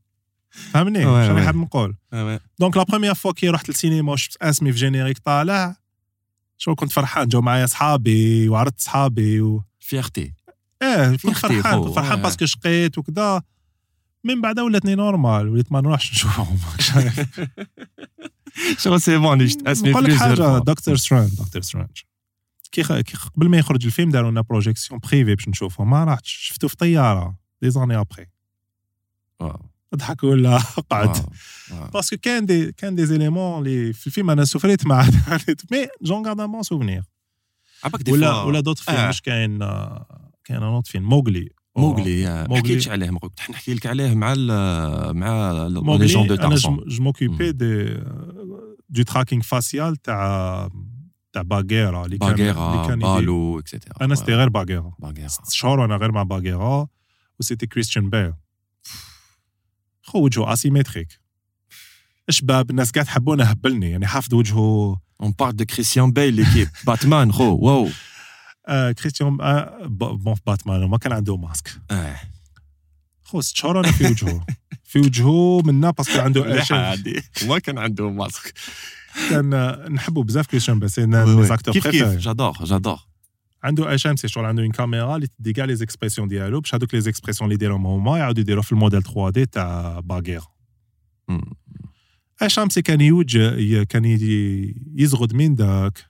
فهمني؟ 0.72 1.02
شنو. 1.02 1.38
حاب 1.44 1.56
نقول؟ 1.56 1.96
donc 2.58 2.76
la 2.76 2.82
première 2.82 3.14
fois 3.14 3.32
كي 3.32 3.48
رحت 3.48 3.68
للسينما 3.68 4.12
وشفت 4.12 4.42
اسمي 4.42 4.72
في 4.72 4.78
générique 4.78 5.18
طالع 5.18 5.76
شو 6.58 6.74
كنت 6.74 6.92
فرحان؟ 6.92 7.28
جو 7.28 7.40
معايا 7.40 7.66
صحابي 7.66 8.48
وعرضت 8.48 8.80
صحابي 8.80 9.40
و... 9.40 9.64
fierté 9.80 10.34
إيه 10.82 11.10
كنت 11.10 11.20
fierté 11.20 11.62
فرحان 11.62 11.82
خو، 11.82 11.92
فرحان 11.92 12.18
آه. 12.18 12.22
parce 12.22 12.37
que 12.37 12.46
شقيت 12.46 12.98
وكذا. 12.98 13.42
من 14.24 14.40
بعد 14.40 14.60
ولاتني 14.60 14.94
normal 14.94 15.48
وليت 15.48 15.72
ما 15.72 15.80
نروحش 15.80 16.12
نشوفهم. 16.12 16.58
شغل 18.78 19.00
سي 19.00 19.18
بون 19.18 19.42
اسمي؟ 19.42 19.90
نقول 19.90 20.04
لك 20.04 20.14
حاجة. 20.14 20.58
دكتور 20.58 20.96
سترينج 20.96 21.30
دكتور 21.38 21.62
سترينج 21.62 21.88
كي, 22.73 22.83
خ... 22.83 22.93
كي 22.99 23.17
خ- 23.17 23.27
قبل 23.29 23.49
ما 23.49 23.57
يخرج 23.57 23.85
الفيلم 23.85 24.09
داروا 24.11 24.31
لنا 24.31 24.41
بروجيكسيون 24.41 24.99
بريفي 24.99 25.35
باش 25.35 25.47
نشوفه 25.49 25.83
ما 25.83 26.03
رحتش 26.03 26.31
شفته 26.31 26.67
في 26.67 26.75
طياره 26.75 27.35
دي 27.61 27.69
زاني 27.69 27.99
ابخي 27.99 28.25
واو. 29.39 29.59
اضحك 29.93 30.23
ولا 30.23 30.57
قعد 30.91 31.07
واو. 31.07 31.25
واو. 31.71 31.87
باسكو 31.89 32.17
كان 32.21 32.45
دي 32.45 32.71
كان 32.71 32.95
دي 32.95 33.05
زيليمون 33.05 33.59
اللي 33.67 33.93
في 33.93 34.07
الفيلم 34.07 34.29
انا 34.29 34.45
سفريت 34.45 34.85
مع 34.87 35.05
مي 35.71 35.87
جون 36.01 36.25
غارد 36.27 36.39
ان 36.39 36.51
بون 36.51 36.63
سوفنير 36.63 37.03
عباك 37.83 38.01
دي 38.01 38.11
ولا 38.11 38.31
فوا- 38.33 38.43
ولا 38.43 38.59
دوت 38.59 38.79
فيلم 38.79 38.97
آه. 38.97 39.09
مش 39.09 39.21
كاين 39.21 39.61
آه، 39.61 40.31
كاين 40.43 40.57
ان 40.63 40.65
اوت 40.67 40.87
فيلم 40.87 41.09
موغلي 41.09 41.49
موغلي 41.77 42.21
يا 42.21 42.47
موغلي. 42.47 42.59
حكيتش 42.63 42.87
عليه 42.89 43.09
ما 43.09 43.19
قلت 43.19 43.39
نحكي 43.51 43.73
لك 43.73 43.85
عليه 43.85 44.13
مع 44.15 44.33
ال 44.37 44.47
مع 45.17 45.67
موغلي 45.81 46.05
ليجون 46.05 46.27
دو 46.27 46.33
انا 46.33 46.41
تارزون 46.43 46.83
جو 46.87 47.03
موكيبي 47.03 47.51
دي 47.51 47.83
دو 48.89 49.03
تراكينغ 49.03 49.41
فاسيال 49.41 49.95
تاع 49.97 50.69
تاع 51.34 51.42
باغيرا 51.42 52.04
اللي 52.04 52.18
كان 52.18 52.30
اللي 52.30 52.52
باغيرا 52.52 52.86
كان 52.88 52.98
بالو 52.98 53.58
et 53.58 53.67
cetera 53.67 53.94
أنا 54.04 54.14
c'était 54.14 54.32
غير 54.34 54.48
باغيرا. 54.48 54.92
باغيرا. 54.98 55.28
ست 55.28 55.50
شهور 55.52 55.80
وأنا 55.80 55.96
غير 55.96 56.12
مع 56.12 56.22
باغيرا 56.22 56.86
و 57.40 57.43
c'était 57.43 57.66
كريستيان 57.66 58.10
بيل 58.10 58.32
خو 60.02 60.18
وجهه 60.24 60.52
asymétrique 60.52 61.20
شباب 62.30 62.70
الناس 62.70 62.90
قاعد 62.90 63.06
تحبونه 63.06 63.44
هبلني 63.44 63.90
يعني 63.90 64.06
حافظ 64.06 64.34
وجهه. 64.34 65.00
on 65.20 65.30
parle 65.38 65.56
de 65.56 65.64
كريستيان 65.64 66.12
Bale 66.12 66.34
l'équipe 66.34 66.68
باتمان 66.86 67.32
خو 67.32 67.44
واو. 67.60 67.88
آه 68.68 68.92
كريستيان 68.92 69.38
آه 69.40 69.78
bon 69.86 70.34
باتمان 70.46 70.84
ما 70.84 70.98
كان 70.98 71.12
عنده 71.12 71.36
ماسك 71.36 71.68
آه. 71.90 72.16
خو 73.24 73.40
ست 73.40 73.56
شهور 73.56 73.80
أنا 73.80 73.92
في 73.92 74.04
وجهه 74.06 74.46
في 74.90 74.98
وجهه 74.98 75.62
منا 75.64 75.90
parce 75.90 76.09
que 76.09 76.20
عنده 76.20 76.64
ما 77.48 77.58
كان 77.58 77.78
عنده 77.78 78.10
ماسك 78.10 78.54
كان 79.30 79.50
نحبه 79.92 80.22
بزاف 80.22 80.46
كريستيان 80.46 80.78
بيل. 80.78 80.90
C'est. 80.90 81.06
mes 81.06 81.44
acteurs 81.44 81.74
كيف 81.74 81.86
كيف 81.86 82.08
j'adore 82.08 82.52
j'adore 82.64 82.98
عنده 83.62 83.94
HMC 83.94 84.28
شغل 84.28 84.44
عنده 84.44 84.62
une 84.62 84.70
caméra 84.70 85.16
اللي 85.16 85.26
تدي 85.26 85.52
كاع 85.52 85.64
les 85.64 85.76
expressions 85.76 86.28
ديالو 86.28 86.60
باش 86.60 86.74
هذوك 86.74 86.94
les 86.94 87.00
expressions 87.00 87.46
اللي 87.50 87.54
يديرهم 87.54 87.86
هما 87.86 88.18
يعاودوا 88.18 88.40
يديروا 88.40 88.62
في 88.62 88.72
الموديل 88.72 89.02
3 89.02 89.30
دي 89.30 89.46
تاع 89.46 90.00
باغير 90.00 90.42
مم. 91.28 91.42
HMC 92.42 92.82
كان 92.82 93.00
يوج 93.00 93.38
كان 93.88 94.04
يزغد 94.94 95.34
من 95.34 95.54
داك 95.54 96.04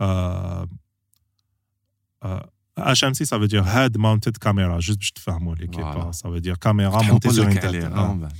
آه، 0.00 0.68
آه، 2.22 2.50
HMC 2.78 3.24
ça 3.24 3.31
veut 3.31 3.44
dire 3.44 3.62
head 3.62 3.96
mounted 3.96 4.36
camera 4.36 4.78
juste 4.78 4.98
باش 4.98 5.12
تفهموا 5.12 5.54
l'équipe. 5.54 6.12
ça 6.12 6.21
veut 6.21 6.38
dire 6.38 6.56
caméra 6.56 7.02
montée 7.02 7.30
sur 7.30 7.46
une 7.46 7.83
tête 7.83 8.32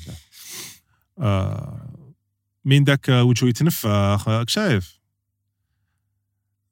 من 2.64 2.84
داك 2.84 3.08
وجهه 3.08 3.48
يتنفخ 3.48 4.28
راك 4.28 4.48
شايف. 4.48 5.00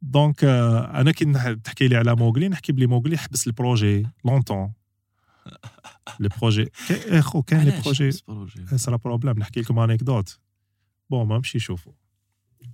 donc 0.02 0.44
آه، 0.45 1.01
أنا 1.01 1.12
كي 1.12 1.25
تحكي 1.65 1.89
لي 1.89 1.97
على 1.97 2.17
موغلي 2.17 2.49
نحكي 2.49 2.73
بلي 2.73 2.87
موغلي 2.87 3.19
حبس 3.19 3.47
ال 3.47 3.55
projet 3.55 4.07
longtemps. 4.24 4.73
les 6.20 6.28
projets 6.40 6.65
كاين- 6.89 7.12
إيه 7.12 7.21
خو 7.21 7.43
كاين 7.43 7.62
les 7.62 7.81
projets. 7.85 8.11
projet؟ 8.28 8.78
صرا 8.78 8.97
problème 8.97 9.39
نحكي 9.39 9.61
لكم 9.61 9.79
anecdote. 9.78 10.39
bon 11.11 11.27
ما 11.29 11.37
نمشي 11.37 11.59
شوفوا 11.59 11.93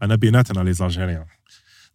أنا 0.03 0.15
بيناتنا 0.15 0.61
les 0.65 0.73
Algériens. 0.73 1.27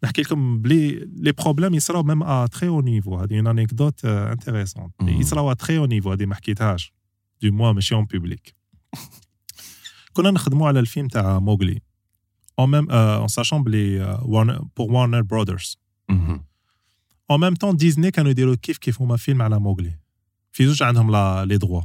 نحكي 0.04 0.22
لكم 0.22 0.62
بلي 0.62 0.92
les 1.16 1.32
problèmes 1.32 1.74
يصراو 1.74 2.04
même 2.04 2.24
à 2.24 2.48
très 2.48 2.68
haut 2.68 2.82
niveau. 2.82 3.16
هذه 3.18 3.36
une 3.38 3.48
anecdote 3.48 4.06
intéressante. 4.06 4.92
يصراو 5.02 5.52
à 5.52 5.54
très 5.54 5.78
haut 5.78 5.86
niveau 5.86 6.12
هذه 6.12 6.26
ما 6.26 6.36
حكيتهاش. 6.36 6.94
du 7.42 7.52
moins 7.52 7.72
ماشي 7.72 7.96
en 7.96 8.06
public 8.06 8.56
كنا 10.14 10.32
نخدموا 10.32 10.68
على 10.68 10.80
الفيلم 10.80 11.08
تاع 11.08 11.40
موغلي. 11.40 11.82
en 12.60 12.72
même 12.72 12.92
en 12.92 13.28
sachant 13.28 13.64
بلي 13.64 14.18
pour 14.76 14.92
وارنر 14.92 15.22
برودرز 15.22 15.78
مهم. 16.10 16.46
en 17.32 17.40
même 17.40 17.56
temps 17.56 17.76
ديزني 17.76 18.12
كانوا 18.12 18.32
يديروا 18.32 18.56
كيف 18.56 18.78
كيف 18.78 19.02
هما 19.02 19.18
فيلم 19.18 19.42
على 19.42 19.60
موغلي. 19.60 20.00
في 20.52 20.66
زوج 20.66 20.84
عندهم 20.84 21.12
les 21.46 21.58
droits 21.58 21.82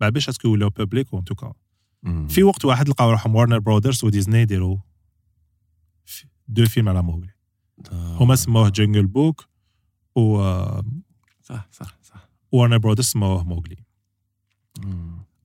ما 0.00 0.08
parce 0.08 0.28
que 0.28 0.48
ولاو 0.48 0.70
publics 0.70 1.14
en 1.14 1.24
tout 1.24 1.38
cas. 1.38 1.52
في 2.28 2.42
وقت 2.42 2.64
واحد 2.64 2.88
لقاو 2.88 3.10
روحهم 3.10 3.34
وارنر 3.34 3.58
برودرز 3.58 4.04
وديزني 4.04 4.38
يديروا 4.38 4.78
دو 6.48 6.66
فيلم 6.66 6.88
على 6.88 7.02
موغلي. 7.02 7.34
هما 7.92 8.36
سموه 8.36 8.68
جنجل 8.68 9.06
بوك 9.06 9.48
و 10.16 10.40
آه، 10.40 10.84
صح 11.42 11.68
صح 11.72 11.98
صح. 12.02 12.28
وارنر 12.52 12.78
برودرز 12.78 13.06
سموه 13.06 13.44
موغلي. 13.44 13.84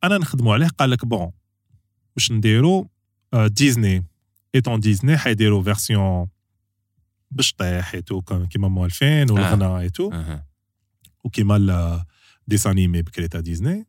أنا 0.04 0.18
نخدموا 0.18 0.54
عليه 0.54 0.68
قال 0.68 0.90
لك 0.90 1.06
بون 1.06 1.32
واش 2.15 2.31
نديروا 2.31 2.85
آه، 3.34 3.48
ديزني 3.48 4.06
ايتون 4.56 4.80
ديزني 4.80 5.18
حيديروا 5.18 5.64
فيرسيون 5.64 6.27
باش 7.31 7.53
طيح 7.53 7.94
ايتو 7.94 8.22
كيما 8.22 8.68
موالفين 8.68 9.31
والغنى 9.31 9.80
ايتو 9.80 10.11
أها. 10.11 10.45
وكيما 11.23 11.56
ال 12.41 12.45
dessins 12.45 12.68
animés 12.68 13.02
بكري 13.02 13.27
تاع 13.27 13.40
ديزني 13.40 13.88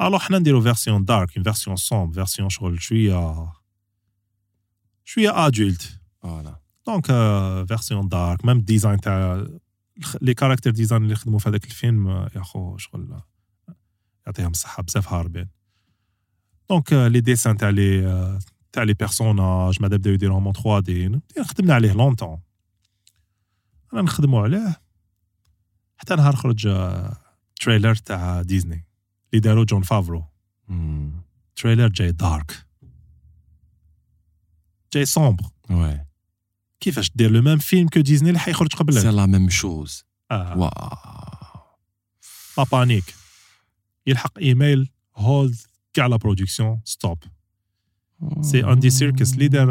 alors 0.00 0.18
حنا 0.18 0.38
نديرو 0.38 0.60
version 0.60 1.04
dark 1.04 1.30
version 1.30 1.76
sombre 1.76 2.14
version 2.14 2.48
شغل 2.48 2.82
شوية 2.82 3.52
شوية 5.04 5.46
adulte 5.46 6.00
voilà 6.22 6.60
donc 6.86 7.06
version 7.68 8.08
dark 8.08 8.44
même 8.44 8.56
ال 8.58 8.64
design 8.64 9.00
تاع 9.00 9.46
les 10.20 10.34
character 10.34 10.70
design 10.70 11.02
اللي 11.02 11.14
خدموا 11.14 11.38
في 11.38 11.48
هذاك 11.48 11.64
الفيلم 11.64 12.08
آه، 12.08 12.30
يا 12.36 12.42
خو 12.42 12.76
شغل 12.76 13.12
آه، 13.12 13.26
يعطيهم 14.26 14.50
الصحة 14.50 14.82
بزاف 14.82 15.12
هاربين. 15.12 15.48
donc 16.72 16.92
les 16.92 17.20
dessins 17.20 17.56
تاع 17.56 17.68
les 17.68 18.38
تاع 18.72 18.82
les 18.82 18.94
personnages 18.94 19.82
ماذا 19.82 19.96
بداو 19.96 20.12
يديروهم 20.12 20.44
en 20.44 20.54
3D 20.54 21.20
خدمنا 21.44 21.74
عليه 21.74 21.92
longtemps 21.92 22.40
أنا 23.92 24.02
نخدموا 24.02 24.42
عليه 24.42 24.82
حتى 25.96 26.14
نهار 26.14 26.36
خرج 26.36 26.68
trailer 27.60 27.94
تاع 27.94 28.42
ديزني 28.42 28.86
اللي 29.32 29.40
داروا 29.40 29.64
جون 29.64 29.82
فافرو. 29.82 30.24
trailer 31.56 31.88
جاي 31.88 32.12
dark 32.12 32.66
جاي 34.92 35.04
sombre 35.04 35.44
oui 35.70 36.06
كيفاش 36.80 37.10
دير 37.14 37.30
le 37.30 37.42
même 37.42 37.58
film 37.58 37.88
que 37.88 38.00
ديزني 38.00 38.28
اللي 38.28 38.40
حيخرج 38.40 38.72
c'est 38.72 38.78
قبل 38.78 39.16
la 39.16 39.26
même 39.26 39.50
chose. 39.50 40.04
واو 40.30 40.70
bah 42.56 42.64
panique 42.72 43.14
يلحق 44.06 44.38
email 44.38 44.90
hold 45.16 45.56
كاع 45.92 46.06
la 46.06 46.16
production 46.16 46.80
stop 46.84 47.18
c'est 48.40 48.64
Andy 48.64 48.90
Serkis 48.90 49.34
اللي 49.34 49.48
دار 49.48 49.66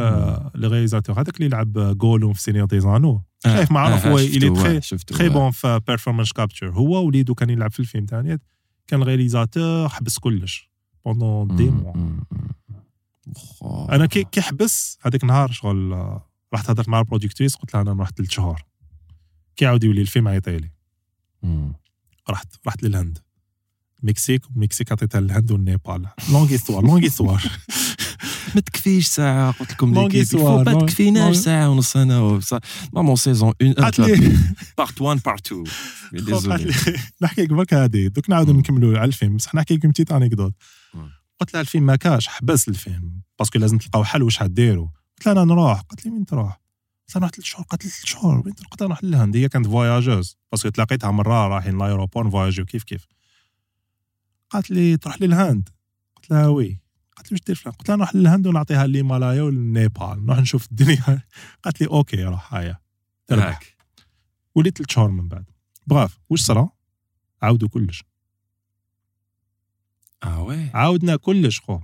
le 0.56 0.68
réalisateur 0.68 1.16
هذاك 1.22 1.38
اللي 1.38 1.48
لعب 1.50 1.98
جولوم 1.98 2.34
في 2.34 2.42
Seigneur 2.42 2.68
des 2.68 2.80
Anneaux 2.80 3.22
شايف 3.44 3.72
معروف 3.72 4.06
هو 4.06 4.18
إلي 4.18 4.50
تخي- 4.50 4.80
très 5.18 5.30
bon 5.30 5.52
في 5.52 5.80
performance 5.88 6.32
capture 6.32 6.70
هو 6.72 7.06
وليدو 7.06 7.36
كان 7.36 7.50
يلعب 7.50 7.72
في 7.72 7.80
الفيلم 7.80 8.06
تاني 8.06 8.40
كان 8.88 9.02
ال 9.02 9.09
réalisateur 9.09 9.90
حبس 9.90 10.20
كلش 10.20 10.70
pendant 11.06 11.56
des 11.56 11.70
mois 11.70 11.94
أنا 13.96 14.06
كي 14.06 14.24
كي 14.24 14.42
حبس 14.42 14.98
هذاك 15.02 15.24
النهار 15.24 15.52
شغل 15.52 15.92
رحت 16.54 16.70
هضرت 16.70 16.90
مع 16.90 17.00
ال 17.00 17.05
productrice 17.05 17.56
قلت 17.56 17.74
لها 17.74 17.82
أنا 17.82 17.94
نروح 17.94 18.10
ثلاث 18.10 18.30
شهور 18.30 18.62
كي 19.56 19.66
عاود 19.66 19.84
يولي 19.84 20.02
الفيلم 20.02 20.28
عيطيلي 20.28 20.72
رحت 22.30 22.48
رحت 22.68 22.84
للهند 22.84 23.18
مكسيك 24.04 24.42
ومكسيك 24.56 24.92
عطيتها 24.92 25.22
للهند 25.22 25.52
والنيبال. 25.52 26.06
longue 26.32 26.56
histoire 26.56 26.84
longue 26.84 27.06
histoire 27.06 27.44
ما 28.56 28.62
تكفيش 28.62 29.08
ساعة 29.08 29.52
قلت 29.52 29.72
لكم 29.72 29.94
longue 29.94 30.08
l'équipe 30.08 30.40
ما 30.40 30.74
تكفيناش 30.74 31.36
ساعة 31.36 31.70
ونص 31.70 31.98
أنا 31.98 32.40
normal 32.94 33.20
saison 33.20 33.54
1 33.62 33.74
قالت 33.80 34.00
لي 34.00 34.38
part 34.78 35.02
1 35.02 35.22
part 35.26 35.52
2 35.52 35.64
قالت 36.32 36.48
لي 36.48 36.98
نحكي 37.22 37.42
لك 37.42 37.50
برك 37.50 37.74
هذه 37.74 38.08
دوك 38.08 38.30
نعاودوا 38.30 38.54
مم. 38.54 38.60
نكملوا 38.60 38.98
على 38.98 39.08
الفيلم. 39.08 39.38
بصح 39.38 39.56
نحكي 39.56 39.76
لكم 39.76 39.92
petite 39.92 40.12
anecdote. 40.12 40.54
قلت 41.40 41.54
لها 41.54 41.62
الفيلم 41.62 41.86
ما 41.86 41.96
كاش 41.96 42.28
حبس 42.28 42.68
الفيلم. 42.68 43.22
parce 43.40 43.52
que 43.52 43.60
لازم 43.60 43.78
تلقاو 43.78 44.04
حل 44.04 44.24
واش 44.24 44.38
حديروا 44.38 44.88
قلت 45.18 45.26
لها 45.26 45.34
أنا 45.34 45.44
نروح. 45.44 45.82
قالت 45.82 46.06
لي 46.06 46.12
وين 46.12 46.26
تروح؟ 46.26 46.62
قلت 47.08 47.16
لها 47.16 47.20
نروح 47.20 47.32
ثلاث 47.32 47.46
شهور 47.46 47.66
قالت 47.66 47.84
لي 47.86 47.90
ثلاث 47.90 48.06
شهور 48.06 48.42
وين 48.46 48.56
تروح؟ 48.56 48.70
قلت 48.70 48.82
لها 48.82 48.88
نروح 48.88 49.04
للهند. 49.04 49.36
هي 49.36 49.50
كانت 49.50 49.68
voyageuse 49.68 50.38
parce 50.52 50.63
que 50.63 50.70
تلاقيتها 50.70 51.12
مرة 51.12 51.48
رايحين 51.48 51.78
l'aéroport 51.78 52.30
فواياجيو 52.30 52.66
كيف 52.66 52.84
كيف؟ 52.84 53.06
قالت 54.52 54.72
لي 54.72 54.98
تروح 54.98 55.22
للهند 55.22 55.70
قلت 56.16 56.32
لها 56.32 56.48
oui. 56.48 56.82
قالت 57.18 57.32
لي 57.32 57.36
واش 57.36 57.42
دير 57.48 57.56
فلان؟ 57.56 57.76
قلت 57.76 57.90
لها 57.90 57.98
نروح 57.98 58.16
للهند 58.16 58.48
ونعطيها 58.48 58.86
الهيمالايا 58.86 59.42
والنيبال. 59.42 60.26
نروح 60.26 60.40
نشوف 60.40 60.72
الدنيا. 60.72 61.22
قالت 61.64 61.82
لي 61.82 61.88
OK 61.88 62.24
روح 62.24 62.54
هيا 62.54 62.78
تربح 63.28 63.60
وليت 64.56 64.78
ثلاث 64.78 64.92
شهور 64.92 65.12
من 65.12 65.28
بعد. 65.28 65.46
bref 65.88 66.18
واش 66.30 66.42
صرا؟ 66.42 66.70
عاودوا 67.42 67.70
كلش. 67.70 68.04
آه 70.24 70.44
oui. 70.44 70.70
عاودنا 70.74 71.16
كلش 71.16 71.60
خو. 71.60 71.80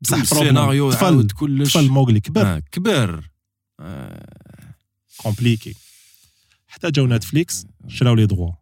بصح 0.00 0.16
السيناريو 0.16 0.92
عاود 0.92 1.32
كلش. 1.32 1.72
طفل 1.74 1.88
موغلي 1.88 2.20
كبر. 2.20 2.46
آه، 2.46 2.58
كبر. 2.58 3.30
آه، 3.80 4.74
compliqué 5.16 5.74
حتى 6.66 6.90
جاو 6.90 7.06
نتفليكس 7.06 7.66
شراو 7.88 8.14
les 8.14 8.26
droits 8.26 8.52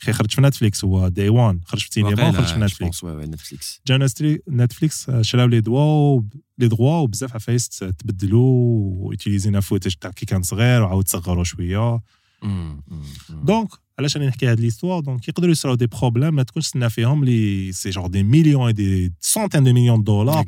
خي 0.00 0.12
خرج 0.12 0.30
في 0.30 0.40
نتفليكس 0.40 0.84
هو 0.84 1.08
day 1.08 1.28
one 1.28 1.60
خرج 1.64 1.80
في 1.80 2.02
واقيلا، 2.02 2.28
وخرج 2.28 2.46
في 2.46 2.58
نتفليكس. 2.60 3.04
نتفليكس 3.04 3.80
جا 3.86 3.98
نستري- 3.98 4.38
نتفليكس 4.48 5.08
آه، 5.08 5.22
شراو 5.22 5.46
les 5.46 5.60
droits 5.60 6.22
les 6.58 6.68
droits 6.68 6.96
وبزاف 6.96 7.34
عفايس 7.34 7.68
تبدلوا 7.68 9.08
ويتيليزينا 9.08 9.60
footage 9.60 9.94
تاع 9.94 10.10
كي 10.10 10.26
كان 10.26 10.42
صغير 10.42 10.82
وعاود 10.82 11.08
صغروا 11.08 11.44
شوية. 11.44 12.00
مم، 12.42 12.82
مم، 12.88 13.02
مم. 13.30 13.44
donc 13.44 13.68
علاش 13.98 14.16
راني 14.16 14.28
نحكي 14.28 14.46
هاد 14.46 14.60
l'histoire؟ 14.60 15.00
دونك 15.00 15.28
يقدروا 15.28 15.52
يصراو 15.52 15.74
des 15.74 15.86
problèmes 15.86 16.34
ما 16.34 16.42
تكونش 16.42 16.68
تسنى 16.70 16.90
فيهم 16.90 17.24
c'est 17.24 17.72
toujours 17.72 18.06
des 18.06 18.22
millions 18.22 18.72
des 18.74 19.12
centaines 19.20 19.64
de 19.64 19.72
millions 19.72 20.02
دولار. 20.02 20.44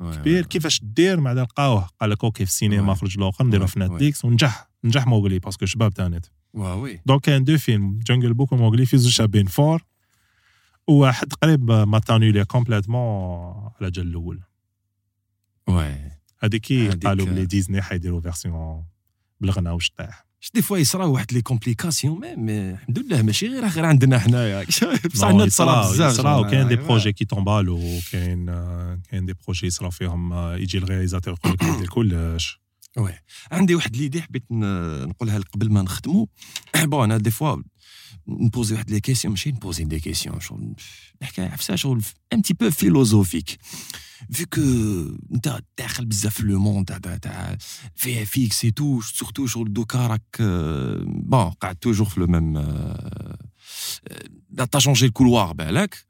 Ouais, 0.00 0.16
كبير. 0.16 0.46
كيفاش 0.46 0.80
دير؟ 0.84 1.20
مع 1.20 1.32
لقاوه. 1.32 1.88
قال 2.00 2.10
لك 2.10 2.24
OK 2.24 2.44
في 2.44 2.50
السينما. 2.50 2.94
خرج 2.94 3.18
الآخر 3.18 3.44
نديروه 3.44 3.66
في 3.66 3.78
نتفليكس 3.80 4.24
ونجح 4.24 4.68
نجح 4.84 5.06
موغلي 5.06 5.38
parce 5.38 5.56
que 5.56 5.66
شباب 5.66 5.94
تاع 5.94 6.08
نت. 6.08 6.26
Oui. 6.56 6.98
donc 7.06 7.20
كاين 7.20 7.44
deux 7.44 7.58
films 7.58 7.98
Jungle 8.06 8.34
Book 8.34 8.52
وموغلي 8.52 8.86
في 8.86 8.98
زوج 8.98 9.12
شابين 9.12 9.46
فور 9.46 9.84
وواحد 10.88 11.32
قريب 11.32 11.70
ما 11.70 11.98
تانولي 11.98 12.44
complètement 12.44 13.70
على 13.80 13.90
جال 13.90 14.06
الأول 14.06 14.40
Ouais. 15.70 16.12
هذيك 16.44 16.62
كي 16.62 16.88
قالوا 16.88 17.26
بلي 17.26 17.46
ديزني 17.46 17.82
حيديروا 17.82 18.20
version 18.20 18.84
بالغنى 19.40 19.70
والشطيح 19.70 20.26
شت 20.40 20.54
des 20.54 20.62
fois 20.62 20.78
يصراو 20.78 21.12
واحد 21.12 21.32
les 21.32 21.42
complications 21.42 22.20
même 22.20 22.48
الحمد 22.48 22.98
لله 22.98 23.22
ماشي 23.22 23.48
غير 23.48 23.66
غير 23.68 23.84
عندنا 23.84 24.18
حنايا 24.18 24.64
بصح 25.14 25.26
عندنا 25.26 25.46
تصرا 25.46 25.90
بزاف 25.90 26.12
يصراو 26.12 26.44
كاين 26.50 26.68
des. 26.68 26.76
projets 26.76 27.12
qui 27.12 27.24
tombent 27.24 27.54
à 27.54 27.59
l'eau 27.59 27.80
كاين 28.12 28.46
كاين 29.10 29.26
des 29.26 29.34
projets 29.44 29.66
يصراو 29.66 29.90
فيهم 29.90 30.32
آه، 30.32 30.56
يجي 30.56 30.78
ال 30.78 30.83
réalisateur 30.83 31.34
يقول 31.34 31.52
لك 31.52 31.64
دير 31.78 31.86
كلش 31.88 32.60
وي 32.97 33.13
عندي 33.51 33.75
واحد 33.75 33.97
ليدي 33.97 34.21
حبيت 34.21 34.43
ن- 34.51 35.03
نقولها 35.07 35.39
لك 35.39 35.47
قبل 35.49 35.71
ما 35.71 35.81
نخدموا 35.81 36.25
بون 36.75 37.03
انا 37.03 37.17
دي 37.17 37.31
فوا 37.31 37.61
نبوزي 38.27 38.75
واحد 38.75 38.91
لي 38.91 38.99
كيسيون 38.99 39.31
ماشي 39.31 39.51
نبوزي 39.51 39.83
دي 39.83 39.99
كيسيون 39.99 40.39
شغل 40.39 40.73
نحكي 41.21 41.41
عفسه 41.41 41.75
شغل 41.75 42.01
ان 42.33 42.41
تي 42.41 42.53
بو 42.53 42.69
فيلوزوفيك 42.71 43.57
في 44.31 44.45
كو 44.45 44.61
انت 45.35 45.59
داخل 45.77 46.05
بزاف 46.05 46.33
في 46.37 46.43
لو 46.43 46.59
موند 46.59 46.85
تاع 46.87 46.97
تاع 46.97 47.17
تاع 47.17 47.57
في 47.95 48.25
فيكس 48.25 48.65
اي 48.65 48.71
تو 48.71 49.01
سورتو 49.01 49.47
شغل 49.47 49.73
دوكا 49.73 50.07
راك 50.07 50.37
آه، 50.41 51.01
بون 51.05 51.49
قاعد 51.49 51.75
توجور 51.75 52.09
في 52.09 52.19
لو 52.19 52.27
ميم 52.27 52.53
تا 54.71 54.79
شونجي 54.79 55.05
الكولوار 55.05 55.53
بالك 55.53 56.07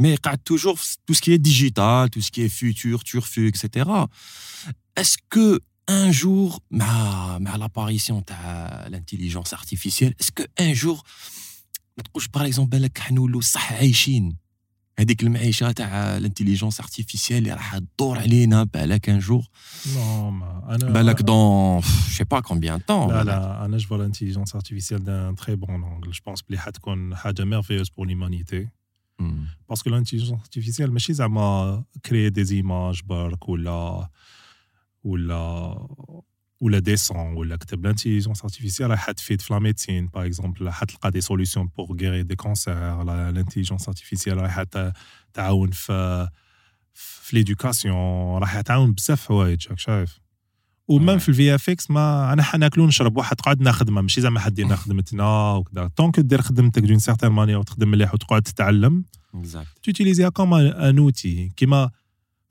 mais 0.00 0.16
قاعد 0.22 0.40
toujours 0.52 0.78
tout 0.78 1.14
ce 1.14 1.20
qui 1.20 1.32
est 1.32 1.38
digital 1.50 2.08
tout 2.10 2.20
ce 2.26 2.30
qui 2.30 2.40
est 2.42 2.48
futur 2.60 3.04
turfu 3.04 3.48
etc 3.48 3.90
est-ce 5.00 5.16
que 5.34 5.58
un 5.90 6.12
jour 6.12 6.58
مع 6.70 7.38
مع 7.38 7.56
l'apparition 7.56 8.24
تاع 8.26 8.88
l'intelligence 8.88 9.52
artificielle 9.52 10.14
est-ce 10.22 10.30
que 10.40 10.62
un 10.62 10.74
jour 10.74 11.04
ما 11.96 12.02
تقولش 12.04 12.28
باغ 12.28 12.46
اكزومبل 12.46 12.78
بالك 12.78 12.98
حنولوا 12.98 13.40
صح 13.40 13.72
عايشين 13.72 14.36
هذيك 14.98 15.22
المعيشه 15.22 15.72
تاع 15.72 16.16
الانتيليجونس 16.16 16.80
ارتيفيسيال 16.80 17.38
اللي 17.38 17.52
راح 17.52 17.78
تدور 17.78 18.18
علينا 18.18 18.64
بالك 18.64 19.08
ان 19.08 19.18
جور 19.18 19.44
نو 19.94 20.30
ما 20.30 20.74
انا 20.74 20.90
بالك 20.90 21.22
دون 21.22 21.80
شي 22.10 22.24
با 22.24 22.40
كومبيان 22.40 22.78
طون 22.78 23.08
لا 23.08 23.24
لا 23.24 23.64
انا 23.64 23.78
جو 23.78 23.96
الانتيليجونس 23.96 24.54
ارتيفيسيال 24.54 25.04
دان 25.04 25.34
تري 25.34 25.56
بون 25.56 25.84
انجل 25.84 26.10
جو 26.10 26.20
بونس 26.26 26.42
بلي 26.42 26.58
حتكون 26.58 27.16
حاجه 27.16 27.44
ميرفيوز 27.44 27.88
بور 27.88 28.06
ليمانيتي 28.06 28.68
باسكو 29.68 29.90
الانتيليجونس 29.90 30.40
ارتيفيسيال 30.40 30.92
ماشي 30.92 31.12
زعما 31.12 31.84
كري 32.06 32.30
دي 32.30 32.44
زيماج 32.44 33.00
برك 33.02 33.48
ولا 33.48 34.08
ولا 35.05 35.75
ولا 36.59 36.79
des 36.79 37.02
sons 37.02 37.33
ولا 37.33 37.55
كتب 37.55 37.85
l'intelligence 37.85 38.43
artificielle 38.43 38.89
راح 38.89 39.11
تفيد 39.11 39.41
في 39.41 39.53
la 39.53 39.59
médecine 39.59 40.07
par 40.07 40.25
exemple 40.25 40.65
راح 40.65 40.83
تلقى 40.83 41.11
des 41.11 41.21
solutions 41.21 41.69
pour 41.77 41.97
guérir 42.01 42.23
des 42.23 42.35
cancers 42.35 43.03
l'intelligence 43.03 43.87
artificielle 43.87 44.37
راح 44.37 44.63
تعاون 45.33 45.71
في 45.71 46.29
في 46.93 47.35
l'éducation 47.35 48.37
راح 48.37 48.61
تعاون 48.61 48.93
بزاف 48.93 49.27
حوايج 49.27 49.67
راك 49.69 49.79
شايف. 49.79 50.19
و 50.87 50.93
même 50.93 51.17
في 51.17 51.29
ال 51.29 51.55
VFX 51.55 51.91
ما 51.91 52.33
أنا 52.33 52.43
حناكلو 52.43 52.87
نشرب 52.87 53.17
واحد 53.17 53.35
تقعد 53.35 53.69
خدمه 53.69 54.01
ماشي 54.01 54.21
زعما 54.21 54.39
حد 54.39 54.73
خدمتنا 54.73 55.51
وكذا. 55.55 55.87
donc 55.87 56.19
دير 56.19 56.41
خدمتك 56.41 56.81
d'une 56.81 56.99
certaine 56.99 57.31
manière 57.31 57.59
وتخدم 57.59 57.91
مليح 57.91 58.13
وتقعد 58.13 58.41
تتعلم 58.41 59.03
توتيليزيها 59.83 60.29
comme 60.29 60.53
un 60.53 60.97
outil 60.97 61.51
كيما 61.57 61.91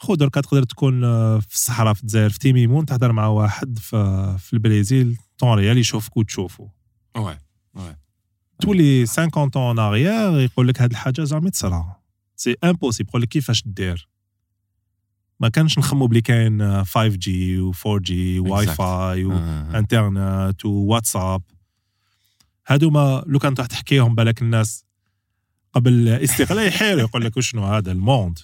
خو 0.05 0.15
دركا 0.15 0.41
تقدر 0.41 0.63
تكون 0.63 1.05
آه، 1.05 1.39
في 1.39 1.55
الصحراء 1.55 1.95
في 1.95 2.03
الجزائر 2.03 2.31
في 2.31 2.39
تيميمون 2.39 2.87
تهضر 2.87 3.13
مع 3.13 3.27
واحد 3.27 3.79
في, 3.79 4.37
في 4.39 4.53
البرازيل 4.53 5.17
temps 5.39 5.59
réel 5.59 5.79
يشوفك 5.79 6.17
وتشوفو. 6.17 6.69
oui 7.17 7.39
oui. 7.75 7.97
تولي 8.61 9.07
50 9.07 9.51
ans 9.57 9.79
en 9.79 9.93
arrière 9.93 10.41
يقول 10.41 10.69
لك 10.69 10.83
هاد 10.83 10.91
الحاجة 10.91 11.25
زعما 11.25 11.51
تصرا 11.51 11.97
c'est 12.37 12.57
impossible 12.65 13.09
يقول 13.09 13.23
لك 13.23 13.29
كيفاش 13.29 13.63
دير؟ 13.67 14.09
ما 15.41 15.49
كانش 15.49 15.79
نخمو 15.79 16.07
بلي 16.07 16.21
كاين 16.21 16.85
5 16.85 17.07
G 17.07 17.59
و 17.59 17.73
4 17.87 17.99
G 17.99 18.41
Wi-Fi 18.41 19.25
وانترنت 19.25 20.65
وواتساب 20.65 21.43
هادو 22.67 22.91
ما 22.91 23.25
لو 23.27 23.39
كان 23.39 23.55
تحكيهم 23.55 24.15
بالك 24.15 24.43
الناس 24.43 24.85
قبل 25.73 26.09
استقلال 26.09 26.67
يحيروا. 26.67 27.01
يقول 27.01 27.25
لك 27.25 27.37
وشنو 27.37 27.65
هذا؟ 27.65 27.93
ال 27.93 27.99
monde. 27.99 28.39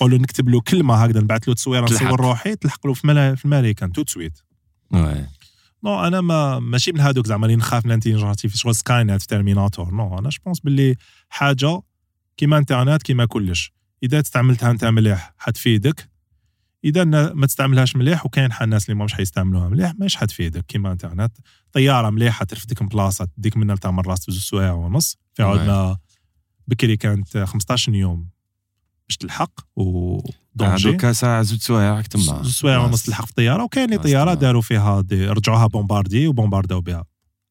قولوا 0.00 0.18
نكتب 0.18 0.48
له 0.48 0.60
كلمه 0.60 0.94
هكذا 0.94 1.20
نبعث 1.20 1.48
له 1.48 1.54
تصويرة 1.54 1.84
نصور 1.84 2.20
روحي 2.20 2.56
تلحق 2.56 2.86
له 2.86 2.94
في 2.94 3.36
في 3.36 3.44
الماريكان 3.44 3.92
tout 3.92 4.00
de 4.00 4.04
suite 4.06 4.38
non 5.84 6.06
أنا 6.06 6.20
ما 6.20 6.58
ماشي 6.58 6.92
من 6.92 7.00
هذوك 7.00 7.26
زعما 7.26 7.46
اللي 7.46 7.56
نخاف 7.56 7.84
من 7.84 7.90
ال 7.90 7.93
intelligence 7.93 8.24
artificielle 8.24 8.60
شغل 8.60 8.74
Skynet 8.74 9.20
في 9.20 9.26
Terminator 9.26 9.94
non 9.94 10.18
أنا 10.18 10.28
je 10.28 10.36
vois 10.36 10.52
باللي 10.64 10.96
حاجة 11.28 11.82
كيما 12.36 12.58
انترنت 12.58 13.02
كيما 13.02 13.24
كلش. 13.24 13.72
إذا 14.02 14.20
استعملتها 14.20 14.70
أنت 14.70 14.84
مليح 14.84 15.34
حتفيدك. 15.38 16.10
إذا 16.84 17.04
ما 17.34 17.46
تستعملهاش 17.46 17.96
مليح 17.96 18.26
وكاين 18.26 18.50
الناس 18.60 18.90
اللي 18.90 19.04
مش 19.04 19.14
حيستعملوها 19.14 19.68
مليح 19.68 19.94
ماش 19.98 20.16
حتفيدك. 20.16 20.66
كيما 20.66 20.92
انترنت 20.92 21.36
طيارة 21.72 22.10
مليحة 22.10 22.44
ترفدك 22.44 22.82
من 22.82 22.88
بلاصة 22.88 23.24
تديك 23.24 23.56
من 23.56 23.70
لتا 23.70 23.90
مرات 23.90 24.18
زوج 24.18 24.38
سوايع 24.38 24.72
ونص. 24.72 25.18
في 25.34 25.42
عودنا 25.42 25.98
بكري 26.68 26.96
كانت 26.96 27.38
15 27.38 27.94
يوم. 27.94 28.28
باش 29.12 29.16
تلحق 29.16 29.60
و 29.76 30.20
دوكا 30.54 31.12
ساعة 31.12 31.42
زوج 31.42 31.58
سوايع 31.60 31.94
راك 31.94 32.06
تما. 32.06 32.22
زوج 32.22 32.48
سوايع 32.48 32.78
ونص 32.78 33.02
تلحق 33.02 33.24
في 33.24 33.30
الطياره 33.30 33.64
وكاين 33.64 33.90
لي 33.90 33.98
طيارة 33.98 34.34
داروا 34.34 34.62
فيها 34.62 35.00
دي 35.00 35.26
رجعوها 35.26 35.66
bombardier 35.66 36.26
وبومبارداو 36.26 36.80
بها. 36.80 37.04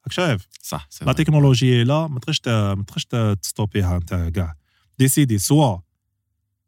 راك 0.03 0.11
شايف؟ 0.11 0.47
صح 0.61 0.88
la 1.02 1.14
technologie 1.14 1.84
لا 1.83 2.07
ما 2.07 2.19
تقدرش 2.19 2.41
ما 2.47 2.83
تقدرش 2.88 3.05
تستوبيها 3.41 3.97
أنت 3.97 4.31
كاع. 4.35 4.55
décidé 4.99 5.38
soit 5.38 5.77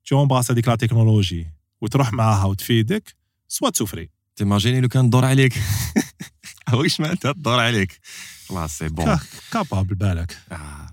tu 0.05 0.23
embrasses 0.23 0.51
هذيك 0.51 0.67
la 0.67 0.75
technologie 0.75 1.47
وتروح 1.81 2.13
معاها 2.13 2.45
وتفيدك 2.45 3.15
soit 3.47 3.69
تسوفري. 3.69 4.09
تيماجيني 4.35 4.81
لو 4.81 4.87
كان 4.87 5.09
تدور 5.09 5.25
عليك. 5.25 5.53
واش 6.73 6.99
معناتها 6.99 7.31
تدور 7.31 7.59
عليك. 7.59 7.99
خلاص 8.49 8.77
c'est 8.77 8.89
bon 8.89 9.19
capable 9.51 9.95
بالك. 9.95 10.37
آه. 10.51 10.92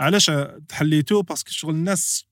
علاش 0.00 0.30
تحليتو؟ 0.68 1.22
parce 1.22 1.39
que 1.39 1.50
شغل 1.50 1.74
الناس 1.74 2.24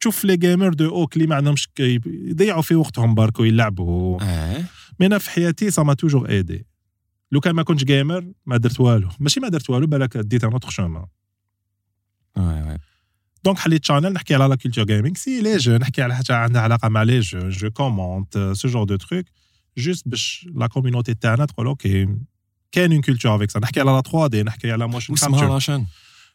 تشوف 0.00 0.24
les 0.24 0.36
gamers 0.36 0.74
دو 0.74 0.88
اوك 0.88 1.16
اللي 1.16 1.26
ما 1.26 1.34
عندهمش 1.36 1.68
يضيعوا 2.06 2.62
في 2.62 2.74
وقتهم 2.74 3.14
برك 3.14 3.40
ويلعبوا. 3.40 4.18
آه. 4.22 4.64
mais 5.00 5.06
أنا 5.06 5.18
في 5.18 5.30
حياتي 5.30 5.70
ça 5.70 5.82
m'a 5.82 5.94
toujours 5.94 6.28
aidé 6.28 6.66
لو 7.32 7.40
كان 7.40 7.54
ما 7.54 7.62
كنتش 7.62 7.84
gamer 7.84 8.32
ما 8.46 8.56
درت 8.56 8.80
والو. 8.80 9.08
ماشي 9.20 9.40
ما 9.40 9.48
درت 9.48 9.70
والو 9.70 9.86
بالك 9.86 10.16
ديت 10.16 10.44
un 10.44 10.52
autre 10.52 10.70
chemin 10.70 11.06
donc 13.44 13.58
حليت 13.58 13.84
chaîne 13.84 14.12
نحكي 14.12 14.34
على 14.34 14.46
la 14.46 14.54
culture 14.54 14.84
gaming 14.84 15.16
c'est 15.16 15.40
les 15.40 15.56
jeux 15.56 15.76
نحكي 15.76 16.02
على 16.02 16.16
حاجة 16.16 16.36
عندها 16.36 16.62
علاقة 16.62 16.88
مع 16.88 17.02
les 17.02 17.20
jeux 17.20 17.48
je 17.48 17.70
commente 17.70 18.38
ce 18.52 18.68
genre 18.68 18.84
de 18.84 18.96
trucs 18.96 19.24
juste 19.78 20.08
باش 20.08 20.46
la 20.54 20.66
community 20.66 21.14
تاعنا 21.14 21.44
تقول 21.44 21.66
OK 21.66 22.08
كاين 22.72 22.92
اون 22.92 23.00
كولتور 23.00 23.36
افيك 23.36 23.50
سا 23.50 23.60
نحكي 23.60 23.80
على 23.80 23.90
لا 23.90 24.00
3 24.00 24.26
دي 24.26 24.42
نحكي 24.42 24.72
على 24.72 24.88
موشن 24.88 25.14
كابتشر 25.14 25.84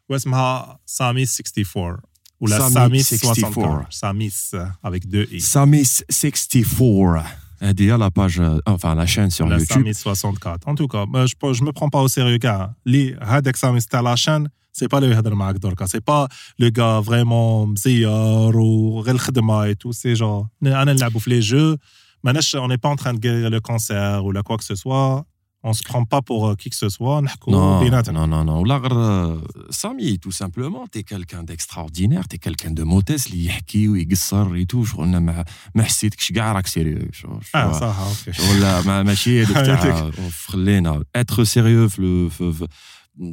واسمها 0.09 0.79
ساميس 0.87 1.41
64 1.41 1.99
ولا 2.41 2.69
ساميس 2.69 3.25
64 3.25 3.87
ساميس 3.91 4.57
افيك 4.85 5.07
دو 5.07 5.21
اي 5.33 5.41
ساميس 5.41 6.05
64 6.11 7.25
هذه 7.63 7.83
هي 7.83 7.97
لا 7.97 8.09
باج 8.09 8.61
enfin 8.71 8.95
la 8.95 9.07
chaîne 9.07 9.31
sur 9.31 9.47
YouTube 9.47 9.75
ساميس 9.75 10.03
64 10.03 10.69
en 10.69 10.75
tout 10.75 10.89
cas 10.89 11.05
je 11.27 11.53
je 11.53 11.65
me 11.65 11.73
prends 11.73 11.89
pas 11.89 12.03
au 12.03 12.09
sérieux 12.09 12.39
كاع 12.39 12.75
لي 12.87 13.15
هذاك 13.23 13.57
ساميس 13.57 13.87
تاع 13.87 14.01
لا 14.01 14.15
شان 14.15 14.49
سي 14.73 14.87
با 14.87 14.99
اللي 14.99 15.11
يهضر 15.11 15.35
معاك 15.35 15.55
دركا 15.57 15.87
سي 15.87 16.01
با 16.01 16.29
لو 16.59 16.71
غا 16.79 17.01
فريمون 17.01 17.69
مزير 17.69 18.57
وغير 18.57 19.15
الخدمه 19.15 19.65
اي 19.65 19.75
تو 19.75 19.93
سي 19.93 20.13
جون 20.13 20.49
انا 20.63 20.93
نلعبوا 20.93 21.21
في 21.21 21.31
لي 21.31 21.41
جو 21.41 21.77
ماناش 22.25 22.57
اون 22.57 22.77
با 22.77 22.93
ان 22.93 22.97
تران 22.97 23.19
دو 23.19 23.29
غير 23.29 23.49
لو 23.49 23.61
كونسير 23.61 24.21
ولا 24.21 24.41
كوا 24.41 24.57
كو 24.57 24.63
سو 24.63 24.75
سوا 24.75 25.23
on 25.67 25.73
se 25.73 25.83
prend 25.83 26.05
pas 26.05 26.21
pour 26.21 26.57
qui 26.61 26.69
que 26.69 26.77
ce 26.77 26.91
soit 26.91 27.23
non 27.23 27.81
non 28.19 28.27
non 28.33 28.45
non 28.45 28.51
ولا 28.51 28.77
غير 28.77 29.71
سامي 29.71 30.19
tout 30.19 30.33
simplement 30.33 30.87
t'es 30.87 31.03
quelqu'un 31.03 31.43
d'extraordinaire 31.43 32.29
t'es 32.29 32.39
quelqu'un 32.39 32.71
de 32.71 32.83
modeste 32.83 33.27
اللي 33.27 33.45
يحكي 33.45 33.89
ويقصر 33.89 34.55
ايتو 34.55 34.85
شغل 34.85 35.17
ما 35.17 35.45
ما 35.75 35.83
حسيتكش 35.83 36.33
كاع 36.33 36.53
راك 36.53 36.67
سيريو 36.67 37.09
اه 37.55 37.73
صح 37.73 37.99
اوكي 37.99 38.33
شغل 38.33 39.05
ماشي 39.05 39.43
هذوك 39.43 39.57
تاع 39.57 40.11
خلينا 40.47 41.05
اتر 41.17 41.45
سيريو 41.45 41.89
في 41.89 42.31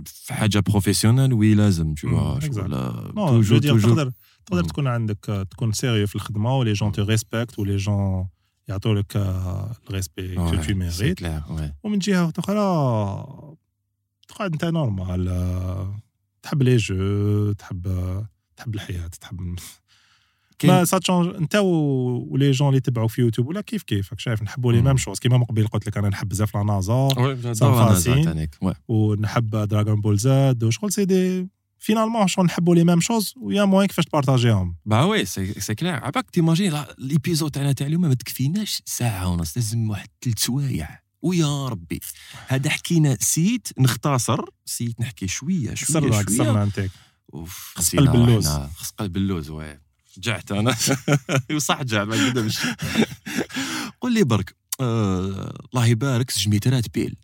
في 0.06 0.34
حاجه 0.34 0.60
بروفيسيونيل 0.60 1.34
وي 1.34 1.54
لازم 1.54 1.94
تو 1.94 2.40
شغل 2.40 3.60
توجور 3.60 3.80
تقدر 3.80 4.12
تقدر 4.46 4.64
تكون 4.64 4.88
عندك 4.88 5.48
تكون 5.52 5.72
سيريو 5.72 6.08
في 6.08 6.16
الخدمه 6.16 6.58
ولي 6.58 6.74
جون 6.74 6.92
تو 6.92 7.04
ريسبكت 7.04 7.60
ولي 7.60 7.78
جون 7.78 8.28
يعطوا 8.69 8.95
لك 8.95 9.17
ال 9.89 9.94
respect 9.94 10.35
que 10.35 10.51
tu 10.51 10.75
mérites 10.75 11.23
ومن 11.83 11.99
جهه 11.99 12.33
أخرى 12.39 13.57
تقعد 14.29 14.53
انت 14.53 14.65
normal 14.65 15.95
تحب 16.43 16.63
les 16.63 16.77
jeux 16.77 17.53
تحب 17.53 17.87
تحب 18.57 18.75
الحياة 18.75 19.07
تحب 19.07 19.57
ما 20.65 20.85
سا 20.85 21.01
انت 21.39 21.57
و 21.57 21.80
les 21.80 22.51
jeunes 22.51 22.69
اللي 22.69 22.81
تبعوا 22.81 23.09
في 23.09 23.21
يوتيوب 23.21 23.49
ولا 23.49 23.61
كيف 23.61 23.83
كيف 23.83 24.15
شايف 24.17 24.43
نحبوا 24.43 24.73
les 24.73 24.83
mêmes 24.83 24.97
choses 24.97 25.19
كيما 25.19 25.37
مقبل 25.39 25.67
قلت 25.67 25.87
لك 25.87 25.99
أنا 25.99 26.09
نحب 26.09 26.29
بزاف 26.29 26.57
la 26.57 26.63
NASA 26.63 27.09
ونحب 28.89 29.51
Dragon 29.57 30.01
Ball 30.01 30.19
Z 30.19 30.65
وشغل 30.65 30.93
c'est 30.93 31.05
des 31.05 31.49
finalement 31.87 32.29
شغل 32.29 32.45
نحبوا 32.45 32.75
les 32.75 32.85
mêmes 32.85 33.01
choses 33.01 33.35
و 33.37 33.65
y 33.65 33.68
a 33.68 33.71
moyen 33.71 33.87
كيفاش 33.87 34.05
تبارطاجيهم 34.05 34.77
bah 34.87 35.03
oui 35.03 35.25
c'est 35.25 35.75
clair 35.75 35.95
عباك 35.95 36.31
t'imagines 36.31 36.85
l'épisode 36.99 37.51
تاعنا 37.51 37.73
تاع 37.73 37.87
اليوم 37.87 38.03
ما 38.03 38.15
تكفيناش 38.15 38.83
ساعه 38.85 39.29
ونص 39.29 39.57
لازم 39.57 39.91
واحد 39.91 40.09
ثلاث 40.25 40.39
سوايع 40.39 41.01
ويا 41.23 41.69
ربي 41.69 42.01
هذا 42.49 42.71
حكينا 42.71 43.17
سيت 43.21 43.69
نختصر 43.79 44.45
سيت 44.65 45.01
نحكي 45.01 45.29
شوية 45.29 45.75
شوية 45.75 46.01
شوية 46.01 46.23
قصرنا 46.23 46.63
انت 46.63 46.89
خص 47.75 47.97
قلب 47.97 48.15
اللوز 48.15 48.49
خص 48.49 48.91
قلب 48.91 49.17
اللوز 49.17 49.51
oui 49.51 49.79
رجعت 50.19 50.53
أنا 50.53 50.77
وصح 51.55 51.81
رجع 51.81 52.05
ما 52.05 52.27
نقدمش 52.27 52.59
قول 54.01 54.15
لي 54.15 54.25
برك 54.25 54.57
الله 54.81 55.87
يبارك 55.87 56.31
زوج 56.31 56.49
ميترات 56.49 56.95
بيل 56.95 57.17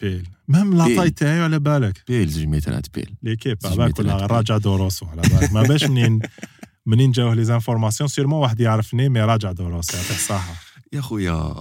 بيل. 0.00 0.28
مهم 0.48 0.76
لاطاي 0.76 1.10
تاعي 1.10 1.40
على 1.40 1.58
بالك. 1.58 2.02
بيل 2.08 2.28
زوج 2.28 2.44
ميترات 2.44 2.94
بيل. 2.94 3.14
l'équipe 3.22 3.58
زوج 3.62 3.80
على 3.80 3.92
بالك 3.92 3.98
ولا. 3.98 4.26
راجع 4.26 4.56
deux 4.58 4.68
heures 4.68 4.83
seulement 4.83 5.06
على 5.06 5.22
بالك. 5.22 5.52
ما 5.52 5.62
باش 5.62 5.84
منين 5.84 6.18
منين 6.86 7.10
جاوه 7.12 7.34
les 7.34 7.44
informations، 7.44 8.08
sûrement 8.08 8.40
واحد 8.40 8.60
يعرفني 8.60 9.08
mais 9.08 9.20
راجع 9.20 9.52
deux 9.52 9.61
heures 9.61 9.74
seulement. 9.74 9.96
يعطيه 9.96 10.14
الصحة. 10.14 10.54
يا 10.92 11.00
خويا 11.00 11.54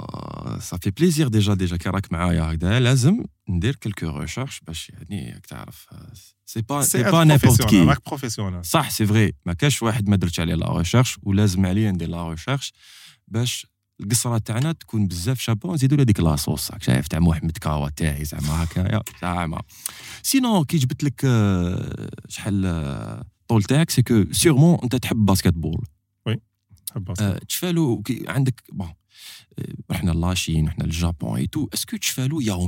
صافي 0.60 0.92
plaisir 0.92 1.28
déjà 1.28 1.54
déjà 1.54 1.78
كي 1.78 1.90
راك 1.90 2.12
معايا 2.12 2.42
هكذا. 2.42 2.80
لازم 2.80 3.24
ندير 3.50 3.76
quelques 3.76 4.10
recherches 4.20 4.62
باش 4.68 4.90
يعني 4.90 5.34
راك 5.34 5.46
تعرف. 5.46 5.88
c'est 6.46 6.62
pas 6.62 6.82
c'est 6.82 7.04
pas 7.04 7.24
n'importe 7.24 7.62
qui 7.62 7.84
راك 7.84 8.06
professionnel 8.08 8.66
صح 8.66 8.90
c'est 8.90 9.06
vrai 9.06 9.34
ما 9.46 9.54
كاش 9.54 9.84
واحد 9.84 10.10
ما 10.10 10.16
درتش 10.16 10.40
عليه 10.40 10.56
la 10.56 10.78
recherche 10.78 11.20
ولازم 11.24 11.66
عليا 11.66 11.92
ندير 11.92 12.10
la 12.10 12.30
recherche 12.30 12.74
باش 13.28 13.68
القصرة 14.00 14.38
تاعنا 14.38 14.72
تكون 14.72 15.08
بزاف 15.08 15.40
شابه 15.40 15.74
نزيدوا 15.74 15.98
لها 15.98 16.06
ديك 16.06 16.20
لاصوص 16.20 16.72
راك 16.72 16.84
شايف 16.84 17.08
تاع 17.08 17.20
محمد 17.20 17.58
كاوا 17.58 17.90
تاعي 17.90 18.26
زعما 18.26 18.64
هكايا 18.64 19.02
زعما. 19.22 19.62
سينو 20.24 20.66
كي 20.66 20.78
جبت 20.78 21.04
لك 21.04 21.22
آه، 21.26 22.10
شحال 22.28 22.66
آه، 22.66 23.24
طول 23.48 23.64
تاعك 23.64 23.90
سي 23.90 24.02
كو 24.02 24.26
سيغمون 24.32 24.78
أنت 24.84 24.96
تحب 24.96 25.26
باسكت 25.26 25.54
بول 25.54 25.86
نحب 26.92 27.14
آه، 27.22 27.38
تشفالو 27.38 28.02
كي 28.02 28.26
عندك 28.28 28.64
بون 28.74 28.94
آه، 29.60 29.64
رحنا 29.92 30.12
لاشين 30.12 30.68
رحنا 30.68 30.84
للجابون 30.84 31.38
اي 31.38 31.48
تو 31.48 31.68
اسكو 31.74 31.98
تشفالو 31.98 32.40
ياو 32.42 32.68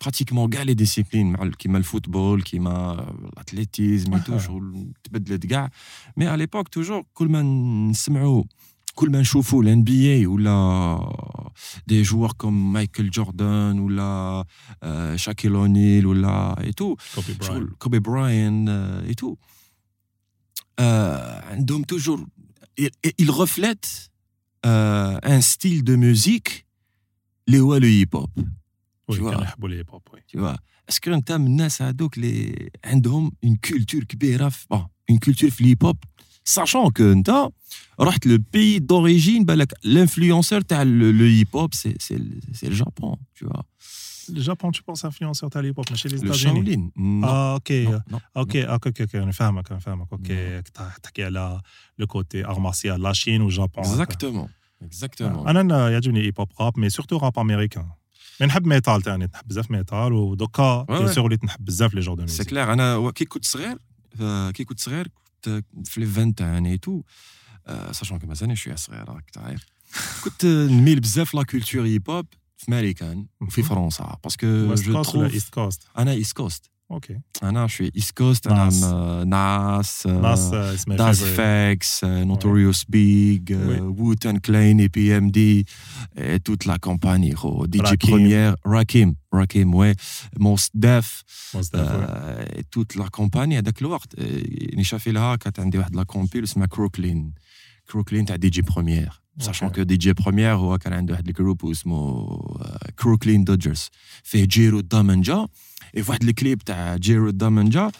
براتيكمون 0.00 0.50
كاع 0.50 0.62
لي 0.62 0.74
ديسيبلين 0.74 1.32
مع 1.32 1.42
ال- 1.42 1.56
كيما 1.56 1.78
الفوتبول 1.78 2.42
كيما 2.42 2.92
الاتليتيزم 3.32 4.14
اي 4.14 4.20
تو 4.20 4.34
آه. 4.34 4.38
شغل 4.38 4.92
تبدلت 5.04 5.46
كاع 5.46 5.70
مي 6.16 6.26
على 6.26 6.36
ليبوك 6.38 6.68
توجور 6.68 7.04
كل 7.14 7.28
ما 7.28 7.42
نسمعوا 7.90 8.44
كل 8.94 9.10
ما 9.10 9.20
نشوفوا 9.20 9.62
الان 9.62 9.84
بي 9.84 10.14
اي 10.14 10.26
ولا 10.26 11.56
دي 11.86 12.02
جوار 12.02 12.32
كوم 12.32 12.72
مايكل 12.72 13.10
جوردان 13.10 13.78
ولا 13.78 14.44
آه، 14.82 15.16
شاكيل 15.16 15.54
اونيل 15.54 16.06
ولا 16.06 16.60
اي 16.64 16.72
تو 16.72 16.96
كوبي 17.14 17.32
براين 17.34 17.42
شغل 17.60 17.74
كوبي 17.78 17.98
براين 17.98 18.68
آه، 18.68 19.06
اي 19.06 19.14
تو 19.14 19.36
آه، 20.78 21.44
عندهم 21.52 21.82
توجور 21.82 22.26
il 23.22 23.30
reflète 23.30 23.88
euh, 24.66 25.18
un 25.34 25.40
style 25.40 25.82
de 25.84 25.94
musique 25.96 26.64
اللي 27.48 27.60
هو 27.60 27.76
لو 27.76 27.86
هيب 27.86 28.16
هوب 28.16 28.30
وي 28.38 28.44
tu 29.12 29.14
vois. 29.14 29.30
كانوا 29.30 29.42
يحبوا 29.42 29.68
الهيب 29.68 29.90
هوب 29.90 30.02
وي 30.12 30.20
tu 30.20 30.40
vois 30.40 30.58
اسكو 30.88 31.14
انت 31.14 31.32
من 31.32 31.46
الناس 31.46 31.82
هذوك 31.82 32.16
اللي 32.16 32.68
عندهم 32.84 33.32
اون 33.44 33.56
كولتور 33.56 34.04
كبيره 34.04 34.48
في 34.48 34.66
بون 34.70 34.86
اون 35.10 35.18
كولتور 35.18 35.50
في 35.50 35.60
الهيب 35.60 35.84
هوب 35.84 35.96
ساشون 36.44 36.90
كو 36.90 37.12
انت 37.12 37.48
رحت 38.00 38.26
لو 38.26 38.38
بي 38.52 38.78
دوريجين 38.78 39.44
بالك 39.44 39.72
الانفلونسور 39.84 40.60
تاع 40.60 40.82
لو 40.82 41.24
هيب 41.24 41.56
هوب 41.56 41.74
سي 41.74 41.94
سي 42.00 42.40
سي 42.52 42.66
الجابون 42.66 43.16
tu 43.38 43.46
vois 43.46 43.62
الجابون 44.28 44.72
تو 44.72 44.82
بونس 44.86 45.04
انفلونسور 45.04 45.50
تاع 45.50 45.60
الهيب 45.60 45.78
هوب 45.78 45.86
ماشي 45.90 46.08
لي 46.08 46.16
لو 46.16 46.32
ستاجيني 46.32 46.54
شاولين 46.54 46.92
اه 47.24 47.54
اوكي 47.54 47.98
non, 47.98 48.00
non. 48.12 48.18
اوكي 48.36 48.64
اوكي 48.64 48.88
اوكي 48.88 49.02
اوكي 49.02 49.22
انا 49.22 49.32
فاهمك 49.32 49.70
انا 49.70 49.80
فاهمك 49.80 50.12
اوكي 50.12 50.62
تحكي 51.02 51.24
على 51.24 51.60
لو 51.98 52.06
كوتي 52.06 52.44
ار 52.44 52.58
مارسيال 52.58 53.02
لا 53.02 53.12
شين 53.12 53.42
وجابون 53.42 53.84
exactement 53.84 54.48
exactement 54.84 55.22
انا 55.22 55.60
أنا 55.60 55.90
يعجبني 55.90 56.20
هيب 56.20 56.40
هوب 56.40 56.48
راب 56.60 56.78
مي 56.78 56.90
سورتو 56.90 57.16
راب 57.16 57.38
امريكان 57.38 57.88
مي 58.41 58.47
نحب 58.47 58.67
ميتال 58.67 59.01
تاني 59.01 59.25
نحب 59.33 59.47
بزاف 59.47 59.71
ميتال 59.71 60.13
ودوكا 60.13 60.83
بيان. 60.83 61.13
سور 61.13 61.23
وليت 61.25 61.43
نحب 61.43 61.65
بزاف 61.65 61.93
لي 61.93 62.01
جور 62.01 62.15
دو 62.15 62.27
سي 62.27 62.43
كلير 62.43 62.73
أنا 62.73 63.11
كي 63.11 63.25
كنت 63.25 63.45
صغير 63.45 63.77
آه، 64.21 64.51
كي 64.51 64.63
كنت 64.63 64.79
صغير 64.79 65.07
كنت 65.07 65.63
في 65.85 65.99
لي 66.01 66.05
20 66.11 66.35
تاعني 66.35 66.77
تو 66.77 67.01
ساشون 67.91 68.19
كو 68.19 68.27
مازالني 68.27 68.55
شوية 68.55 68.75
صغير 68.75 69.09
راك 69.09 69.29
تعرف 69.29 69.65
كنت 70.23 70.45
نميل 70.45 70.99
بزاف 70.99 71.33
لا 71.35 71.43
كولتور 71.43 71.85
هيب 71.85 72.09
هوب 72.09 72.25
في 72.57 72.71
ماريكان 72.71 73.25
وفي. 73.41 73.63
فرنسا 73.63 74.17
باسكو 74.23 74.73
جو 74.75 75.03
تروف 75.03 75.49
أنا 75.97 76.11
ايست 76.11 76.33
كوست 76.35 76.69
اوكي 76.90 77.18
انا 77.42 77.66
شوي 77.66 77.90
ايست 77.96 78.16
كوست 78.18 78.46
انا 78.46 78.64
ناس. 78.64 78.84
م- 78.84 79.28
ناس 79.28 80.06
آه، 80.06 80.20
ناس 80.20 80.52
اسمها 80.54 80.96
داز 80.96 81.24
فاكس 81.24 82.04
نوتوريوس 82.04 82.84
بيج 82.84 83.52
Oui. 83.54 83.80
ووتن 83.80 84.36
كلاين 84.38 84.80
اي 84.80 84.88
بي 84.88 85.16
ام 85.18 85.30
دي 85.30 85.66
توت 86.44 86.66
لا 86.66 86.76
كومباني 86.76 87.34
خو 87.34 87.64
دي 87.66 87.78
جي 87.78 87.84
راكيم. 87.84 88.10
بروميير 88.10 88.54
راكيم 88.66 89.16
راكيم 89.34 89.74
وي 89.74 89.94
موست 90.38 90.70
داف 90.74 91.22
مصدف 91.54 91.78
آه، 91.90 92.64
توت 92.72 92.96
لا 92.96 93.08
كومباني 93.08 93.58
هذاك 93.58 93.80
الوقت 93.82 94.18
آه، 94.18 94.22
يعني 94.48 94.84
شافي 94.84 95.12
لها 95.12 95.36
كانت 95.36 95.60
عندي 95.60 95.78
واحد 95.78 95.96
لا 95.96 96.02
كومبيل 96.02 96.44
اسمها 96.44 96.66
كروكلين 96.66 97.32
كروكلين 97.90 98.24
تاع 98.24 98.36
دي 98.36 98.48
جي 98.48 98.62
بروميير 98.62 99.20
ساشون 99.38 99.68
أوكي. 99.68 99.80
كو 99.80 99.86
دي 99.86 99.96
جي 99.96 100.12
بروميير 100.12 100.54
هو 100.54 100.78
كان 100.78 100.92
عنده 100.92 101.12
واحد 101.12 101.28
الجروب 101.28 101.66
اسمه 101.66 101.96
آه، 101.96 102.90
كروكلين 102.98 103.44
دوجرز 103.44 103.88
فيه 104.22 104.44
جيرو 104.44 104.80
دامنجا 104.80 105.46
اي 105.96 106.02
في 106.02 106.10
واحد 106.10 106.22
الكليب 106.22 106.58
تاع 106.62 106.96
جيرو 106.96 107.30
دامنجا 107.30 107.90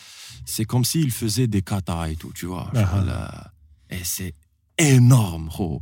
سي 0.47 0.65
كوم 0.65 0.83
سي 0.83 1.03
il 1.07 1.11
faisait 1.11 1.47
des 1.47 1.63
kata 1.63 2.11
et 2.11 2.17
tout 2.17 2.33
tu 2.33 2.47
vois 2.47 2.77
أها. 2.77 3.53
اي 3.93 4.05
سي 4.05 4.33
انورم 4.81 5.49
خو 5.51 5.81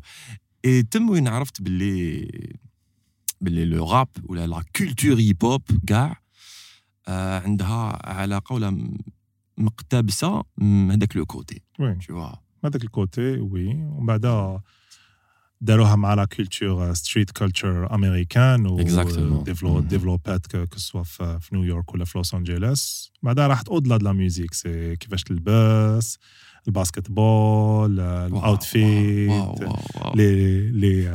اي 0.64 0.82
تم 0.82 1.10
وين 1.10 1.28
عرفت 1.28 1.62
باللي 1.62 2.28
باللي 3.40 3.64
لو 3.64 3.90
راب 3.92 4.08
ولا 4.24 4.46
لا 4.46 4.62
كولتور 4.76 5.18
هيب 5.18 5.44
هوب 5.44 5.62
كاع 5.86 6.22
آه، 7.08 7.40
عندها 7.40 8.08
علاقه 8.08 8.52
ولا 8.54 8.70
م- 8.70 8.96
مقتبسه 9.58 10.44
من 10.58 10.90
هذاك 10.90 11.16
لو 11.16 11.26
كوتي 11.26 11.62
وي 11.80 11.98
tu 12.00 12.12
vois 12.12 12.38
هذاك 12.64 12.84
الكوتي 12.84 13.40
وي 13.40 13.66
ومن 13.68 14.06
بعد 14.06 14.26
داروها 15.61 15.95
مع 15.95 16.13
لا 16.13 16.25
كولتور 16.25 16.93
ستريت 16.93 17.31
كولتور 17.31 17.93
أمريكان 17.95 18.65
و 18.67 18.77
Exactement. 18.83 19.43
ديفلو 19.43 19.81
Mhm. 19.81 19.83
ديفلوبات 19.85 20.47
كو 20.47 20.77
سوا 20.79 21.03
في 21.03 21.39
نيويورك 21.53 21.93
ولا 21.93 22.05
في 22.05 22.17
لوس 22.17 22.33
انجلوس 22.33 23.11
بعدها 23.23 23.47
راحت 23.47 23.67
اودلا 23.69 23.97
دو 23.97 24.05
لا 24.05 24.13
ميوزيك 24.13 24.53
سي 24.53 24.95
كيفاش 24.95 25.23
تلبس 25.23 26.17
ال 26.67 26.71
basketball 26.71 27.11
ال 27.11 27.99
outfit 27.99 29.31
les 30.15 30.71
les 30.71 31.09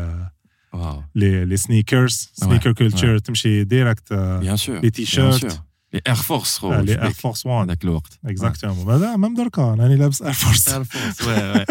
آه، 0.75 1.09
les 1.15 1.45
les 1.45 1.57
sneakers 1.57 2.31
sneaker 2.35 2.73
culture 2.73 3.19
تمشي 3.19 3.65
direct 3.65 4.13
bien 4.13 4.57
sûr 4.57 4.79
les 4.81 4.91
t-shirts 4.91 5.63
les 5.93 6.01
Air 6.07 6.15
Force 6.15 6.65
les 6.65 7.03
Air 7.03 7.11
Force 7.11 7.47
1 7.47 7.65
هذاك 7.65 7.85
الوقت 7.85 8.19
exactement 8.25 8.85
بعدا 8.85 9.17
même 9.17 9.35
دركا 9.35 9.63
راني 9.63 9.97
لابس 9.97 10.23
Air 10.23 10.33
Force 10.33 10.69
اير 10.69 10.85
فورس 10.85 11.23
oui 11.23 11.35
oui 11.35 11.65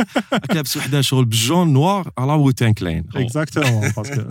لابس 0.54 0.78
وحده 0.78 1.02
شغل 1.02 1.26
بال 1.26 1.40
jaune 1.40 1.74
نوار 1.74 2.12
على 2.18 2.34
Wu-Tang 2.34 2.74
Clan 2.74 3.06
exactement 3.16 3.90
parce 3.98 4.18
que 4.18 4.30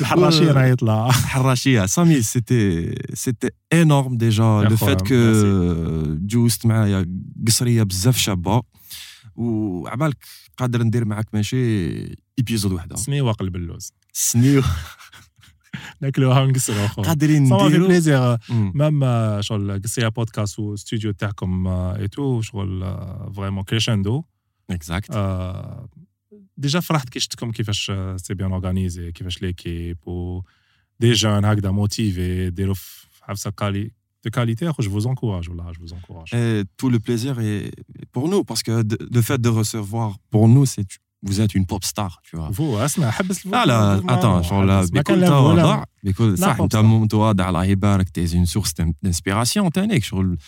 الحراشيه 0.00 0.52
راه 0.52 0.64
يطلع 0.64 1.10
حراشيه 1.10 1.86
سامي 1.86 2.22
c'était 2.22 2.94
c'était 3.14 3.50
énorme 3.72 4.16
déjà 4.16 4.66
le 4.70 4.76
fait 4.76 5.08
que 5.08 5.14
جوزت 6.26 6.66
معايا 6.66 7.06
قصريه 7.46 7.82
بزاف 7.82 8.16
شابه 8.16 8.62
وعبالك 9.36 10.16
قادر 10.56 10.82
ندير 10.82 11.04
معاك 11.04 11.26
ماشي 11.32 11.86
épisode 12.38 12.72
وحده 12.72 12.96
سنيوه 12.96 13.32
قلب 13.32 13.56
اللوز 13.56 13.92
سنيو 14.12 14.62
ناكلوها 16.01 16.41
ونقصروا 16.41 16.85
اخو 16.85 17.01
قادرين 17.01 17.45
صافا 17.49 17.63
في 17.63 17.69
نديرو 17.69 17.87
بليزير 17.87 18.37
مم. 18.49 18.71
ميم 18.75 19.03
آه، 19.03 19.41
شغل 19.41 19.81
قصيه 19.81 20.07
بودكاست 20.07 20.59
واستوديو 20.59 21.11
تاعكم 21.11 21.67
اي 21.67 22.07
تو 22.07 22.41
شغل 22.41 22.97
فريمون 23.35 23.63
كريشندو 23.63 24.23
اكزاكت 24.69 25.11
ديجا 26.57 26.79
فرحت 26.79 27.09
كي 27.09 27.19
شفتكم 27.19 27.51
كيفاش 27.51 27.91
سي 28.15 28.33
بيان 28.33 28.51
اورغانيزي 28.51 29.11
كيفاش 29.11 29.41
ليكيب 29.41 30.07
و 30.07 30.41
دي 30.99 31.11
جون 31.13 31.45
هكذا 31.45 31.71
موتيفي 31.71 32.49
ديروا 32.49 32.73
في 32.73 33.05
حفصه 33.21 33.49
كالي 33.51 33.91
دو 34.25 34.31
كاليتي 34.31 34.69
اخو 34.69 34.83
جو 34.83 34.91
فوز 34.91 35.07
انكوراج 35.07 35.49
والله 35.49 35.71
جو 35.71 35.79
فوز 35.79 35.93
انكوراج 35.93 36.27
Et 36.35 36.65
tout 36.81 36.89
le 36.89 36.99
plaisir 36.99 37.39
est 37.39 37.71
pour 38.15 38.25
nous 38.29 38.43
parce 38.43 38.63
que 38.67 38.81
de- 38.83 38.99
le 39.15 39.21
fait 39.21 39.41
de 39.41 39.49
recevoir 39.49 40.09
pour 40.31 40.47
nous 40.47 40.65
c'est 40.65 40.87
vous 41.26 41.40
êtes 41.40 41.54
une 41.54 41.66
pop 41.66 41.84
star 41.84 42.20
tu 42.22 42.36
vois. 42.36 42.52
فو 42.52 42.78
اسمع 42.78 43.10
حبس 43.10 43.46
لا 43.46 43.66
لا 43.66 44.02
اتون 44.08 44.42
شغل. 44.42 44.66
ما 44.66 44.80
بكل. 44.82 45.26
تواضع. 45.26 45.84
بكل 46.02 46.38
صح 46.38 46.60
أنت. 46.60 46.76
متواضع 46.76 47.48
الله 47.48 47.64
يبارك 47.64 48.08
تي 48.08 48.36
اون 48.36 48.44
سورس 48.44 48.74
دانسبيراسيون 49.02 49.72
تانيك 49.72 50.04
شغل 50.04 50.38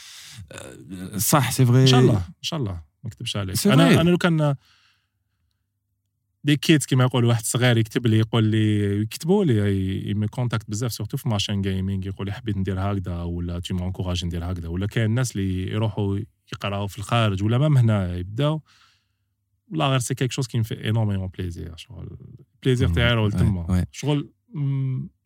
صح 1.17 1.51
سي 1.51 1.67
فري 1.67 1.83
إن 1.83 1.87
شاء 1.87 2.01
الله 2.01 2.17
إن 2.17 2.43
شاء 2.43 2.61
الله. 2.61 2.81
ما 3.05 3.11
عليك. 3.37 3.67
أنا. 3.67 4.01
أنا 4.01 4.11
لو 4.11 4.19
كان 4.19 4.55
دي 6.45 6.57
كيت 6.57 6.85
كيما 6.85 7.05
يقول 7.05 7.25
واحد 7.25 7.45
صغير 7.45 7.77
يكتب 7.79 8.07
لي 8.07 8.19
يقول 8.19 8.45
لي 8.45 9.01
يكتبوا 9.03 9.45
لي 9.45 10.11
يمي 10.11 10.27
كونتاكت 10.27 10.71
بزاف 10.71 10.93
سورتو 10.93 11.17
في 11.17 11.29
ماشين 11.29 11.63
جيمنج 11.63 12.07
يقول 12.07 12.27
لي 12.27 12.33
حبيت 12.33 12.57
ندير 12.57 12.81
هكذا 12.81 13.23
ولا 13.23 13.61
تي 13.61 13.75
مونكوراج 13.75 14.25
ندير 14.25 14.53
هكذا. 14.53 14.69
ولا 14.69 14.87
كاين 14.87 15.05
الناس 15.05 15.37
اللي 15.37 15.73
يروحوا 15.73 16.19
يقراو 16.53 16.87
في 16.87 16.99
الخارج 16.99 17.43
ولا 17.43 17.59
مام 17.59 17.79
هنا 17.79 18.17
يبداو 18.17 18.63
والله 19.73 19.89
غير 19.89 19.99
سي 19.99 20.15
كيك 20.15 20.33
شوز 20.33 20.47
كي 20.47 20.59
مفي 20.59 20.89
انورميون 20.89 21.27
بليزير 21.39 21.77
شغل 21.77 22.17
بليزير 22.63 22.89
تاعي 22.89 23.15
راه 23.15 23.29
تما 23.29 23.87
شغل 23.93 24.31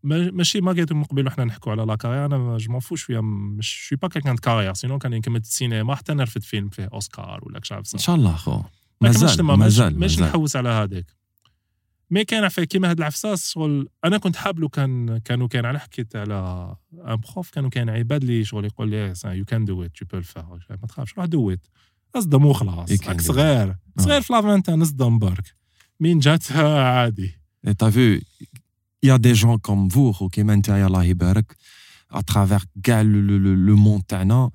ماشي 0.02 0.60
ما 0.60 0.72
قلت 0.72 0.92
من 0.92 1.04
قبل 1.04 1.26
وحنا 1.26 1.44
نحكوا 1.44 1.72
على 1.72 1.82
لا 1.82 1.96
كارير 1.96 2.26
أنا 2.26 2.56
جو 2.56 2.72
مون 2.72 2.80
فو 2.80 2.96
شوية 2.96 3.20
مش 3.20 3.68
شوي 3.68 3.98
با 4.02 4.08
كيكان 4.08 4.36
كارير 4.36 4.74
سينو 4.74 4.98
كان 4.98 5.14
نكمل 5.14 5.40
السينما 5.40 5.94
حتى 5.94 6.14
نرفد 6.14 6.42
فيلم 6.42 6.68
فيه 6.68 6.88
أوسكار 6.92 7.40
ولا 7.42 7.60
كشاف 7.60 7.94
إن 7.94 7.98
شاء 7.98 8.16
الله 8.16 8.36
خو 8.36 8.60
مازال 9.00 9.44
مازال 9.44 9.98
ماشي 9.98 10.22
نحوس 10.22 10.56
على 10.56 10.68
هذاك. 10.68 11.06
مي 12.10 12.24
كان 12.24 12.48
كيما 12.48 12.90
هاد 12.90 12.98
العفساس 12.98 13.50
شغل 13.50 13.88
أنا 14.04 14.18
كنت 14.18 14.36
حاب 14.36 14.58
لو 14.58 14.68
كان 14.68 15.18
كانوا 15.18 15.48
كان 15.48 15.64
على 15.64 15.78
حكيت 15.78 16.16
على 16.16 16.76
ان 16.94 17.16
بروف 17.16 17.50
كانوا 17.50 17.70
كان 17.70 17.88
عباد 17.88 18.24
لي 18.24 18.44
شغل 18.44 18.64
يقول 18.64 18.90
لي 18.90 19.12
يو 19.24 19.44
كان 19.44 19.64
دو 19.64 19.82
ات 19.84 19.96
تو 19.96 20.06
بو 20.06 20.16
الفار 20.18 20.58
ما 20.70 20.86
تخافش 20.88 21.14
روح 21.16 21.26
دو 21.26 21.50
ات 21.50 21.66
اصدم 22.15 22.45
وخلاص 22.45 22.91
راك 23.07 23.21
صغير 23.21 23.75
صغير 23.99 24.21
في 24.21 24.33
لافانتان 24.33 24.81
اصدم 24.81 25.19
برك 25.19 25.53
مين 25.99 26.19
جاتها 26.19 26.83
عادي 26.83 27.31
تا 27.77 27.89
فو 27.89 28.17
يا 29.03 29.17
دي 29.17 29.33
جون 29.33 29.57
كوم 29.57 29.89
فو 29.89 30.29
كيما 30.29 30.53
انت 30.53 30.69
الله 30.69 31.03
يبارك 31.03 31.55
اترافير 32.11 32.63
كاع 32.83 33.01
لو 33.01 33.75
موند 33.75 34.03
تاعنا 34.03 34.51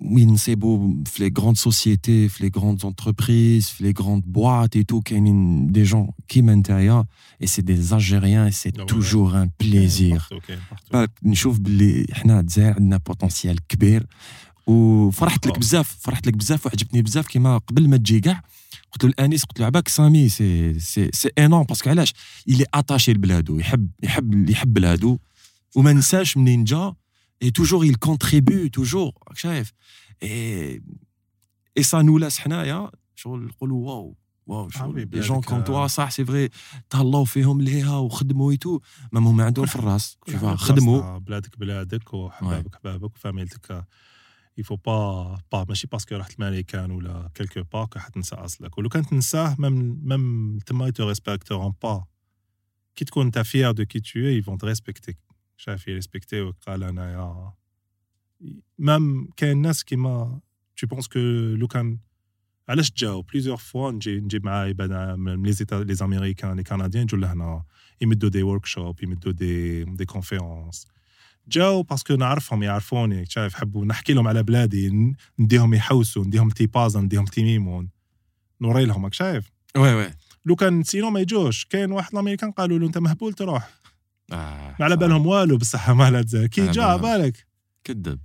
وين 0.00 0.30
نصيبوا 0.30 1.04
في 1.06 1.24
لي 1.24 1.34
غروند 1.38 1.56
سوسيتي 1.56 2.28
في 2.28 2.44
لي 2.44 2.50
غروند 2.56 2.84
انتربريز 2.84 3.68
في 3.68 3.84
لي 3.84 3.94
غروند 4.00 4.22
بواط 4.26 4.76
اي 4.76 4.84
تو 4.84 5.00
كاينين 5.00 5.72
دي 5.72 5.82
جون 5.82 6.10
كيما 6.28 6.54
نتايا 6.54 7.04
اي 7.42 7.46
سي 7.46 7.62
دي 7.62 7.76
زالجيريان 7.76 8.44
اي 8.44 8.50
سي 8.50 8.70
توجور 8.70 9.42
ان 9.42 9.50
بليزير 9.60 10.22
نشوف 11.22 11.58
باللي 11.58 12.06
حنا 12.12 12.40
الجزائر 12.40 12.74
عندنا 12.74 12.96
بوتونسيال 12.96 13.66
كبير 13.66 14.06
وفرحت 14.69 15.47
لك 15.47 15.59
بزاف 15.59 15.97
فرحت 15.99 16.27
لك 16.27 16.33
بزاف 16.33 16.65
وعجبتني 16.65 17.01
بزاف. 17.01 17.27
كيما 17.27 17.57
قبل 17.57 17.89
ما 17.89 17.97
تجي 17.97 18.19
كاع 18.19 18.43
قلت 18.91 19.03
له 19.03 19.09
الأنيس 19.09 19.43
قلت 19.43 19.59
له 19.59 19.65
عباك 19.65 19.87
سامي 19.87 20.29
c'est 20.29 20.79
c'est 20.79 21.09
c'est 21.13 21.29
un 21.37 21.47
nom 21.47 21.63
parce 21.63 21.79
que 21.79 21.89
علاش؟ 21.89 22.13
il 22.47 22.65
est 22.73 22.85
attaché 22.85 23.13
لبلادو 23.13 23.59
يحب 23.59 23.89
يحب 24.03 24.49
يحب 24.49 24.73
بلادو 24.73 25.19
وما 25.75 25.93
نساش 25.93 26.37
منين 26.37 26.63
جا. 26.63 26.95
Et 27.45 27.51
toujours 27.51 27.85
il 27.85 27.97
contribue 27.97 28.69
toujours. 28.69 29.13
شايف؟ 29.33 29.73
Et 30.23 30.81
et 31.79 31.83
ça 31.83 32.03
nous 32.03 32.17
laisse 32.17 32.39
حنايا. 32.39 32.91
شغل 33.15 33.45
نقولوا 33.45 33.87
واو 33.87 34.15
واو 34.47 34.69
شغل 34.69 35.09
les 35.11 35.19
jeunes 35.19 35.41
comme 35.41 35.61
toi 35.61 35.87
صح 35.87 36.11
c'est 36.11 36.25
vrai 36.25 36.49
تهلاو 36.89 37.25
فيهم 37.25 37.61
ليها 37.61 37.97
وخدموا 37.97 38.51
et 38.51 38.60
tout 38.60 38.79
ما 39.11 39.19
هما 39.19 39.45
عندهم 39.45 39.65
في 39.65 39.75
الراس 39.75 40.17
خدموا. 40.55 41.17
بلادك 41.17 41.59
بلادك 41.59 42.13
وحبابك 42.13 42.75
حبابك 42.75 43.15
وفاميلتك 43.15 43.85
يفو 44.58 44.76
با 44.76 45.38
با 45.52 45.64
ماشي 45.68 45.86
باسكو 45.86 46.16
رحت 46.16 46.34
المانيكان 46.34 46.90
ولا 46.90 47.30
كيلكو 47.34 47.62
باك 47.62 47.96
راح 47.96 48.08
تنسى 48.08 48.34
اصلك 48.34 48.78
ولو 48.78 48.88
كان 48.88 49.06
تنساه 49.06 49.56
ميم 49.58 50.00
ميم 50.02 50.58
تما 50.58 50.88
يتو 50.88 51.08
ريسبكتورون 51.08 51.74
با 51.82 52.04
كي 52.96 53.04
تكون 53.04 53.26
انت 53.26 53.38
فيير 53.38 53.72
دو 53.72 53.84
كي 53.84 54.00
تو 54.00 54.18
اي 54.18 54.42
فون 54.42 54.58
تريسبكتيك 54.58 55.18
شايف 55.56 55.88
يريسبكتيوك 55.88 56.56
قال 56.66 56.82
انايا 56.82 57.52
مام 58.78 59.28
كاين 59.36 59.62
ناس 59.62 59.84
كيما 59.84 60.40
تو 60.76 60.86
بونس 60.86 61.08
كو 61.08 61.18
لو 61.58 61.66
كان 61.66 61.98
علاش 62.68 62.92
جاو 62.92 63.22
بليزيور 63.22 63.56
فوا 63.56 63.90
نجي 63.90 64.20
نجيب 64.20 64.44
معاه 64.44 64.66
عباد 64.66 64.92
من 65.18 65.42
لي 65.42 65.52
زيتا 65.52 65.74
لي 65.74 65.94
زاميريكان 65.94 66.56
لي 66.56 66.62
كنديان 66.62 67.04
يجوا 67.04 67.18
لهنا 67.18 67.64
يمدوا 68.00 68.30
دي 68.30 68.42
ورك 68.42 68.66
شوب 68.66 69.02
يمدوا 69.02 69.32
دي 69.32 69.84
دي 69.84 70.04
كونفيرونس 70.04 70.86
جاو 71.49 71.83
باسكو 71.83 72.15
نعرفهم 72.15 72.63
يعرفوني 72.63 73.25
شايف 73.25 73.55
حبوا 73.55 73.85
نحكي 73.85 74.13
لهم 74.13 74.27
على 74.27 74.43
بلادي 74.43 75.15
نديهم 75.39 75.73
يحوسوا 75.73 76.25
نديهم 76.25 76.49
تي 76.49 76.67
بازا 76.67 76.99
نديهم 76.99 77.25
تي 77.25 77.43
ميمون. 77.43 77.89
نوري 78.61 78.85
لهم 78.85 79.11
شايف؟ 79.11 79.51
وي 79.77 79.93
وي. 79.93 80.09
لو 80.45 80.55
كان 80.55 80.83
سينو 80.83 81.09
ما 81.09 81.19
يجوش 81.19 81.65
كاين 81.65 81.91
واحد 81.91 82.13
الأمريكان 82.13 82.51
قالوا 82.51 82.79
له 82.79 82.87
أنت 82.87 82.97
مهبول 82.97 83.33
تروح. 83.33 83.69
آه 84.31 84.75
ما 84.79 84.85
على 84.85 84.95
بالهم 84.95 85.25
والو 85.25 85.57
بصح 85.57 85.89
مال 85.89 86.15
الجزائر 86.15 86.47
كي 86.47 86.71
جا 86.71 86.95
بالك. 86.95 87.47
كذب. 87.83 88.19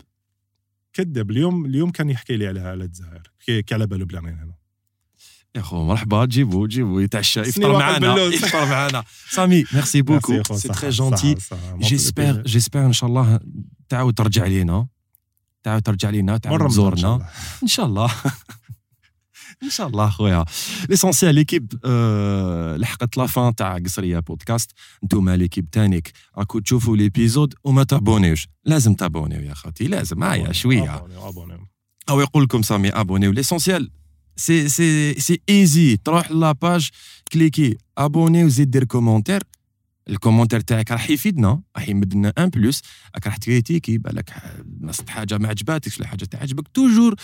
كذب. 0.93 1.31
اليوم 1.31 1.67
اليوم 1.67 1.91
كان 1.91 2.11
يحكي 2.11 2.37
لي 2.37 2.47
على 2.47 2.61
على 2.61 2.85
الجزائر 2.85 3.31
كي 3.47 3.75
على 3.75 3.87
باله 3.87 4.05
بلانين 4.05 4.39
هنا. 4.39 4.64
يا 5.57 5.63
خو 5.63 5.85
مرحبا 5.85 6.25
جيبو 6.25 6.67
جيبو 6.67 7.01
يتعشى 7.01 7.41
يفطر 7.41 7.73
معنا 7.73 8.17
يفطر 8.35 8.67
معنا 8.67 9.05
سامي 9.31 9.65
merci 9.73 10.03
beaucoup. 10.03 10.43
c'est 10.55 10.69
très 10.69 10.91
gentil 10.91 11.37
j'espère 11.79 12.43
j'espère 12.43 12.87
إن 12.87 12.93
شاء 12.93 13.09
الله 13.09 13.41
تعاود 13.89 14.15
ترجع 14.15 14.47
لينا. 14.47 14.87
تعاود 15.63 15.83
ترجع 15.83 16.11
لينا 16.11 16.37
تعاود 16.37 16.69
تزورنا 16.69 17.29
إن 17.63 17.69
شاء 17.69 17.87
الله. 17.87 18.11
إن 19.63 19.71
شاء 19.71 19.87
الله. 19.87 20.11
خويا. 20.19 20.45
l'essentiel 20.89 21.35
l'équipe 21.35 21.73
آه 21.85 22.77
لحقت 22.77 23.17
la 23.17 23.32
fin 23.32 23.55
تاع 23.55 23.79
قصرية 23.79 24.19
بودكاست. 24.19 24.73
انتوما 25.03 25.37
l'équipe 25.37 25.71
تانيك. 25.71 26.13
راكو 26.39 26.59
تشوفوا 26.59 26.97
l'épisode 26.97 27.55
وما 27.65 27.85
تابونيوش. 27.85 28.49
لازم 28.65 28.95
تابونيو 28.95 29.41
يا 29.41 29.55
خوتي 29.55 29.87
لازم. 29.87 30.25
هيا 30.25 30.53
شوية. 30.53 31.07
أو 32.09 32.21
يقول 32.21 32.43
لكم 32.43 32.63
سامي 32.63 32.89
abonnez. 32.89 33.33
l'essentiel 33.33 33.91
سي 34.36 34.70
سي 34.70 35.14
سي 35.14 35.42
ايزي 35.50 35.98
تروح 35.98 36.32
لاباج 36.32 36.90
كليكي 37.32 37.78
ابوني 37.98 38.44
وزيد 38.44 38.72
دير 38.72 38.84
كومونتير 38.84 39.44
الكومونتير 40.10 40.60
تاعك 40.60 40.92
راح 40.92 41.10
يفيدنا 41.10 41.62
راح 41.76 41.90
يمد 41.90 42.14
لنا 42.14 42.34
ان 42.38 42.50
بلوس 42.50 42.82
راك 43.16 43.28
راح 43.28 43.38
تكريتيكي 43.38 43.98
بالك 43.98 44.34
نصت 44.82 45.10
حاجه 45.10 45.38
ما 45.38 45.48
عجباتكش 45.48 46.00
ولا 46.00 46.08
حاجه 46.08 46.26
تعجبك 46.26 46.68
توجور 46.68 47.16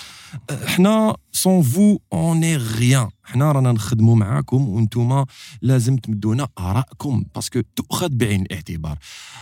حنا 0.66 1.16
سون 1.32 1.62
فو 1.64 2.00
اون 2.14 2.44
اي 2.44 2.58
ريان 2.58 3.10
حنا 3.31 3.53
رانا 3.53 3.73
نخدموا 3.73 4.17
معاكم 4.17 4.69
وأنتم 4.69 5.25
لازم 5.63 5.97
تمدونا 5.97 6.49
ارائكم 6.59 7.25
parce 7.35 7.51
que 7.51 7.61
تؤخذ 7.77 8.09
بعين 8.09 8.43
الاعتبار. 8.43 8.99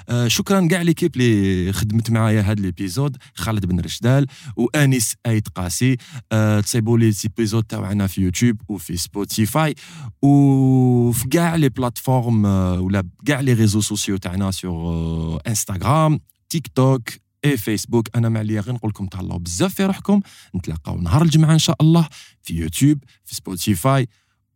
آه 0.08 0.28
شكرا 0.28 0.66
كاع 0.66 0.82
l'équipe 0.82 1.16
اللي 1.16 1.72
خدمت 1.72 2.10
معايا 2.10 2.40
هذا 2.40 2.60
ال 2.60 2.67
épisode 2.67 3.16
خالد 3.34 3.66
بن 3.66 3.80
رشدال 3.80 4.26
وأنيس 4.56 5.14
ايت 5.26 5.48
قاسي. 5.48 5.96
آه 6.32 6.60
تصيبوا 6.60 6.98
les 6.98 7.10
épisodes 7.10 7.64
تاعنا 7.64 8.06
في 8.06 8.22
يوتيوب 8.22 8.56
وفي 8.68 8.96
Spotify. 8.96 9.74
وفي 10.22 11.28
كاع 11.28 11.54
les 11.54 11.68
plateformes 11.68 12.46
آه 12.46 12.80
ولا 12.80 13.02
كاع 13.26 13.40
les 13.40 13.52
réseaux 13.52 13.80
sociaux 13.80 14.16
تاعنا 14.16 14.50
sur 14.50 15.40
Instagram 15.46 16.20
TikTok 16.48 17.08
et 17.44 17.56
Facebook 17.56 18.16
أنا 18.16 18.28
مع 18.28 18.40
غير 18.40 18.72
نقول 18.72 18.90
لكم 18.90 19.06
تهلاو 19.06 19.38
بزاف 19.38 19.74
في 19.74 19.84
روحكم. 19.84 20.20
نتلاقاو 20.56 21.00
نهار 21.00 21.22
الجمعة 21.22 21.52
إن 21.52 21.58
شاء 21.58 21.76
الله 21.80 22.08
في 22.42 22.54
يوتيوب 22.54 22.98
في 23.24 23.34
Spotify 23.34 24.08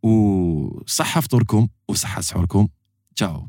وصحة 0.03 1.21
فطوركم 1.21 1.67
وصحة 1.87 2.21
سحوركم. 2.21 2.67
تشاو. 3.15 3.47